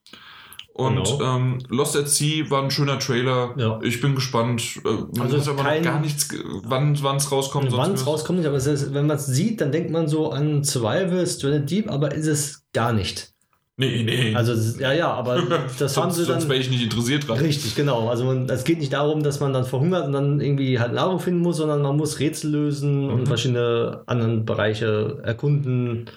Und 0.75 1.05
Genau. 1.05 1.37
ähm, 1.37 1.59
Lost 1.69 1.97
at 1.97 2.09
Sea 2.09 2.49
war 2.49 2.63
ein 2.63 2.71
schöner 2.71 2.99
Trailer. 2.99 3.55
Ja. 3.59 3.79
Ich 3.83 4.01
bin 4.01 4.15
gespannt. 4.15 4.81
Äh, 4.87 4.89
man 4.89 5.21
Also 5.27 5.37
weiß 5.37 5.49
aber 5.49 5.63
kein- 5.65 5.83
noch 5.83 5.91
gar 5.91 6.01
nichts, 6.01 6.29
wann 6.65 6.95
es 6.95 7.31
rauskommt. 7.31 7.71
Wann 7.73 7.93
es 7.93 8.07
rauskommt, 8.07 8.47
aber 8.47 8.57
es 8.57 8.67
ist, 8.67 8.95
wenn 8.95 9.07
man 9.07 9.17
es 9.19 9.27
sieht, 9.27 9.61
dann 9.61 9.71
denkt 9.71 9.91
man 9.91 10.09
so 10.09 10.31
an 10.31 10.65
Survival, 10.65 11.27
Stranded 11.27 11.71
Deep, 11.71 11.91
aber 11.91 12.15
ist 12.15 12.27
es 12.27 12.65
gar 12.73 12.95
nicht. 12.95 13.32
Nee, 13.79 14.03
nee. 14.03 14.35
Also, 14.35 14.53
ist- 14.53 14.79
ja, 14.81 14.93
ja, 14.93 15.11
aber 15.13 15.43
das 15.79 15.97
haben 15.97 16.11
sonst, 16.11 16.17
sie 16.17 16.25
sonst 16.25 16.43
dann. 16.43 16.51
wäre 16.51 16.61
ich 16.61 16.71
nicht 16.71 16.83
interessiert 16.83 17.27
dran. 17.27 17.39
Richtig, 17.39 17.75
genau. 17.75 18.09
Also 18.09 18.25
man, 18.25 18.49
es 18.49 18.65
geht 18.65 18.79
nicht 18.79 18.93
darum, 18.93 19.23
dass 19.23 19.41
man 19.41 19.53
dann 19.53 19.65
verhungert 19.65 20.07
und 20.07 20.13
dann 20.13 20.41
irgendwie 20.41 20.79
halt 20.79 20.93
Nahrung 20.93 21.19
finden 21.21 21.41
muss, 21.41 21.57
sondern 21.57 21.81
man 21.83 21.97
muss 21.97 22.21
Rätsel 22.21 22.51
lösen 22.51 23.07
Mhm. 23.07 23.13
und 23.15 23.27
verschiedene 23.27 24.03
anderen 24.07 24.45
Bereiche 24.45 25.19
erkunden. 25.25 26.11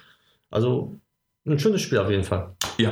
Also 0.52 1.00
ein 1.48 1.58
schönes 1.60 1.82
Spiel 1.82 2.00
auf 2.00 2.10
jeden 2.10 2.24
Fall. 2.26 2.56
Ja. 2.78 2.92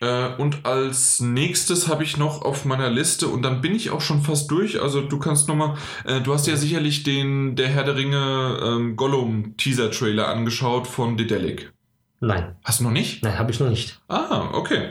Äh, 0.00 0.40
und 0.40 0.64
als 0.64 1.20
nächstes 1.20 1.88
habe 1.88 2.04
ich 2.04 2.16
noch 2.16 2.42
auf 2.42 2.64
meiner 2.64 2.88
Liste, 2.88 3.26
und 3.26 3.42
dann 3.42 3.60
bin 3.60 3.74
ich 3.74 3.90
auch 3.90 4.00
schon 4.00 4.22
fast 4.22 4.50
durch, 4.50 4.80
also 4.80 5.00
du 5.02 5.18
kannst 5.18 5.48
nochmal, 5.48 5.74
äh, 6.04 6.20
du 6.20 6.32
hast 6.32 6.46
ja 6.46 6.54
sicherlich 6.56 7.02
den 7.02 7.56
Der 7.56 7.66
Herr 7.68 7.82
der 7.84 7.96
Ringe 7.96 8.60
ähm, 8.64 8.96
Gollum 8.96 9.56
Teaser-Trailer 9.56 10.28
angeschaut 10.28 10.86
von 10.86 11.16
Dedelic. 11.16 11.72
Nein, 12.20 12.56
Hast 12.64 12.80
du 12.80 12.84
noch 12.84 12.90
nicht? 12.90 13.22
nein, 13.22 13.38
habe 13.38 13.50
ich 13.52 13.60
noch 13.60 13.68
nicht. 13.68 14.00
Ah, 14.08 14.48
okay. 14.52 14.90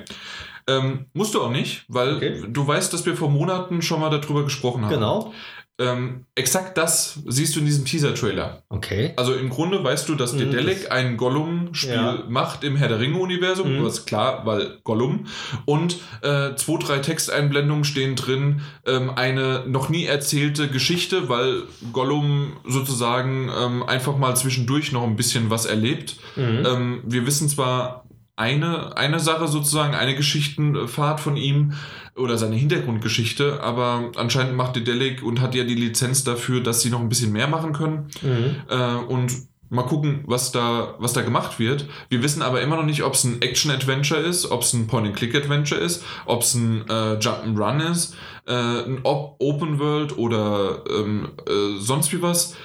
Ähm, 0.69 1.05
musst 1.13 1.33
du 1.33 1.41
auch 1.41 1.49
nicht, 1.49 1.85
weil 1.87 2.15
Okay. 2.17 2.43
du 2.47 2.67
weißt, 2.67 2.91
dass 2.93 3.05
wir 3.05 3.15
vor 3.15 3.29
Monaten 3.29 3.81
schon 3.81 4.01
mal 4.01 4.09
darüber 4.09 4.43
gesprochen 4.43 4.83
haben. 4.83 4.93
Genau. 4.93 5.33
Ähm, 5.79 6.25
exakt 6.33 6.75
das 6.77 7.19
siehst 7.27 7.55
du 7.55 7.59
in 7.59 7.67
diesem 7.67 7.85
Teaser-Trailer. 7.85 8.63
Okay. 8.69 9.13
Also 9.15 9.33
im 9.35 9.49
Grunde 9.49 9.83
weißt 9.83 10.09
du, 10.09 10.15
dass 10.15 10.33
Mhm, 10.33 10.39
Dedelic 10.39 10.91
ein 10.91 11.17
Gollum-Spiel 11.17 11.93
Ja. 11.93 12.23
macht 12.27 12.63
im 12.63 12.75
Herr 12.77 12.87
der 12.87 12.99
Ringe-Universum, 12.99 13.77
Mhm. 13.77 13.85
was 13.85 14.05
klar, 14.07 14.45
weil 14.47 14.79
Gollum. 14.83 15.27
Und 15.65 15.97
äh, 16.23 16.55
zwei, 16.55 16.77
drei 16.79 16.97
Texteinblendungen 16.97 17.83
stehen 17.83 18.15
drin, 18.15 18.61
ähm, 18.87 19.11
eine 19.15 19.65
noch 19.67 19.89
nie 19.89 20.05
erzählte 20.05 20.67
Geschichte, 20.67 21.29
weil 21.29 21.61
Gollum 21.93 22.53
sozusagen 22.65 23.51
ähm, 23.55 23.83
einfach 23.83 24.17
mal 24.17 24.35
zwischendurch 24.35 24.91
noch 24.91 25.03
ein 25.03 25.15
bisschen 25.15 25.51
was 25.51 25.65
erlebt. 25.67 26.15
Mhm. 26.35 26.63
Ähm, 26.65 27.01
wir 27.05 27.27
wissen 27.27 27.49
zwar 27.49 28.03
eine, 28.35 28.95
eine 28.97 29.19
Sache 29.19 29.47
sozusagen, 29.47 29.95
eine 29.95 30.15
Geschichtenfahrt 30.15 31.19
von 31.19 31.37
ihm 31.37 31.73
oder 32.17 32.37
seine 32.37 32.55
Hintergrundgeschichte, 32.55 33.61
aber 33.61 34.11
anscheinend 34.15 34.55
macht 34.55 34.75
Dedelic 34.75 35.23
und 35.23 35.41
hat 35.41 35.55
ja 35.55 35.63
die 35.63 35.75
Lizenz 35.75 36.23
dafür, 36.23 36.61
dass 36.61 36.81
sie 36.81 36.89
noch 36.89 36.99
ein 36.99 37.09
bisschen 37.09 37.31
mehr 37.31 37.47
machen 37.47 37.73
können. 37.73 38.09
Mhm. 38.21 38.55
Äh, 38.69 38.95
und 39.07 39.31
mal 39.69 39.83
gucken, 39.83 40.23
was 40.25 40.51
da, 40.51 40.95
was 40.99 41.13
da 41.13 41.21
gemacht 41.21 41.59
wird. 41.59 41.87
Wir 42.09 42.23
wissen 42.23 42.41
aber 42.41 42.61
immer 42.61 42.77
noch 42.77 42.85
nicht, 42.85 43.03
ob 43.03 43.13
es 43.13 43.23
ein 43.23 43.41
Action-Adventure 43.41 44.21
ist, 44.21 44.49
ob 44.49 44.61
es 44.61 44.73
ein 44.73 44.87
Point-and-Click-Adventure 44.87 45.79
ist, 45.79 46.03
ob 46.25 46.41
es 46.41 46.53
ein 46.55 46.85
äh, 46.87 47.17
Jump'n'Run 47.19 47.91
ist, 47.91 48.15
äh, 48.47 48.53
ein 48.53 48.99
Op 49.03 49.35
Open 49.39 49.79
World 49.79 50.17
oder 50.17 50.83
ähm, 50.89 51.29
äh, 51.45 51.79
sonst 51.79 52.13
wie 52.13 52.21
was. 52.21 52.55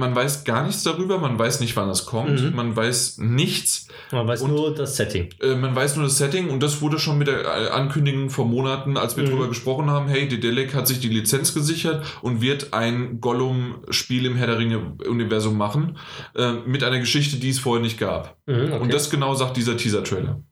Man 0.00 0.14
weiß 0.16 0.44
gar 0.44 0.64
nichts 0.66 0.82
darüber, 0.82 1.18
man 1.18 1.38
weiß 1.38 1.60
nicht, 1.60 1.76
wann 1.76 1.90
es 1.90 2.06
kommt, 2.06 2.40
Mhm. 2.42 2.56
man 2.56 2.74
weiß 2.74 3.18
nichts. 3.18 3.86
Man 4.10 4.26
weiß 4.26 4.40
Und- 4.42 4.52
nur 4.52 4.74
das 4.74 4.96
Setting. 4.96 5.28
Äh, 5.42 5.56
man 5.56 5.76
weiß 5.76 5.96
nur 5.96 6.04
das 6.06 6.16
Setting 6.16 6.48
und 6.48 6.62
das 6.62 6.80
wurde 6.80 6.98
schon 6.98 7.18
mit 7.18 7.28
der 7.28 7.74
Ankündigung 7.74 8.30
vor 8.30 8.46
Monaten, 8.46 8.96
als 8.96 9.18
wir 9.18 9.24
Mhm. 9.24 9.28
drüber 9.30 9.48
gesprochen 9.48 9.90
haben, 9.90 10.08
hey, 10.08 10.26
Dedelic 10.26 10.74
hat 10.74 10.88
sich 10.88 11.00
die 11.00 11.10
Lizenz 11.10 11.52
gesichert 11.52 12.04
und 12.22 12.40
wird 12.40 12.72
ein 12.72 13.20
Gollum-Spiel 13.20 14.24
im 14.24 14.36
Herr 14.36 14.46
der 14.46 14.58
Ringe-Universum 14.58 15.58
machen, 15.58 15.98
äh, 16.34 16.52
mit 16.66 16.82
einer 16.82 16.98
Geschichte, 16.98 17.36
die 17.36 17.50
es 17.50 17.58
vorher 17.58 17.82
nicht 17.82 17.98
gab. 17.98 18.38
Mhm, 18.46 18.54
okay. 18.72 18.78
Und 18.80 18.94
das 18.94 19.10
genau 19.10 19.34
sagt 19.34 19.56
dieser 19.58 19.76
Teaser-Trailer. 19.76 20.42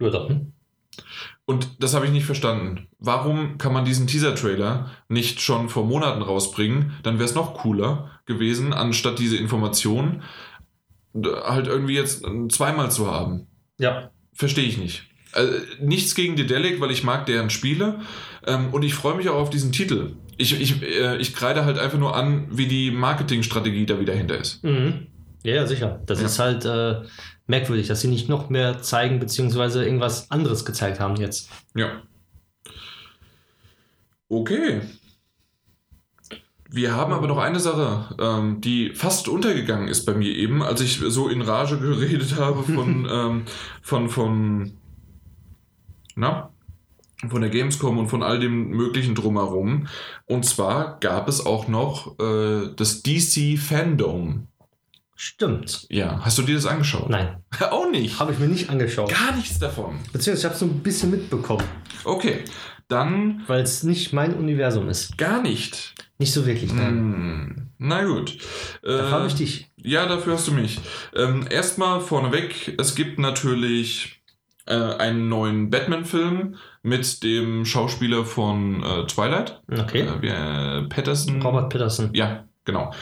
doch. 0.00 0.28
Hm? 0.28 0.52
Und 1.44 1.82
das 1.82 1.94
habe 1.94 2.04
ich 2.06 2.12
nicht 2.12 2.26
verstanden. 2.26 2.88
Warum 2.98 3.56
kann 3.56 3.72
man 3.72 3.84
diesen 3.84 4.06
Teaser-Trailer 4.06 4.90
nicht 5.08 5.40
schon 5.40 5.68
vor 5.68 5.84
Monaten 5.86 6.20
rausbringen? 6.22 6.92
Dann 7.02 7.14
wäre 7.18 7.24
es 7.28 7.34
noch 7.34 7.54
cooler 7.54 8.10
gewesen, 8.28 8.72
anstatt 8.72 9.18
diese 9.18 9.36
Informationen 9.36 10.22
halt 11.24 11.66
irgendwie 11.66 11.94
jetzt 11.94 12.24
äh, 12.24 12.48
zweimal 12.48 12.92
zu 12.92 13.10
haben. 13.10 13.48
Ja. 13.78 14.10
Verstehe 14.34 14.66
ich 14.66 14.78
nicht. 14.78 15.02
Also, 15.32 15.52
nichts 15.80 16.14
gegen 16.14 16.36
Dedelic, 16.36 16.80
weil 16.80 16.90
ich 16.92 17.02
mag 17.02 17.26
deren 17.26 17.50
Spiele 17.50 18.00
ähm, 18.46 18.72
und 18.72 18.82
ich 18.84 18.94
freue 18.94 19.16
mich 19.16 19.28
auch 19.28 19.36
auf 19.36 19.50
diesen 19.50 19.72
Titel. 19.72 20.14
Ich, 20.36 20.58
ich, 20.60 20.80
äh, 20.82 21.16
ich 21.16 21.34
kreide 21.34 21.64
halt 21.64 21.78
einfach 21.78 21.98
nur 21.98 22.14
an, 22.14 22.46
wie 22.50 22.66
die 22.66 22.90
Marketingstrategie 22.92 23.84
da 23.86 23.98
wieder 23.98 24.14
hinter 24.14 24.38
ist. 24.38 24.62
Mhm. 24.62 25.08
Ja, 25.42 25.54
ja, 25.56 25.66
sicher. 25.66 26.00
Das 26.06 26.20
Ja. 26.20 26.26
ist 26.26 26.38
halt 26.38 26.64
äh, 26.64 27.02
merkwürdig, 27.46 27.88
dass 27.88 28.00
sie 28.00 28.08
nicht 28.08 28.28
noch 28.28 28.48
mehr 28.48 28.80
zeigen, 28.80 29.18
beziehungsweise 29.18 29.84
irgendwas 29.84 30.30
anderes 30.30 30.64
gezeigt 30.64 31.00
haben 31.00 31.16
jetzt. 31.16 31.50
Ja. 31.74 32.02
Okay. 34.28 34.80
Wir 36.70 36.94
haben 36.94 37.12
aber 37.14 37.26
noch 37.26 37.38
eine 37.38 37.60
Sache, 37.60 38.14
ähm, 38.20 38.60
die 38.60 38.90
fast 38.94 39.28
untergegangen 39.28 39.88
ist 39.88 40.04
bei 40.04 40.12
mir 40.14 40.30
eben, 40.36 40.62
als 40.62 40.80
ich 40.82 40.98
so 41.08 41.28
in 41.28 41.40
Rage 41.40 41.78
geredet 41.78 42.36
habe 42.36 42.62
von, 42.62 43.06
ähm, 43.10 43.42
von, 43.80 44.08
von, 44.10 44.72
na, 46.14 46.50
von 47.28 47.40
der 47.40 47.50
Gamescom 47.50 47.96
und 47.98 48.08
von 48.08 48.22
all 48.22 48.38
dem 48.38 48.68
möglichen 48.68 49.14
drumherum. 49.14 49.88
Und 50.26 50.44
zwar 50.44 51.00
gab 51.00 51.28
es 51.28 51.44
auch 51.44 51.68
noch 51.68 52.18
äh, 52.20 52.68
das 52.76 53.02
DC 53.02 53.58
Fandom. 53.58 54.46
Stimmt. 55.16 55.86
Ja, 55.90 56.20
hast 56.24 56.38
du 56.38 56.42
dir 56.42 56.54
das 56.54 56.66
angeschaut? 56.66 57.08
Nein, 57.10 57.42
Auch 57.70 57.90
nicht. 57.90 58.20
habe 58.20 58.32
ich 58.32 58.38
mir 58.38 58.46
nicht 58.46 58.70
angeschaut. 58.70 59.10
Gar 59.10 59.34
nichts 59.34 59.58
davon. 59.58 59.98
Beziehungsweise 60.12 60.38
ich 60.38 60.44
habe 60.44 60.54
es 60.54 60.60
so 60.60 60.66
ein 60.66 60.78
bisschen 60.80 61.10
mitbekommen, 61.10 61.64
Okay, 62.04 62.44
dann 62.86 63.42
weil 63.48 63.62
es 63.62 63.82
nicht 63.82 64.12
mein 64.12 64.34
Universum 64.34 64.88
ist. 64.88 65.18
gar 65.18 65.42
nicht. 65.42 65.94
Nicht 66.18 66.32
so 66.32 66.46
wirklich, 66.46 66.72
nein. 66.72 66.88
Hm, 66.96 67.70
na 67.78 68.04
gut. 68.04 68.38
Da 68.82 69.06
Äh, 69.06 69.08
frage 69.08 69.26
ich 69.28 69.34
dich. 69.36 69.70
Ja, 69.76 70.06
dafür 70.06 70.34
hast 70.34 70.48
du 70.48 70.52
mich. 70.52 70.80
Ähm, 71.14 71.46
erstmal 71.48 72.00
vorneweg, 72.00 72.74
es 72.78 72.96
gibt 72.96 73.18
natürlich 73.20 74.20
äh, 74.66 74.74
einen 74.74 75.28
neuen 75.28 75.70
Batman-Film 75.70 76.56
mit 76.82 77.22
dem 77.22 77.64
Schauspieler 77.64 78.24
von 78.24 78.82
äh, 78.82 79.06
Twilight. 79.06 79.62
Okay. 79.70 80.08
Äh, 80.22 80.78
äh, 80.80 80.82
Patterson. 80.88 81.40
Robert 81.40 81.70
Patterson. 81.70 82.10
Ja, 82.14 82.44
genau. 82.64 82.92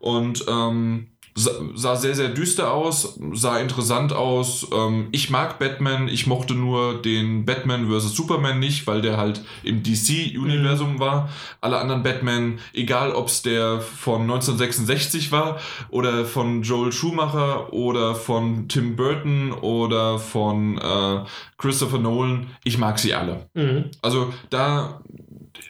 Und 0.00 0.44
ähm, 0.46 1.08
sah, 1.36 1.96
sehr, 1.96 2.14
sehr 2.14 2.30
düster 2.30 2.72
aus, 2.72 3.18
sah 3.34 3.58
interessant 3.58 4.12
aus. 4.12 4.66
Ähm, 4.72 5.08
ich 5.12 5.30
mag 5.30 5.58
Batman, 5.58 6.08
ich 6.08 6.26
mochte 6.26 6.54
nur 6.54 7.00
den 7.00 7.44
Batman 7.44 7.88
vs. 7.88 8.16
Superman 8.16 8.58
nicht, 8.58 8.86
weil 8.86 9.02
der 9.02 9.18
halt 9.18 9.42
im 9.62 9.82
DC-Universum 9.82 10.98
war. 10.98 11.28
Alle 11.60 11.78
anderen 11.78 12.02
Batman, 12.02 12.58
egal 12.72 13.12
ob 13.12 13.28
es 13.28 13.42
der 13.42 13.80
von 13.80 14.22
1966 14.22 15.30
war 15.30 15.60
oder 15.90 16.24
von 16.24 16.62
Joel 16.62 16.92
Schumacher 16.92 17.72
oder 17.72 18.14
von 18.14 18.68
Tim 18.68 18.96
Burton 18.96 19.52
oder 19.52 20.18
von 20.18 20.78
äh, 20.78 21.24
Christopher 21.58 21.98
Nolan, 21.98 22.48
ich 22.64 22.78
mag 22.78 22.98
sie 22.98 23.14
alle. 23.14 23.48
Mhm. 23.54 23.90
Also 24.02 24.32
da 24.50 25.00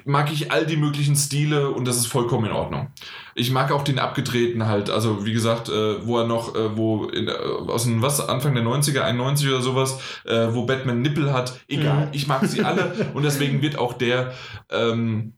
mag 0.04 0.32
ich 0.32 0.52
all 0.52 0.66
die 0.66 0.76
möglichen 0.76 1.16
Stile 1.16 1.70
und 1.70 1.86
das 1.86 1.96
ist 1.96 2.06
vollkommen 2.06 2.46
in 2.46 2.52
Ordnung. 2.52 2.88
Ich 3.34 3.50
mag 3.50 3.72
auch 3.72 3.82
den 3.82 3.98
abgedrehten 3.98 4.66
halt, 4.66 4.90
also 4.90 5.24
wie 5.26 5.32
gesagt, 5.32 5.68
äh, 5.68 6.06
wo 6.06 6.18
er 6.18 6.26
noch, 6.26 6.54
äh, 6.54 6.76
wo 6.76 7.04
in, 7.06 7.28
äh, 7.28 7.32
aus 7.32 7.84
dem, 7.84 8.02
was, 8.02 8.20
Anfang 8.28 8.54
der 8.54 8.62
90er, 8.64 9.00
91 9.00 9.48
oder 9.48 9.60
sowas, 9.62 9.98
äh, 10.24 10.48
wo 10.52 10.66
Batman 10.66 11.02
Nippel 11.02 11.32
hat, 11.32 11.58
egal, 11.68 12.06
Mhm. 12.06 12.12
ich 12.12 12.26
mag 12.26 12.44
sie 12.46 12.62
alle 12.62 12.92
und 13.14 13.22
deswegen 13.24 13.62
wird 13.62 13.78
auch 13.78 13.92
der, 13.94 14.32
ähm, 14.70 15.34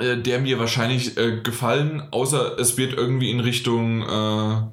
äh, 0.00 0.16
der 0.16 0.40
mir 0.40 0.58
wahrscheinlich 0.58 1.16
äh, 1.16 1.40
gefallen, 1.42 2.02
außer 2.10 2.58
es 2.58 2.76
wird 2.76 2.92
irgendwie 2.94 3.30
in 3.30 3.40
Richtung 3.40 4.02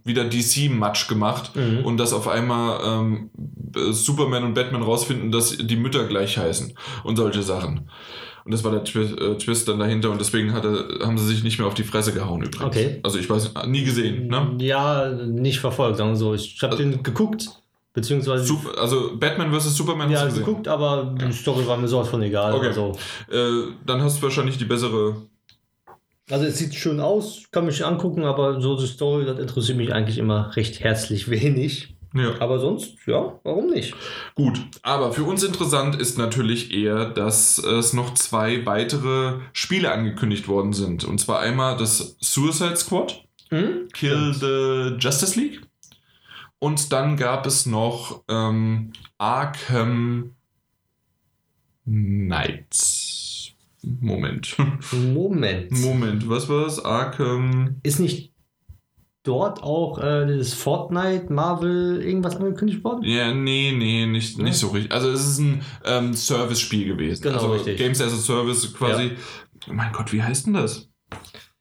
wieder 0.04 0.26
DC-Match 0.26 1.08
gemacht 1.08 1.56
Mhm. 1.56 1.86
und 1.86 1.98
dass 1.98 2.14
auf 2.14 2.28
einmal 2.28 2.80
ähm, 2.84 3.30
äh, 3.76 3.92
Superman 3.92 4.44
und 4.44 4.54
Batman 4.56 4.82
rausfinden, 4.82 5.32
dass 5.32 5.56
die 5.58 5.76
Mütter 5.76 6.06
gleich 6.08 6.38
heißen 6.38 6.74
und 7.04 7.16
solche 7.18 7.44
Sachen. 7.44 7.90
Und 8.46 8.52
das 8.54 8.64
war 8.64 8.72
der 8.72 8.84
Twi 8.84 9.02
äh, 9.04 9.38
Twist 9.38 9.68
dann 9.68 9.80
dahinter 9.80 10.12
und 10.12 10.20
deswegen 10.20 10.52
hat 10.54 10.66
er, 10.66 11.06
haben 11.06 11.18
sie 11.18 11.26
sich 11.28 11.44
nicht 11.44 11.60
mehr 11.60 11.68
auf 11.68 11.74
die 11.76 11.84
Fresse 11.84 12.14
gehauen 12.14 12.42
übrigens. 12.44 12.64
Okay. 12.66 13.00
Also 13.04 13.18
ich 13.18 13.30
weiß, 13.30 13.52
nie 13.68 13.84
gesehen, 13.84 14.28
ne? 14.28 14.56
Ja, 14.60 15.10
nicht 15.10 15.60
verfolgt, 15.60 15.98
sagen 15.98 16.10
wir 16.12 16.16
so. 16.18 16.34
Ich 16.34 16.58
habe 16.62 16.74
Also- 16.74 16.84
den 16.84 17.02
geguckt, 17.04 17.48
beziehungsweise 17.94 18.44
Sup- 18.44 18.78
also 18.78 19.16
Batman 19.18 19.54
vs. 19.58 19.78
Superman 19.78 20.10
ja, 20.12 20.20
hast 20.22 20.36
du 20.36 20.40
geguckt, 20.42 20.68
aber 20.68 21.16
die 21.20 21.32
Story 21.32 21.66
war 21.68 21.78
mir 21.78 21.88
sowas 21.88 22.10
von 22.10 22.22
egal. 22.22 22.54
Okay. 22.54 22.68
Also, 22.68 22.92
Äh, 23.32 23.72
dann 23.86 24.02
hast 24.02 24.18
du 24.18 24.24
wahrscheinlich 24.24 24.58
die 24.58 24.66
bessere. 24.66 25.16
also 26.30 26.46
es 26.46 26.58
sieht 26.58 26.74
schön 26.76 27.00
aus, 27.00 27.44
kann 27.52 27.66
mich 27.66 27.86
angucken, 27.86 28.24
aber 28.24 28.60
so 28.60 28.76
die 28.78 28.88
Story, 28.88 29.26
das 29.26 29.40
interessiert 29.40 29.78
mich 29.78 29.94
eigentlich 29.94 30.18
immer 30.18 30.54
recht 30.56 30.80
herzlich 30.82 31.30
wenig. 31.30 31.93
Ja. 32.14 32.40
Aber 32.40 32.60
sonst, 32.60 32.96
ja, 33.08 33.40
warum 33.44 33.68
nicht? 33.68 33.96
Gut, 34.36 34.62
aber 34.84 35.12
für 35.14 35.24
uns 35.24 35.44
interessant 35.44 35.96
ist 35.96 36.18
natürlich 36.18 36.72
eher, 36.72 37.06
dass 37.06 37.58
es 37.58 37.94
noch 37.94 38.14
zwei 38.14 38.66
weitere 38.66 39.40
Spiele 39.52 39.92
angekündigt 39.92 40.48
worden 40.48 40.74
sind. 40.74 41.04
Und 41.04 41.20
zwar 41.20 41.40
einmal 41.40 41.76
das 41.76 42.16
Suicide 42.20 42.76
Squad. 42.76 43.24
Hm? 43.50 43.88
Kill 43.94 44.34
the 44.34 44.96
Justice 45.00 45.40
League. 45.40 45.62
Und 46.60 46.94
dann 46.94 47.18
gab 47.18 47.46
es 47.46 47.66
noch 47.66 48.24
ähm, 48.30 48.94
Arkham 49.18 50.36
Knight. 51.86 53.54
Moment. 53.82 54.56
Moment. 54.92 55.72
Moment, 55.72 56.30
was 56.30 56.48
war 56.48 56.64
das? 56.64 56.84
Arkham. 56.84 57.78
Ist 57.84 58.00
nicht 58.00 58.33
dort 59.24 59.64
auch 59.64 60.00
äh, 60.00 60.26
dieses 60.28 60.54
Fortnite, 60.54 61.32
Marvel, 61.32 62.02
irgendwas 62.04 62.36
angekündigt 62.36 62.84
worden? 62.84 63.04
Ja, 63.04 63.34
nee, 63.34 63.74
nee, 63.76 64.06
nicht, 64.06 64.38
Ja. 64.38 64.44
nicht 64.44 64.58
so 64.58 64.68
richtig. 64.68 64.92
Also 64.92 65.10
es 65.10 65.26
ist 65.26 65.40
ein 65.40 65.62
ähm, 65.86 66.14
Service-Spiel 66.14 66.86
gewesen. 66.86 67.24
Genau, 67.24 67.36
also 67.36 67.54
richtig. 67.54 67.78
Games 67.78 68.02
as 68.02 68.14
a 68.14 68.18
Service 68.18 68.74
quasi. 68.74 69.12
Oh 69.70 69.74
mein 69.74 69.92
Gott, 69.94 70.12
wie 70.12 70.22
heißt 70.22 70.48
denn 70.48 70.54
das? 70.54 70.90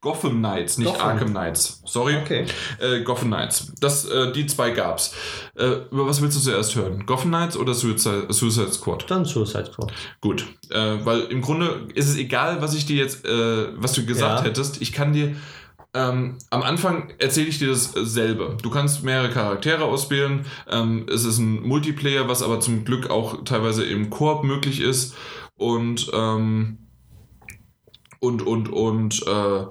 Gotham 0.01 0.39
Knights, 0.40 0.78
nicht 0.78 0.90
Gotham. 0.93 1.06
Arkham 1.10 1.28
Knights. 1.30 1.80
Sorry. 1.86 2.16
Okay. 2.16 2.44
Äh, 2.80 3.02
Gotham 3.05 3.28
Knights. 3.28 3.72
Das, 3.78 4.05
äh, 4.05 4.32
die 4.32 4.47
zwei 4.47 4.70
gab's. 4.72 5.14
Äh, 5.55 5.66
über 5.93 6.09
was 6.09 6.20
willst 6.20 6.36
du 6.36 6.40
zuerst 6.40 6.74
hören? 6.74 7.06
Gotham 7.06 7.28
Knights 7.30 7.56
oder 7.56 7.72
Suicide, 7.72 8.26
Suicide 8.30 8.72
Squad? 8.72 9.09
Dann 9.09 9.24
Suicide 9.24 9.66
Squad. 9.72 9.93
Gut. 10.20 10.44
Äh, 10.70 10.97
weil 11.05 11.20
im 11.26 11.40
Grunde 11.40 11.86
ist 11.94 12.09
es 12.09 12.16
egal, 12.16 12.60
was 12.60 12.74
ich 12.74 12.84
dir 12.84 12.97
jetzt, 12.97 13.24
äh, 13.24 13.68
was 13.80 13.93
du 13.93 14.05
gesagt 14.05 14.40
Ja. 14.40 14.44
hättest. 14.44 14.82
Ich 14.82 14.93
kann 14.93 15.12
dir. 15.12 15.36
Ähm, 15.94 16.39
am 16.51 16.62
Anfang 16.62 17.12
erzähle 17.19 17.48
ich 17.48 17.59
dir 17.59 17.69
dasselbe. 17.69 18.56
Du 18.62 18.70
kannst 18.70 19.05
mehrere 19.05 19.28
Charaktere 19.31 19.85
auswählen. 19.85 20.47
Ähm, 20.70 21.06
es 21.12 21.24
ist 21.24 21.39
ein 21.39 21.62
Multiplayer, 21.62 22.28
was 22.28 22.43
aber 22.43 22.60
zum 22.60 22.85
Glück 22.85 23.10
auch 23.10 23.44
teilweise 23.44 23.85
im 23.85 24.09
Koop 24.09 24.43
möglich 24.44 24.81
ist. 24.81 25.14
Und, 25.56 26.10
ähm, 26.14 26.78
und, 28.20 28.40
und, 28.47 28.69
und, 28.70 29.23
äh, 29.27 29.64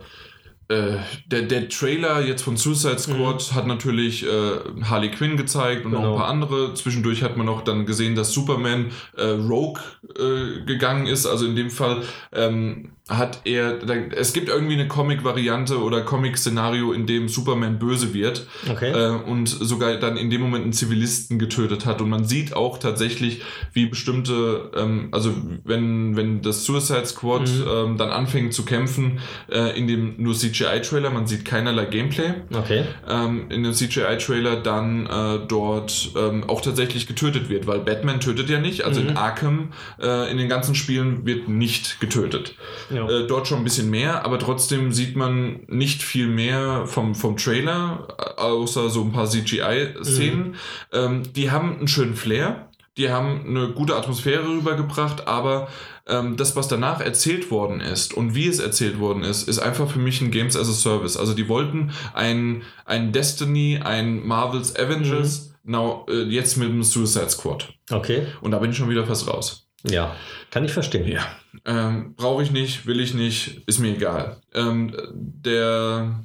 äh, 0.72 1.00
der, 1.26 1.42
der 1.42 1.68
Trailer 1.68 2.22
jetzt 2.26 2.44
von 2.44 2.56
Suicide 2.56 2.98
Squad 3.00 3.54
hat 3.54 3.68
natürlich 3.68 4.26
äh, 4.26 4.60
Harley 4.84 5.12
Quinn 5.12 5.36
gezeigt 5.36 5.84
und 5.86 5.92
noch 5.92 6.00
Genau. 6.00 6.14
ein 6.14 6.18
paar 6.20 6.30
andere. 6.30 6.74
Zwischendurch 6.76 7.24
hat 7.24 7.36
man 7.36 7.46
noch 7.46 7.64
dann 7.64 7.86
gesehen, 7.86 8.16
dass 8.16 8.32
Superman 8.32 8.92
äh, 9.18 9.24
Rogue 9.24 9.82
äh, 10.18 10.64
gegangen 10.66 11.08
ist. 11.08 11.26
Also 11.26 11.46
in 11.46 11.56
dem 11.58 11.70
Fall 11.72 12.04
ähm, 12.32 12.92
hat 13.18 13.42
er, 13.46 13.74
da, 13.74 13.94
es 13.94 14.32
gibt 14.34 14.48
irgendwie 14.50 14.74
eine 14.76 14.88
Comic-Variante 14.88 15.80
oder 15.82 16.02
Comic-Szenario, 16.02 16.94
in 16.94 17.06
dem 17.06 17.28
Superman 17.28 17.78
böse 17.78 18.14
wird 18.14 18.48
Okay. 18.70 18.92
äh, 18.92 19.10
und 19.30 19.48
sogar 19.50 19.96
dann 19.98 20.16
in 20.18 20.30
dem 20.30 20.42
Moment 20.42 20.64
einen 20.64 20.74
Zivilisten 20.74 21.38
getötet 21.38 21.86
hat. 21.86 22.02
Und 22.02 22.10
man 22.10 22.24
sieht 22.26 22.54
auch 22.56 22.78
tatsächlich, 22.78 23.42
wie 23.74 23.88
bestimmte, 23.88 24.72
ähm, 24.76 25.10
also 25.12 25.34
wenn, 25.66 26.16
wenn 26.16 26.42
das 26.42 26.64
Suicide 26.66 27.06
Squad 27.06 27.42
Mhm. 27.50 27.66
ähm, 27.70 27.98
dann 27.98 28.10
anfängt 28.12 28.54
zu 28.54 28.64
kämpfen, 28.66 29.20
äh, 29.52 29.78
in 29.78 29.88
dem 29.88 30.16
nur 30.18 30.34
CGI-Trailer, 30.34 31.10
man 31.10 31.28
sieht 31.28 31.44
keinerlei 31.46 31.86
Gameplay, 31.86 32.34
okay. 32.54 32.84
ähm, 33.10 33.46
in 33.50 33.64
dem 33.64 33.74
CGI-Trailer 33.74 34.58
dann 34.58 35.06
äh, 35.06 35.40
dort 35.48 36.12
ähm, 36.16 36.44
auch 36.48 36.62
tatsächlich 36.62 37.08
getötet 37.08 37.50
wird, 37.50 37.68
weil 37.68 37.80
Batman 37.80 38.20
tötet 38.20 38.50
ja 38.50 38.60
nicht, 38.60 38.84
also 38.86 39.02
Mhm. 39.02 39.10
in 39.10 39.18
Arkham, 39.18 39.74
äh, 40.02 40.32
in 40.32 40.38
den 40.38 40.48
ganzen 40.50 40.76
Spielen 40.76 41.26
wird 41.26 41.50
nicht 41.50 42.00
getötet. 42.00 42.56
Ja. 42.90 43.01
Äh, 43.10 43.28
dort 43.28 43.48
schon 43.48 43.60
ein 43.60 43.64
bisschen 43.64 43.90
mehr, 43.90 44.26
aber 44.26 44.40
trotzdem 44.40 44.92
sieht 44.92 45.16
man 45.16 45.62
nicht 45.68 46.02
viel 46.04 46.28
mehr 46.28 46.86
vom, 46.86 47.16
vom 47.16 47.38
Trailer, 47.38 48.08
außer 48.38 48.90
so 48.90 49.02
ein 49.02 49.12
paar 49.12 49.30
CGI-Szenen. 49.30 50.56
Ähm, 50.92 51.24
die 51.34 51.52
haben 51.52 51.78
einen 51.78 51.88
schönen 51.88 52.16
Flair, 52.16 52.70
die 52.98 53.10
haben 53.10 53.46
eine 53.48 53.70
gute 53.70 53.96
Atmosphäre 53.96 54.48
rübergebracht, 54.48 55.28
aber 55.28 55.70
ähm, 56.08 56.36
das, 56.36 56.56
was 56.56 56.68
danach 56.68 57.00
erzählt 57.00 57.50
worden 57.52 57.80
ist 57.80 58.14
und 58.14 58.36
wie 58.36 58.48
es 58.48 58.60
erzählt 58.60 59.00
worden 59.00 59.24
ist, 59.24 59.48
ist 59.48 59.60
einfach 59.60 59.90
für 59.90 60.00
mich 60.00 60.20
ein 60.22 60.32
Games 60.32 60.58
as 60.58 60.70
a 60.70 60.74
Service. 60.74 61.16
Also 61.16 61.34
die 61.34 61.48
wollten 61.48 61.92
ein, 62.14 62.64
ein 62.86 63.12
Destiny, 63.12 63.80
ein 63.84 64.26
Marvel's 64.26 64.76
Avengers, 64.76 65.54
now, 65.64 66.06
äh, 66.10 66.24
jetzt 66.24 66.58
mit 66.58 66.70
dem 66.70 66.84
Suicide 66.84 67.30
Squad. 67.30 67.74
Okay. 67.90 68.28
Und 68.42 68.52
da 68.52 68.60
bin 68.60 68.72
ich 68.72 68.78
schon 68.78 68.90
wieder 68.90 69.06
fast 69.06 69.28
raus. 69.28 69.68
Ja. 69.84 70.16
Kann 70.52 70.66
ich 70.66 70.72
verstehen. 70.74 71.08
Ja, 71.08 71.26
ähm, 71.66 72.14
brauche 72.16 72.44
ich 72.44 72.52
nicht, 72.52 72.86
will 72.86 73.00
ich 73.00 73.14
nicht, 73.14 73.62
ist 73.68 73.80
mir 73.80 73.96
egal. 73.96 74.38
Ähm, 74.54 74.96
der 75.14 76.20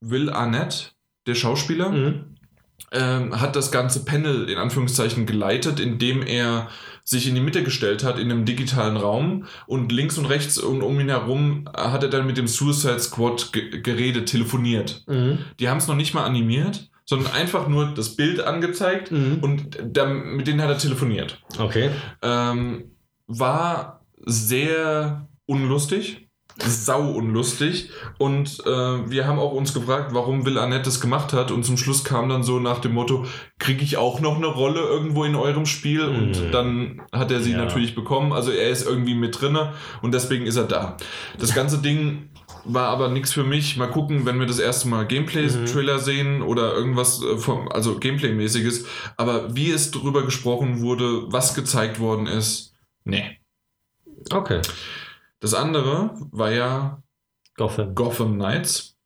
Will 0.00 0.30
Arnett, 0.30 0.94
der 1.26 1.34
Schauspieler, 1.34 1.90
Mhm. 1.90 2.24
ähm, 2.92 3.40
hat 3.40 3.54
das 3.56 3.70
ganze 3.70 4.04
Panel 4.04 4.48
in 4.48 4.58
Anführungszeichen 4.58 5.26
geleitet, 5.26 5.78
indem 5.78 6.22
er 6.22 6.68
sich 7.04 7.28
in 7.28 7.34
die 7.34 7.40
Mitte 7.40 7.62
gestellt 7.62 8.04
hat 8.04 8.18
in 8.18 8.30
einem 8.30 8.44
digitalen 8.44 8.96
Raum 8.96 9.46
und 9.66 9.90
links 9.92 10.16
und 10.18 10.26
rechts 10.26 10.58
und 10.58 10.82
um 10.82 10.98
ihn 11.00 11.08
herum 11.08 11.68
hat 11.76 12.02
er 12.02 12.08
dann 12.08 12.26
mit 12.26 12.36
dem 12.36 12.46
Suicide 12.48 13.00
Squad 13.00 13.52
ge 13.52 13.80
geredet, 13.80 14.28
telefoniert. 14.28 15.04
Mhm. 15.06 15.38
Die 15.58 15.68
haben 15.68 15.78
es 15.78 15.86
noch 15.88 15.96
nicht 15.96 16.14
mal 16.14 16.24
animiert, 16.24 16.89
sondern 17.10 17.32
einfach 17.32 17.66
nur 17.66 17.86
das 17.94 18.14
Bild 18.14 18.40
angezeigt 18.40 19.10
Mhm. 19.10 19.38
und 19.42 19.78
dann, 19.84 20.36
mit 20.36 20.46
denen 20.46 20.62
hat 20.62 20.70
er 20.70 20.78
telefoniert 20.78 21.42
Okay. 21.58 21.90
ähm, 22.22 22.92
war 23.26 24.04
sehr 24.24 25.26
unlustig, 25.46 26.28
sau 26.66 27.10
unlustig 27.12 27.90
und 28.18 28.60
äh, 28.66 29.10
wir 29.10 29.26
haben 29.26 29.38
auch 29.38 29.52
uns 29.52 29.72
gefragt, 29.74 30.10
warum 30.12 30.44
Will 30.44 30.58
Arnett 30.58 30.86
das 30.86 31.00
gemacht 31.00 31.32
hat 31.32 31.50
und 31.50 31.64
zum 31.64 31.76
Schluss 31.78 32.04
kam 32.04 32.28
dann 32.28 32.42
so 32.44 32.60
nach 32.60 32.80
dem 32.80 32.92
Motto, 32.92 33.24
kriege 33.58 33.82
ich 33.82 33.96
auch 33.96 34.20
noch 34.20 34.36
eine 34.36 34.46
Rolle 34.46 34.80
irgendwo 34.80 35.24
in 35.24 35.34
eurem 35.34 35.64
Spiel 35.66 36.02
und 36.04 36.32
Mhm. 36.46 36.52
dann 36.52 37.02
hat 37.12 37.30
er 37.32 37.40
sie 37.40 37.52
Ja. 37.52 37.58
natürlich 37.58 37.94
bekommen, 37.94 38.32
also 38.32 38.50
er 38.52 38.68
ist 38.68 38.86
irgendwie 38.86 39.14
mit 39.14 39.40
drinne 39.40 39.72
und 40.02 40.12
deswegen 40.14 40.46
ist 40.46 40.56
er 40.56 40.64
da. 40.64 40.96
Das 41.38 41.54
ganze 41.54 41.78
Ding 41.78 42.29
war 42.64 42.88
aber 42.88 43.08
nichts 43.08 43.32
für 43.32 43.44
mich. 43.44 43.76
Mal 43.76 43.90
gucken, 43.90 44.26
wenn 44.26 44.38
wir 44.38 44.46
das 44.46 44.58
erste 44.58 44.88
Mal 44.88 45.06
Gameplay-Trailer 45.06 45.98
sehen 45.98 46.42
oder 46.42 46.74
irgendwas 46.74 47.22
äh, 47.22 47.36
vom, 47.36 47.68
also 47.68 47.98
Gameplay-mäßiges. 47.98 48.86
Aber 49.16 49.54
wie 49.54 49.70
es 49.70 49.90
drüber 49.90 50.24
gesprochen 50.24 50.80
wurde, 50.80 51.32
was 51.32 51.54
gezeigt 51.54 52.00
worden 52.00 52.26
ist, 52.26 52.74
nee. 53.04 53.38
Okay. 54.30 54.60
Das 55.40 55.54
andere 55.54 56.14
war 56.30 56.52
ja 56.52 57.02
Gotham. 57.56 57.94
Gotham 57.94 58.34
Knights. 58.34 58.96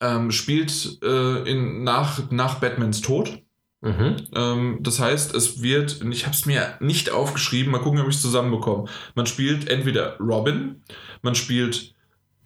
Ähm, 0.00 0.30
spielt 0.30 0.98
äh, 1.02 1.42
in, 1.50 1.84
nach, 1.84 2.30
nach 2.30 2.54
Batmans 2.58 3.02
Tod. 3.02 3.42
Mhm. 3.82 4.16
Ähm, 4.34 4.78
das 4.80 4.98
heißt, 4.98 5.34
es 5.34 5.60
wird, 5.60 6.00
und 6.00 6.10
ich 6.10 6.24
habe 6.24 6.34
es 6.34 6.46
mir 6.46 6.78
nicht 6.80 7.10
aufgeschrieben, 7.10 7.70
mal 7.70 7.80
gucken, 7.80 8.00
ob 8.00 8.08
ich 8.08 8.14
es 8.14 8.22
zusammenbekomme. 8.22 8.88
Man 9.14 9.26
spielt 9.26 9.68
entweder 9.68 10.16
Robin, 10.18 10.82
man 11.20 11.34
spielt 11.34 11.93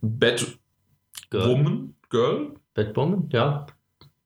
Batwoman, 0.00 1.94
Girl, 2.10 2.54
Batwoman, 2.74 3.28
ja. 3.32 3.66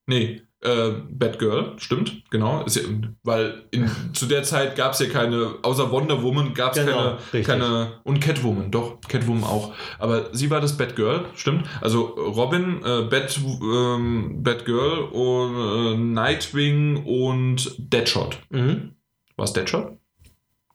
nee, 0.07 0.43
äh, 0.63 0.93
Batgirl, 1.11 1.75
stimmt, 1.79 2.23
genau. 2.31 2.65
Ja, 2.69 2.83
weil 3.25 3.65
in, 3.73 3.91
zu 4.13 4.27
der 4.27 4.45
Zeit 4.45 4.77
gab 4.77 4.93
es 4.93 5.01
ja 5.01 5.09
keine, 5.09 5.57
außer 5.63 5.91
Wonder 5.91 6.23
Woman 6.23 6.55
gab 6.55 6.77
es 6.77 6.85
Genau, 6.85 7.19
keine, 7.33 7.43
keine, 7.43 7.93
und 8.05 8.21
Catwoman, 8.21 8.71
doch, 8.71 9.01
Catwoman 9.09 9.43
auch. 9.43 9.75
Aber 9.99 10.33
sie 10.33 10.51
war 10.51 10.61
das 10.61 10.77
Batgirl, 10.77 11.25
stimmt. 11.35 11.67
Also 11.81 12.03
Robin, 12.03 12.81
äh, 12.85 13.03
Bat, 13.03 13.41
ähm, 13.61 14.43
Batgirl 14.45 15.01
und 15.11 15.57
äh, 15.57 15.97
Nightwing 15.97 17.05
und 17.07 17.75
Deadshot. 17.79 18.39
Mhm. 18.51 18.93
War 19.37 19.45
es 19.47 19.53
Deadshot? 19.53 19.99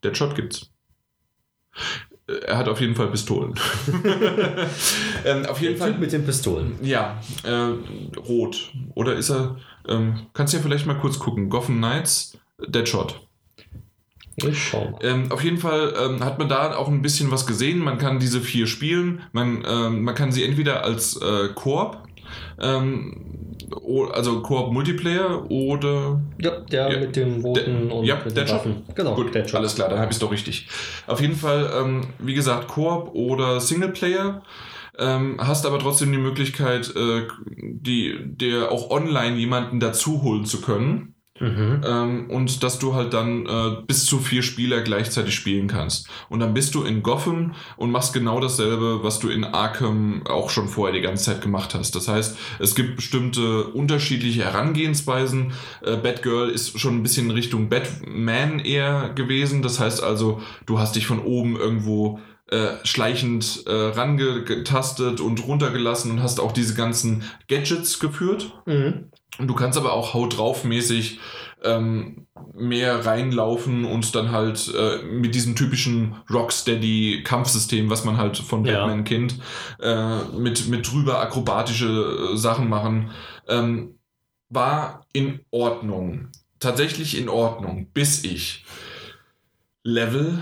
Deadshot 0.03 0.36
gibt's. 0.36 0.69
Er 2.28 2.58
hat 2.58 2.68
auf 2.68 2.82
jeden 2.82 2.94
Fall 2.94 3.08
Pistolen. 3.08 3.54
ähm, 5.26 5.45
auf 5.45 5.62
jeden 5.62 5.76
Der 5.76 5.78
Fall. 5.78 5.91
Typ 5.91 5.99
mit 6.02 6.12
den 6.12 6.26
Pistolen. 6.26 6.76
Ja, 6.82 7.22
äh, 7.44 8.20
rot. 8.20 8.74
Oder 8.95 9.16
ist 9.16 9.30
er. 9.30 9.56
Ähm, 9.88 10.28
kannst 10.34 10.54
du 10.54 10.58
ja 10.58 10.64
vielleicht 10.64 10.86
mal 10.86 10.98
kurz 10.98 11.20
gucken. 11.20 11.49
Gotham 11.49 11.78
Knights, 11.78 12.38
Deadshot. 12.68 13.22
Ich 14.36 14.62
schau 14.62 14.91
mal. 14.91 14.99
Ähm, 15.02 15.32
auf 15.32 15.44
jeden 15.44 15.58
Fall 15.58 15.94
ähm, 15.98 16.24
hat 16.24 16.38
man 16.38 16.49
da 16.49 16.76
auch 16.76 16.90
ein 16.90 17.02
bisschen 17.02 17.32
was 17.32 17.48
gesehen. 17.48 17.80
Man 17.80 17.98
kann 17.98 18.20
diese 18.20 18.41
vier 18.41 18.68
spielen. 18.68 19.22
Man, 19.32 19.64
ähm, 19.68 20.04
man 20.04 20.14
kann 20.14 20.32
sie 20.32 20.44
entweder 20.44 20.84
als 20.84 21.16
äh, 21.22 21.49
Koop, 21.56 22.07
ähm, 22.60 23.56
also 24.14 24.41
Koop 24.41 24.72
Multiplayer 24.74 25.49
oder 25.49 26.22
Ja, 26.41 26.52
der 26.72 26.91
Ja. 26.91 26.99
mit 26.99 27.16
dem 27.16 27.41
roten 27.41 27.91
und 27.91 28.06
ja, 28.06 28.22
mit 28.24 28.36
den? 28.36 28.48
Waffen. 28.49 28.84
Genau, 28.95 29.16
Gut, 29.16 29.36
alles 29.54 29.76
klar, 29.76 29.90
dann 29.90 29.99
habe 29.99 30.10
ich 30.12 30.16
es 30.16 30.20
doch 30.20 30.32
richtig. 30.32 30.68
Auf 31.08 31.22
jeden 31.22 31.36
Fall, 31.36 31.70
ähm, 31.76 32.02
wie 32.20 32.34
gesagt, 32.34 32.68
Koop 32.68 33.14
oder 33.14 33.60
Singleplayer. 33.60 34.41
Ähm, 34.99 35.38
hast 35.40 35.66
aber 35.68 35.78
trotzdem 35.78 36.12
die 36.12 36.18
Möglichkeit, 36.18 36.91
äh, 36.95 37.28
die, 37.56 38.16
dir 38.24 38.72
auch 38.72 38.90
online 38.90 39.38
jemanden 39.38 39.80
dazu 39.80 40.24
holen 40.24 40.45
zu 40.45 40.60
können. 40.62 41.14
Mhm. 41.40 41.82
Ähm, 41.86 42.30
und 42.30 42.64
dass 42.64 42.80
du 42.80 42.94
halt 42.94 43.14
dann 43.14 43.46
äh, 43.46 43.82
bis 43.86 44.06
zu 44.06 44.20
vier 44.20 44.44
Spieler 44.44 44.82
gleichzeitig 44.82 45.36
spielen 45.36 45.68
kannst. 45.68 46.08
Und 46.30 46.40
dann 46.40 46.54
bist 46.54 46.76
du 46.76 46.84
in 46.84 47.04
Gotham 47.04 47.54
und 47.76 47.92
machst 47.92 48.14
genau 48.14 48.40
dasselbe, 48.40 49.04
was 49.04 49.20
du 49.20 49.30
in 49.30 49.44
Arkham 49.44 50.26
auch 50.28 50.50
schon 50.50 50.68
vorher 50.68 50.96
die 50.96 51.02
ganze 51.02 51.26
Zeit 51.26 51.42
gemacht 51.42 51.76
hast. 51.76 51.96
Das 51.96 52.08
heißt, 52.08 52.38
es 52.60 52.76
gibt 52.76 52.96
bestimmte 52.96 53.66
unterschiedliche 53.66 54.44
Herangehensweisen. 54.44 55.52
Äh, 55.84 55.98
Batgirl 55.98 56.50
ist 56.50 56.80
schon 56.80 56.96
ein 56.96 57.04
bisschen 57.04 57.28
in 57.30 57.32
Richtung 57.32 57.70
Batman 57.70 58.60
eher 58.60 59.10
gewesen. 59.10 59.62
Das 59.62 59.80
heißt 59.80 60.04
also, 60.04 60.42
du 60.66 60.80
hast 60.80 60.96
dich 60.96 61.08
von 61.08 61.20
oben 61.20 61.56
irgendwo 61.56 62.20
äh, 62.50 62.78
schleichend 62.84 63.64
äh, 63.68 63.72
rangetastet 63.72 65.20
und 65.20 65.46
runtergelassen 65.46 66.12
und 66.12 66.24
hast 66.24 66.40
auch 66.40 66.54
diese 66.54 66.76
ganzen 66.76 67.24
Gadgets 67.50 68.00
geführt. 68.00 68.54
Mhm. 68.66 69.12
Und 69.38 69.48
du 69.48 69.54
kannst 69.54 69.78
aber 69.78 69.94
auch 69.94 70.14
haut 70.14 70.38
drauf 70.38 70.64
mäßig 70.64 71.20
ähm, 71.64 72.28
mehr 72.54 73.06
reinlaufen 73.06 73.86
und 73.86 74.16
dann 74.16 74.32
halt 74.32 74.74
äh, 74.76 75.04
mit 75.04 75.36
diesem 75.36 75.56
typischen 75.56 76.16
Rocksteady-Kampfsystem, 76.30 77.90
was 77.90 78.04
man 78.04 78.18
halt 78.18 78.38
von 78.38 78.66
Ja. 78.66 78.80
Batman 78.80 79.04
kennt, 79.04 79.40
äh, 79.80 80.24
mit, 80.38 80.68
mit 80.68 80.91
drüber 80.91 81.20
akrobatische 81.20 82.32
äh, 82.34 82.38
Sachen 82.38 82.70
machen, 82.70 83.12
ähm, 83.48 83.99
war 84.49 85.06
in 85.14 85.41
Ordnung. 85.52 86.30
Tatsächlich 86.60 87.18
in 87.18 87.30
Ordnung, 87.30 87.91
bis 87.94 88.24
ich 88.24 88.66
Level 89.84 90.41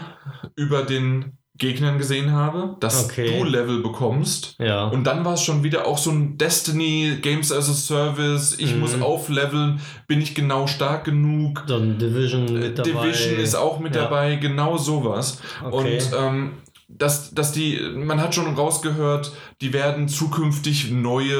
über 0.55 0.83
den 0.83 1.37
Gegnern 1.57 1.97
gesehen 1.97 2.31
habe, 2.33 2.75
dass 2.81 3.05
Okay. 3.05 3.37
du 3.39 3.45
Level 3.45 3.81
bekommst 3.81 4.55
Ja. 4.59 4.85
und 4.87 5.05
dann 5.05 5.23
war 5.23 5.35
es 5.35 5.41
schon 5.41 5.63
wieder 5.63 5.87
auch 5.87 5.97
so 5.97 6.11
ein 6.11 6.37
Destiny 6.37 7.17
Games 7.21 7.51
as 7.51 7.69
a 7.69 7.73
Service. 7.73 8.57
Ich 8.59 8.73
Mhm. 8.73 8.81
muss 8.81 9.01
aufleveln. 9.01 9.79
Bin 10.07 10.21
ich 10.21 10.35
genau 10.35 10.67
stark 10.67 11.05
genug? 11.05 11.63
ein 11.69 11.97
Division 11.97 12.45
mit 12.53 12.77
dabei. 12.77 12.89
Division 13.07 13.39
ist 13.39 13.55
auch 13.55 13.79
mit 13.79 13.95
Ja. 13.95 14.03
dabei. 14.03 14.35
Genau 14.35 14.77
sowas. 14.77 15.39
Okay. 15.63 15.97
Und 15.97 16.11
ähm, 16.19 16.51
dass, 16.87 17.33
dass 17.33 17.51
die, 17.51 17.79
man 17.95 18.21
hat 18.21 18.35
schon 18.35 18.53
rausgehört, 18.53 19.31
die 19.61 19.73
werden 19.73 20.07
zukünftig 20.07 20.91
neue, 20.91 21.35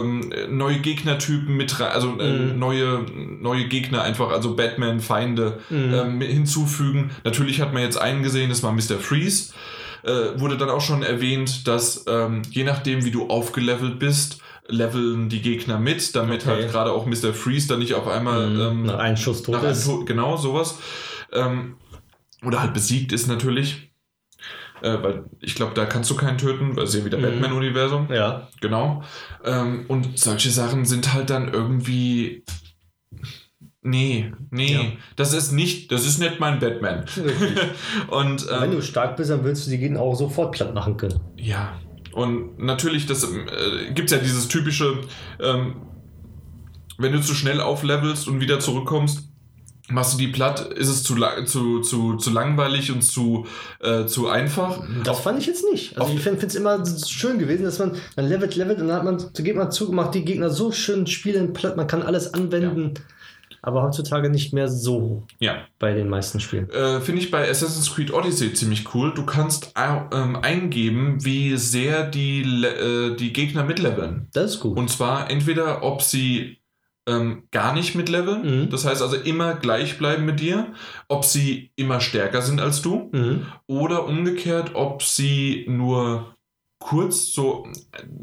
ähm, 0.00 0.32
neue 0.50 0.78
Gegnertypen 0.80 1.56
mit 1.56 1.78
rein, 1.78 1.92
also 1.92 2.18
äh, 2.18 2.52
Mhm. 2.52 2.58
neue, 2.58 3.06
neue 3.40 3.66
Gegner 3.68 4.02
einfach, 4.02 4.30
also 4.30 4.56
Batman-Feinde 4.56 5.60
Mhm. 5.70 5.94
ähm, 5.94 6.20
hinzufügen. 6.20 7.10
Natürlich 7.24 7.60
hat 7.60 7.72
man 7.72 7.82
jetzt 7.82 7.96
einen 8.00 8.22
gesehen, 8.24 8.48
das 8.50 8.62
war 8.62 8.72
Mr. 8.72 8.98
Freeze. 9.00 9.52
Äh, 10.04 10.38
wurde 10.40 10.56
dann 10.56 10.70
auch 10.70 10.80
schon 10.80 11.02
erwähnt, 11.02 11.66
dass 11.68 12.04
ähm, 12.08 12.42
je 12.50 12.64
nachdem, 12.64 13.04
wie 13.04 13.10
du 13.10 13.28
aufgelevelt 13.28 13.98
bist, 13.98 14.38
leveln 14.68 15.28
die 15.28 15.42
Gegner 15.42 15.78
mit, 15.78 16.14
damit 16.14 16.42
Okay. 16.42 16.50
halt 16.62 16.70
gerade 16.70 16.92
auch 16.92 17.06
Mr. 17.06 17.32
Freeze 17.34 17.68
dann 17.68 17.78
nicht 17.78 17.94
auf 17.94 18.06
einmal 18.06 18.48
Mhm. 18.50 18.60
ähm, 18.60 18.82
Nach 18.84 18.98
einem 18.98 19.16
Schuss 19.16 19.42
tot 19.42 19.54
nach 19.54 19.62
einem 19.62 19.72
ist. 19.72 19.86
Tod- 19.86 20.06
genau 20.06 20.36
sowas. 20.36 20.78
Ähm, 21.32 21.76
oder 22.44 22.60
halt 22.60 22.74
besiegt 22.74 23.12
ist 23.12 23.26
natürlich. 23.28 23.87
Äh, 24.82 25.02
weil 25.02 25.24
ich 25.40 25.54
glaube, 25.54 25.74
da 25.74 25.84
kannst 25.86 26.10
du 26.10 26.16
keinen 26.16 26.38
töten, 26.38 26.76
weil 26.76 26.84
es 26.84 26.94
ja 26.94 27.04
wieder 27.04 27.18
Mhm. 27.18 27.22
Batman-Universum. 27.22 28.08
Ja. 28.12 28.48
Genau. 28.60 29.02
Ähm, 29.44 29.84
und 29.88 30.18
solche 30.18 30.50
Sachen 30.50 30.84
sind 30.84 31.12
halt 31.14 31.30
dann 31.30 31.52
irgendwie. 31.52 32.44
Nee, 33.82 34.32
nee, 34.50 34.72
Ja. 34.74 34.80
das 35.16 35.32
ist 35.32 35.52
nicht, 35.52 35.90
das 35.92 36.04
ist 36.04 36.18
nicht 36.18 36.40
mein 36.40 36.58
Batman. 36.58 37.04
Und 38.08 38.46
ähm, 38.50 38.60
Wenn 38.60 38.70
du 38.72 38.82
stark 38.82 39.16
bist, 39.16 39.30
dann 39.30 39.44
willst 39.44 39.66
du 39.66 39.70
die 39.70 39.78
Gegner 39.78 40.00
auch 40.00 40.14
sofort 40.14 40.52
platt 40.52 40.74
machen 40.74 40.96
können. 40.96 41.18
ja, 41.36 41.78
und 42.12 42.58
natürlich, 42.58 43.06
das 43.06 43.22
äh, 43.22 43.92
gibt 43.94 44.10
es 44.10 44.16
ja 44.16 44.22
dieses 44.22 44.48
typische, 44.48 44.98
ähm, 45.40 45.76
wenn 46.98 47.12
du 47.12 47.20
zu 47.20 47.32
schnell 47.34 47.60
auflevelst 47.60 48.26
und 48.26 48.40
wieder 48.40 48.58
zurückkommst, 48.58 49.28
machst 49.90 50.14
du 50.14 50.18
die 50.18 50.28
platt, 50.28 50.60
ist 50.74 50.88
es 50.88 51.02
zu, 51.02 51.16
zu, 51.46 51.80
zu, 51.80 52.16
zu 52.16 52.30
langweilig 52.30 52.92
und 52.92 53.02
zu, 53.02 53.46
äh, 53.80 54.06
zu 54.06 54.28
einfach. 54.28 54.82
Das 55.04 55.20
fand 55.20 55.38
ich 55.40 55.46
jetzt 55.46 55.64
nicht. 55.72 55.96
Also 55.98 56.10
auf- 56.12 56.16
ich 56.16 56.22
finde 56.22 56.46
es 56.46 56.54
immer 56.54 56.82
schön 57.06 57.38
gewesen, 57.38 57.64
dass 57.64 57.78
man 57.78 57.92
dann 58.16 58.28
levelt, 58.28 58.54
levelt 58.56 58.80
und 58.80 58.88
dann 58.88 58.96
hat 58.96 59.04
man, 59.04 59.18
so 59.18 59.42
geht 59.42 59.56
man 59.56 59.70
zu, 59.70 59.90
macht 59.92 60.14
die 60.14 60.24
Gegner 60.24 60.50
so 60.50 60.72
schön 60.72 61.06
spielen 61.06 61.52
platt, 61.52 61.76
man 61.76 61.86
kann 61.86 62.02
alles 62.02 62.34
anwenden. 62.34 62.94
Aber 63.60 63.82
heutzutage 63.82 64.30
nicht 64.30 64.52
mehr 64.52 64.68
so 64.68 65.24
Ja. 65.40 65.56
bei 65.80 65.92
den 65.92 66.08
meisten 66.08 66.38
Spielen. 66.38 66.70
Äh, 66.70 67.00
Finde 67.00 67.20
ich 67.22 67.32
bei 67.32 67.50
Assassin's 67.50 67.92
Creed 67.92 68.12
Odyssey 68.12 68.52
ziemlich 68.52 68.94
cool. 68.94 69.12
Du 69.12 69.26
kannst 69.26 69.72
ähm, 69.76 70.36
eingeben, 70.36 71.24
wie 71.24 71.56
sehr 71.56 72.04
die, 72.08 72.42
äh, 72.42 73.16
die 73.16 73.32
Gegner 73.32 73.64
mitleveln. 73.64 74.28
Das 74.32 74.52
ist 74.54 74.60
gut. 74.60 74.76
Und 74.78 74.90
zwar 74.90 75.28
entweder, 75.28 75.82
ob 75.82 76.02
sie 76.02 76.57
ähm, 77.08 77.44
gar 77.50 77.74
nicht 77.74 77.94
mitleveln, 77.94 78.42
Mhm. 78.64 78.70
das 78.70 78.84
heißt 78.84 79.02
also 79.02 79.16
immer 79.16 79.54
gleich 79.54 79.98
bleiben 79.98 80.24
mit 80.26 80.38
dir, 80.40 80.72
ob 81.08 81.24
sie 81.24 81.70
immer 81.76 82.00
stärker 82.00 82.42
sind 82.42 82.60
als 82.60 82.82
du, 82.82 83.08
mhm. 83.12 83.46
oder 83.66 84.06
umgekehrt, 84.06 84.72
ob 84.74 85.02
sie 85.02 85.64
nur 85.68 86.34
kurz 86.80 87.32
so 87.32 87.66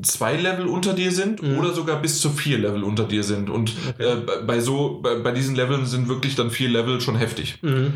zwei 0.01 0.37
Level 0.37 0.67
unter 0.67 0.93
dir 0.93 1.11
sind 1.11 1.41
Mhm. 1.43 1.57
oder 1.59 1.73
sogar 1.73 2.01
bis 2.01 2.21
zu 2.21 2.29
vier 2.29 2.57
Level 2.57 2.83
unter 2.83 3.03
dir 3.03 3.23
sind. 3.23 3.49
Und 3.49 3.73
äh, 3.97 4.15
bei- 4.15 4.41
bei 4.43 4.59
so, 4.61 5.01
bei, 5.01 5.15
bei 5.15 5.31
diesen 5.31 5.55
Leveln 5.55 5.85
sind 5.85 6.07
wirklich 6.07 6.35
dann 6.35 6.51
vier 6.51 6.69
Level 6.69 7.01
schon 7.01 7.15
heftig. 7.17 7.57
Mhm. 7.61 7.93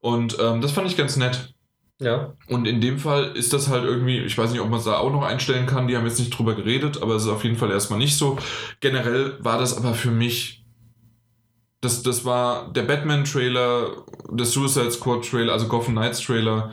Und 0.00 0.36
ähm, 0.40 0.60
das 0.60 0.72
fand 0.72 0.86
ich 0.88 0.96
ganz 0.98 1.16
nett. 1.16 1.54
Ja. 2.02 2.34
Und 2.48 2.66
in 2.66 2.80
dem 2.80 2.98
Fall 2.98 3.36
ist 3.36 3.52
das 3.52 3.68
halt 3.68 3.84
irgendwie, 3.84 4.18
ich 4.18 4.36
weiß 4.36 4.50
nicht, 4.50 4.60
ob 4.60 4.68
man 4.68 4.80
es 4.80 4.84
da 4.84 4.98
auch 4.98 5.12
noch 5.12 5.22
einstellen 5.22 5.66
kann, 5.66 5.86
die 5.86 5.96
haben 5.96 6.04
jetzt 6.04 6.18
nicht 6.18 6.36
drüber 6.36 6.54
geredet, 6.54 7.00
aber 7.00 7.14
es 7.14 7.22
ist 7.22 7.28
auf 7.28 7.44
jeden 7.44 7.56
Fall 7.56 7.70
erstmal 7.70 7.98
nicht 7.98 8.16
so. 8.16 8.38
Generell 8.80 9.36
war 9.40 9.58
das 9.58 9.76
aber 9.76 9.94
für 9.94 10.10
mich, 10.10 10.64
das, 11.80 12.02
das 12.02 12.24
war 12.24 12.72
der 12.72 12.82
Batman-Trailer, 12.82 14.04
der 14.30 14.46
Suicide 14.46 14.90
Squad-Trailer, 14.90 15.52
also 15.52 15.68
Gotham 15.68 15.94
Knights-Trailer, 15.94 16.72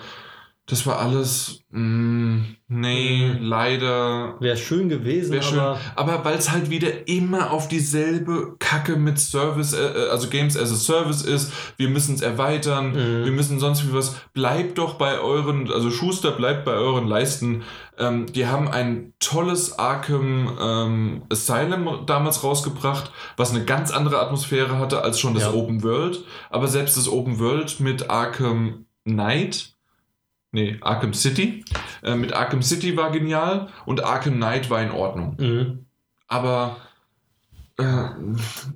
das 0.70 0.86
war 0.86 1.00
alles, 1.00 1.64
mm, 1.72 2.38
nee, 2.68 3.28
Mhm. 3.34 3.44
leider. 3.44 4.36
Wäre 4.40 4.56
schön 4.58 4.88
gewesen, 4.90 5.32
Wäre 5.34 5.44
schön. 5.44 5.60
aber 5.60 5.80
Aber 5.96 6.26
weil 6.26 6.38
es 6.38 6.52
halt 6.52 6.70
wieder 6.70 7.08
immer 7.08 7.52
auf 7.52 7.68
dieselbe 7.68 8.56
Kacke 8.60 8.96
mit 8.96 9.18
Service, 9.20 9.74
äh, 9.74 10.10
also 10.12 10.30
Games 10.30 10.56
as 10.58 10.72
a 10.72 10.76
Service 10.76 11.22
ist, 11.24 11.52
wir 11.78 11.90
müssen 11.90 12.16
es 12.16 12.22
erweitern, 12.22 12.92
Mhm. 12.92 13.26
wir 13.26 13.32
müssen 13.32 13.60
sonst 13.60 13.88
wie 13.88 13.94
was. 13.94 14.16
Bleibt 14.34 14.78
doch 14.78 14.94
bei 14.96 15.20
euren, 15.20 15.72
also 15.72 15.90
Schuster 15.90 16.32
bleibt 16.32 16.66
bei 16.66 16.74
euren 16.74 17.08
Leisten. 17.08 17.64
Ähm, 17.98 18.28
die 18.28 18.48
haben 18.48 18.68
ein 18.70 19.14
tolles 19.20 19.78
Arkham 19.78 20.58
ähm, 20.62 21.24
Asylum 21.30 22.06
damals 22.06 22.44
rausgebracht, 22.44 23.12
was 23.36 23.52
eine 23.54 23.66
ganz 23.66 23.92
andere 23.92 24.20
Atmosphäre 24.22 24.78
hatte 24.80 25.02
als 25.04 25.20
schon 25.20 25.34
das 25.34 25.44
Ja. 25.44 25.54
Open 25.54 25.84
World. 25.84 26.24
Aber 26.50 26.68
selbst 26.68 26.96
das 26.96 27.10
Open 27.10 27.40
World 27.40 27.80
mit 27.82 28.10
Arkham 28.10 28.86
Knight, 29.06 29.74
nee, 30.52 30.78
Arkham 30.82 31.14
City, 31.14 31.64
Äh, 32.02 32.16
mit 32.16 32.34
Arkham 32.34 32.62
City 32.62 32.96
war 32.96 33.12
genial 33.12 33.68
und 33.86 34.04
Arkham 34.04 34.36
Knight 34.36 34.70
war 34.70 34.82
in 34.82 34.92
Ordnung. 34.92 35.36
Mhm. 35.40 35.86
Aber 36.28 36.78
äh, 37.80 38.10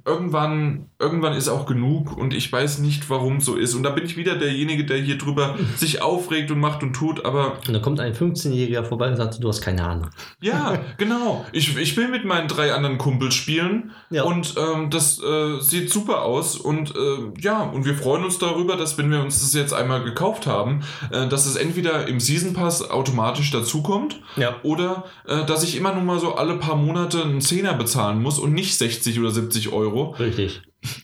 irgendwann, 0.06 0.90
irgendwann 1.00 1.34
ist 1.34 1.48
auch 1.50 1.66
genug 1.66 2.16
und 2.18 2.34
ich 2.34 2.52
weiß 2.52 2.80
nicht, 2.80 3.10
warum 3.10 3.42
so 3.42 3.56
ist. 3.56 3.74
Und 3.76 3.84
da 3.84 3.90
bin 3.90 4.06
ich 4.06 4.18
wieder 4.18 4.36
derjenige, 4.36 4.86
der 4.86 4.98
hier 4.98 5.18
drüber 5.18 5.56
sich 5.76 6.02
aufregt 6.02 6.52
und 6.52 6.60
macht 6.60 6.84
und 6.84 6.94
tut, 6.94 7.26
aber 7.26 7.58
Und 7.68 7.74
da 7.74 7.80
kommt 7.80 8.00
ein 8.00 8.14
15-Jähriger 8.14 8.84
vorbei 8.84 9.10
und 9.10 9.18
sagt, 9.18 9.44
du 9.44 9.48
hast 9.48 9.62
keine 9.62 9.84
Ahnung. 9.84 10.10
ja, 10.42 10.80
genau. 10.98 11.46
Ich, 11.52 11.78
ich 11.78 11.96
will 11.98 12.08
mit 12.08 12.26
meinen 12.26 12.48
drei 12.48 12.74
anderen 12.74 12.98
Kumpels 12.98 13.36
spielen 13.36 13.92
Ja. 14.10 14.24
und 14.24 14.56
ähm, 14.58 14.90
das 14.90 15.22
äh, 15.22 15.60
sieht 15.60 15.90
super 15.92 16.24
aus 16.24 16.56
und 16.56 16.92
äh, 16.96 17.42
ja, 17.42 17.62
und 17.64 17.86
wir 17.86 17.96
freuen 17.96 18.24
uns 18.24 18.38
darüber, 18.40 18.76
dass 18.78 18.98
wenn 18.98 19.12
wir 19.12 19.22
uns 19.22 19.40
das 19.42 19.54
jetzt 19.54 19.74
einmal 19.74 20.04
gekauft 20.04 20.48
haben, 20.48 20.82
äh, 21.12 21.28
dass 21.28 21.46
es 21.46 21.56
entweder 21.56 22.08
im 22.08 22.20
Season 22.20 22.54
Pass 22.54 22.90
automatisch 22.90 23.52
dazukommt 23.52 24.22
Ja. 24.38 24.56
oder 24.64 25.06
äh, 25.28 25.46
dass 25.46 25.64
ich 25.64 25.76
immer 25.78 25.94
nur 25.94 26.04
mal 26.04 26.20
so 26.20 26.36
alle 26.36 26.56
paar 26.56 26.76
Monate 26.76 27.24
einen 27.24 27.42
Zehner 27.42 27.74
bezahlen 27.74 28.22
muss 28.22 28.40
und 28.40 28.54
nicht 28.54 28.78
60 28.78 28.93
oder 29.20 29.32
70 29.32 29.72
Euro. 29.72 30.12
Richtig. 30.12 30.62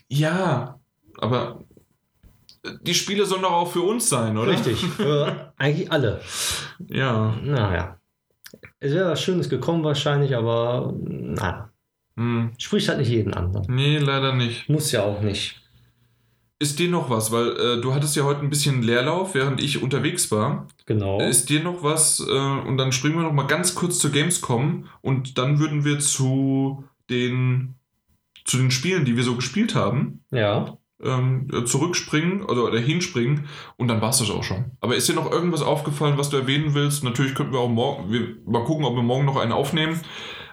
Ja, 0.07 0.79
aber 1.17 1.63
die 2.81 2.93
Spiele 2.93 3.25
sollen 3.25 3.43
doch 3.43 3.51
auch 3.51 3.71
für 3.71 3.81
uns 3.81 4.09
sein, 4.09 4.37
oder? 4.37 4.51
Richtig. 4.51 4.83
Für 4.97 5.53
eigentlich 5.57 5.91
alle. 5.91 6.21
Ja. 6.87 7.35
Naja. 7.43 7.97
Es 8.79 8.93
wäre 8.93 9.11
was 9.11 9.21
Schönes 9.21 9.49
gekommen 9.49 9.83
wahrscheinlich, 9.83 10.35
aber 10.35 10.93
naja. 11.01 11.69
Hm. 12.17 12.51
Spricht 12.57 12.89
halt 12.89 12.99
nicht 12.99 13.09
jeden 13.09 13.33
an. 13.33 13.65
Nee, 13.69 13.97
leider 13.97 14.33
nicht. 14.33 14.67
Muss 14.67 14.91
ja 14.91 15.03
auch 15.03 15.21
nicht. 15.21 15.61
Ist 16.61 16.79
dir 16.79 16.89
noch 16.89 17.09
was, 17.09 17.31
weil 17.31 17.55
äh, 17.55 17.81
du 17.81 17.93
hattest 17.93 18.17
ja 18.17 18.23
heute 18.23 18.41
ein 18.41 18.49
bisschen 18.49 18.83
Leerlauf, 18.83 19.33
während 19.33 19.63
ich 19.63 19.81
unterwegs 19.81 20.29
war. 20.29 20.67
Genau. 20.85 21.21
Ist 21.21 21.49
dir 21.49 21.63
noch 21.63 21.83
was, 21.83 22.19
äh, 22.19 22.67
und 22.67 22.75
dann 22.75 22.91
springen 22.91 23.15
wir 23.15 23.23
noch 23.23 23.31
mal 23.31 23.47
ganz 23.47 23.75
kurz 23.75 23.97
zur 23.99 24.11
Gamescom 24.11 24.89
und 25.01 25.37
dann 25.37 25.59
würden 25.59 25.85
wir 25.85 25.99
zu 25.99 26.83
den, 27.09 27.75
zu 28.49 28.57
den 28.57 28.71
Spielen, 28.71 29.05
die 29.05 29.15
wir 29.15 29.23
so 29.23 29.35
gespielt 29.35 29.75
haben, 29.75 30.23
Ja. 30.31 30.77
ähm, 31.03 31.47
äh, 31.53 31.63
zurückspringen 31.65 32.43
oder, 32.43 32.63
oder 32.65 32.79
hinspringen 32.79 33.45
und 33.77 33.87
dann 33.87 34.01
war 34.01 34.09
es 34.09 34.17
das 34.17 34.29
auch 34.31 34.43
schon. 34.43 34.71
Aber 34.81 34.95
ist 34.95 35.07
dir 35.07 35.13
noch 35.13 35.31
irgendwas 35.31 35.61
aufgefallen, 35.61 36.17
was 36.17 36.29
du 36.29 36.37
erwähnen 36.37 36.73
willst? 36.73 37.03
Natürlich 37.03 37.35
könnten 37.35 37.53
wir 37.53 37.59
auch 37.59 37.69
morgen, 37.69 38.11
wir, 38.11 38.35
mal 38.45 38.63
gucken, 38.65 38.85
ob 38.85 38.95
wir 38.95 39.03
morgen 39.03 39.25
noch 39.25 39.37
einen 39.37 39.51
aufnehmen. 39.51 39.99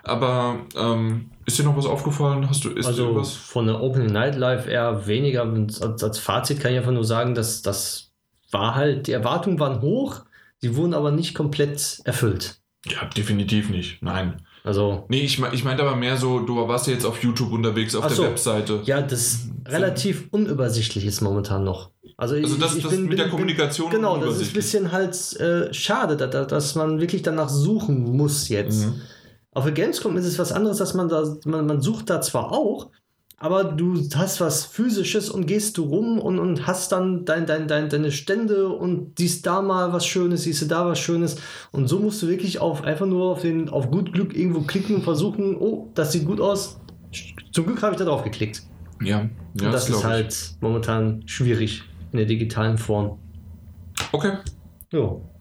Aber 0.04 0.60
ähm, 0.76 1.30
ist 1.46 1.58
dir 1.58 1.64
noch 1.64 1.76
was 1.76 1.86
aufgefallen? 1.86 2.48
Hast 2.48 2.64
du, 2.64 2.68
ist 2.70 2.84
dir 2.84 2.90
Also 2.90 3.16
was? 3.16 3.32
von 3.34 3.66
der 3.66 3.80
Opening 3.82 4.12
Night 4.12 4.36
Live 4.36 4.68
eher 4.68 5.06
weniger. 5.08 5.42
Als, 5.42 5.82
als 5.82 6.18
Fazit 6.20 6.60
kann 6.60 6.70
ich 6.72 6.78
einfach 6.78 6.92
nur 6.92 7.04
sagen, 7.04 7.34
dass 7.34 7.62
das 7.62 8.12
war 8.52 8.76
halt, 8.76 9.08
die 9.08 9.12
Erwartungen 9.12 9.58
waren 9.58 9.80
hoch, 9.80 10.20
sie 10.58 10.76
wurden 10.76 10.94
aber 10.94 11.10
nicht 11.10 11.34
komplett 11.34 12.00
erfüllt. 12.04 12.60
Ja, 12.86 13.04
definitiv 13.06 13.68
nicht. 13.68 14.00
Nein. 14.00 14.42
Also, 14.66 15.04
Nee, 15.08 15.20
ich, 15.20 15.38
mein- 15.38 15.54
ich 15.54 15.62
meinte 15.64 15.82
aber 15.84 15.94
mehr 15.94 16.16
so, 16.16 16.40
du 16.40 16.56
warst 16.68 16.88
ja 16.88 16.92
jetzt 16.92 17.04
auf 17.06 17.22
YouTube 17.22 17.52
unterwegs, 17.52 17.94
auf 17.94 18.02
Ach 18.04 18.08
der 18.08 18.16
so. 18.16 18.22
Webseite. 18.24 18.80
ja, 18.84 19.00
das 19.00 19.42
relativ 19.66 20.26
unübersichtlich 20.32 21.06
ist 21.06 21.20
momentan 21.20 21.62
noch. 21.62 21.90
Also, 22.16 22.34
Also 22.34 22.54
ich, 22.54 22.58
das, 22.60 22.74
ich 22.76 22.82
das 22.82 22.90
bin, 22.92 23.02
mit 23.02 23.10
bin, 23.10 23.18
der 23.18 23.28
Kommunikation 23.28 23.90
Genau, 23.90 24.16
das 24.18 24.40
ist 24.40 24.48
ein 24.48 24.54
bisschen 24.54 24.90
halt 24.92 25.14
äh, 25.38 25.72
schade, 25.72 26.16
da, 26.16 26.26
da, 26.26 26.44
dass 26.44 26.74
man 26.74 27.00
wirklich 27.00 27.22
danach 27.22 27.48
suchen 27.48 28.16
muss 28.16 28.48
jetzt. 28.48 28.86
Mhm. 28.86 29.00
Auf 29.52 29.64
der 29.64 29.72
Gamescom 29.72 30.16
ist 30.16 30.26
es 30.26 30.38
was 30.38 30.50
anderes, 30.52 30.78
dass 30.78 30.94
man 30.94 31.08
da, 31.08 31.22
man, 31.44 31.66
man 31.66 31.80
sucht 31.80 32.10
da 32.10 32.20
zwar 32.20 32.50
auch, 32.52 32.90
aber 33.38 33.64
du 33.64 34.02
hast 34.14 34.40
was 34.40 34.64
Physisches 34.64 35.28
und 35.28 35.46
gehst 35.46 35.76
du 35.76 35.84
rum 35.84 36.18
und, 36.18 36.38
und 36.38 36.66
hast 36.66 36.92
dann 36.92 37.24
dein, 37.26 37.46
dein, 37.46 37.68
dein, 37.68 37.88
deine 37.90 38.10
Stände 38.10 38.68
und 38.68 39.18
siehst 39.18 39.46
da 39.46 39.60
mal 39.60 39.92
was 39.92 40.06
Schönes, 40.06 40.44
siehst 40.44 40.62
du 40.62 40.66
da 40.66 40.86
was 40.86 40.98
Schönes. 40.98 41.36
Und 41.70 41.86
so 41.86 41.98
musst 41.98 42.22
du 42.22 42.28
wirklich 42.28 42.60
auf 42.60 42.82
einfach 42.84 43.06
nur 43.06 43.32
auf 43.32 43.42
den 43.42 43.68
auf 43.68 43.90
gut 43.90 44.12
Glück 44.12 44.34
irgendwo 44.34 44.62
klicken 44.62 44.96
und 44.96 45.02
versuchen, 45.02 45.56
oh, 45.56 45.90
das 45.94 46.12
sieht 46.12 46.24
gut 46.24 46.40
aus. 46.40 46.80
Zum 47.52 47.66
Glück 47.66 47.82
habe 47.82 47.92
ich 47.92 47.98
da 47.98 48.06
drauf 48.06 48.24
geklickt. 48.24 48.62
Ja, 49.02 49.28
ja 49.58 49.66
und 49.66 49.72
das 49.72 49.86
glaub 49.86 49.98
ist 49.98 50.04
halt 50.04 50.56
momentan 50.60 51.22
schwierig 51.26 51.82
in 52.12 52.18
der 52.18 52.26
digitalen 52.26 52.78
Form. 52.78 53.18
ich. 53.98 54.14
Okay, 54.14 54.32
Jo. 54.92 55.35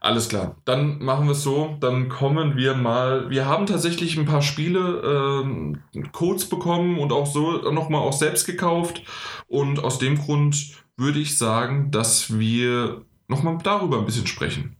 Alles 0.00 0.28
klar. 0.28 0.56
Dann 0.64 1.02
machen 1.02 1.26
wir 1.26 1.32
es 1.32 1.42
so. 1.42 1.76
Dann 1.80 2.08
kommen 2.08 2.56
wir 2.56 2.74
mal. 2.74 3.28
Wir 3.30 3.46
haben 3.46 3.66
tatsächlich 3.66 4.16
ein 4.18 4.24
paar 4.24 4.42
Spiele, 4.42 5.42
ähm, 5.44 5.82
Codes 6.12 6.48
bekommen 6.48 6.98
und 6.98 7.12
auch 7.12 7.26
so 7.26 7.70
nochmal 7.70 8.00
auch 8.00 8.12
selbst 8.14 8.46
gekauft. 8.46 9.02
Und 9.46 9.84
aus 9.84 9.98
dem 9.98 10.18
Grund 10.18 10.72
würde 10.96 11.18
ich 11.18 11.36
sagen, 11.38 11.90
dass 11.90 12.38
wir 12.38 13.04
nochmal 13.28 13.58
darüber 13.62 13.98
ein 13.98 14.06
bisschen 14.06 14.26
sprechen. 14.26 14.76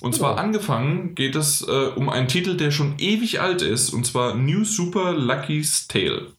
Und 0.00 0.14
zwar 0.14 0.36
Ja. 0.36 0.42
angefangen 0.42 1.14
geht 1.14 1.36
es 1.36 1.62
äh, 1.66 1.90
um 1.94 2.08
einen 2.08 2.28
Titel, 2.28 2.56
der 2.56 2.70
schon 2.70 2.98
ewig 2.98 3.40
alt 3.40 3.62
ist, 3.62 3.90
und 3.90 4.04
zwar 4.06 4.34
New 4.34 4.64
Super 4.64 5.12
Lucky's 5.12 5.86
Tale. 5.88 6.32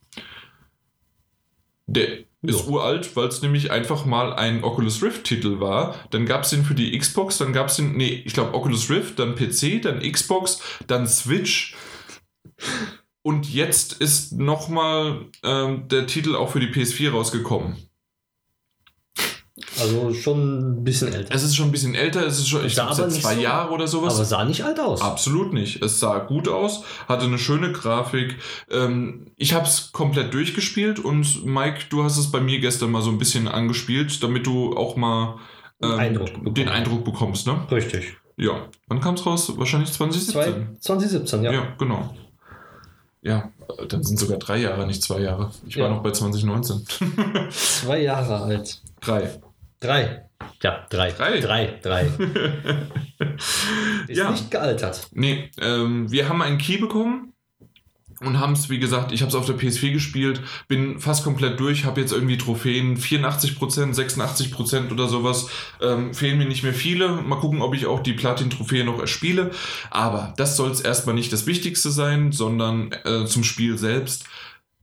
Der 1.88 2.26
ist 2.48 2.68
uralt, 2.68 3.16
weil 3.16 3.28
es 3.28 3.42
nämlich 3.42 3.72
einfach 3.72 4.06
mal 4.06 4.34
ein 4.34 4.64
Oculus 4.64 5.02
Rift-Titel 5.02 5.60
war. 5.60 5.96
Dann 6.12 6.26
gab 6.26 6.44
es 6.44 6.50
den 6.50 6.64
für 6.64 6.76
die 6.76 6.98
Xbox, 6.98 7.38
dann 7.38 7.54
gab 7.54 7.68
es 7.68 7.78
den, 7.78 7.96
nee, 7.98 8.24
ich 8.26 8.34
glaube 8.34 8.54
Oculus 8.54 8.90
Rift, 8.90 9.20
dann 9.20 9.36
PC, 9.36 9.82
dann 9.82 10.00
Xbox, 10.00 10.62
dann 10.88 11.08
Switch. 11.08 11.76
Und 13.22 13.52
jetzt 13.52 13.94
ist 13.94 14.34
nochmal 14.34 15.26
ähm, 15.44 15.88
der 15.88 16.06
Titel 16.06 16.36
auch 16.36 16.52
für 16.52 16.60
die 16.60 16.68
PS4 16.68 17.12
rausgekommen. 17.12 17.76
Also 19.82 20.14
schon 20.14 20.80
ein 20.80 20.84
bisschen 20.84 21.14
älter. 21.14 21.34
Es 21.34 21.44
ist 21.44 21.56
schon 21.56 21.68
ein 21.68 21.72
bisschen 21.72 21.96
älter, 21.96 22.26
es 22.26 22.40
ist 22.40 22.48
schon, 22.48 22.66
ich 22.66 22.74
glaube, 22.74 22.94
zwei 23.10 23.36
so- 23.36 23.42
Jahren 23.42 23.70
oder 23.72 23.88
sowas. 23.88 24.16
Aber 24.16 24.26
sah 24.26 24.46
nicht 24.46 24.64
alt 24.64 24.80
aus. 24.80 25.02
Absolut 25.02 25.54
nicht. 25.54 25.82
Es 25.84 26.00
sah 26.00 26.20
gut 26.20 26.48
aus, 26.48 26.84
hatte 27.08 27.26
eine 27.26 27.38
schöne 27.38 27.72
Grafik. 27.72 28.38
Ähm, 28.72 29.32
ich 29.36 29.54
habe 29.54 29.66
es 29.66 29.92
komplett 29.92 30.34
durchgespielt 30.34 31.00
und 31.00 31.46
Mike, 31.46 31.86
du 31.90 32.04
hast 32.04 32.18
es 32.18 32.32
bei 32.32 32.40
mir 32.40 32.60
gestern 32.60 32.92
mal 32.92 33.02
so 33.02 33.10
ein 33.10 33.18
bisschen 33.18 33.48
angespielt, 33.48 34.22
damit 34.24 34.46
du 34.48 34.76
auch 34.76 34.96
mal 34.96 35.38
ähm, 35.82 35.92
Eindruck 36.00 36.30
den 36.56 36.70
Eindruck 36.70 37.04
bekommst. 37.04 37.48
Ne? 37.48 37.58
Richtig. 37.72 38.18
Ja. 38.38 38.68
Wann 38.88 39.02
kam 39.02 39.16
es 39.16 39.26
raus? 39.26 39.52
Wahrscheinlich 39.58 39.92
2017. 39.94 40.34
Zwei, 40.34 40.68
2017, 40.80 41.44
ja. 41.44 41.52
ja. 41.54 41.68
genau. 41.78 42.14
Ja, 43.22 43.50
dann 43.90 44.04
sind 44.04 44.20
sogar 44.20 44.38
drei 44.38 44.58
Jahre, 44.58 44.86
nicht 44.86 45.02
zwei 45.02 45.20
Jahre. 45.20 45.50
Ich 45.66 45.78
war 45.78 45.86
Ja. 45.88 45.96
noch 45.96 46.04
bei 46.04 46.12
2019. 46.12 46.86
Zwei 47.50 48.02
Jahre 48.04 48.42
alt. 48.44 48.82
drei. 49.02 49.40
Drei. 49.80 50.26
Ja, 50.62 50.86
drei. 50.90 51.12
Drei? 51.12 51.40
Drei, 51.40 51.80
drei. 51.82 52.08
Ist 54.08 54.18
Ja. 54.18 54.32
nicht 54.32 54.52
gealtert. 54.52 55.08
Nee, 55.14 55.50
ähm, 55.62 56.12
wir 56.12 56.28
haben 56.30 56.42
einen 56.42 56.58
Key 56.58 56.78
bekommen 56.78 57.34
und 58.22 58.40
haben 58.40 58.54
es, 58.54 58.70
wie 58.70 58.80
gesagt, 58.80 59.12
ich 59.12 59.22
habe 59.22 59.30
es 59.30 59.36
auf 59.36 59.46
der 59.46 59.56
PS4 59.58 59.92
gespielt, 59.92 60.42
bin 60.68 61.00
fast 61.00 61.24
komplett 61.24 61.60
durch, 61.60 61.86
habe 61.86 62.02
jetzt 62.02 62.14
irgendwie 62.14 62.38
Trophäen, 62.38 62.98
84%, 62.98 63.94
86% 63.94 64.92
oder 64.92 65.08
sowas, 65.08 65.48
ähm, 65.82 66.14
fehlen 66.14 66.38
mir 66.38 66.46
nicht 66.48 66.64
mehr 66.64 66.74
viele. 66.74 67.22
Mal 67.22 67.40
gucken, 67.40 67.62
ob 67.62 67.76
ich 67.76 67.86
auch 67.86 68.02
die 68.02 68.14
Platin-Trophäe 68.14 68.84
noch 68.86 69.00
erspiele. 69.00 69.52
Aber 69.92 70.34
das 70.38 70.56
soll 70.58 70.72
es 70.72 70.82
erstmal 70.82 71.16
nicht 71.16 71.32
das 71.34 71.46
Wichtigste 71.46 71.92
sein, 71.92 72.32
sondern 72.32 72.92
äh, 73.04 73.26
zum 73.26 73.44
Spiel 73.44 73.78
selbst. 73.78 74.26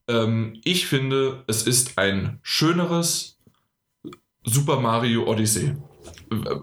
Ähm, 0.08 0.60
ich 0.64 0.86
finde, 0.86 1.44
es 1.46 1.62
ist 1.62 1.98
ein 1.98 2.38
schöneres 2.42 3.38
Super 4.44 4.80
Mario 4.80 5.24
Odyssey 5.26 5.74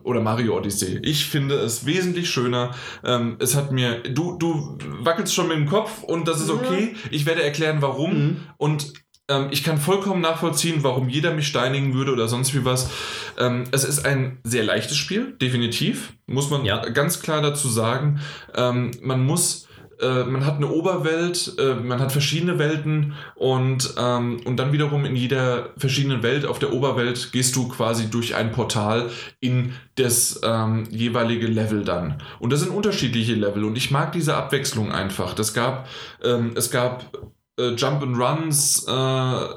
oder 0.04 0.20
Mario 0.22 0.58
Odyssey. 0.58 1.00
Ich 1.04 1.26
finde 1.26 1.56
es 1.56 1.86
wesentlich 1.86 2.30
schöner. 2.30 2.72
Ähm, 3.04 3.38
es 3.40 3.56
hat 3.56 3.72
mir, 3.72 4.00
du, 4.04 4.38
du 4.38 4.78
wackelst 5.02 5.34
schon 5.34 5.48
mit 5.48 5.58
dem 5.58 5.68
Kopf 5.68 6.04
und 6.04 6.28
das 6.28 6.42
ist 6.42 6.50
okay. 6.50 6.96
Ich 7.12 7.26
werde 7.26 7.44
erklären, 7.44 7.82
warum. 7.82 8.14
Mhm. 8.14 8.38
Und 8.58 8.94
ähm, 9.30 9.48
ich 9.52 9.64
kann 9.64 9.78
vollkommen 9.78 10.22
nachvollziehen, 10.22 10.84
warum 10.84 11.08
jeder 11.08 11.34
mich 11.34 11.48
steinigen 11.48 11.94
würde 11.94 12.12
oder 12.12 12.28
sonst 12.28 12.54
wie 12.56 12.66
was. 12.66 12.90
Ähm, 13.38 13.66
es 13.72 13.84
ist 13.84 14.06
ein 14.06 14.40
sehr 14.44 14.64
leichtes 14.64 14.98
Spiel, 14.98 15.38
definitiv. 15.40 16.14
Muss 16.26 16.50
man 16.50 16.66
Ja. 16.66 16.84
ganz 16.90 17.22
klar 17.22 17.42
dazu 17.42 17.70
sagen. 17.70 18.20
Ähm, 18.56 18.92
man 19.02 19.24
muss 19.26 19.69
äh, 20.02 20.24
man 20.24 20.46
hat 20.46 20.58
eine 20.58 20.68
Oberwelt, 20.68 21.54
äh, 21.58 21.76
man 21.76 22.00
hat 22.00 22.12
verschiedene 22.12 22.60
Welten 22.60 23.14
und, 23.36 23.94
ähm, 23.98 24.42
und 24.46 24.58
dann 24.58 24.72
wiederum 24.72 25.06
in 25.06 25.16
jeder 25.16 25.70
verschiedenen 25.78 26.24
Welt, 26.24 26.46
auf 26.46 26.60
der 26.60 26.74
Oberwelt, 26.74 27.32
gehst 27.32 27.56
du 27.56 27.68
quasi 27.68 28.10
durch 28.10 28.36
ein 28.36 28.52
Portal 28.52 29.10
in 29.40 29.74
das 29.96 30.40
ähm, 30.44 30.86
jeweilige 30.90 31.48
Level 31.48 31.84
dann. 31.84 32.22
Und 32.40 32.52
das 32.52 32.62
sind 32.62 32.70
unterschiedliche 32.70 33.36
Level 33.36 33.64
und 33.64 33.78
ich 33.78 33.92
mag 33.92 34.12
diese 34.12 34.36
Abwechslung 34.36 34.92
einfach. 34.92 35.34
Das 35.34 35.54
gab, 35.54 35.88
ähm, 36.24 36.52
es 36.56 36.72
gab 36.72 37.18
äh, 37.60 37.72
Jump 37.76 38.02
and 38.02 38.18
Runs, 38.18 38.86
äh, 38.88 39.48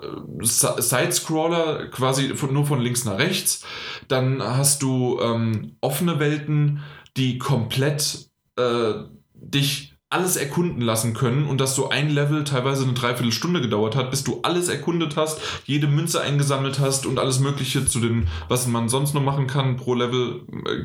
Si- 0.40 0.81
Sidescroller, 0.82 1.86
quasi 1.89 2.35
von, 2.35 2.52
nur 2.52 2.66
von 2.66 2.81
links 2.81 3.05
nach 3.05 3.19
rechts. 3.19 3.64
Dann 4.09 4.43
hast 4.43 4.82
du 4.82 5.20
ähm, 5.23 5.77
offene 5.81 6.19
Welten, 6.19 6.81
die 7.16 7.39
komplett 7.39 8.28
äh, 8.56 8.94
dich 9.35 9.91
alles 10.12 10.36
erkunden 10.36 10.82
lassen 10.82 11.14
können 11.14 11.47
und 11.47 11.60
dass 11.60 11.74
so 11.74 11.89
ein 11.89 12.10
Level 12.10 12.44
teilweise 12.44 12.84
eine 12.84 12.93
Dreiviertelstunde 12.93 13.60
gedauert 13.60 13.97
hat, 13.97 14.10
bis 14.10 14.24
du 14.24 14.40
alles 14.43 14.68
erkundet 14.68 15.16
hast, 15.16 15.40
jede 15.64 15.86
Münze 15.86 16.20
eingesammelt 16.20 16.78
hast 16.78 17.06
und 17.06 17.18
alles 17.18 17.40
Mögliche 17.40 17.86
zu 17.86 18.01
den, 18.01 18.28
was 18.48 18.66
man 18.66 18.89
sonst 18.89 19.14
noch 19.14 19.22
machen 19.22 19.47
kann 19.47 19.76
pro 19.76 19.94
Level, 19.94 20.43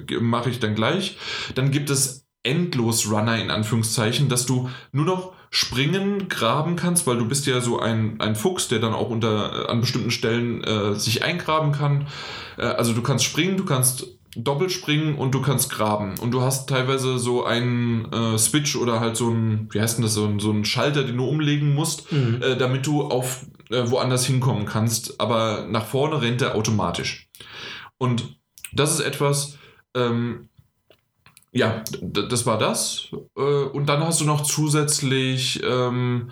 äh, 0.10 0.16
mache 0.20 0.50
ich 0.50 0.60
dann 0.60 0.76
gleich. 0.76 1.18
Dann 1.56 1.72
gibt 1.72 1.90
es 1.90 2.26
endlos 2.44 3.12
Runner 3.12 3.38
in 3.38 3.52
Anführungszeichen, 3.52 4.30
dass 4.30 4.46
du 4.46 4.70
nur 4.94 5.06
noch 5.06 5.34
springen, 5.50 6.28
graben 6.30 6.76
kannst, 6.76 7.08
weil 7.08 7.18
du 7.18 7.28
bist 7.28 7.46
ja 7.48 7.62
so 7.62 7.80
ein, 7.80 8.20
ein 8.20 8.36
Fuchs, 8.36 8.68
der 8.68 8.80
dann 8.80 8.94
auch 8.94 9.10
unter 9.10 9.66
äh, 9.66 9.72
an 9.72 9.82
bestimmten 9.82 10.12
Stellen 10.12 10.64
äh, 10.64 10.96
sich 10.96 11.24
eingraben 11.24 11.72
kann. 11.72 12.08
Äh, 12.58 12.64
also 12.66 12.94
du 12.94 13.02
kannst 13.02 13.26
springen, 13.26 13.58
du 13.58 13.66
kannst 13.66 14.17
Doppelspringen 14.36 15.16
und 15.16 15.34
du 15.34 15.42
kannst 15.42 15.72
graben. 15.72 16.16
Und 16.20 16.32
du 16.32 16.42
hast 16.42 16.70
teilweise 16.70 17.18
so 17.18 17.46
einen 17.46 18.12
äh, 18.12 18.38
Switch 18.38 18.76
oder 18.76 19.00
halt 19.00 19.16
so 19.18 19.30
ein, 19.30 19.68
wie 19.72 19.82
heißt 19.82 19.98
denn 19.98 20.04
das, 20.04 20.14
so 20.14 20.26
ein, 20.26 20.40
so 20.40 20.52
ein 20.52 20.66
Schalter, 20.66 21.04
den 21.04 21.18
du 21.18 21.26
umlegen 21.26 21.74
musst, 21.74 22.12
Mhm. 22.12 22.42
äh, 22.42 22.56
damit 22.58 22.86
du 22.86 23.04
auf 23.04 23.46
äh, 23.70 23.90
woanders 23.90 24.26
hinkommen 24.26 24.66
kannst. 24.66 25.20
Aber 25.20 25.66
nach 25.70 25.86
vorne 25.86 26.22
rennt 26.22 26.42
er 26.42 26.56
automatisch. 26.56 27.30
Und 27.98 28.38
das 28.74 28.94
ist 28.94 29.00
etwas, 29.00 29.58
ähm, 29.96 30.50
ja, 31.52 31.84
das 32.02 32.46
war 32.46 32.58
das. 32.60 33.08
Äh, 33.36 33.42
und 33.42 33.88
dann 33.88 34.02
hast 34.04 34.22
du 34.22 34.26
noch 34.26 34.42
zusätzlich 34.42 35.62
ähm, 35.64 36.30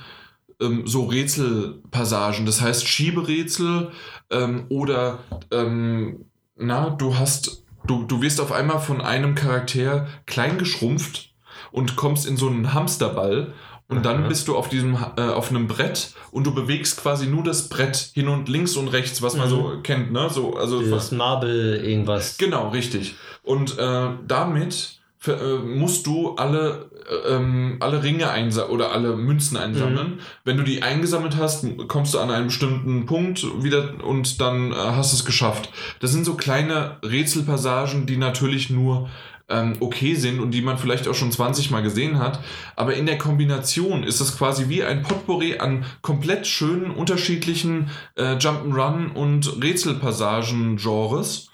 ähm, 0.61 0.85
so 0.85 1.05
Rätselpassagen, 1.05 2.45
das 2.45 2.61
heißt 2.61 2.87
Schieberätsel 2.87 3.91
ähm, 4.29 4.65
oder 4.69 5.19
ähm, 5.51 6.25
na, 6.57 6.89
du 6.91 7.17
hast, 7.17 7.64
du, 7.87 8.03
du 8.03 8.21
wirst 8.21 8.39
auf 8.41 8.51
einmal 8.51 8.79
von 8.79 9.01
einem 9.01 9.35
Charakter 9.35 10.07
klein 10.25 10.57
geschrumpft 10.57 11.29
und 11.71 11.95
kommst 11.95 12.25
in 12.25 12.37
so 12.37 12.47
einen 12.47 12.73
Hamsterball 12.73 13.53
und 13.87 14.03
dann 14.05 14.21
Aha. 14.21 14.27
bist 14.27 14.47
du 14.47 14.55
auf 14.57 14.67
diesem 14.69 14.97
äh, 15.17 15.21
auf 15.21 15.49
einem 15.51 15.67
Brett 15.67 16.13
und 16.31 16.45
du 16.47 16.53
bewegst 16.55 16.99
quasi 17.01 17.27
nur 17.27 17.43
das 17.43 17.69
Brett 17.69 17.95
hin 18.13 18.27
und 18.27 18.49
links 18.49 18.75
und 18.77 18.87
rechts, 18.87 19.21
was 19.21 19.35
man 19.35 19.47
Mhm. 19.47 19.51
so 19.51 19.79
kennt, 19.83 20.11
ne? 20.11 20.27
So, 20.29 20.55
also 20.55 20.79
Dieses 20.81 21.11
Marble 21.11 21.77
irgendwas. 21.77 22.37
Genau, 22.37 22.69
richtig. 22.69 23.15
Und 23.43 23.77
äh, 23.77 24.07
damit 24.27 24.99
ver- 25.25 25.41
äh, 25.41 25.57
musst 25.59 26.05
du 26.07 26.35
alle, 26.35 26.89
äh, 27.09 27.33
ähm, 27.35 27.77
alle 27.79 28.03
Ringe 28.03 28.29
einsammeln 28.29 28.71
oder 28.73 28.91
alle 28.91 29.15
Münzen 29.17 29.57
einsammeln. 29.57 30.19
Wenn 30.43 30.57
du 30.57 30.63
die 30.63 30.81
eingesammelt 30.83 31.35
hast, 31.37 31.65
kommst 31.87 32.13
du 32.13 32.19
an 32.19 32.31
einen 32.31 32.47
bestimmten 32.47 33.05
Punkt 33.05 33.45
wieder 33.63 33.93
und 34.03 34.39
dann 34.39 34.71
äh, 34.71 34.75
hast 34.75 35.11
du 35.11 35.17
es 35.17 35.25
geschafft. 35.25 35.69
Das 35.99 36.11
sind 36.11 36.25
so 36.25 36.35
kleine 36.35 36.97
Rätselpassagen, 37.03 38.05
die 38.05 38.17
natürlich 38.17 38.69
nur 38.69 39.09
ähm, 39.47 39.73
okay 39.79 40.15
sind 40.15 40.39
und 40.39 40.49
die 40.51 40.63
man 40.63 40.79
vielleicht 40.79 41.07
auch 41.07 41.13
schon 41.13 41.31
20 41.31 41.69
Mal 41.69 41.83
gesehen 41.83 42.17
hat. 42.17 42.39
Aber 42.75 42.95
in 42.95 43.05
der 43.05 43.19
Kombination 43.19 44.01
ist 44.03 44.19
es 44.19 44.35
quasi 44.37 44.69
wie 44.69 44.83
ein 44.83 45.03
Potpourri 45.03 45.59
an 45.59 45.85
komplett 46.01 46.47
schönen, 46.47 46.89
unterschiedlichen 46.89 47.89
äh, 48.15 48.37
Jump'n'Run 48.37 49.11
und 49.13 49.61
Rätselpassagen-Genres 49.63 51.49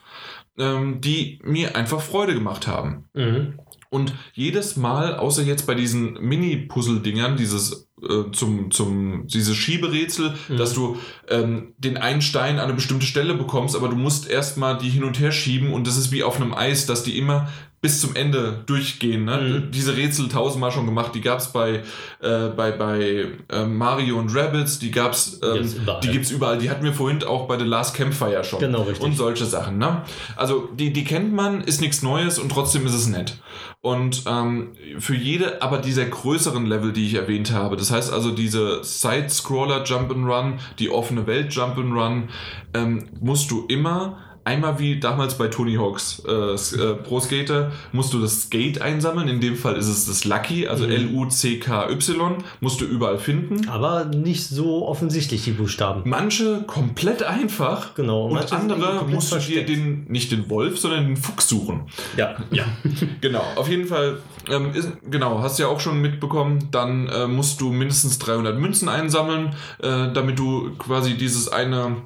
ähm, 0.62 1.02
die 1.02 1.40
mir 1.44 1.76
einfach 1.76 2.02
Freude 2.02 2.34
gemacht 2.36 2.68
haben. 2.68 3.06
Mhm. 3.14 3.60
Und 3.90 4.14
jedes 4.34 4.78
Mal, 4.78 5.16
außer 5.16 5.42
jetzt 5.42 5.68
bei 5.68 5.76
diesen 5.76 6.14
Mini-Puzzle-Dingern, 6.14 7.36
dieses 7.36 7.90
äh, 8.02 8.32
zum, 8.32 8.72
zum, 8.72 9.28
dieses 9.28 9.58
Schieberätsel, 9.58 10.34
Mhm. 10.48 10.58
dass 10.58 10.74
du 10.74 10.98
ähm, 11.28 11.74
den 11.78 11.98
einen 11.98 12.22
Stein 12.22 12.58
an 12.60 12.66
eine 12.66 12.74
bestimmte 12.74 13.06
Stelle 13.06 13.34
bekommst, 13.34 13.76
aber 13.76 13.90
du 13.90 13.98
musst 13.98 14.30
erstmal 14.30 14.78
die 14.78 14.90
hin 14.90 15.04
und 15.04 15.20
her 15.20 15.32
schieben 15.34 15.74
und 15.74 15.88
das 15.88 15.98
ist 15.98 16.12
wie 16.12 16.24
auf 16.24 16.38
einem 16.38 16.54
Eis, 16.54 16.86
dass 16.86 17.04
die 17.04 17.18
immer 17.18 17.50
bis 17.82 18.00
zum 18.00 18.16
Ende 18.16 18.62
durchgehen. 18.68 19.26
Ne? 19.26 19.38
Mhm. 19.38 19.72
Diese 19.72 19.98
Rätsel 19.98 20.30
tausendmal 20.30 20.72
schon 20.72 20.86
gemacht, 20.86 21.16
die 21.16 21.22
gab 21.22 21.40
es 21.40 21.48
bei, 21.48 21.82
äh, 22.22 22.48
bei, 22.56 22.72
bei 22.72 23.26
äh, 23.50 23.66
Mario 23.66 24.20
und 24.20 24.34
Rabbids, 24.36 24.78
die 24.78 24.92
gab 24.92 25.14
es 25.14 25.40
ähm, 25.42 25.68
die 26.04 26.10
gibt's 26.10 26.30
überall. 26.30 26.60
Die 26.60 26.70
hatten 26.70 26.84
wir 26.84 26.94
vorhin 26.94 27.24
auch 27.24 27.48
bei 27.48 27.58
The 27.58 27.66
Last 27.66 27.96
Campfire 27.96 28.44
schon. 28.44 28.60
Genau, 28.60 28.84
richtig. 28.84 29.04
Und 29.04 29.18
solche 29.18 29.46
Sachen. 29.46 29.80
Ne? 29.80 30.04
Also 30.36 30.70
die, 30.76 30.94
die 30.94 31.04
kennt 31.04 31.34
man, 31.34 31.62
ist 31.62 31.82
nichts 31.82 32.04
Neues 32.04 32.38
und 32.38 32.50
trotzdem 32.50 32.86
ist 32.86 32.94
es 32.94 33.08
nett. 33.08 33.38
Und 33.82 34.26
ähm, 34.28 34.74
für 35.00 35.16
jede 35.16 35.64
aber 35.64 35.80
dieser 35.80 36.06
größeren 36.06 36.68
Level, 36.68 36.94
die 36.94 37.08
ich 37.08 37.16
erwähnt 37.16 37.52
habe, 37.52 37.78
das 37.78 37.90
heißt 37.90 38.14
also 38.14 38.30
diese 38.30 38.84
Side-Scroller 38.84 39.86
Jump'n'Run, 39.86 40.60
die 40.78 40.92
offene 40.92 41.26
Welt 41.26 41.52
Jump'n'Run, 41.52 42.28
ähm, 42.76 43.06
musst 43.20 43.50
du 43.50 43.66
immer 43.68 44.20
Einmal 44.44 44.80
wie 44.80 45.00
damals 45.00 45.38
bei 45.38 45.48
Tony 45.50 45.76
Hawks 45.76 46.24
äh, 46.28 46.32
äh, 46.32 46.96
Pro 46.96 47.20
Skater 47.20 47.72
musst 47.92 48.12
du 48.14 48.20
das 48.20 48.44
Skate 48.44 48.82
einsammeln. 48.82 49.28
In 49.28 49.40
dem 49.40 49.56
Fall 49.56 49.76
ist 49.76 49.88
es 49.88 50.06
das 50.08 50.26
Lucky, 50.26 50.68
also 50.68 50.86
Mhm. 50.86 50.92
L-U-C-K-Y, 50.92 52.38
musst 52.60 52.82
du 52.82 52.86
überall 52.86 53.18
finden. 53.20 53.70
Aber 53.70 54.06
nicht 54.06 54.44
so 54.48 54.88
offensichtlich, 54.88 55.44
die 55.44 55.52
Buchstaben. 55.52 56.02
Manche 56.10 56.64
komplett 56.66 57.24
einfach 57.24 57.94
Genau. 57.96 58.26
und 58.28 58.52
andere 58.52 59.06
musst 59.08 59.32
du 59.32 59.36
dir 59.36 59.42
versteckt. 59.42 59.70
den, 59.70 60.06
nicht 60.08 60.32
den 60.32 60.50
Wolf, 60.50 60.80
sondern 60.80 61.06
den 61.08 61.18
Fuchs 61.18 61.48
suchen. 61.48 61.84
Ja. 62.18 62.36
Ja, 62.52 62.66
genau. 63.22 63.44
Auf 63.56 63.70
jeden 63.70 63.86
Fall, 63.86 64.18
ähm, 64.50 64.72
ist, 64.74 64.90
genau, 65.10 65.40
hast 65.42 65.60
du 65.60 65.64
ja 65.64 65.70
auch 65.70 65.80
schon 65.80 66.02
mitbekommen, 66.02 66.70
dann 66.72 67.08
äh, 67.10 67.28
musst 67.28 67.62
du 67.62 67.72
mindestens 67.72 68.20
300 68.20 68.58
Münzen 68.58 68.90
einsammeln, 68.90 69.56
äh, 69.82 70.12
damit 70.14 70.40
du 70.40 70.72
quasi 70.78 71.16
dieses 71.16 71.48
eine 71.50 71.98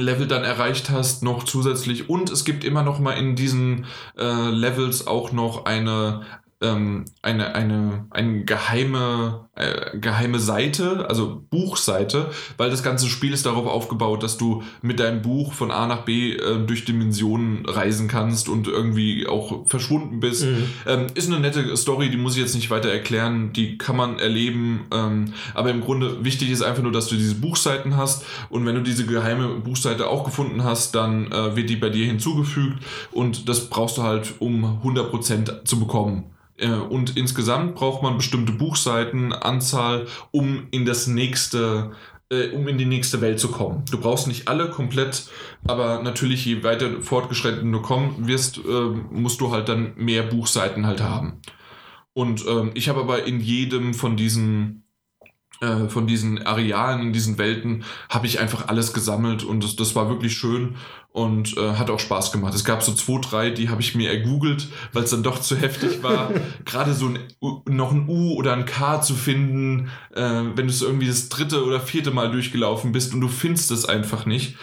Level 0.00 0.26
dann 0.26 0.44
erreicht 0.44 0.90
hast, 0.90 1.22
noch 1.22 1.44
zusätzlich. 1.44 2.08
Und 2.08 2.30
es 2.30 2.44
gibt 2.44 2.64
immer 2.64 2.82
noch 2.82 2.98
mal 2.98 3.12
in 3.12 3.36
diesen 3.36 3.86
äh, 4.16 4.50
Levels 4.50 5.06
auch 5.06 5.32
noch 5.32 5.64
eine 5.64 6.22
ähm, 6.60 7.04
eine, 7.22 7.54
eine, 7.54 8.06
eine 8.10 8.44
geheime, 8.44 9.48
äh, 9.54 9.96
geheime 9.98 10.40
Seite, 10.40 11.08
also 11.08 11.44
Buchseite, 11.50 12.30
weil 12.56 12.70
das 12.70 12.82
ganze 12.82 13.06
Spiel 13.06 13.32
ist 13.32 13.46
darauf 13.46 13.66
aufgebaut, 13.66 14.24
dass 14.24 14.38
du 14.38 14.64
mit 14.82 14.98
deinem 14.98 15.22
Buch 15.22 15.52
von 15.52 15.70
A 15.70 15.86
nach 15.86 16.04
B 16.04 16.32
äh, 16.32 16.58
durch 16.66 16.84
Dimensionen 16.84 17.64
reisen 17.64 18.08
kannst 18.08 18.48
und 18.48 18.66
irgendwie 18.66 19.28
auch 19.28 19.68
verschwunden 19.68 20.18
bist. 20.18 20.46
Mhm. 20.46 20.64
Ähm, 20.86 21.06
ist 21.14 21.30
eine 21.30 21.38
nette 21.38 21.76
Story, 21.76 22.10
die 22.10 22.16
muss 22.16 22.34
ich 22.34 22.42
jetzt 22.42 22.56
nicht 22.56 22.70
weiter 22.70 22.90
erklären, 22.90 23.52
die 23.52 23.78
kann 23.78 23.96
man 23.96 24.18
erleben. 24.18 24.86
Ähm, 24.92 25.34
aber 25.54 25.70
im 25.70 25.80
Grunde 25.80 26.24
wichtig 26.24 26.50
ist 26.50 26.62
einfach 26.62 26.82
nur, 26.82 26.92
dass 26.92 27.06
du 27.06 27.14
diese 27.14 27.36
Buchseiten 27.36 27.96
hast 27.96 28.24
und 28.50 28.66
wenn 28.66 28.74
du 28.74 28.82
diese 28.82 29.06
geheime 29.06 29.48
Buchseite 29.60 30.08
auch 30.08 30.24
gefunden 30.24 30.64
hast, 30.64 30.96
dann 30.96 31.30
äh, 31.30 31.54
wird 31.54 31.70
die 31.70 31.76
bei 31.76 31.90
dir 31.90 32.06
hinzugefügt 32.06 32.82
und 33.12 33.48
das 33.48 33.70
brauchst 33.70 33.98
du 33.98 34.02
halt, 34.02 34.34
um 34.40 34.80
100% 34.82 35.64
zu 35.64 35.78
bekommen. 35.78 36.24
Äh, 36.58 36.70
Und 36.70 37.16
insgesamt 37.16 37.74
braucht 37.74 38.02
man 38.02 38.16
bestimmte 38.16 38.52
Buchseitenanzahl, 38.52 40.06
um 40.30 40.66
in 40.70 40.84
das 40.84 41.06
nächste, 41.06 41.92
äh, 42.30 42.48
um 42.50 42.68
in 42.68 42.78
die 42.78 42.84
nächste 42.84 43.20
Welt 43.20 43.40
zu 43.40 43.48
kommen. 43.48 43.84
Du 43.90 43.98
brauchst 43.98 44.26
nicht 44.26 44.48
alle 44.48 44.70
komplett, 44.70 45.28
aber 45.66 46.02
natürlich 46.02 46.44
je 46.44 46.62
weiter 46.62 47.00
fortgeschritten 47.00 47.70
du 47.72 47.80
kommen 47.80 48.26
wirst, 48.26 48.58
äh, 48.58 48.60
musst 49.10 49.40
du 49.40 49.50
halt 49.50 49.68
dann 49.68 49.92
mehr 49.96 50.24
Buchseiten 50.24 50.86
halt 50.86 51.00
haben. 51.00 51.40
Und 52.12 52.44
ähm, 52.48 52.72
ich 52.74 52.88
habe 52.88 53.00
aber 53.00 53.24
in 53.24 53.40
jedem 53.40 53.94
von 53.94 54.16
diesen 54.16 54.82
äh, 55.60 55.88
von 55.88 56.06
diesen 56.06 56.44
Arealen, 56.46 57.02
in 57.02 57.12
diesen 57.12 57.38
Welten, 57.38 57.84
habe 58.08 58.26
ich 58.26 58.40
einfach 58.40 58.68
alles 58.68 58.92
gesammelt 58.92 59.42
und 59.42 59.64
das, 59.64 59.76
das 59.76 59.94
war 59.96 60.08
wirklich 60.08 60.36
schön 60.36 60.76
und 61.12 61.56
äh, 61.56 61.72
hat 61.74 61.90
auch 61.90 61.98
Spaß 61.98 62.32
gemacht. 62.32 62.54
Es 62.54 62.64
gab 62.64 62.82
so 62.82 62.92
zwei, 62.92 63.20
drei, 63.20 63.50
die 63.50 63.68
habe 63.68 63.80
ich 63.80 63.94
mir 63.94 64.10
ergoogelt, 64.10 64.68
weil 64.92 65.04
es 65.04 65.10
dann 65.10 65.22
doch 65.22 65.40
zu 65.40 65.56
heftig 65.56 66.02
war. 66.02 66.30
Gerade 66.64 66.94
so 66.94 67.06
ein, 67.06 67.18
noch 67.66 67.92
ein 67.92 68.08
U 68.08 68.34
oder 68.34 68.52
ein 68.52 68.66
K 68.66 69.00
zu 69.00 69.14
finden, 69.14 69.90
äh, 70.14 70.20
wenn 70.22 70.66
du 70.66 70.72
es 70.72 70.82
irgendwie 70.82 71.08
das 71.08 71.28
dritte 71.28 71.64
oder 71.64 71.80
vierte 71.80 72.10
Mal 72.10 72.30
durchgelaufen 72.30 72.92
bist 72.92 73.14
und 73.14 73.20
du 73.20 73.28
findest 73.28 73.70
es 73.70 73.84
einfach 73.84 74.26
nicht. 74.26 74.56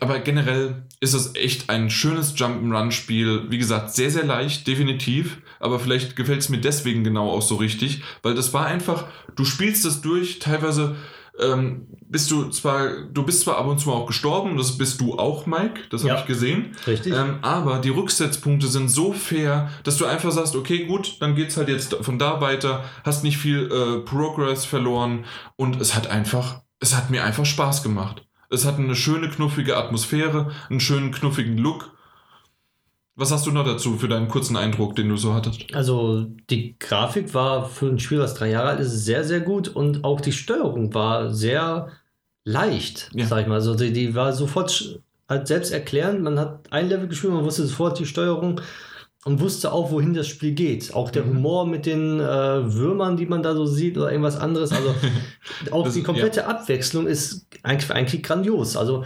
Aber 0.00 0.18
generell 0.18 0.86
ist 1.00 1.14
es 1.14 1.36
echt 1.36 1.70
ein 1.70 1.88
schönes 1.90 2.36
Jump'n'Run-Spiel. 2.36 3.50
Wie 3.50 3.58
gesagt, 3.58 3.94
sehr, 3.94 4.10
sehr 4.10 4.24
leicht, 4.24 4.66
definitiv. 4.66 5.38
Aber 5.62 5.78
vielleicht 5.80 6.16
gefällt 6.16 6.40
es 6.40 6.48
mir 6.48 6.58
deswegen 6.60 7.04
genau 7.04 7.30
auch 7.30 7.42
so 7.42 7.54
richtig, 7.56 8.02
weil 8.22 8.34
das 8.34 8.52
war 8.52 8.66
einfach, 8.66 9.06
du 9.36 9.44
spielst 9.44 9.84
das 9.84 10.00
durch, 10.02 10.38
teilweise 10.40 10.96
ähm, 11.40 11.86
bist 12.08 12.30
du 12.30 12.50
zwar, 12.50 13.04
du 13.10 13.22
bist 13.22 13.40
zwar 13.40 13.56
ab 13.56 13.66
und 13.66 13.78
zu 13.78 13.90
auch 13.90 14.06
gestorben, 14.06 14.56
das 14.58 14.76
bist 14.76 15.00
du 15.00 15.18
auch, 15.18 15.46
Mike, 15.46 15.80
das 15.90 16.02
habe 16.02 16.14
Ja. 16.14 16.20
ich 16.20 16.26
gesehen. 16.26 16.76
Richtig. 16.86 17.14
Ähm, 17.14 17.38
aber 17.40 17.78
die 17.78 17.88
Rücksetzpunkte 17.88 18.66
sind 18.66 18.90
so 18.90 19.12
fair, 19.12 19.70
dass 19.84 19.96
du 19.96 20.04
einfach 20.04 20.30
sagst, 20.30 20.54
okay, 20.56 20.84
gut, 20.84 21.16
dann 21.20 21.34
geht's 21.34 21.56
halt 21.56 21.68
jetzt 21.70 21.94
von 22.02 22.18
da 22.18 22.40
weiter, 22.42 22.84
hast 23.04 23.24
nicht 23.24 23.38
viel 23.38 23.70
äh, 23.72 24.00
Progress 24.04 24.66
verloren 24.66 25.24
und 25.56 25.80
es 25.80 25.94
hat 25.94 26.08
einfach, 26.08 26.60
es 26.80 26.94
hat 26.94 27.08
mir 27.10 27.24
einfach 27.24 27.46
Spaß 27.46 27.82
gemacht. 27.82 28.26
Es 28.50 28.66
hat 28.66 28.78
eine 28.78 28.94
schöne, 28.94 29.30
knuffige 29.30 29.78
Atmosphäre, 29.78 30.50
einen 30.68 30.80
schönen, 30.80 31.12
knuffigen 31.12 31.56
Look. 31.56 31.91
Was 33.14 33.30
hast 33.30 33.46
du 33.46 33.50
noch 33.50 33.64
dazu 33.66 33.98
für 33.98 34.08
deinen 34.08 34.28
kurzen 34.28 34.56
Eindruck, 34.56 34.96
den 34.96 35.08
du 35.10 35.16
so 35.16 35.34
hattest? 35.34 35.74
Also 35.74 36.26
die 36.48 36.76
Grafik 36.78 37.34
war 37.34 37.68
für 37.68 37.86
ein 37.88 37.98
Spiel, 37.98 38.18
was 38.20 38.34
drei 38.34 38.50
Jahre 38.50 38.70
alt 38.70 38.80
ist, 38.80 39.04
sehr, 39.04 39.22
sehr 39.24 39.40
gut 39.40 39.68
und 39.68 40.02
auch 40.04 40.20
die 40.20 40.32
Steuerung 40.32 40.94
war 40.94 41.30
sehr 41.30 41.88
leicht, 42.44 43.10
Ja. 43.14 43.26
sag 43.26 43.42
ich 43.42 43.46
mal. 43.46 43.54
Also 43.56 43.74
die, 43.74 43.92
die 43.92 44.14
war 44.14 44.32
sofort 44.32 44.98
halt 45.28 45.46
selbst 45.46 45.72
erklärend. 45.72 46.22
Man 46.22 46.38
hat 46.38 46.60
ein 46.70 46.88
Level 46.88 47.06
gespielt, 47.08 47.32
man 47.34 47.44
wusste 47.44 47.66
sofort 47.66 47.98
die 47.98 48.06
Steuerung. 48.06 48.60
und 49.24 49.38
wusste 49.38 49.70
auch, 49.72 49.92
wohin 49.92 50.14
das 50.14 50.26
Spiel 50.26 50.50
geht. 50.50 50.94
Auch 50.94 51.08
der 51.12 51.22
Mhm. 51.24 51.36
Humor 51.36 51.64
mit 51.64 51.86
den 51.86 52.18
äh, 52.18 52.74
Würmern, 52.74 53.16
die 53.16 53.26
man 53.26 53.40
da 53.40 53.54
so 53.54 53.66
sieht 53.66 53.96
oder 53.96 54.10
irgendwas 54.10 54.36
anderes. 54.36 54.72
Also 54.72 54.92
auch 55.70 55.84
Das- 55.84 55.94
die 55.94 56.02
komplette 56.02 56.48
Abwechslung 56.48 57.06
ist 57.06 57.46
eigentlich, 57.62 57.92
eigentlich 57.92 58.22
grandios. 58.24 58.76
Also 58.76 59.04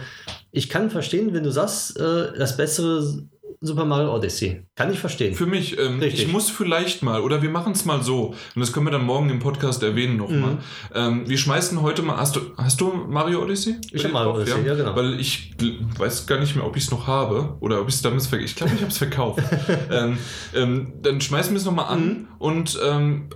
ich 0.51 0.69
kann 0.69 0.89
verstehen, 0.89 1.35
wenn 1.35 1.43
du 1.43 1.51
sagst, 1.51 1.99
äh, 1.99 2.35
das 2.35 2.57
bessere 2.57 3.21
Super 3.59 3.85
Mario 3.85 4.13
Odyssey. 4.15 4.61
Kann 4.75 4.91
ich 4.91 4.99
verstehen. 4.99 5.33
Für 5.33 5.47
mich, 5.47 5.79
ähm, 5.79 6.01
ich 6.01 6.27
muss 6.31 6.49
vielleicht 6.49 7.01
mal, 7.01 7.21
oder 7.21 7.41
wir 7.41 7.49
machen 7.49 7.73
es 7.73 7.85
mal 7.85 8.03
so, 8.03 8.27
und 8.55 8.59
das 8.59 8.71
können 8.71 8.85
wir 8.85 8.91
dann 8.91 9.03
morgen 9.05 9.29
im 9.29 9.39
Podcast 9.39 9.81
erwähnen 9.81 10.17
nochmal. 10.17 10.51
Mhm. 10.51 10.57
Ähm, 10.93 11.29
wir 11.29 11.37
schmeißen 11.37 11.81
heute 11.81 12.03
mal, 12.03 12.17
hast 12.17 12.35
du, 12.35 12.41
hast 12.57 12.79
du 12.81 12.91
Mario 13.07 13.41
Odyssey? 13.41 13.77
Ich 13.91 14.03
hab 14.05 14.11
Mario 14.11 14.35
Odyssey, 14.35 14.63
ja, 14.65 14.75
genau. 14.75 14.95
Weil 14.95 15.19
ich 15.19 15.53
weiß 15.97 16.27
gar 16.27 16.39
nicht 16.39 16.55
mehr, 16.55 16.65
ob 16.67 16.75
ich 16.77 16.83
es 16.83 16.91
noch 16.91 17.07
habe 17.07 17.57
oder 17.59 17.81
ob 17.81 17.87
ich 17.89 17.95
es 17.95 18.01
damals 18.03 18.27
verkauft 18.27 18.49
Ich 18.49 18.55
glaube, 18.55 18.73
ich 18.75 18.81
habe 18.81 18.91
es 18.91 18.97
verkauft. 18.99 19.43
ähm, 19.91 20.17
ähm, 20.55 20.93
dann 21.01 21.19
schmeißen 21.19 21.51
wir 21.53 21.57
es 21.57 21.65
nochmal 21.65 21.85
an 21.87 22.07
Mhm. 22.07 22.27
und 22.37 22.79
ähm, 22.85 23.29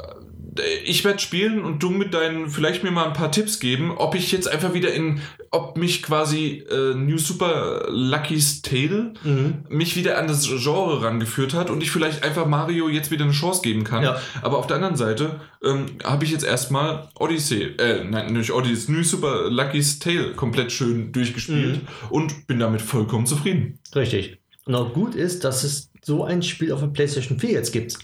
ich 0.84 1.06
werde 1.06 1.19
spielen 1.19 1.64
und 1.64 1.82
du 1.82 1.90
mit 1.91 2.14
deinen, 2.14 2.49
vielleicht 2.49 2.84
mir 2.84 2.91
mal 2.91 3.06
ein 3.06 3.14
paar 3.14 3.32
Tipps 3.32 3.60
geben, 3.60 3.91
ob 3.95 4.15
ich 4.15 4.32
jetzt 4.34 4.48
einfach 4.48 4.73
wieder 4.73 4.94
in, 4.94 5.22
ob 5.49 5.78
mich 5.78 6.03
quasi 6.03 6.64
äh, 6.69 6.94
New 6.94 7.18
Super 7.18 7.86
Lucky's 7.90 8.61
Tale 8.61 9.14
Mhm. 9.23 9.64
mich 9.69 9.95
wieder 9.95 10.18
an 10.18 10.28
das 10.28 10.48
Genre 10.48 11.02
rangeführt 11.03 11.53
hat 11.53 11.69
und 11.69 11.82
ich 11.82 11.91
vielleicht 11.91 12.23
einfach 12.23 12.45
Mario 12.45 12.90
jetzt 12.90 13.11
wieder 13.11 13.23
eine 13.23 13.34
Chance 13.34 13.61
geben 13.61 13.84
kann. 13.86 14.03
Ja. 14.03 14.19
Aber 14.41 14.57
auf 14.57 14.68
der 14.68 14.76
anderen 14.78 14.95
Seite 14.98 15.40
ähm, 15.64 15.86
habe 16.03 16.26
ich 16.26 16.32
jetzt 16.32 16.44
erstmal 16.44 17.07
Odyssey, 17.15 17.64
äh, 17.78 18.03
nein, 18.03 18.34
nicht 18.34 18.52
Odyssey, 18.52 18.91
New 18.91 19.03
Super 19.03 19.49
Lucky's 19.49 19.99
Tale 19.99 20.34
komplett 20.34 20.72
schön 20.72 21.11
durchgespielt 21.14 21.76
Mhm. 21.84 21.88
und 22.10 22.48
bin 22.48 22.60
damit 22.60 22.82
vollkommen 22.82 23.26
zufrieden. 23.26 23.80
Richtig. 23.95 24.38
Und 24.65 24.76
auch 24.76 24.94
gut 24.94 25.15
ist, 25.15 25.44
dass 25.44 25.64
es 25.64 25.90
so 26.03 26.23
ein 26.26 26.44
Spiel 26.44 26.72
auf 26.72 26.82
der 26.82 26.88
PlayStation 26.88 27.40
4 27.40 27.52
jetzt 27.52 27.72
gibt. 27.72 27.98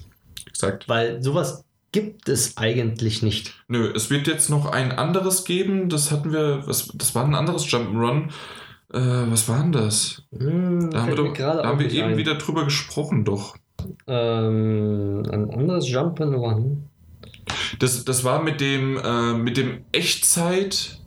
Exakt. 0.47 0.87
Weil 0.87 1.21
sowas 1.21 1.63
gibt 1.91 2.29
es 2.29 2.57
eigentlich 2.57 3.23
nicht. 3.23 3.53
Nö, 3.67 3.91
es 3.95 4.09
wird 4.09 4.27
jetzt 4.27 4.49
noch 4.49 4.65
ein 4.71 4.91
anderes 4.91 5.45
geben, 5.45 5.89
das 5.89 6.11
hatten 6.11 6.31
wir, 6.31 6.63
was, 6.67 6.89
das 6.95 7.15
war 7.15 7.23
ein 7.25 7.35
anderes 7.35 7.65
Jump'n'Run. 7.65 8.29
Äh, 8.93 8.99
was 9.31 9.47
war 9.49 9.61
denn 9.61 9.71
das? 9.71 10.23
Hm, 10.37 10.89
Da 10.91 11.01
haben 11.01 11.07
wir, 11.09 11.15
doch, 11.15 11.33
da 11.33 11.63
haben 11.65 11.79
wir 11.79 11.91
eben 11.91 12.09
ein. 12.09 12.17
wieder 12.17 12.35
drüber 12.35 12.63
gesprochen, 12.65 13.25
doch. 13.25 13.55
Ähm, 14.07 15.23
ein 15.31 15.49
anderes 15.51 15.85
Jump'n'Run. 15.87 16.77
Das, 17.79 18.03
das 18.05 18.23
war 18.23 18.41
mit 18.41 18.61
dem, 18.61 18.97
äh, 18.97 19.33
mit 19.33 19.57
dem 19.57 19.79
Echtzeit. 19.91 20.99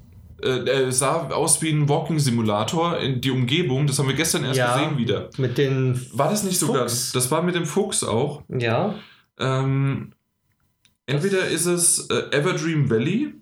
Äh, 0.43 0.65
er 0.69 0.93
sah 0.93 1.29
aus 1.29 1.61
wie 1.63 1.71
ein 1.71 1.89
Walking-Simulator 1.89 2.99
in 2.99 3.21
die 3.21 3.31
Umgebung. 3.31 3.87
Das 3.87 3.99
haben 3.99 4.09
wir 4.09 4.15
gestern 4.15 4.45
erst 4.45 4.57
Ja. 4.59 4.75
gesehen 4.77 4.97
wieder. 4.99 5.29
Mit 5.37 5.59
den. 5.59 6.01
War 6.13 6.31
das 6.31 6.45
nicht 6.45 6.59
sogar? 6.59 6.83
Fuchs. 6.89 7.13
Das 7.13 7.31
war 7.31 7.43
mit 7.43 7.55
dem 7.55 7.67
Fuchs 7.67 8.03
auch. 8.05 8.43
Ja. 8.49 8.95
Ähm, 9.39 10.13
entweder 11.11 11.47
ist 11.49 11.67
es 11.67 12.09
äh, 12.11 12.37
Everdream 12.37 12.89
Valley. 12.91 13.35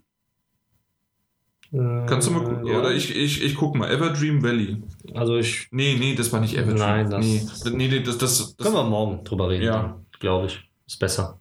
Kannst 1.71 2.27
du 2.29 2.33
mal 2.33 2.45
gucken? 2.45 2.67
Äh, 2.67 2.73
ja. 2.73 2.79
Oder 2.81 2.93
ich, 2.93 3.15
ich, 3.15 3.43
ich 3.45 3.55
guck 3.55 3.77
mal. 3.77 3.91
Everdream 3.91 4.43
Valley. 4.43 4.83
Also 5.15 5.37
ich. 5.37 5.69
Nee, 5.71 5.97
nee, 5.99 6.15
das 6.15 6.33
war 6.33 6.41
nicht 6.41 6.55
Everdream. 6.57 6.79
Nein, 6.79 7.11
das- 7.11 7.25
nee, 7.65 7.71
nee, 7.77 7.89
nee, 7.89 8.01
das, 8.03 8.17
das, 8.17 8.57
das 8.57 8.65
Können 8.67 8.75
wir 8.75 8.85
morgen 8.85 9.23
drüber 9.25 9.51
reden, 9.51 9.65
Ja. 9.65 10.01
glaube 10.19 10.47
ich. 10.47 10.61
Ist 10.87 10.99
besser. 10.99 11.39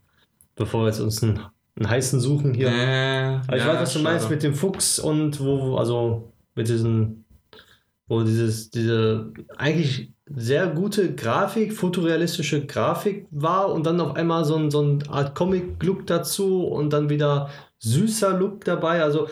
Bevor 0.55 0.81
wir 0.83 0.87
jetzt 0.87 0.99
uns 0.99 1.23
einen, 1.23 1.39
einen 1.77 1.89
heißen 1.89 2.19
suchen 2.19 2.53
hier. 2.53 2.67
Äh, 2.67 3.39
Aber 3.47 3.55
ich 3.57 3.63
ja, 3.63 3.69
weiß, 3.69 3.81
was 3.81 3.93
du 3.93 3.99
meinst 3.99 4.23
schade. 4.23 4.35
mit 4.35 4.43
dem 4.43 4.53
Fuchs 4.53 4.99
und 4.99 5.39
wo, 5.39 5.61
wo- 5.61 5.77
also 5.77 6.33
mit 6.55 6.67
diesen, 6.67 7.23
wo 8.07 8.21
dieses, 8.23 8.69
diese 8.69 9.31
eigentlich 9.55 10.11
sehr 10.35 10.67
gute 10.67 11.15
Grafik, 11.15 11.73
fotorealistische 11.73 12.65
Grafik 12.65 13.27
war 13.31 13.71
und 13.71 13.85
dann 13.85 14.01
auf 14.01 14.15
einmal 14.15 14.45
so 14.45 14.55
ein, 14.55 14.71
so 14.71 14.81
ein 14.81 15.07
Art 15.07 15.35
Comic-Look 15.35 16.05
dazu 16.07 16.65
und 16.67 16.91
dann 16.91 17.09
wieder 17.09 17.49
süßer 17.79 18.37
Look 18.37 18.65
dabei. 18.65 19.01
Also 19.01 19.29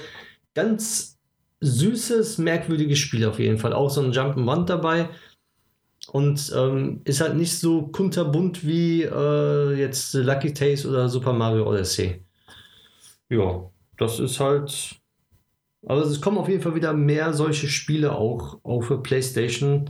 ganz 0.53 1.19
süßes, 1.61 2.37
merkwürdiges 2.37 2.99
Spiel 2.99 3.25
auf 3.25 3.39
jeden 3.39 3.57
Fall. 3.57 3.73
Auch 3.73 3.89
so 3.89 4.01
ein 4.01 4.11
Jump'n'Run 4.11 4.65
dabei. 4.65 5.09
Und 6.11 6.53
ähm, 6.55 7.01
ist 7.03 7.19
halt 7.19 7.35
nicht 7.35 7.59
so 7.59 7.87
kunterbunt 7.87 8.65
wie 8.65 9.01
äh, 9.03 9.73
jetzt 9.73 10.13
Lucky 10.13 10.53
Taste 10.53 10.87
oder 10.87 11.09
Super 11.09 11.33
Mario 11.33 11.67
Odyssey. 11.67 12.23
Ja, 13.29 13.69
das 13.97 14.19
ist 14.19 14.39
halt. 14.39 14.95
Also 15.87 16.11
es 16.11 16.21
kommen 16.21 16.37
auf 16.37 16.47
jeden 16.47 16.61
Fall 16.61 16.75
wieder 16.75 16.93
mehr 16.93 17.33
solche 17.33 17.67
Spiele 17.67 18.13
auch, 18.13 18.59
auch 18.63 18.81
für 18.81 19.01
PlayStation, 19.01 19.89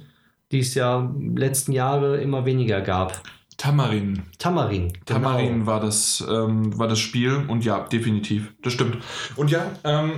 die 0.52 0.60
es 0.60 0.74
ja 0.76 1.14
letzten 1.36 1.72
Jahre 1.72 2.18
immer 2.22 2.46
weniger 2.46 2.82
gab. 2.82 3.22
Tamarin. 3.58 4.24
Tamarin. 4.38 4.92
Tamarin 5.06 5.54
genau. 5.54 5.66
war 5.66 5.80
das, 5.80 6.24
ähm, 6.30 6.78
war 6.78 6.88
das 6.88 7.00
Spiel 7.00 7.46
und 7.48 7.64
ja, 7.64 7.80
definitiv. 7.80 8.54
Das 8.62 8.74
stimmt. 8.74 8.98
Und 9.38 9.50
ja, 9.50 9.72
ähm, 9.86 10.14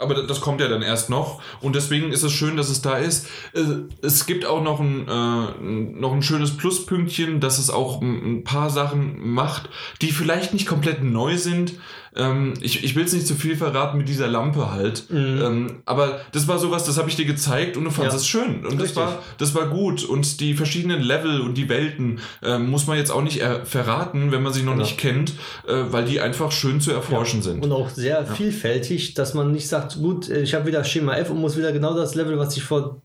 aber 0.00 0.14
das- 0.26 0.40
kommt 0.40 0.60
ja 0.60 0.68
dann 0.68 0.82
erst 0.82 1.08
noch 1.10 1.40
und 1.60 1.76
deswegen 1.76 2.10
ist 2.10 2.22
es 2.24 2.32
schön, 2.32 2.56
dass 2.56 2.68
es 2.68 2.82
da 2.82 2.96
ist. 2.96 3.26
Äh, 3.54 3.60
Es 4.02 4.26
gibt 4.26 4.44
auch 4.44 4.62
noch 4.62 4.80
ein, 4.80 5.06
äh, 5.06 6.00
noch 6.00 6.12
ein 6.12 6.22
schönes 6.22 6.56
Pluspünktchen, 6.56 7.38
dass 7.38 7.58
es 7.58 7.70
auch 7.70 8.00
ein 8.00 8.42
paar 8.44 8.70
Sachen 8.70 9.30
macht, 9.30 9.68
die 10.02 10.10
vielleicht 10.10 10.52
nicht 10.52 10.66
komplett 10.66 11.04
neu 11.04 11.36
sind. 11.36 11.74
Ähm, 12.16 12.54
Ich, 12.60 12.82
ich 12.82 12.96
will 12.96 13.04
es 13.04 13.12
nicht 13.12 13.26
zu 13.26 13.34
viel 13.34 13.56
verraten 13.56 13.98
mit 13.98 14.08
dieser 14.08 14.26
Lampe 14.28 14.72
halt. 14.72 15.08
Mhm. 15.10 15.40
Ähm, 15.42 15.82
aber 15.84 16.20
das 16.32 16.48
war 16.48 16.58
sowas, 16.58 16.84
das 16.84 16.98
habe 16.98 17.08
ich 17.08 17.16
dir 17.16 17.24
gezeigt 17.24 17.76
und 17.76 17.84
du 17.84 17.90
fandest 17.90 18.16
Ja. 18.16 18.20
es 18.20 18.26
schön. 18.28 18.66
Und 18.66 18.80
das 18.80 18.96
war, 18.96 19.18
das 19.38 19.54
war 19.54 19.66
gut. 19.68 20.04
Und 20.04 20.40
die 20.40 20.54
verschiedenen 20.54 21.02
Level 21.02 21.40
und 21.40 21.54
die 21.54 21.68
Welten 21.68 22.18
ähm, 22.42 22.68
muss 22.68 22.86
man 22.86 22.96
jetzt 22.96 23.10
auch 23.10 23.22
nicht 23.22 23.38
er 23.40 23.64
verraten, 23.64 24.32
wenn 24.32 24.42
man 24.42 24.52
sie 24.52 24.62
noch 24.62 24.72
Genau. 24.72 24.82
nicht 24.84 24.98
kennt, 24.98 25.30
äh, 25.68 25.84
weil 25.90 26.04
die 26.04 26.20
einfach 26.20 26.50
schön 26.52 26.80
zu 26.80 26.90
erforschen 26.92 27.42
sind. 27.42 27.64
Und 27.64 27.72
auch 27.72 27.88
sehr 27.90 28.26
vielfältig, 28.26 29.14
dass 29.14 29.34
man 29.34 29.52
nicht 29.52 29.68
sagt, 29.68 29.96
gut, 29.98 30.28
ich 30.28 30.54
habe 30.54 30.66
wieder 30.66 30.82
Schema 30.84 31.14
F 31.16 31.30
und 31.30 31.38
muss 31.40 31.56
wieder 31.56 31.72
genau 31.72 31.94
das 31.94 32.14
Level, 32.14 32.38
was 32.38 32.56
ich 32.56 32.62
vor 32.64 33.02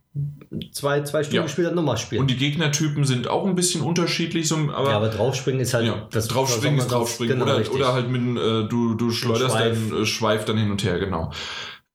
zwei, 0.71 1.01
zwei 1.03 1.23
Stunden 1.23 1.35
Ja. 1.37 1.41
gespielt 1.43 1.67
habe, 1.67 1.75
nochmal 1.75 1.97
spielen. 1.97 2.21
Und 2.21 2.29
die 2.31 2.37
Gegnertypen 2.37 3.03
sind 3.05 3.27
auch 3.27 3.45
ein 3.45 3.55
bisschen 3.55 3.81
unterschiedlich, 3.81 4.47
so, 4.47 4.55
aber, 4.73 4.89
ja, 4.89 4.97
aber 4.97 5.09
draufspringen 5.09 5.61
ist 5.61 5.73
halt 5.73 5.85
ja, 5.87 6.07
das 6.11 6.27
draufspringen 6.27 6.79
ist 6.79 6.87
draufspringen. 6.91 7.33
Genau, 7.39 7.45
oder, 7.45 7.59
richtig. 7.59 7.75
oder 7.75 7.93
halt 7.93 8.09
mit 8.09 8.21
äh, 8.37 8.67
du, 8.67 8.95
du 8.95 9.11
schleuderst 9.11 9.55
deinen 9.55 10.03
äh, 10.03 10.05
Schweif 10.05 10.45
dann 10.45 10.57
hin 10.57 10.71
und 10.71 10.83
her, 10.83 10.99
genau. 10.99 11.31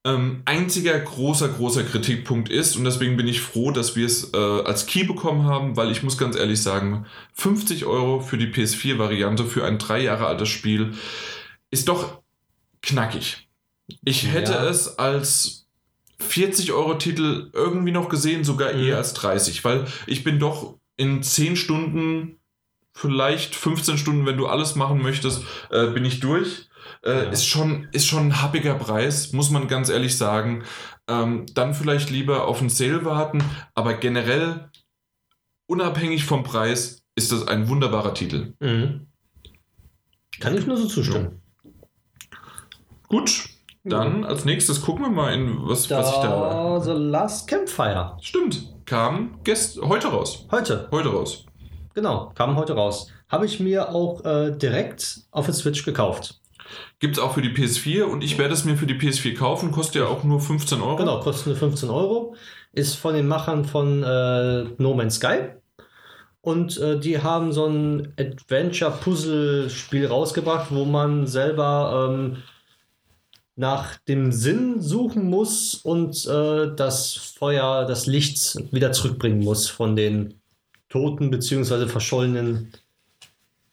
Ähm, 0.03 0.41
einziger 0.47 0.99
großer, 0.99 1.49
großer 1.49 1.83
Kritikpunkt 1.83 2.49
ist, 2.49 2.75
und 2.77 2.85
deswegen 2.85 3.19
bin 3.19 3.29
ich 3.29 3.43
froh, 3.43 3.71
dass 3.71 3.97
wir 3.97 4.07
es 4.07 4.33
äh, 4.33 4.37
als 4.39 4.87
Key 4.87 5.05
bekommen 5.05 5.45
haben, 5.45 5.77
weil 5.77 5.91
ich 5.91 6.03
muss 6.03 6.17
ganz 6.17 6.37
ehrlich 6.37 6.63
sagen, 6.63 7.05
50 7.35 7.85
Euro 7.85 8.21
für 8.21 8.39
die 8.39 8.47
PS4-Variante 8.47 9.45
für 9.45 9.65
ein 9.67 9.77
drei 9.79 10.01
Jahre 10.03 10.27
altes 10.27 10.49
Spiel 10.49 10.93
ist 11.71 11.89
doch 11.89 12.23
knackig. 12.83 13.49
Ich 14.05 14.27
hätte 14.33 14.53
Ja. 14.53 14.65
es 14.69 14.99
als 14.99 15.67
40 16.21 16.73
Euro 16.73 16.95
Titel 16.95 17.51
irgendwie 17.53 17.93
noch 17.93 18.09
gesehen, 18.09 18.45
sogar 18.45 18.73
Mhm. 18.73 18.81
eher 18.85 18.97
als 18.99 19.15
30, 19.15 19.65
weil 19.65 19.87
ich 20.07 20.23
bin 20.25 20.39
doch 20.39 20.79
in 20.97 21.23
10 21.23 21.57
Stunden, 21.57 22.37
vielleicht 22.93 23.55
15 23.55 23.99
Stunden, 23.99 24.27
wenn 24.27 24.37
du 24.37 24.47
alles 24.47 24.75
machen 24.77 25.01
möchtest, 25.03 25.43
äh, 25.71 25.87
bin 25.89 26.05
ich 26.05 26.21
durch. 26.21 26.69
Äh, 27.03 27.11
Ja. 27.25 27.31
ist, 27.31 27.47
schon, 27.47 27.89
ist 27.93 28.07
schon 28.07 28.27
ein 28.29 28.43
happiger 28.43 28.75
Preis, 28.75 29.33
muss 29.33 29.51
man 29.51 29.69
ganz 29.69 29.89
ehrlich 29.89 30.17
sagen. 30.19 30.65
Ähm, 31.09 31.47
dann 31.55 31.75
vielleicht 31.75 32.11
lieber 32.11 32.47
auf 32.47 32.61
einen 32.61 32.69
Sale 32.69 33.05
warten, 33.05 33.43
aber 33.75 33.95
generell, 33.95 34.71
unabhängig 35.67 36.25
vom 36.25 36.43
Preis, 36.45 37.03
ist 37.17 37.33
das 37.33 37.47
ein 37.49 37.69
wunderbarer 37.69 38.13
Titel. 38.15 38.55
Mhm. 38.61 39.07
Kann 40.41 40.57
ich 40.57 40.67
nur 40.67 40.77
so 40.77 40.87
zustimmen. 40.87 41.41
Gut, 43.09 43.45
dann 43.85 44.25
als 44.25 44.45
nächstes 44.45 44.83
gucken 44.83 45.05
wir 45.05 45.11
mal, 45.11 45.33
in 45.35 45.57
was, 45.63 45.89
Da, 45.89 45.99
was 45.99 46.11
ich 46.11 46.17
da. 46.17 46.81
The 46.81 46.93
Last 46.93 47.49
Campfire. 47.49 48.17
Stimmt, 48.21 48.75
kam 48.87 49.39
gest 49.45 49.81
heute 49.83 50.09
raus. 50.09 50.47
Heute, 50.51 50.89
Heute 50.91 51.09
raus. 51.11 51.47
genau, 51.95 52.33
kam 52.35 52.57
heute 52.57 52.75
raus. 52.75 53.11
Habe 53.29 53.47
ich 53.47 53.61
mir 53.61 53.95
auch 53.95 54.25
äh, 54.25 54.51
direkt 54.51 55.21
auf 55.31 55.47
der 55.47 55.55
Switch 55.55 55.85
gekauft. 55.85 56.41
Gibt 56.99 57.17
es 57.17 57.23
auch 57.23 57.33
für 57.33 57.43
die 57.43 57.51
PS4 57.51 58.05
und 58.05 58.23
ich 58.23 58.39
werde 58.39 58.55
es 58.55 58.65
mir 58.65 58.77
für 58.77 58.87
die 58.87 58.95
PS4 58.95 59.35
kaufen. 59.37 59.71
Kostet 59.73 60.03
ja 60.03 60.09
auch 60.09 60.23
nur 60.25 60.41
15 60.41 60.81
Euro. 60.81 60.97
Genau, 60.97 61.21
kostet 61.21 61.47
nur 61.49 61.57
15 61.57 61.91
Euro. 61.91 62.35
Ist 62.73 62.95
von 62.95 63.15
den 63.15 63.27
Machern 63.27 63.65
von 63.65 64.03
äh, 64.05 64.65
No 64.79 64.95
Man's 64.95 65.17
Sky. 65.17 65.49
Und 66.43 66.79
äh, 66.79 66.99
die 66.99 67.23
haben 67.23 67.53
so 67.53 67.67
ein 67.67 68.15
Adventure-Puzzle-Spiel 68.19 70.07
rausgebracht, 70.07 70.69
wo 70.71 70.85
man 70.85 71.27
selber 71.27 72.09
ähm, 72.11 72.37
nach 73.57 73.99
dem 74.09 74.33
Sinn 74.33 74.81
suchen 74.81 75.29
muss 75.29 75.75
und 75.75 76.27
äh, 76.27 76.75
das 76.75 77.15
Feuer, 77.15 77.85
das 77.87 78.07
Licht 78.07 78.57
wieder 78.73 78.93
zurückbringen 78.93 79.41
muss 79.45 79.69
von 79.69 79.97
den 79.97 80.35
toten 80.89 81.31
bzw. 81.31 81.87
verschollenen 81.87 82.73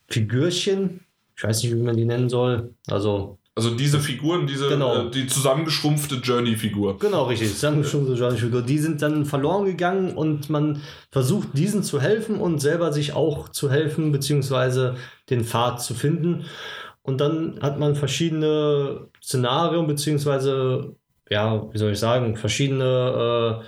Figürchen. 0.10 1.02
Ich 1.36 1.44
weiß 1.44 1.64
nicht, 1.64 1.74
wie 1.74 1.82
man 1.82 1.95
die 1.98 2.06
nennen 2.06 2.30
soll. 2.30 2.74
Also 2.88 3.38
Also 3.56 3.76
diese 3.76 3.99
Figuren, 3.99 4.45
diese 4.48 4.68
Genau. 4.70 5.08
äh, 5.08 5.12
die 5.12 5.28
zusammengeschrumpfte 5.28 6.16
Journey-Figur. 6.16 6.99
Genau, 6.99 7.26
richtig. 7.26 7.49
Zusammengeschrumpfte 7.54 8.14
Journey-Figur. 8.16 8.62
Die 8.62 8.78
sind 8.80 9.02
dann 9.02 9.26
verloren 9.26 9.66
gegangen 9.66 10.16
und 10.16 10.49
man 10.49 10.82
versucht, 11.12 11.49
diesen 11.54 11.82
zu 11.84 11.99
helfen 12.02 12.40
und 12.40 12.60
selber 12.60 12.94
sich 12.94 13.14
auch 13.14 13.49
zu 13.49 13.70
helfen, 13.72 14.12
beziehungsweise 14.12 14.95
den 15.30 15.44
Pfad 15.44 15.82
zu 15.82 15.94
finden. 15.95 16.45
Und 17.07 17.21
dann 17.21 17.57
hat 17.61 17.79
man 17.79 17.95
verschiedene 17.95 19.07
Szenarien, 19.23 19.88
beziehungsweise, 19.88 20.95
ja, 21.29 21.65
wie 21.71 21.77
soll 21.77 21.93
ich 21.93 21.99
sagen, 21.99 22.35
verschiedene 22.35 23.61
äh, 23.61 23.65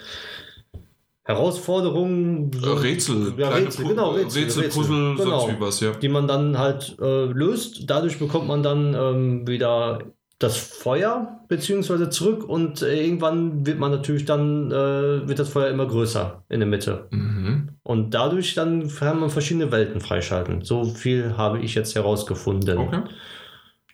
Herausforderungen. 1.23 2.51
Äh, 2.63 2.67
Rätsel, 2.67 3.33
Ja, 3.37 3.49
Rätsel, 3.49 3.85
Pu- 3.85 3.89
genau, 3.89 4.11
Rätsel, 4.11 4.43
Rätsel, 4.43 4.63
Rätsel. 4.63 4.81
Puzzle, 4.81 5.15
Genau. 5.15 5.39
sonst 5.39 5.55
wie 5.55 5.61
was, 5.61 5.79
ja. 5.79 5.91
die 5.91 6.09
man 6.09 6.27
dann 6.27 6.57
halt 6.57 6.97
äh, 6.99 7.25
löst. 7.25 7.83
Dadurch 7.89 8.19
bekommt 8.19 8.47
man 8.47 8.63
dann 8.63 8.93
ähm, 8.93 9.47
wieder 9.47 9.99
das 10.39 10.57
Feuer 10.57 11.39
beziehungsweise 11.49 12.09
zurück 12.09 12.43
und 12.47 12.81
äh, 12.81 13.03
irgendwann 13.05 13.65
wird 13.65 13.77
man 13.77 13.91
natürlich 13.91 14.23
dann 14.25 14.71
äh, 14.71 15.27
wird 15.27 15.37
das 15.37 15.49
Feuer 15.49 15.69
immer 15.69 15.85
größer 15.85 16.43
in 16.49 16.61
der 16.61 16.67
Mitte 16.69 17.07
Mhm. 17.11 17.69
Und 17.89 18.11
dadurch 18.13 18.53
dann 18.53 18.87
kann 18.87 19.19
man 19.19 19.31
verschiedene 19.31 19.71
Welten 19.71 19.99
freischalten. 19.99 20.63
So 20.63 20.83
viel 20.85 21.35
habe 21.37 21.57
ich 21.59 21.73
jetzt 21.73 21.95
herausgefunden. 21.95 22.77
Okay. 22.77 23.01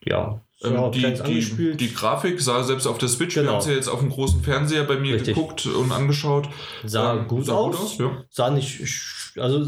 Ja, 0.04 0.42
so 0.58 0.68
Ähm, 0.68 0.92
die, 0.92 1.14
die, 1.24 1.78
die 1.78 1.94
Grafik 1.94 2.42
sah 2.42 2.62
selbst 2.64 2.88
auf 2.88 2.98
der 2.98 3.08
Switch, 3.08 3.36
wir 3.36 3.44
Genau. 3.44 3.54
haben 3.54 3.60
es 3.60 3.68
ja 3.68 3.74
jetzt 3.74 3.88
auf 3.88 4.02
dem 4.02 4.10
großen 4.10 4.42
Fernseher 4.44 4.84
bei 4.84 4.98
mir 4.98 5.16
Richtig. 5.16 5.34
geguckt 5.36 5.66
und 5.66 5.94
angeschaut. 5.94 6.50
sah 6.86 7.14
Ähm, 7.16 7.28
gut 7.30 7.46
sah 7.46 7.54
aus. 7.54 7.98
ja. 7.98 8.12
Sah 8.30 8.50
nicht, 8.50 8.82
also 9.38 9.66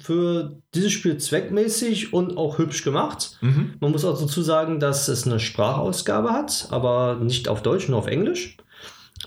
für 0.00 0.56
dieses 0.74 0.92
Spiel 0.92 1.18
zweckmäßig 1.18 2.14
und 2.14 2.38
auch 2.38 2.56
hübsch 2.56 2.82
gemacht. 2.82 3.36
Mhm. 3.42 3.74
Man 3.80 3.90
muss 3.92 4.06
auch 4.06 4.18
dazu 4.18 4.40
sagen, 4.40 4.80
dass 4.80 5.08
es 5.08 5.26
eine 5.26 5.38
Sprachausgabe 5.38 6.30
hat, 6.30 6.68
aber 6.70 7.16
nicht 7.20 7.46
auf 7.48 7.60
Deutsch, 7.62 7.88
nur 7.90 7.98
auf 7.98 8.06
Englisch. 8.06 8.56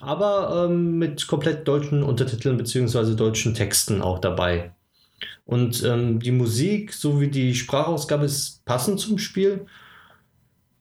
Aber 0.01 0.67
ähm, 0.69 0.97
mit 0.97 1.27
komplett 1.27 1.67
deutschen 1.67 2.03
Untertiteln 2.03 2.57
bzw. 2.57 3.15
deutschen 3.15 3.53
Texten 3.53 4.01
auch 4.01 4.19
dabei. 4.19 4.71
Und 5.45 5.83
ähm, 5.83 6.19
die 6.19 6.31
Musik 6.31 6.93
sowie 6.93 7.27
die 7.27 7.53
Sprachausgabe 7.55 8.25
ist 8.25 8.63
passend 8.65 8.99
zum 8.99 9.17
Spiel. 9.17 9.65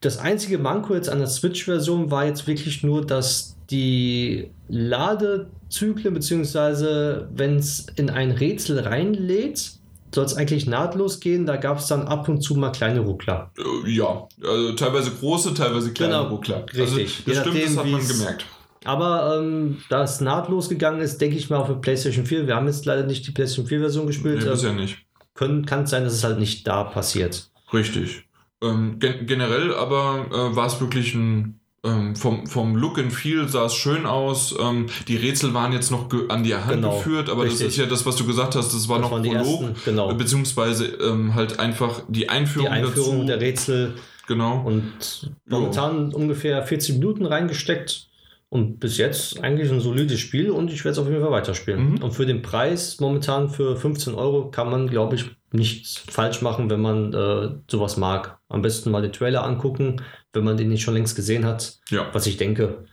Das 0.00 0.18
einzige 0.18 0.58
Manko 0.58 0.94
jetzt 0.94 1.08
an 1.08 1.18
der 1.18 1.28
Switch-Version 1.28 2.10
war 2.10 2.26
jetzt 2.26 2.46
wirklich 2.46 2.82
nur, 2.82 3.06
dass 3.06 3.56
die 3.70 4.50
Ladezyklen, 4.68 6.14
beziehungsweise 6.14 7.28
wenn 7.32 7.56
es 7.56 7.86
in 7.96 8.10
ein 8.10 8.32
Rätsel 8.32 8.80
reinlädt, 8.80 9.72
soll 10.14 10.24
es 10.24 10.34
eigentlich 10.34 10.66
nahtlos 10.66 11.20
gehen. 11.20 11.46
Da 11.46 11.56
gab 11.56 11.78
es 11.78 11.86
dann 11.86 12.02
ab 12.02 12.28
und 12.28 12.42
zu 12.42 12.54
mal 12.54 12.70
kleine 12.70 13.00
Ruckler. 13.00 13.50
Äh, 13.56 13.90
ja, 13.90 14.26
also 14.42 14.72
teilweise 14.74 15.10
große, 15.12 15.54
teilweise 15.54 15.92
kleine 15.92 16.14
Genau, 16.14 16.28
Ruckler. 16.28 16.66
richtig. 16.66 16.80
Also, 16.80 16.98
Je 16.98 17.04
das 17.04 17.16
stimmt, 17.38 17.46
nachdem, 17.46 17.62
das 17.62 17.76
hat 17.76 17.86
man 17.86 18.08
gemerkt. 18.08 18.46
Aber 18.84 19.38
ähm, 19.38 19.78
da 19.88 20.02
es 20.02 20.20
nahtlos 20.20 20.68
gegangen 20.68 21.00
ist, 21.00 21.20
denke 21.20 21.36
ich 21.36 21.50
mal 21.50 21.58
auf 21.58 21.68
der 21.68 21.74
PlayStation 21.74 22.26
4. 22.26 22.46
Wir 22.46 22.56
haben 22.56 22.66
jetzt 22.66 22.84
leider 22.86 23.04
nicht 23.04 23.26
die 23.26 23.30
PlayStation 23.32 23.66
4-Version 23.66 24.06
gespielt. 24.06 24.40
Nee, 24.42 24.46
äh, 24.48 24.50
bisher 24.52 24.72
nicht. 24.72 24.98
können, 25.34 25.64
kann 25.66 25.84
es 25.84 25.90
sein, 25.90 26.04
dass 26.04 26.12
es 26.14 26.24
halt 26.24 26.38
nicht 26.38 26.66
da 26.66 26.84
passiert. 26.84 27.50
Richtig. 27.72 28.24
Ähm, 28.62 28.98
gen 28.98 29.26
generell 29.26 29.74
aber 29.74 30.26
äh, 30.30 30.56
war 30.56 30.66
es 30.66 30.80
wirklich 30.80 31.14
ein. 31.14 31.58
Ähm, 31.84 32.14
vom, 32.14 32.46
vom 32.46 32.76
Look 32.76 33.00
and 33.00 33.12
Feel 33.12 33.48
sah 33.48 33.64
es 33.64 33.74
schön 33.74 34.06
aus. 34.06 34.54
Ähm, 34.60 34.86
die 35.08 35.16
Rätsel 35.16 35.52
waren 35.52 35.72
jetzt 35.72 35.90
noch 35.90 36.08
an 36.28 36.44
die 36.44 36.54
Hand 36.54 36.74
Genau, 36.76 36.96
geführt, 36.98 37.28
aber 37.28 37.42
das 37.42 37.54
richtig. 37.54 37.68
ist 37.70 37.76
ja 37.78 37.86
das, 37.86 38.06
was 38.06 38.14
du 38.14 38.24
gesagt 38.24 38.54
hast, 38.54 38.72
das 38.72 38.88
war 38.88 39.00
Das 39.00 39.10
noch 39.10 39.20
Prolog, 39.20 39.34
ersten, 39.34 39.74
genau. 39.84 40.14
beziehungsweise 40.14 40.86
ähm, 40.86 41.34
halt 41.34 41.58
einfach 41.58 42.02
die 42.06 42.20
Die 42.20 42.28
Einführung, 42.28 42.68
Einführung 42.68 43.16
dazu. 43.18 43.26
der 43.26 43.40
Rätsel 43.40 43.94
genau. 44.28 44.62
und 44.64 45.32
momentan 45.48 46.14
ungefähr 46.14 46.62
40 46.64 46.98
Minuten 47.00 47.26
reingesteckt. 47.26 48.06
Und 48.52 48.80
bis 48.80 48.98
jetzt 48.98 49.42
eigentlich 49.42 49.72
ein 49.72 49.80
solides 49.80 50.20
Spiel 50.20 50.50
und 50.50 50.70
ich 50.70 50.84
werde 50.84 50.92
es 50.92 50.98
auf 50.98 51.08
jeden 51.08 51.22
Fall 51.22 51.30
weiterspielen. 51.30 51.92
Mhm. 51.92 52.02
Und 52.02 52.12
für 52.12 52.26
den 52.26 52.42
Preis 52.42 53.00
momentan 53.00 53.48
für 53.48 53.78
15 53.78 54.14
Euro 54.14 54.50
kann 54.50 54.68
man, 54.68 54.90
glaube 54.90 55.16
ich, 55.16 55.24
nichts 55.52 55.96
falsch 55.96 56.42
machen, 56.42 56.68
wenn 56.68 56.82
man 56.82 57.14
äh, 57.14 57.48
sowas 57.66 57.96
mag. 57.96 58.40
Am 58.50 58.60
besten 58.60 58.90
mal 58.90 59.00
den 59.00 59.12
Trailer 59.14 59.42
angucken, 59.42 60.02
wenn 60.34 60.44
man 60.44 60.58
den 60.58 60.68
nicht 60.68 60.82
schon 60.82 60.92
längst 60.92 61.16
gesehen 61.16 61.46
hat. 61.46 61.78
Ja. 61.88 62.10
Was 62.12 62.26
ich 62.26 62.36
denke, 62.36 62.84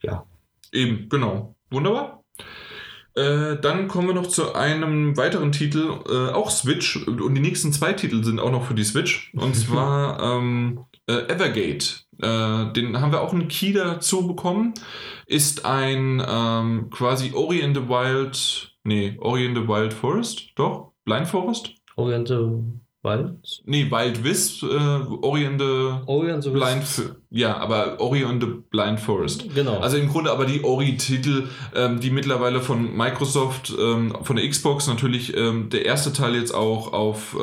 ja. 0.00 0.24
Eben, 0.72 1.10
genau. 1.10 1.54
Wunderbar. 1.70 2.24
Äh, 3.14 3.56
dann 3.60 3.88
kommen 3.88 4.08
wir 4.08 4.14
noch 4.14 4.28
zu 4.28 4.54
einem 4.54 5.14
weiteren 5.18 5.52
Titel, 5.52 5.90
äh, 6.08 6.32
auch 6.32 6.50
Switch. 6.50 7.06
Und 7.06 7.34
die 7.34 7.42
nächsten 7.42 7.70
zwei 7.70 7.92
Titel 7.92 8.24
sind 8.24 8.40
auch 8.40 8.50
noch 8.50 8.64
für 8.64 8.74
die 8.74 8.84
Switch. 8.84 9.30
Und 9.34 9.54
zwar 9.56 10.22
ähm, 10.22 10.86
äh, 11.06 11.30
Evergate. 11.30 12.05
Äh, 12.20 12.72
den 12.72 13.00
haben 13.00 13.12
wir 13.12 13.20
auch 13.20 13.32
einen 13.32 13.48
Key 13.48 13.72
dazu 13.72 14.26
bekommen. 14.26 14.74
Ist 15.26 15.64
ein 15.64 16.22
ähm, 16.26 16.90
quasi 16.90 17.32
Ori 17.34 17.60
in 17.60 17.74
the 17.74 17.88
Wild. 17.88 18.72
Nee, 18.84 19.16
Ori 19.20 19.44
in 19.46 19.54
the 19.54 19.66
Wild 19.66 19.92
Forest? 19.92 20.50
Doch? 20.56 20.92
Blind 21.04 21.26
Forest? 21.28 21.70
Oriente 21.96 22.62
Wild? 23.02 23.36
Nee, 23.64 23.90
Wild 23.90 24.22
Wisp. 24.24 24.62
Äh, 24.64 24.66
Ori 25.22 25.44
in 25.44 25.58
the 25.58 25.92
Orient 26.06 26.42
so 26.42 26.52
Blind. 26.52 26.82
F- 26.82 27.14
Ja, 27.30 27.56
aber 27.58 28.00
Ori 28.00 28.22
in 28.22 28.40
the 28.40 28.46
Blind 28.70 28.98
Forest. 29.00 29.54
Genau. 29.54 29.78
Also 29.78 29.96
im 29.96 30.08
Grunde 30.08 30.30
aber 30.32 30.44
die 30.46 30.62
Ori-Titel, 30.64 31.48
ähm, 31.74 32.00
die 32.00 32.10
mittlerweile 32.10 32.60
von 32.60 32.96
Microsoft, 32.96 33.72
ähm, 33.78 34.16
von 34.22 34.36
der 34.36 34.48
Xbox 34.48 34.86
natürlich 34.88 35.36
ähm, 35.36 35.68
der 35.70 35.84
erste 35.84 36.12
Teil 36.12 36.34
jetzt 36.34 36.54
auch 36.54 36.92
auf, 36.92 37.36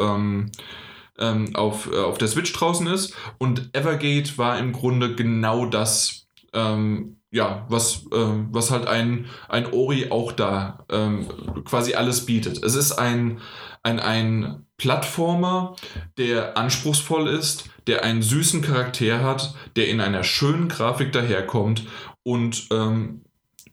ähm, 1.24 1.56
auf, 1.56 1.90
äh, 1.92 1.98
auf 1.98 2.18
der 2.18 2.28
Switch 2.28 2.52
draußen 2.54 2.88
ist. 2.88 3.16
Und 3.38 3.70
Evergate 3.74 4.38
war 4.38 4.60
im 4.60 4.74
Grunde 4.74 5.16
genau 5.16 5.66
das, 5.66 6.28
ähm, 6.54 7.18
ja, 7.32 7.66
was, 7.70 8.06
ähm, 8.14 8.50
was 8.52 8.70
halt 8.70 8.88
ein, 8.88 9.26
ein 9.48 9.72
Ori 9.72 10.12
auch 10.12 10.32
da 10.32 10.86
ähm, 10.92 11.28
quasi 11.66 11.94
alles 11.94 12.26
bietet. 12.26 12.62
Es 12.64 12.76
ist 12.76 12.92
ein, 12.92 13.40
ein, 13.82 14.00
ein 14.00 14.66
Plattformer, 14.78 15.76
der 16.18 16.58
anspruchsvoll 16.58 17.28
ist, 17.30 17.70
der 17.88 18.04
einen 18.04 18.22
süßen 18.22 18.62
Charakter 18.62 19.24
hat, 19.24 19.56
der 19.76 19.88
in 19.88 20.02
einer 20.02 20.24
schönen 20.24 20.68
Grafik 20.68 21.12
daherkommt 21.12 21.86
und 22.24 22.68
ähm, 22.72 23.22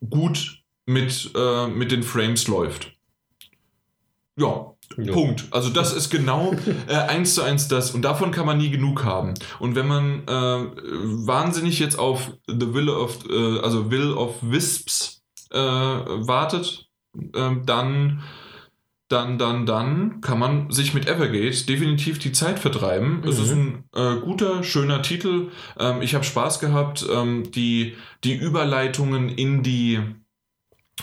gut 0.08 0.62
mit, 0.86 1.32
äh, 1.36 1.66
mit 1.68 1.92
den 1.92 2.02
Frames 2.02 2.48
läuft. 2.48 2.92
Ja, 4.36 4.74
Jo. 4.96 5.12
Punkt. 5.12 5.46
Also 5.52 5.70
das 5.70 5.94
ist 5.94 6.10
genau 6.10 6.52
äh, 6.88 6.94
eins 6.94 7.34
zu 7.34 7.42
eins 7.42 7.68
das 7.68 7.92
und 7.92 8.02
davon 8.02 8.32
kann 8.32 8.44
man 8.46 8.58
nie 8.58 8.70
genug 8.70 9.04
haben. 9.04 9.34
Und 9.60 9.74
wenn 9.76 9.86
man 9.86 10.24
äh, 10.26 10.26
wahnsinnig 11.26 11.78
jetzt 11.78 11.98
auf 11.98 12.32
The 12.48 12.74
Will 12.74 12.88
of, 12.88 13.18
äh, 13.30 13.60
also 13.60 13.90
Will 13.90 14.12
of 14.12 14.36
Wisps 14.42 15.22
äh, 15.52 15.58
wartet, 15.58 16.88
ähm, 17.34 17.64
dann 17.66 18.22
dann, 19.08 19.38
dann, 19.38 19.66
dann 19.66 20.20
kann 20.20 20.38
man 20.38 20.70
sich 20.70 20.94
mit 20.94 21.08
Evergate 21.08 21.68
definitiv 21.68 22.20
die 22.20 22.30
Zeit 22.30 22.60
vertreiben. 22.60 23.24
Es 23.26 23.38
Mhm. 23.38 23.44
ist 23.44 23.50
ein 23.50 23.84
äh, 23.92 24.20
guter, 24.20 24.62
schöner 24.62 25.02
Titel. 25.02 25.48
Ähm, 25.80 26.00
ich 26.00 26.14
habe 26.14 26.24
Spaß 26.24 26.60
gehabt. 26.60 27.04
Ähm, 27.12 27.50
die, 27.50 27.96
die 28.22 28.36
Überleitungen 28.36 29.28
in 29.28 29.64
die, 29.64 29.98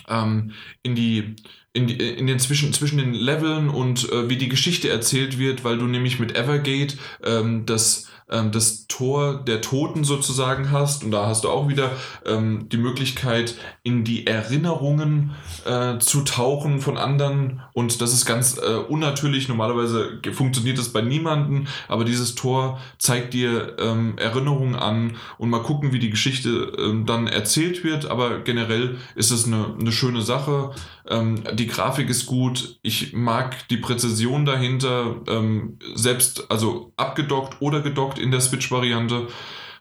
ähm, 0.07 0.51
in 0.84 0.95
die, 0.95 1.35
in, 1.73 1.89
in 1.89 2.27
den 2.27 2.39
zwischen, 2.39 2.73
zwischen 2.73 2.98
den 2.98 3.14
Leveln 3.14 3.69
und 3.69 4.11
äh, 4.11 4.30
wie 4.30 4.38
die 4.38 4.49
Geschichte 4.49 4.89
erzählt 4.89 5.38
wird, 5.38 5.64
weil 5.64 5.77
du 5.77 5.85
nämlich 5.85 6.19
mit 6.19 6.35
Evergate 6.35 6.98
ähm, 7.23 7.65
das, 7.65 8.07
ähm, 8.30 8.52
das 8.52 8.88
Tor 8.88 9.44
der 9.45 9.61
Toten 9.61 10.03
sozusagen 10.03 10.72
hast 10.72 11.03
und 11.03 11.11
da 11.11 11.27
hast 11.27 11.44
du 11.44 11.49
auch 11.49 11.68
wieder 11.68 11.91
ähm, 12.26 12.68
die 12.69 12.77
Möglichkeit, 12.77 13.56
in 13.84 14.03
die 14.03 14.26
Erinnerungen 14.26 15.35
äh, 15.65 15.99
zu 15.99 16.22
tauchen 16.22 16.80
von 16.80 16.98
anderen 16.98 17.61
und 17.73 18.02
das 18.02 18.11
ist 18.11 18.26
ganz 18.26 18.57
äh, 18.57 18.76
unnatürlich. 18.76 19.48
Normalerweise 19.48 20.19
funktioniert 20.34 20.80
das 20.80 20.89
bei 20.89 21.02
niemandem, 21.02 21.68
aber 21.88 22.06
dieses 22.06 22.34
Tor 22.34 22.80
zeigt 22.98 23.35
dir 23.35 23.76
ähm, 23.77 24.18
Erinnerungen 24.18 24.76
an 24.76 25.15
und 25.38 25.52
mal 25.52 25.61
gucken, 25.61 25.94
wie 25.94 25.99
die 25.99 26.10
Geschichte 26.10 26.72
ähm, 26.80 27.06
dann 27.06 27.27
erzählt 27.27 27.84
wird, 27.84 28.10
aber 28.10 28.39
generell 28.39 28.98
ist 29.14 29.30
es 29.30 29.45
eine, 29.45 29.76
eine 29.80 29.91
schöne 29.91 30.23
Sache. 30.23 30.72
Ähm, 31.09 31.43
die 31.53 31.67
Grafik 31.67 32.09
ist 32.09 32.25
gut. 32.25 32.79
Ich 32.81 33.13
mag 33.13 33.67
die 33.69 33.77
Präzision 33.77 34.45
dahinter. 34.45 35.21
Ähm, 35.27 35.79
selbst, 35.95 36.49
also 36.49 36.93
abgedockt 36.97 37.61
oder 37.61 37.81
gedockt 37.81 38.19
in 38.19 38.31
der 38.31 38.41
Switch-Variante. 38.41 39.27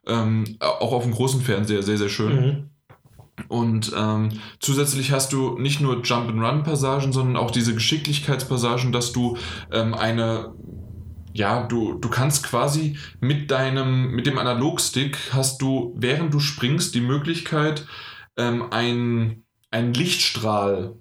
Ähm, 0.07 0.57
auch 0.61 0.93
auf 0.93 1.03
dem 1.03 1.13
großen 1.13 1.41
Fernseher 1.41 1.83
sehr, 1.83 1.99
sehr 1.99 2.09
schön. 2.09 2.37
Mhm. 2.37 2.71
Und 3.49 3.93
ähm, 3.97 4.31
zusätzlich 4.61 5.13
hast 5.13 5.33
du 5.33 5.59
nicht 5.59 5.81
nur 5.81 6.03
Jump-and-Run-Passagen, 6.03 7.13
sondern 7.13 7.37
auch 7.37 7.51
diese 7.51 7.75
Geschicklichkeitspassagen, 7.75 8.93
dass 8.93 9.13
du 9.13 9.37
ähm, 9.73 9.95
eine 9.95 10.55
ja, 11.37 11.67
du, 11.67 11.93
du 11.99 12.09
kannst 12.09 12.45
quasi 12.45 12.97
mit 13.21 13.51
deinem, 13.51 14.11
mit 14.13 14.27
dem 14.27 14.39
Analogstick 14.39 15.19
hast 15.33 15.61
du, 15.61 15.93
während 15.95 16.33
du 16.33 16.41
springst, 16.41 16.95
die 16.95 17.03
Möglichkeit, 17.03 17.87
ähm, 18.39 18.73
ein, 18.73 19.45
einen 19.71 19.93
Lichtstrahl 19.93 20.95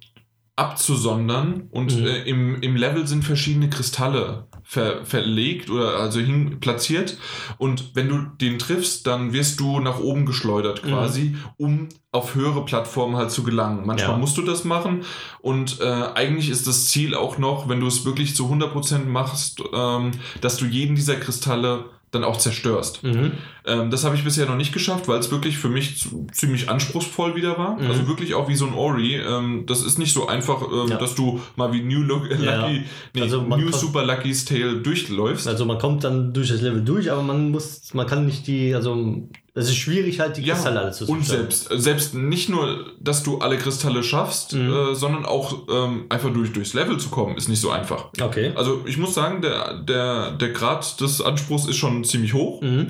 abzusondern 0.58 1.68
und 1.72 1.96
Mhm. 2.00 2.06
äh, 2.06 2.22
im, 2.24 2.62
im 2.62 2.76
Level 2.76 3.06
sind 3.08 3.24
verschiedene 3.26 3.70
Kristalle 3.70 4.48
ver, 4.64 5.06
verlegt 5.06 5.70
oder 5.70 5.98
also 6.00 6.20
hin 6.20 6.60
platziert 6.60 7.18
und 7.58 7.92
wenn 7.96 8.08
du 8.10 8.20
den 8.40 8.58
triffst, 8.58 9.06
dann 9.06 9.34
wirst 9.34 9.60
du 9.60 9.80
nach 9.80 10.00
oben 10.00 10.26
geschleudert 10.26 10.84
Mhm. 10.84 10.90
quasi, 10.90 11.36
um 11.58 11.90
auf 12.12 12.36
höhere 12.36 12.64
Plattformen 12.64 13.18
halt 13.18 13.32
zu 13.32 13.44
gelangen. 13.44 13.86
Manchmal 13.86 14.12
Ja. 14.14 14.18
musst 14.18 14.38
du 14.38 14.42
das 14.42 14.64
machen 14.64 15.04
und 15.42 15.82
äh, 15.82 15.84
eigentlich 16.16 16.50
ist 16.50 16.68
das 16.68 16.88
Ziel 16.88 17.16
auch 17.16 17.38
noch, 17.38 17.68
wenn 17.68 17.82
du 17.82 17.88
es 17.88 18.06
wirklich 18.06 18.36
zu 18.36 18.50
100% 18.50 19.06
machst, 19.10 19.62
ähm, 19.74 20.12
dass 20.42 20.58
du 20.58 20.66
jeden 20.66 20.96
dieser 20.96 21.16
Kristalle 21.18 21.86
dann 22.16 22.24
auch 22.24 22.38
zerstörst. 22.38 23.04
Mhm. 23.04 23.34
Ähm, 23.66 23.92
das 23.92 24.04
habe 24.04 24.16
ich 24.16 24.24
bisher 24.24 24.46
noch 24.48 24.56
nicht 24.58 24.74
geschafft, 24.74 25.08
weil 25.08 25.20
es 25.20 25.30
wirklich 25.32 25.58
für 25.58 25.70
mich 25.70 25.98
zu, 26.00 26.28
ziemlich 26.32 26.70
anspruchsvoll 26.70 27.36
wieder 27.36 27.58
war. 27.58 27.80
Mhm. 27.80 27.88
Also 27.88 28.08
wirklich 28.08 28.34
auch 28.34 28.48
wie 28.50 28.56
so 28.56 28.66
ein 28.66 28.74
Ori. 28.74 29.16
Ähm, 29.16 29.66
das 29.68 29.84
ist 29.84 30.00
nicht 30.00 30.14
so 30.14 30.28
einfach, 30.28 30.62
ähm, 30.64 30.88
Ja. 30.90 30.98
dass 30.98 31.14
du 31.16 31.40
mal 31.56 31.72
wie 31.74 31.82
New, 31.84 32.02
Lu 32.02 32.22
Ja. 32.42 32.62
Lucky, 32.68 32.84
nee, 33.14 33.22
Also 33.22 33.42
New 33.42 33.72
Super 33.72 34.04
Lucky's 34.06 34.46
Tale 34.46 34.78
durchläufst. 34.78 35.48
Also 35.48 35.66
man 35.66 35.78
kommt 35.78 36.04
dann 36.04 36.34
durch 36.34 36.50
das 36.50 36.62
Level 36.62 36.84
durch, 36.84 37.12
aber 37.12 37.22
man 37.22 37.52
muss, 37.52 37.94
man 37.94 38.08
kann 38.08 38.26
nicht 38.26 38.48
die, 38.48 38.74
also 38.74 39.28
es 39.58 39.70
ist 39.70 39.78
schwierig 39.78 40.20
halt 40.20 40.38
die 40.38 40.42
Ja, 40.42 40.54
Kristalle 40.54 40.82
alle 40.82 40.92
zu 40.92 41.08
und 41.08 41.26
selbst, 41.26 41.70
selbst 41.72 42.14
nicht 42.14 42.50
nur, 42.50 42.92
dass 43.00 43.24
du 43.24 43.40
alle 43.40 43.58
Kristalle 43.58 44.04
schaffst, 44.04 44.54
Mhm. 44.54 44.72
äh, 44.74 44.96
sondern 44.96 45.26
auch 45.26 45.64
ähm, 45.70 46.06
einfach 46.10 46.32
durch, 46.32 46.52
durchs 46.54 46.74
Level 46.74 46.98
zu 47.00 47.10
kommen, 47.10 47.38
ist 47.38 47.48
nicht 47.48 47.62
so 47.62 47.72
einfach. 47.72 48.10
Okay. 48.22 48.52
Also 48.56 48.84
ich 48.86 48.98
muss 48.98 49.14
sagen, 49.14 49.42
der, 49.42 49.80
der, 49.82 50.32
der 50.34 50.50
Grad 50.50 51.00
des 51.00 51.22
Anspruchs 51.22 51.66
ist 51.66 51.78
schon 51.78 52.04
ziemlich 52.04 52.34
hoch. 52.34 52.62
Mhm. 52.62 52.88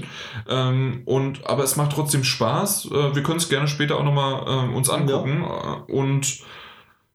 Ähm, 0.50 1.02
und, 1.06 1.46
aber 1.48 1.64
es 1.64 1.76
macht 1.76 1.92
trotzdem 1.94 2.24
Spaß. 2.24 2.86
Äh, 2.92 3.16
wir 3.16 3.24
können 3.24 3.38
es 3.38 3.48
gerne 3.48 3.68
später 3.68 3.98
auch 3.98 4.04
nochmal 4.04 4.66
ähm, 4.66 4.74
uns 4.76 4.90
angucken. 4.90 5.44
Äh, 5.44 5.92
und 5.92 6.40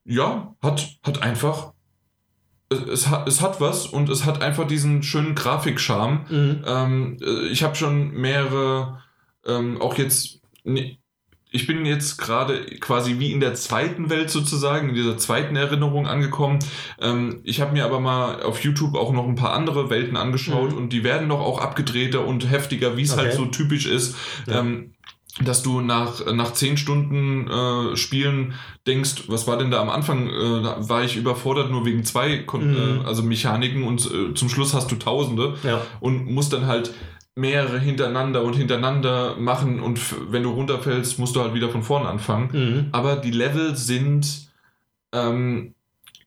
ja, 0.05 0.55
hat, 0.63 0.87
hat 1.03 1.21
einfach. 1.21 1.73
Es, 2.89 3.09
hat, 3.09 3.27
es 3.27 3.41
hat 3.41 3.59
was 3.59 3.85
und 3.85 4.07
es 4.07 4.23
hat 4.23 4.41
einfach 4.41 4.65
diesen 4.65 5.03
schönen 5.03 5.35
Grafikcharme. 5.35 6.21
Mhm. 6.29 6.63
Ähm, 6.65 7.17
äh, 7.21 7.47
ich 7.49 7.63
habe 7.63 7.75
schon 7.75 8.11
mehrere, 8.11 9.03
ähm, 9.45 9.81
auch 9.81 9.97
jetzt. 9.97 10.39
Ich 11.53 11.67
bin 11.67 11.85
jetzt 11.85 12.17
gerade 12.17 12.63
quasi 12.79 13.19
wie 13.19 13.33
in 13.33 13.41
der 13.41 13.55
zweiten 13.55 14.09
Welt 14.09 14.29
sozusagen, 14.29 14.89
in 14.89 14.95
dieser 14.95 15.17
zweiten 15.17 15.57
Erinnerung 15.57 16.07
angekommen. 16.07 16.59
Ähm, 16.99 17.41
ich 17.43 17.59
habe 17.59 17.73
mir 17.73 17.83
aber 17.83 17.99
mal 17.99 18.41
auf 18.41 18.63
YouTube 18.63 18.95
auch 18.95 19.11
noch 19.11 19.27
ein 19.27 19.35
paar 19.35 19.51
andere 19.51 19.89
Welten 19.89 20.15
angeschaut 20.15 20.71
Mhm. 20.71 20.77
und 20.77 20.89
die 20.93 21.03
werden 21.03 21.27
noch 21.27 21.41
auch 21.41 21.59
abgedrehter 21.59 22.25
und 22.25 22.49
heftiger, 22.49 22.95
wie 22.95 23.01
es 23.01 23.11
Okay. 23.13 23.23
halt 23.23 23.33
so 23.33 23.45
typisch 23.47 23.85
ist. 23.85 24.15
Ja. 24.47 24.59
Ähm, 24.61 24.93
dass 25.43 25.61
du 25.63 25.81
nach, 25.81 26.25
nach 26.33 26.53
zehn 26.53 26.75
Stunden 26.77 27.47
äh, 27.49 27.95
Spielen 27.97 28.53
denkst, 28.87 29.23
was 29.27 29.45
war 29.47 29.57
denn 29.57 29.71
da 29.71 29.81
am 29.81 29.89
Anfang? 29.89 30.27
Äh, 30.29 30.61
da 30.63 30.87
war 30.89 31.03
ich 31.03 31.17
überfordert 31.17 31.69
nur 31.69 31.85
wegen 31.85 32.03
zwei 32.05 32.39
Kon 32.39 32.69
Mhm. 32.71 33.01
äh, 33.01 33.05
also 33.07 33.23
Mechaniken 33.23 33.83
und 33.83 34.09
äh, 34.09 34.33
zum 34.35 34.47
Schluss 34.49 34.73
hast 34.73 34.89
du 34.91 34.95
Tausende 34.95 35.55
Ja. 35.63 35.81
und 35.99 36.25
musst 36.31 36.53
dann 36.53 36.65
halt 36.67 36.93
mehrere 37.35 37.79
hintereinander 37.79 38.43
und 38.43 38.55
hintereinander 38.55 39.35
machen 39.37 39.79
und 39.79 39.99
wenn 40.31 40.43
du 40.43 40.51
runterfällst, 40.51 41.17
musst 41.17 41.35
du 41.35 41.41
halt 41.41 41.53
wieder 41.53 41.69
von 41.69 41.83
vorne 41.83 42.09
anfangen. 42.09 42.49
Mhm. 42.51 42.87
Aber 42.91 43.15
die 43.15 43.31
Level 43.31 43.75
sind 43.75 44.49
ähm, 45.13 45.73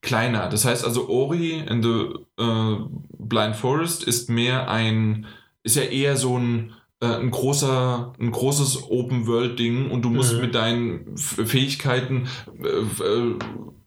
kleiner. 0.01 0.49
Das 0.49 0.65
heißt 0.65 0.85
also, 0.85 1.09
Ori 1.09 1.65
and 1.69 1.85
the 1.85 2.43
äh, 2.43 2.77
Blind 3.19 3.57
Forest 3.57 4.05
ist 4.05 4.31
mehr 4.31 4.71
ein, 4.71 5.27
ist 5.63 5.77
ja 5.77 5.83
eher 5.83 6.17
so 6.17 6.39
ein, 6.39 6.73
ein 7.05 7.31
großer, 7.31 8.13
ein 8.21 8.31
großes 8.31 8.91
Open-World-Ding 8.91 9.91
und 9.91 10.03
du 10.03 10.11
musst 10.11 10.35
Mhm. 10.35 10.41
mit 10.41 10.55
deinen 10.55 11.17
Fähigkeiten 11.17 12.29
äh, 12.63 13.03
äh, 13.05 13.35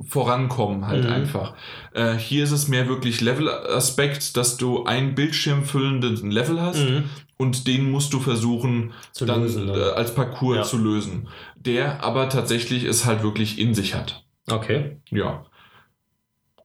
vorankommen 0.07 0.87
halt 0.87 1.03
Mhm. 1.05 1.09
einfach. 1.11 1.53
Äh, 1.93 2.13
hier 2.15 2.43
ist 2.43 2.51
es 2.51 2.67
mehr 2.67 2.87
wirklich 2.87 3.21
Level-Aspekt, 3.21 4.37
dass 4.37 4.57
du 4.57 4.85
einen 4.85 5.15
Bildschirm 5.15 5.63
füllenden 5.63 6.31
Level 6.31 6.61
hast 6.61 6.83
Mhm. 6.87 7.05
und 7.37 7.67
den 7.67 7.91
musst 7.91 8.13
du 8.13 8.19
versuchen 8.19 8.93
Zu 9.11 9.25
dann 9.25 9.41
lösen, 9.41 9.69
äh, 9.69 9.73
dann. 9.73 9.93
als 9.95 10.13
Parcours 10.15 10.55
Ja. 10.57 10.63
zu 10.63 10.77
lösen. 10.77 11.27
Der 11.55 12.03
aber 12.03 12.29
tatsächlich 12.29 12.83
es 12.85 13.05
halt 13.05 13.23
wirklich 13.23 13.59
in 13.59 13.73
sich 13.73 13.95
hat. 13.95 14.23
Okay. 14.49 14.97
Ja. 15.09 15.43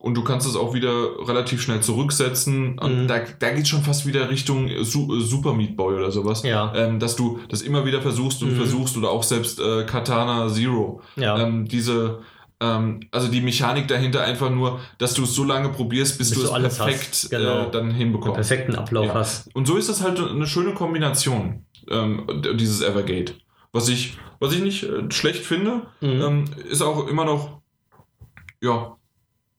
Und 0.03 0.15
du 0.15 0.23
kannst 0.25 0.45
es 0.45 0.57
auch 0.57 0.73
wieder 0.73 0.91
relativ 1.29 1.61
schnell 1.61 1.79
zurücksetzen. 1.79 2.77
Und 2.77 3.03
Mhm. 3.03 3.07
da, 3.07 3.21
da 3.39 3.51
geht 3.51 3.69
schon 3.69 3.83
fast 3.83 4.05
wieder 4.05 4.29
Richtung 4.29 4.69
Su 4.83 5.21
Super 5.21 5.53
Meat 5.53 5.77
Boy 5.77 5.95
oder 5.95 6.11
sowas. 6.11 6.43
Ja. 6.43 6.73
Ähm, 6.75 6.99
dass 6.99 7.15
du 7.15 7.39
das 7.47 7.61
immer 7.61 7.85
wieder 7.85 8.01
versuchst 8.01 8.43
und 8.43 8.51
Mhm. 8.51 8.57
versuchst 8.57 8.97
oder 8.97 9.09
auch 9.11 9.23
selbst 9.23 9.61
äh, 9.61 9.85
Katana 9.85 10.49
Zero. 10.49 10.99
Ja. 11.15 11.39
Ähm, 11.39 11.69
diese, 11.69 12.19
ähm, 12.59 12.99
also 13.11 13.29
die 13.29 13.39
Mechanik 13.39 13.87
dahinter 13.87 14.23
einfach 14.25 14.49
nur, 14.49 14.81
dass 14.97 15.13
du 15.13 15.23
es 15.23 15.33
so 15.35 15.45
lange 15.45 15.69
probierst, 15.69 16.17
bis, 16.17 16.31
Bis 16.31 16.39
du 16.39 16.43
es 16.53 16.75
perfekt 16.75 17.07
hast. 17.11 17.29
Genau. 17.31 17.67
äh, 17.67 17.71
dann 17.71 17.89
hinbekommst. 17.91 18.35
perfekten 18.35 18.75
Ablauf 18.75 19.05
Ja. 19.05 19.13
hast. 19.13 19.55
Und 19.55 19.67
so 19.67 19.77
ist 19.77 19.87
das 19.87 20.01
halt 20.03 20.19
eine 20.19 20.47
schöne 20.47 20.73
Kombination, 20.73 21.63
ähm, 21.89 22.27
dieses 22.59 22.81
Evergate. 22.81 23.35
Was 23.71 23.87
ich, 23.87 24.17
was 24.41 24.53
ich 24.53 24.61
nicht 24.61 24.83
äh, 24.83 25.09
schlecht 25.11 25.45
finde, 25.45 25.83
Mhm. 26.01 26.21
ähm, 26.21 26.45
ist 26.69 26.81
auch 26.81 27.07
immer 27.07 27.23
noch, 27.23 27.61
ja, 28.61 28.97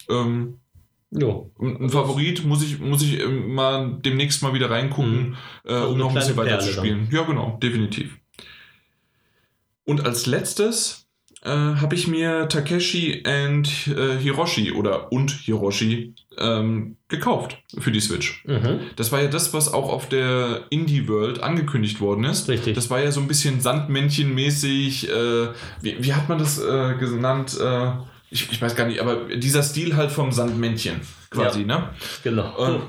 ähm, 0.09 0.59
jo. 1.11 1.51
ein 1.61 1.91
Favorit, 1.91 2.45
muss 2.45 2.63
ich, 2.63 2.79
muss 2.79 3.03
ich 3.03 3.21
ähm, 3.21 3.55
mal 3.55 3.99
demnächst 4.05 4.43
mal 4.43 4.55
wieder 4.55 4.71
reingucken, 4.71 5.37
äh, 5.65 5.73
Also 5.73 5.93
um 5.93 5.99
noch 5.99 6.09
ein 6.11 6.15
bisschen 6.15 6.37
weiter 6.37 6.57
Perle 6.57 6.65
zu 6.65 6.73
spielen. 6.73 7.09
Ja, 7.11 7.23
genau, 7.23 7.59
definitiv. 7.63 8.19
Und 9.85 10.05
als 10.05 10.27
letztes 10.27 11.05
äh, 11.45 11.51
habe 11.51 11.95
ich 11.95 12.09
mir 12.09 12.49
Takeshi 12.49 13.23
and 13.27 13.69
äh, 13.89 14.19
Hiroshi 14.19 14.73
oder 14.73 15.13
und 15.13 15.31
Hiroshi 15.31 16.15
ähm, 16.39 16.97
gekauft 17.09 17.63
für 17.79 17.93
die 17.93 18.01
Switch. 18.01 18.43
Mhm. 18.47 18.81
Das 18.97 19.13
war 19.13 19.21
ja 19.23 19.29
das, 19.29 19.53
was 19.53 19.73
auch 19.73 19.93
auf 19.93 20.09
der 20.09 20.65
Indie 20.71 21.07
World 21.07 21.43
angekündigt 21.43 22.01
worden 22.01 22.25
ist. 22.25 22.49
Richtig. 22.49 22.75
Das 22.75 22.89
war 22.89 23.01
ja 23.01 23.13
so 23.13 23.21
ein 23.21 23.29
bisschen 23.29 23.61
Sandmännchen-mäßig. 23.61 25.11
Äh, 25.11 25.49
wie, 25.83 26.03
wie 26.03 26.15
hat 26.15 26.29
man 26.29 26.39
das 26.39 26.59
äh, 26.59 26.95
genannt? 26.99 27.59
Ich, 28.35 28.51
ich 28.51 28.61
weiß 28.61 28.75
gar 28.75 28.87
nicht, 28.87 29.01
aber 29.01 29.37
dieser 29.37 29.63
Stil 29.63 29.95
halt 29.95 30.11
vom 30.11 30.33
Sandmännchen 30.33 31.01
quasi, 31.31 31.65
ne? 31.65 31.91
Genau. 32.25 32.57
Und, 32.57 32.83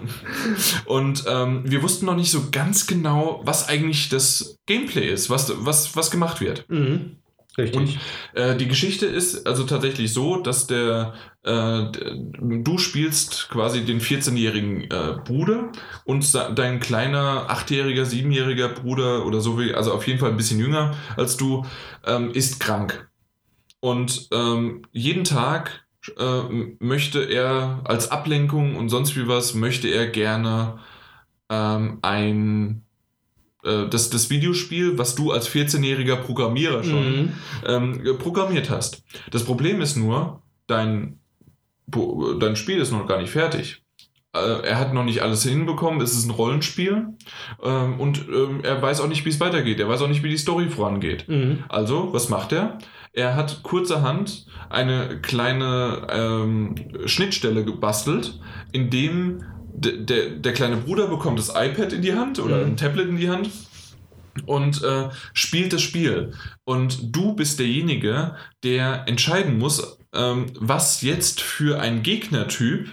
und 0.86 1.24
ähm, 1.28 1.62
wir 1.66 1.84
wussten 1.84 2.08
noch 2.08 2.16
nicht 2.16 2.32
so 2.32 2.50
ganz 2.52 2.88
genau, 2.88 3.42
was 3.44 3.70
eigentlich 3.70 4.10
das 4.10 4.58
Gameplay 4.66 5.08
ist, 5.08 5.30
was, 5.30 5.54
was, 5.58 5.96
was 5.96 6.10
gemacht 6.10 6.42
wird. 6.42 6.68
Mhm. 6.68 7.18
Richtig. 7.60 7.80
Und 7.80 8.00
äh, 8.34 8.58
die 8.58 8.68
Geschichte 8.68 9.06
ist 9.06 9.46
also 9.46 9.66
tatsächlich 9.66 10.12
so, 10.12 10.38
dass 10.38 10.66
der 10.66 11.14
äh, 11.44 11.84
du 11.92 12.78
spielst 12.80 13.48
quasi 13.50 13.86
den 13.86 14.02
14-jährigen 14.02 14.90
äh, 14.90 15.18
Bruder 15.24 15.72
und 16.06 16.34
dein 16.58 16.80
kleiner 16.80 17.52
8-jähriger, 17.52 18.04
7-jähriger 18.04 18.70
Bruder 18.70 19.28
oder 19.28 19.42
so 19.42 19.60
wie, 19.60 19.76
also 19.76 19.94
auf 19.94 20.08
jeden 20.08 20.20
Fall 20.20 20.32
ein 20.32 20.38
bisschen 20.38 20.60
jünger 20.60 20.96
als 21.16 21.38
du, 21.38 21.66
ähm, 22.04 22.32
ist 22.32 22.60
krank. 22.60 23.08
Und 23.90 24.30
ähm, 24.32 24.82
jeden 24.92 25.24
Tag 25.26 25.86
äh, 26.18 26.42
möchte 26.80 27.24
er 27.24 27.82
als 27.84 28.10
Ablenkung 28.10 28.76
und 28.78 28.90
sonst 28.90 29.16
wie 29.16 29.28
was, 29.28 29.54
möchte 29.54 29.88
er 29.88 30.08
gerne 30.08 30.80
ähm, 31.50 32.00
ein 32.02 32.82
äh, 33.64 33.88
das, 33.88 34.10
das 34.10 34.30
Videospiel, 34.32 34.98
was 34.98 35.14
du 35.14 35.32
als 35.32 35.48
14-jähriger 35.50 36.16
Programmierer 36.16 36.84
schon 36.84 37.06
Mhm. 37.16 37.34
ähm, 37.68 38.18
programmiert 38.18 38.70
hast. 38.72 39.04
Das 39.30 39.44
Problem 39.44 39.82
ist 39.82 39.96
nur, 39.98 40.42
dein, 40.68 41.20
dein 42.40 42.56
Spiel 42.56 42.78
ist 42.80 42.92
noch 42.92 43.06
gar 43.08 43.20
nicht 43.22 43.30
fertig. 43.32 43.84
Äh, 44.36 44.68
Er 44.68 44.80
hat 44.80 44.94
noch 44.96 45.04
nicht 45.06 45.22
alles 45.22 45.44
hinbekommen, 45.44 46.02
es 46.02 46.14
ist 46.18 46.26
ein 46.26 46.32
Rollenspiel 46.32 47.08
ähm, 47.64 48.00
und 48.00 48.26
ähm, 48.30 48.62
er 48.64 48.82
weiß 48.82 49.00
auch 49.02 49.08
nicht, 49.08 49.26
wie 49.26 49.30
es 49.30 49.40
weitergeht. 49.40 49.80
Er 49.80 49.88
weiß 49.90 50.02
auch 50.02 50.08
nicht, 50.10 50.24
wie 50.24 50.30
die 50.30 50.38
Story 50.38 50.70
vorangeht. 50.70 51.28
Mhm. 51.28 51.64
Also, 51.70 52.12
was 52.14 52.30
macht 52.30 52.52
er? 52.52 52.80
Er 53.16 53.36
hat 53.36 53.64
kurzerhand 53.64 54.46
eine 54.70 55.22
kleine 55.22 56.06
ähm, 56.10 56.76
Schnittstelle 57.06 57.64
gebastelt, 57.64 58.40
in 58.74 58.90
dem 58.90 59.42
de, 59.74 60.04
der, 60.04 60.30
der 60.32 60.54
kleine 60.54 60.78
Bruder 60.78 61.08
bekommt 61.08 61.40
das 61.40 61.50
iPad 61.50 61.94
in 61.94 62.02
die 62.02 62.14
Hand 62.14 62.40
oder 62.40 62.58
Mhm. 62.58 62.66
ein 62.72 62.78
Tablet 62.78 63.08
in 63.10 63.18
die 63.18 63.30
Hand 63.30 63.50
und 64.46 64.84
äh, 64.84 65.10
spielt 65.34 65.72
das 65.72 65.82
Spiel. 65.82 66.34
Und 66.66 67.16
du 67.16 67.34
bist 67.36 67.60
derjenige, 67.60 68.36
der 68.64 69.04
entscheiden 69.08 69.58
muss, 69.60 69.98
ähm, 70.14 70.48
was 70.60 71.02
jetzt 71.02 71.42
für 71.42 71.80
ein 71.80 72.04
Gegnertyp 72.04 72.90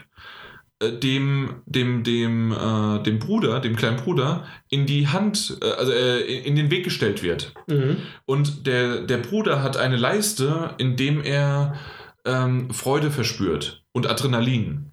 dem, 0.90 1.62
dem, 1.66 2.02
dem, 2.02 2.52
äh, 2.52 3.02
dem 3.02 3.18
Bruder, 3.18 3.60
dem 3.60 3.76
kleinen 3.76 3.98
Bruder, 3.98 4.44
in 4.68 4.86
die 4.86 5.08
Hand, 5.08 5.58
äh, 5.62 5.70
also 5.72 5.92
äh, 5.92 6.20
in, 6.20 6.44
in 6.44 6.56
den 6.56 6.70
Weg 6.70 6.84
gestellt 6.84 7.22
wird. 7.22 7.54
Mhm. 7.68 7.98
Und 8.24 8.66
der, 8.66 9.02
der 9.02 9.18
Bruder 9.18 9.62
hat 9.62 9.76
eine 9.76 9.96
Leiste, 9.96 10.74
in 10.78 10.96
dem 10.96 11.22
er 11.22 11.76
ähm, 12.24 12.70
Freude 12.70 13.10
verspürt 13.10 13.82
und 13.92 14.08
Adrenalin. 14.08 14.92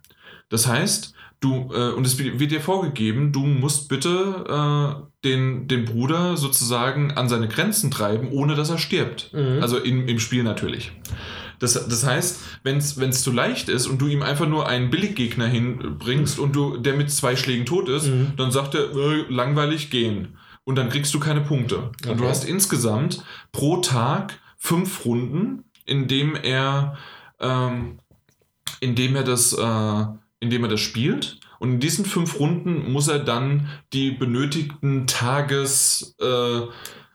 Das 0.50 0.68
heißt, 0.68 1.14
du, 1.40 1.70
äh, 1.74 1.92
und 1.92 2.06
es 2.06 2.18
wird 2.20 2.52
dir 2.52 2.62
vorgegeben, 2.62 3.32
du 3.32 3.46
musst 3.46 3.90
bitte 3.90 4.46
äh, 4.48 5.10
den, 5.24 5.68
den 5.68 5.86
Bruder 5.86 6.38
sozusagen 6.38 7.12
an 7.12 7.30
seine 7.30 7.48
Grenzen 7.48 7.92
treiben, 7.92 8.30
ohne 8.32 8.56
dass 8.56 8.70
er 8.70 8.78
stirbt. 8.78 9.32
Mhm. 9.34 9.62
Also 9.62 9.78
in, 9.78 10.08
im 10.08 10.20
Spiel 10.20 10.44
natürlich. 10.44 10.92
Das, 11.60 11.74
das 11.74 12.06
heißt, 12.06 12.40
wenn 12.64 12.78
es 12.78 13.24
zu 13.24 13.32
leicht 13.32 13.70
ist 13.70 13.88
und 13.88 14.00
du 14.02 14.08
ihm 14.08 14.22
einfach 14.24 14.48
nur 14.48 14.68
einen 14.68 14.90
Billiggegner 14.90 15.48
hinbringst 15.48 16.40
und 16.40 16.56
du 16.56 16.78
der 16.78 16.96
mit 16.96 17.12
zwei 17.12 17.36
Schlägen 17.36 17.66
tot 17.66 17.90
ist, 17.90 18.08
Mhm. 18.08 18.34
dann 18.38 18.52
sagt 18.52 18.76
er, 18.76 18.96
äh, 18.96 19.26
langweilig 19.30 19.90
gehen. 19.90 20.38
Und 20.64 20.76
dann 20.76 20.90
kriegst 20.90 21.14
du 21.14 21.20
keine 21.20 21.42
Punkte. 21.42 21.78
Und 21.80 22.06
du 22.06 22.12
Okay. 22.24 22.28
hast 22.30 22.46
insgesamt 22.46 23.24
pro 23.52 23.78
Tag 23.78 24.40
fünf 24.58 25.04
Runden, 25.06 25.64
in 25.86 26.08
dem 26.08 26.36
er, 26.36 26.98
ähm, 27.40 27.98
in 28.80 28.96
dem 28.96 29.16
er 29.16 29.24
das, 29.24 29.54
äh, 29.54 30.06
in 30.40 30.50
dem 30.50 30.64
er 30.64 30.70
das 30.70 30.80
spielt. 30.80 31.40
Und 31.60 31.74
in 31.74 31.80
diesen 31.82 32.06
fünf 32.06 32.40
Runden 32.40 32.92
muss 32.92 33.08
er 33.10 33.20
dann 33.20 33.68
die 33.92 34.12
benötigten 34.12 35.08
Tages, 35.08 36.16
äh, 36.22 36.62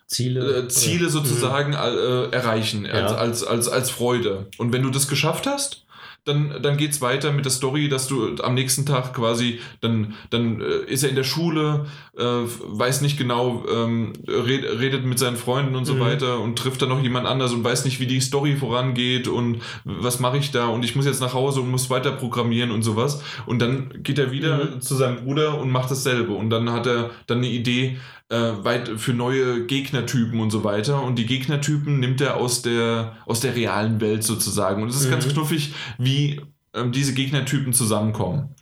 Ziele. 0.07 0.59
äh, 0.65 0.69
Ziele 0.69 1.09
sozusagen 1.11 1.73
äh, 1.73 2.27
erreichen 2.31 2.87
als, 2.87 3.13
Ja. 3.13 3.17
als, 3.19 3.45
als, 3.45 3.69
als 3.69 3.91
Freude. 3.91 4.47
Und 4.59 4.73
wenn 4.73 4.83
du 4.83 4.91
das 4.91 5.09
geschafft 5.09 5.47
hast, 5.47 5.81
dann, 6.27 6.63
dann 6.63 6.79
geht 6.79 6.93
es 6.93 7.03
weiter 7.03 7.33
mit 7.33 7.45
der 7.45 7.53
Story, 7.53 7.91
dass 7.91 8.07
du 8.07 8.37
am 8.43 8.55
nächsten 8.55 8.87
Tag 8.87 9.13
quasi, 9.13 9.61
dann, 9.83 10.15
dann 10.31 10.59
äh, 10.63 10.91
ist 10.91 11.03
er 11.03 11.11
in 11.11 11.17
der 11.17 11.25
Schule, 11.25 11.85
äh, 12.17 12.23
weiß 12.25 13.03
nicht 13.03 13.19
genau, 13.19 13.63
ähm, 13.71 14.15
red, 14.27 14.65
redet 14.81 15.05
mit 15.05 15.19
seinen 15.19 15.37
Freunden 15.37 15.77
und 15.77 15.85
so 15.85 15.95
Mhm. 15.97 16.01
weiter 16.01 16.41
und 16.41 16.59
trifft 16.59 16.81
dann 16.81 16.89
noch 16.89 17.03
jemand 17.03 17.27
anders 17.27 17.53
und 17.53 17.63
weiß 17.63 17.85
nicht, 17.85 18.01
wie 18.01 18.07
die 18.07 18.21
Story 18.23 18.57
vorangeht 18.57 19.29
und 19.29 19.61
was 19.85 20.19
mache 20.19 20.39
ich 20.39 20.51
da 20.51 20.69
und 20.69 20.83
ich 20.83 20.97
muss 20.97 21.05
jetzt 21.05 21.21
nach 21.21 21.35
Hause 21.35 21.61
und 21.61 21.71
muss 21.71 21.91
weiter 21.91 22.13
programmieren 22.13 22.71
und 22.71 22.83
sowas. 22.83 23.23
Und 23.45 23.59
dann 23.61 23.91
geht 24.03 24.19
er 24.19 24.31
wieder 24.31 24.65
Mhm. 24.77 24.81
zu 24.81 24.95
seinem 24.95 25.25
Bruder 25.25 25.59
und 25.61 25.71
macht 25.71 25.91
dasselbe. 25.91 26.33
Und 26.33 26.49
dann 26.49 26.71
hat 26.73 26.87
er 26.87 27.11
dann 27.27 27.39
eine 27.39 27.49
Idee, 27.49 27.99
äh, 28.24 28.24
weit 28.65 28.89
für 28.97 29.13
neue 29.13 29.67
Gegnertypen 29.67 30.41
und 30.41 30.51
so 30.51 30.65
weiter. 30.65 31.03
Und 31.03 31.17
die 31.19 31.27
Gegnertypen 31.27 32.01
nimmt 32.01 32.21
er 32.21 32.37
aus 32.37 32.63
der, 32.63 33.17
aus 33.27 33.41
der 33.41 33.55
realen 33.57 34.01
Welt 34.01 34.25
sozusagen. 34.25 34.83
Und 34.83 34.89
es 34.89 34.97
ist 34.97 35.07
Mhm. 35.07 35.11
ganz 35.13 35.29
knuffig, 35.29 35.75
wie 35.99 36.41
ähm, 36.75 36.91
diese 36.93 37.15
Gegnertypen 37.15 37.73
zusammenkommen. 37.73 38.55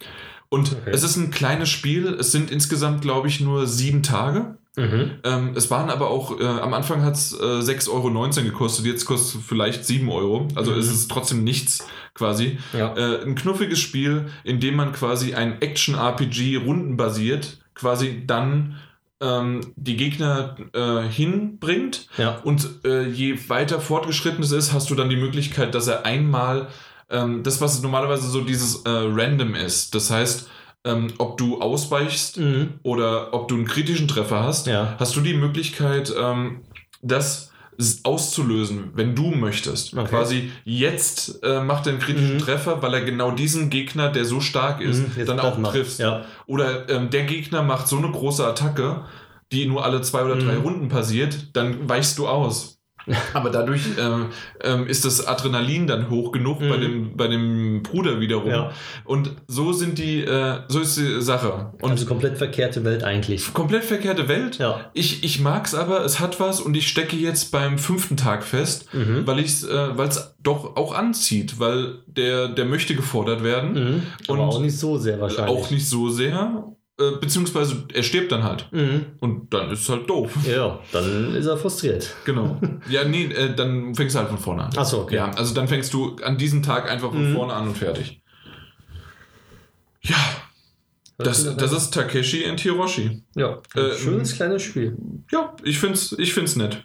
Und 0.51 0.73
Okay. 0.73 0.91
es 0.93 1.03
ist 1.03 1.17
ein 1.17 1.31
kleines 1.31 1.71
Spiel. 1.71 2.09
Es 2.21 2.31
sind 2.33 2.51
insgesamt, 2.51 3.01
glaube 3.03 3.29
ich, 3.29 3.41
nur 3.41 3.67
sieben 3.67 4.03
Tage. 4.03 4.59
Mhm. 4.77 5.11
Ähm, 5.25 5.53
es 5.55 5.71
waren 5.71 5.89
aber 5.91 6.09
auch, 6.11 6.39
äh, 6.41 6.45
am 6.47 6.73
Anfang 6.75 7.03
hat 7.03 7.15
es 7.15 7.33
äh, 7.33 7.61
6,19 7.63 7.91
Euro 8.43 8.51
gekostet, 8.51 8.87
jetzt 8.87 9.05
kostet 9.05 9.41
es 9.41 9.47
vielleicht 9.47 9.85
7 9.85 10.09
Euro. 10.11 10.49
Also 10.55 10.73
Mhm. 10.73 10.79
es 10.79 10.91
ist 10.91 11.11
trotzdem 11.11 11.45
nichts 11.45 11.87
quasi. 12.15 12.59
Ja. 12.73 12.95
Äh, 12.97 13.23
ein 13.23 13.35
knuffiges 13.35 13.81
Spiel, 13.81 14.27
in 14.45 14.61
dem 14.61 14.77
man 14.77 14.93
quasi 14.93 15.35
ein 15.35 15.61
Action-RPG 15.61 16.57
rundenbasiert, 16.57 17.59
quasi 17.75 18.23
dann 18.27 18.77
ähm, 19.23 19.61
die 19.77 19.97
Gegner 19.97 20.57
äh, 20.75 21.03
hinbringt. 21.09 22.09
ja. 22.19 22.41
Und 22.45 22.69
äh, 22.85 23.07
je 23.09 23.39
weiter 23.49 23.81
fortgeschritten 23.81 24.43
es 24.43 24.53
ist, 24.53 24.73
hast 24.73 24.91
du 24.91 24.95
dann 24.95 25.09
die 25.09 25.17
Möglichkeit, 25.17 25.75
dass 25.75 25.87
er 25.87 26.05
einmal 26.05 26.67
ähm, 27.11 27.43
das, 27.43 27.61
was 27.61 27.81
normalerweise 27.83 28.29
so 28.29 28.41
dieses 28.43 28.83
äh, 28.85 28.89
Random 28.91 29.55
ist. 29.55 29.95
Das 29.95 30.11
heißt, 30.11 30.49
ähm, 30.85 31.13
ob 31.19 31.39
du 31.39 31.61
ausweichst 31.61 32.39
Mhm. 32.39 32.75
oder 32.83 33.33
ob 33.33 33.47
du 33.49 33.55
einen 33.55 33.67
kritischen 33.67 34.09
Treffer 34.09 34.43
hast, 34.43 34.67
Ja. 34.67 34.97
hast 34.99 35.15
du 35.15 35.21
die 35.21 35.35
Möglichkeit, 35.35 36.13
ähm, 36.21 36.63
das 37.03 37.52
auszulösen, 38.05 38.91
wenn 38.95 39.15
du 39.15 39.31
möchtest. 39.31 39.95
Okay. 39.97 40.09
Quasi 40.09 40.51
jetzt 40.65 41.43
äh, 41.43 41.61
macht 41.63 41.87
er 41.87 41.93
einen 41.93 42.01
kritischen 42.03 42.35
Mhm. 42.35 42.39
Treffer, 42.41 42.83
weil 42.83 42.95
er 42.95 43.03
genau 43.03 43.31
diesen 43.31 43.71
Gegner, 43.71 44.11
der 44.11 44.25
so 44.25 44.41
stark 44.41 44.81
ist, 44.81 45.17
Mhm. 45.17 45.27
Dann 45.27 45.41
auch 45.41 45.63
trifft. 45.63 45.99
Ja. 45.99 46.25
Oder 46.47 46.89
ähm, 46.89 47.11
der 47.11 47.25
Gegner 47.25 47.63
macht 47.63 47.89
so 47.89 47.99
eine 47.99 48.11
große 48.11 48.47
Attacke, 48.47 49.05
die 49.53 49.67
nur 49.67 49.85
alle 49.85 50.01
zwei 50.03 50.23
oder 50.25 50.37
drei 50.37 50.55
Mhm. 50.57 50.63
Runden 50.63 50.89
passiert, 50.89 51.49
dann 51.55 51.89
weichst 51.89 52.19
du 52.19 52.27
aus. 52.29 52.79
Aber 53.35 53.51
dadurch 53.51 53.83
ähm, 53.99 54.27
ähm, 54.63 54.87
ist 54.87 55.05
das 55.05 55.27
Adrenalin 55.27 55.87
dann 55.87 56.09
hoch 56.11 56.33
genug 56.33 56.61
bei, 56.61 56.77
Mhm. 56.77 56.81
dem, 56.81 57.17
bei 57.17 57.27
dem 57.29 57.83
Bruder 57.83 58.21
wiederum. 58.21 58.51
Ja. 58.51 58.71
Und 59.05 59.33
so 59.47 59.73
sind 59.73 59.99
die, 59.99 60.21
äh, 60.23 60.61
so 60.69 60.81
ist 60.81 60.97
die 60.99 61.21
Sache. 61.21 61.73
Und 61.81 61.91
Also 61.91 62.07
komplett 62.07 62.39
verkehrte 62.39 62.85
Welt 62.85 63.03
eigentlich. 63.05 63.53
komplett 63.55 63.85
verkehrte 63.85 64.29
Welt. 64.29 64.59
Ja. 64.59 64.91
Ich, 64.95 65.25
ich 65.25 65.41
mag's 65.41 65.75
aber, 65.75 66.05
es 66.05 66.21
hat 66.21 66.39
was 66.41 66.61
und 66.61 66.77
ich 66.77 66.89
stecke 66.89 67.17
jetzt 67.17 67.51
beim 67.53 67.79
fünften 67.79 68.17
Tag 68.17 68.45
fest, 68.45 68.93
Mhm. 68.95 69.27
weil 69.27 69.39
ich 69.41 69.63
äh, 69.69 70.03
es 70.03 70.35
doch 70.43 70.77
auch 70.77 70.95
anzieht, 70.95 71.59
weil 71.61 72.01
der, 72.07 72.49
der 72.49 72.65
möchte 72.65 72.95
gefordert 72.95 73.43
werden. 73.45 73.73
Mhm. 73.73 74.03
Aber 74.29 74.39
Und 74.43 74.49
auch 74.49 74.61
nicht 74.61 74.77
so 74.79 74.99
sehr 74.99 75.21
wahrscheinlich. 75.21 75.57
Auch 75.57 75.71
nicht 75.71 75.89
so 75.89 76.09
sehr, 76.09 76.65
beziehungsweise 77.21 77.85
er 77.93 78.03
stirbt 78.03 78.33
dann 78.33 78.43
halt. 78.45 78.67
Mhm. 78.73 79.07
Und 79.21 79.53
dann 79.53 79.71
ist 79.71 79.81
es 79.81 79.89
halt 79.89 80.09
doof. 80.09 80.33
Ja, 80.47 80.79
dann 80.93 81.35
ist 81.35 81.47
er 81.47 81.57
frustriert. 81.57 82.15
Genau. 82.25 82.61
ja, 82.89 83.05
nee, 83.05 83.25
äh, 83.25 83.55
dann 83.55 83.95
fängst 83.95 84.15
du 84.15 84.21
halt 84.21 84.29
von 84.31 84.39
vorne 84.39 84.65
an. 84.65 84.77
Achso, 84.79 85.03
okay. 85.03 85.17
Ja, 85.17 85.31
also 85.33 85.55
dann 85.55 85.69
fängst 85.69 85.93
du 85.93 86.17
an 86.23 86.39
diesem 86.39 86.63
Tag 86.63 86.91
einfach 86.91 87.11
von 87.11 87.31
Mhm. 87.31 87.35
vorne 87.37 87.53
an 87.53 87.69
und 87.69 87.77
fertig. 87.77 88.23
Ja, 90.03 90.17
das, 91.19 91.57
das 91.57 91.73
ist 91.73 91.95
Takeshi 91.95 92.49
und 92.51 92.59
Hiroshi. 92.61 93.23
Ja, 93.37 93.61
äh, 93.75 93.95
schönes 93.97 94.35
kleines 94.35 94.63
Spiel. 94.63 94.97
Ja, 95.31 95.55
ich 95.63 95.79
find's, 95.79 96.13
ich 96.19 96.35
find's 96.35 96.57
nett. 96.57 96.83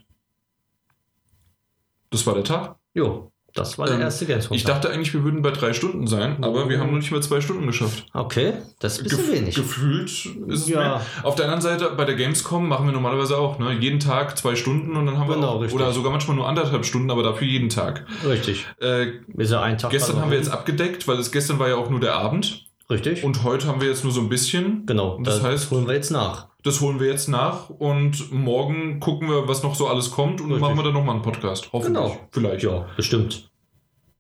Das 2.11 2.25
war 2.27 2.35
der 2.35 2.43
Tag. 2.43 2.75
Jo, 2.93 3.31
das 3.53 3.77
war 3.79 3.87
der 3.87 3.95
Ähm, 3.95 4.01
erste 4.01 4.25
Gamescom. 4.25 4.55
Ich 4.55 4.63
dachte 4.63 4.89
eigentlich, 4.89 5.13
wir 5.13 5.23
würden 5.23 5.41
bei 5.41 5.51
drei 5.51 5.73
Stunden 5.73 6.05
sein, 6.05 6.43
aber 6.43 6.69
wir 6.69 6.79
haben 6.79 6.91
noch 6.91 6.97
nicht 6.97 7.11
mal 7.11 7.21
zwei 7.23 7.41
Stunden 7.41 7.65
geschafft. 7.65 8.05
Okay, 8.13 8.53
das 8.79 8.93
ist 8.93 8.99
ein 8.99 9.03
bisschen 9.05 9.19
Gef- 9.25 9.31
wenig. 9.31 9.55
Gefühlt 9.55 10.09
ist 10.09 10.61
es 10.61 10.67
Ja. 10.69 10.79
mehr. 10.79 11.01
Auf 11.23 11.35
der 11.35 11.45
anderen 11.45 11.61
Seite, 11.61 11.91
bei 11.97 12.05
der 12.05 12.15
Gamescom 12.15 12.67
machen 12.67 12.85
wir 12.85 12.93
normalerweise 12.93 13.37
auch, 13.37 13.57
ne? 13.57 13.73
Jeden 13.79 13.99
Tag 13.99 14.37
zwei 14.37 14.55
Stunden 14.55 14.95
und 14.95 15.05
dann 15.07 15.17
haben 15.17 15.27
wir 15.27 15.35
Genau, 15.35 15.47
auch, 15.55 15.61
richtig. 15.61 15.79
oder 15.79 15.91
sogar 15.91 16.11
manchmal 16.11 16.35
nur 16.37 16.47
anderthalb 16.47 16.85
Stunden, 16.85 17.09
aber 17.09 17.23
dafür 17.23 17.47
jeden 17.47 17.69
Tag. 17.69 18.05
Richtig. 18.27 18.65
Äh, 18.81 19.07
Ist 19.37 19.51
ja 19.51 19.61
ein 19.61 19.77
Tag. 19.77 19.89
gestern 19.91 20.21
haben 20.21 20.29
wir 20.29 20.37
jetzt 20.37 20.49
abgedeckt, 20.51 21.07
weil 21.07 21.17
es 21.17 21.31
gestern 21.31 21.57
war 21.57 21.67
ja 21.69 21.75
auch 21.77 21.89
nur 21.89 21.99
der 21.99 22.15
Abend 22.15 22.66
Richtig. 22.89 23.23
und 23.23 23.43
heute 23.43 23.67
haben 23.67 23.81
wir 23.81 23.87
jetzt 23.89 24.03
nur 24.03 24.13
so 24.13 24.21
ein 24.21 24.29
bisschen. 24.29 24.85
genau, 24.85 25.19
das 25.21 25.41
das 25.41 25.67
heißt- 25.67 25.71
holen 25.71 25.87
wir 25.87 25.93
jetzt 25.95 26.09
nach. 26.11 26.47
Das 26.63 26.81
holen 26.81 26.99
wir 26.99 27.07
jetzt 27.07 27.27
nach 27.29 27.69
und 27.69 28.31
morgen 28.33 28.99
gucken 28.99 29.29
wir, 29.29 29.47
was 29.47 29.63
noch 29.63 29.75
so 29.75 29.87
alles 29.87 30.11
kommt 30.11 30.41
und 30.41 30.47
Richtig. 30.47 30.61
machen 30.61 30.77
wir 30.77 30.83
dann 30.83 30.93
nochmal 30.93 31.15
einen 31.15 31.23
Podcast. 31.23 31.69
Hoffentlich. 31.71 32.03
Genau. 32.03 32.27
Vielleicht. 32.31 32.63
Ja, 32.63 32.85
bestimmt. 32.95 33.49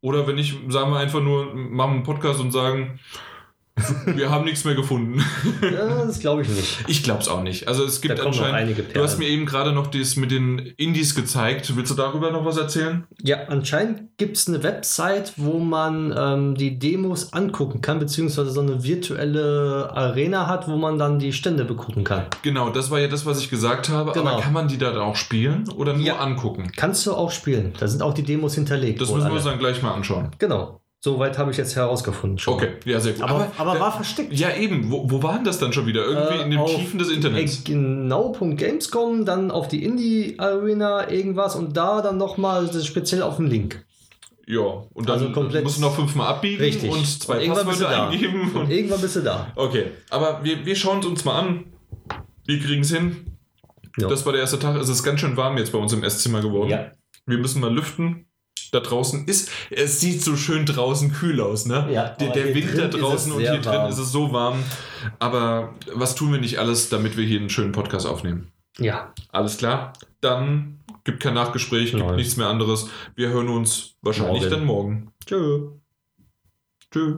Oder 0.01 0.27
wenn 0.27 0.35
nicht, 0.35 0.55
sagen 0.69 0.91
wir 0.91 0.99
einfach 0.99 1.21
nur, 1.21 1.53
machen 1.53 1.95
einen 1.95 2.03
Podcast 2.03 2.39
und 2.39 2.51
sagen, 2.51 2.99
wir 4.05 4.29
haben 4.29 4.45
nichts 4.45 4.63
mehr 4.65 4.75
gefunden. 4.75 5.23
ja, 5.61 6.05
das 6.05 6.19
glaube 6.19 6.41
ich 6.41 6.49
nicht. 6.49 6.83
Ich 6.87 7.03
glaub's 7.03 7.27
auch 7.27 7.43
nicht. 7.43 7.67
Also 7.67 7.83
es 7.85 8.01
gibt 8.01 8.17
Da 8.17 8.23
anscheinend. 8.25 8.55
einige 8.55 8.83
Du 8.83 9.01
hast 9.01 9.19
mir 9.19 9.27
eben 9.27 9.45
gerade 9.45 9.71
noch 9.71 9.87
das 9.87 10.15
mit 10.15 10.31
den 10.31 10.59
Indies 10.77 11.13
gezeigt. 11.15 11.75
Willst 11.75 11.91
du 11.91 11.95
darüber 11.95 12.31
noch 12.31 12.43
was 12.45 12.57
erzählen? 12.57 13.05
Ja, 13.21 13.37
anscheinend 13.47 14.17
gibt 14.17 14.37
es 14.37 14.47
eine 14.47 14.63
Website, 14.63 15.33
wo 15.37 15.59
man 15.59 16.13
ähm, 16.17 16.55
die 16.55 16.79
Demos 16.79 17.33
angucken 17.33 17.81
kann, 17.81 17.99
beziehungsweise 17.99 18.49
so 18.51 18.61
eine 18.61 18.83
virtuelle 18.83 19.91
Arena 19.93 20.47
hat, 20.47 20.67
wo 20.67 20.75
man 20.77 20.97
dann 20.97 21.19
die 21.19 21.33
Stände 21.33 21.65
begucken 21.65 22.03
kann. 22.03 22.25
Genau, 22.41 22.69
das 22.69 22.89
war 22.91 22.99
ja 22.99 23.07
das, 23.07 23.25
was 23.25 23.39
ich 23.39 23.49
gesagt 23.49 23.89
habe. 23.89 24.11
Genau. 24.13 24.31
Aber 24.31 24.41
kann 24.41 24.53
man 24.53 24.67
die 24.67 24.77
dann 24.77 24.97
auch 24.97 25.15
spielen 25.15 25.65
oder 25.75 25.93
nur 25.93 26.05
Ja. 26.05 26.17
angucken? 26.17 26.71
Kannst 26.75 27.05
du 27.05 27.13
auch 27.13 27.31
spielen. 27.31 27.73
Da 27.79 27.87
sind 27.87 28.01
auch 28.01 28.13
die 28.13 28.23
Demos 28.23 28.55
hinterlegt. 28.55 29.01
Das 29.01 29.11
müssen 29.11 29.27
wir 29.27 29.33
uns 29.33 29.43
dann 29.43 29.59
gleich 29.59 29.81
mal 29.81 29.91
anschauen. 29.93 30.31
Genau. 30.39 30.81
Soweit 30.99 31.37
habe 31.37 31.51
ich 31.51 31.57
jetzt 31.57 31.75
herausgefunden. 31.75 32.39
Schon. 32.39 32.55
Okay, 32.55 32.69
ja, 32.85 32.99
sehr 32.99 33.13
gut. 33.13 33.21
Aber, 33.21 33.51
aber, 33.57 33.75
äh, 33.75 33.79
war 33.79 33.91
versteckt. 33.91 34.33
Ja, 34.33 34.55
eben. 34.55 34.89
Wo, 34.91 35.09
wo 35.09 35.21
war 35.21 35.35
denn 35.35 35.43
das 35.43 35.59
dann 35.59 35.71
schon 35.71 35.85
wieder? 35.85 36.03
Irgendwie 36.03 36.37
Äh, 36.39 36.43
in 36.43 36.51
den 36.51 36.59
auf- 36.59 36.75
Tiefen 36.75 36.97
des 36.97 37.09
Internets. 37.09 37.63
Genau.gamescom, 37.63 39.25
dann 39.25 39.51
auf 39.51 39.67
die 39.67 39.83
Indie-Arena 39.83 41.09
irgendwas 41.11 41.55
und 41.55 41.77
da 41.77 42.01
dann 42.01 42.17
nochmal 42.17 42.69
speziell 42.83 43.21
auf 43.21 43.37
den 43.37 43.47
Link. 43.47 43.85
Ja, 44.47 44.61
und 44.61 45.09
dann 45.09 45.19
Also 45.19 45.31
komplett- 45.31 45.63
musst 45.63 45.77
du 45.77 45.81
noch 45.81 45.95
fünfmal 45.95 46.27
abbiegen 46.27 46.61
Richtig. 46.61 46.89
und 46.89 47.05
zwei 47.05 47.35
Und 47.35 47.41
irgendwann 47.41 47.67
bist 47.67 47.81
du 47.81 47.85
Passwörter 47.85 48.05
da. 48.05 48.09
eingeben. 48.11 48.41
Und 48.41 48.55
Und 48.61 48.71
irgendwann 48.71 49.01
bist 49.01 49.15
du 49.17 49.21
da. 49.21 49.51
okay, 49.55 49.85
aber 50.09 50.39
wir, 50.43 50.65
wir 50.65 50.75
schauen 50.75 50.99
es 50.99 51.05
uns 51.05 51.25
mal 51.25 51.37
an. 51.39 51.65
Wir 52.45 52.59
kriegen 52.59 52.81
es 52.81 52.91
hin. 52.91 53.25
Ja. 53.97 54.07
Das 54.07 54.25
war 54.25 54.31
der 54.31 54.41
erste 54.41 54.57
Tag. 54.59 54.77
Es 54.77 54.87
ist 54.89 55.03
ganz 55.03 55.19
schön 55.19 55.35
warm 55.35 55.57
jetzt 55.57 55.71
bei 55.73 55.77
uns 55.79 55.91
im 55.91 56.03
Esszimmer 56.03 56.39
geworden. 56.41 56.69
Ja. 56.69 56.91
Wir 57.25 57.37
müssen 57.39 57.59
mal 57.59 57.73
lüften. 57.73 58.26
Da 58.71 58.79
draußen 58.81 59.25
ist, 59.25 59.49
es 59.71 59.99
sieht 59.99 60.21
so 60.21 60.35
schön 60.35 60.65
draußen 60.65 61.13
kühl 61.13 61.39
aus, 61.41 61.65
ne? 61.65 61.87
Ja, 61.91 62.09
der 62.09 62.31
der 62.31 62.53
Wind 62.53 62.71
drin 62.73 62.77
da 62.91 62.97
draußen 62.97 63.31
und 63.31 63.39
hier 63.39 63.51
drin 63.59 63.65
warm. 63.65 63.89
ist 63.89 63.97
es 63.97 64.11
so 64.11 64.33
warm. 64.33 64.63
Aber 65.19 65.73
was 65.93 66.15
tun 66.15 66.31
wir 66.33 66.39
nicht 66.39 66.59
alles, 66.59 66.89
damit 66.89 67.15
wir 67.17 67.25
hier 67.25 67.39
einen 67.39 67.49
schönen 67.49 67.71
Podcast 67.71 68.05
aufnehmen? 68.05 68.51
Ja. 68.77 69.13
Alles 69.31 69.57
klar? 69.57 69.93
Dann 70.21 70.79
gibt 71.03 71.21
kein 71.21 71.33
Nachgespräch, 71.33 71.91
gibt 71.91 72.03
Nein. 72.05 72.15
nichts 72.15 72.35
mehr 72.37 72.47
anderes. 72.47 72.89
Wir 73.15 73.29
hören 73.29 73.49
uns 73.49 73.95
wahrscheinlich 74.01 74.43
Morgen. 74.43 74.51
dann 74.51 74.65
morgen. 74.65 75.11
Tschö. 75.25 75.69
Tschüss. 76.91 77.15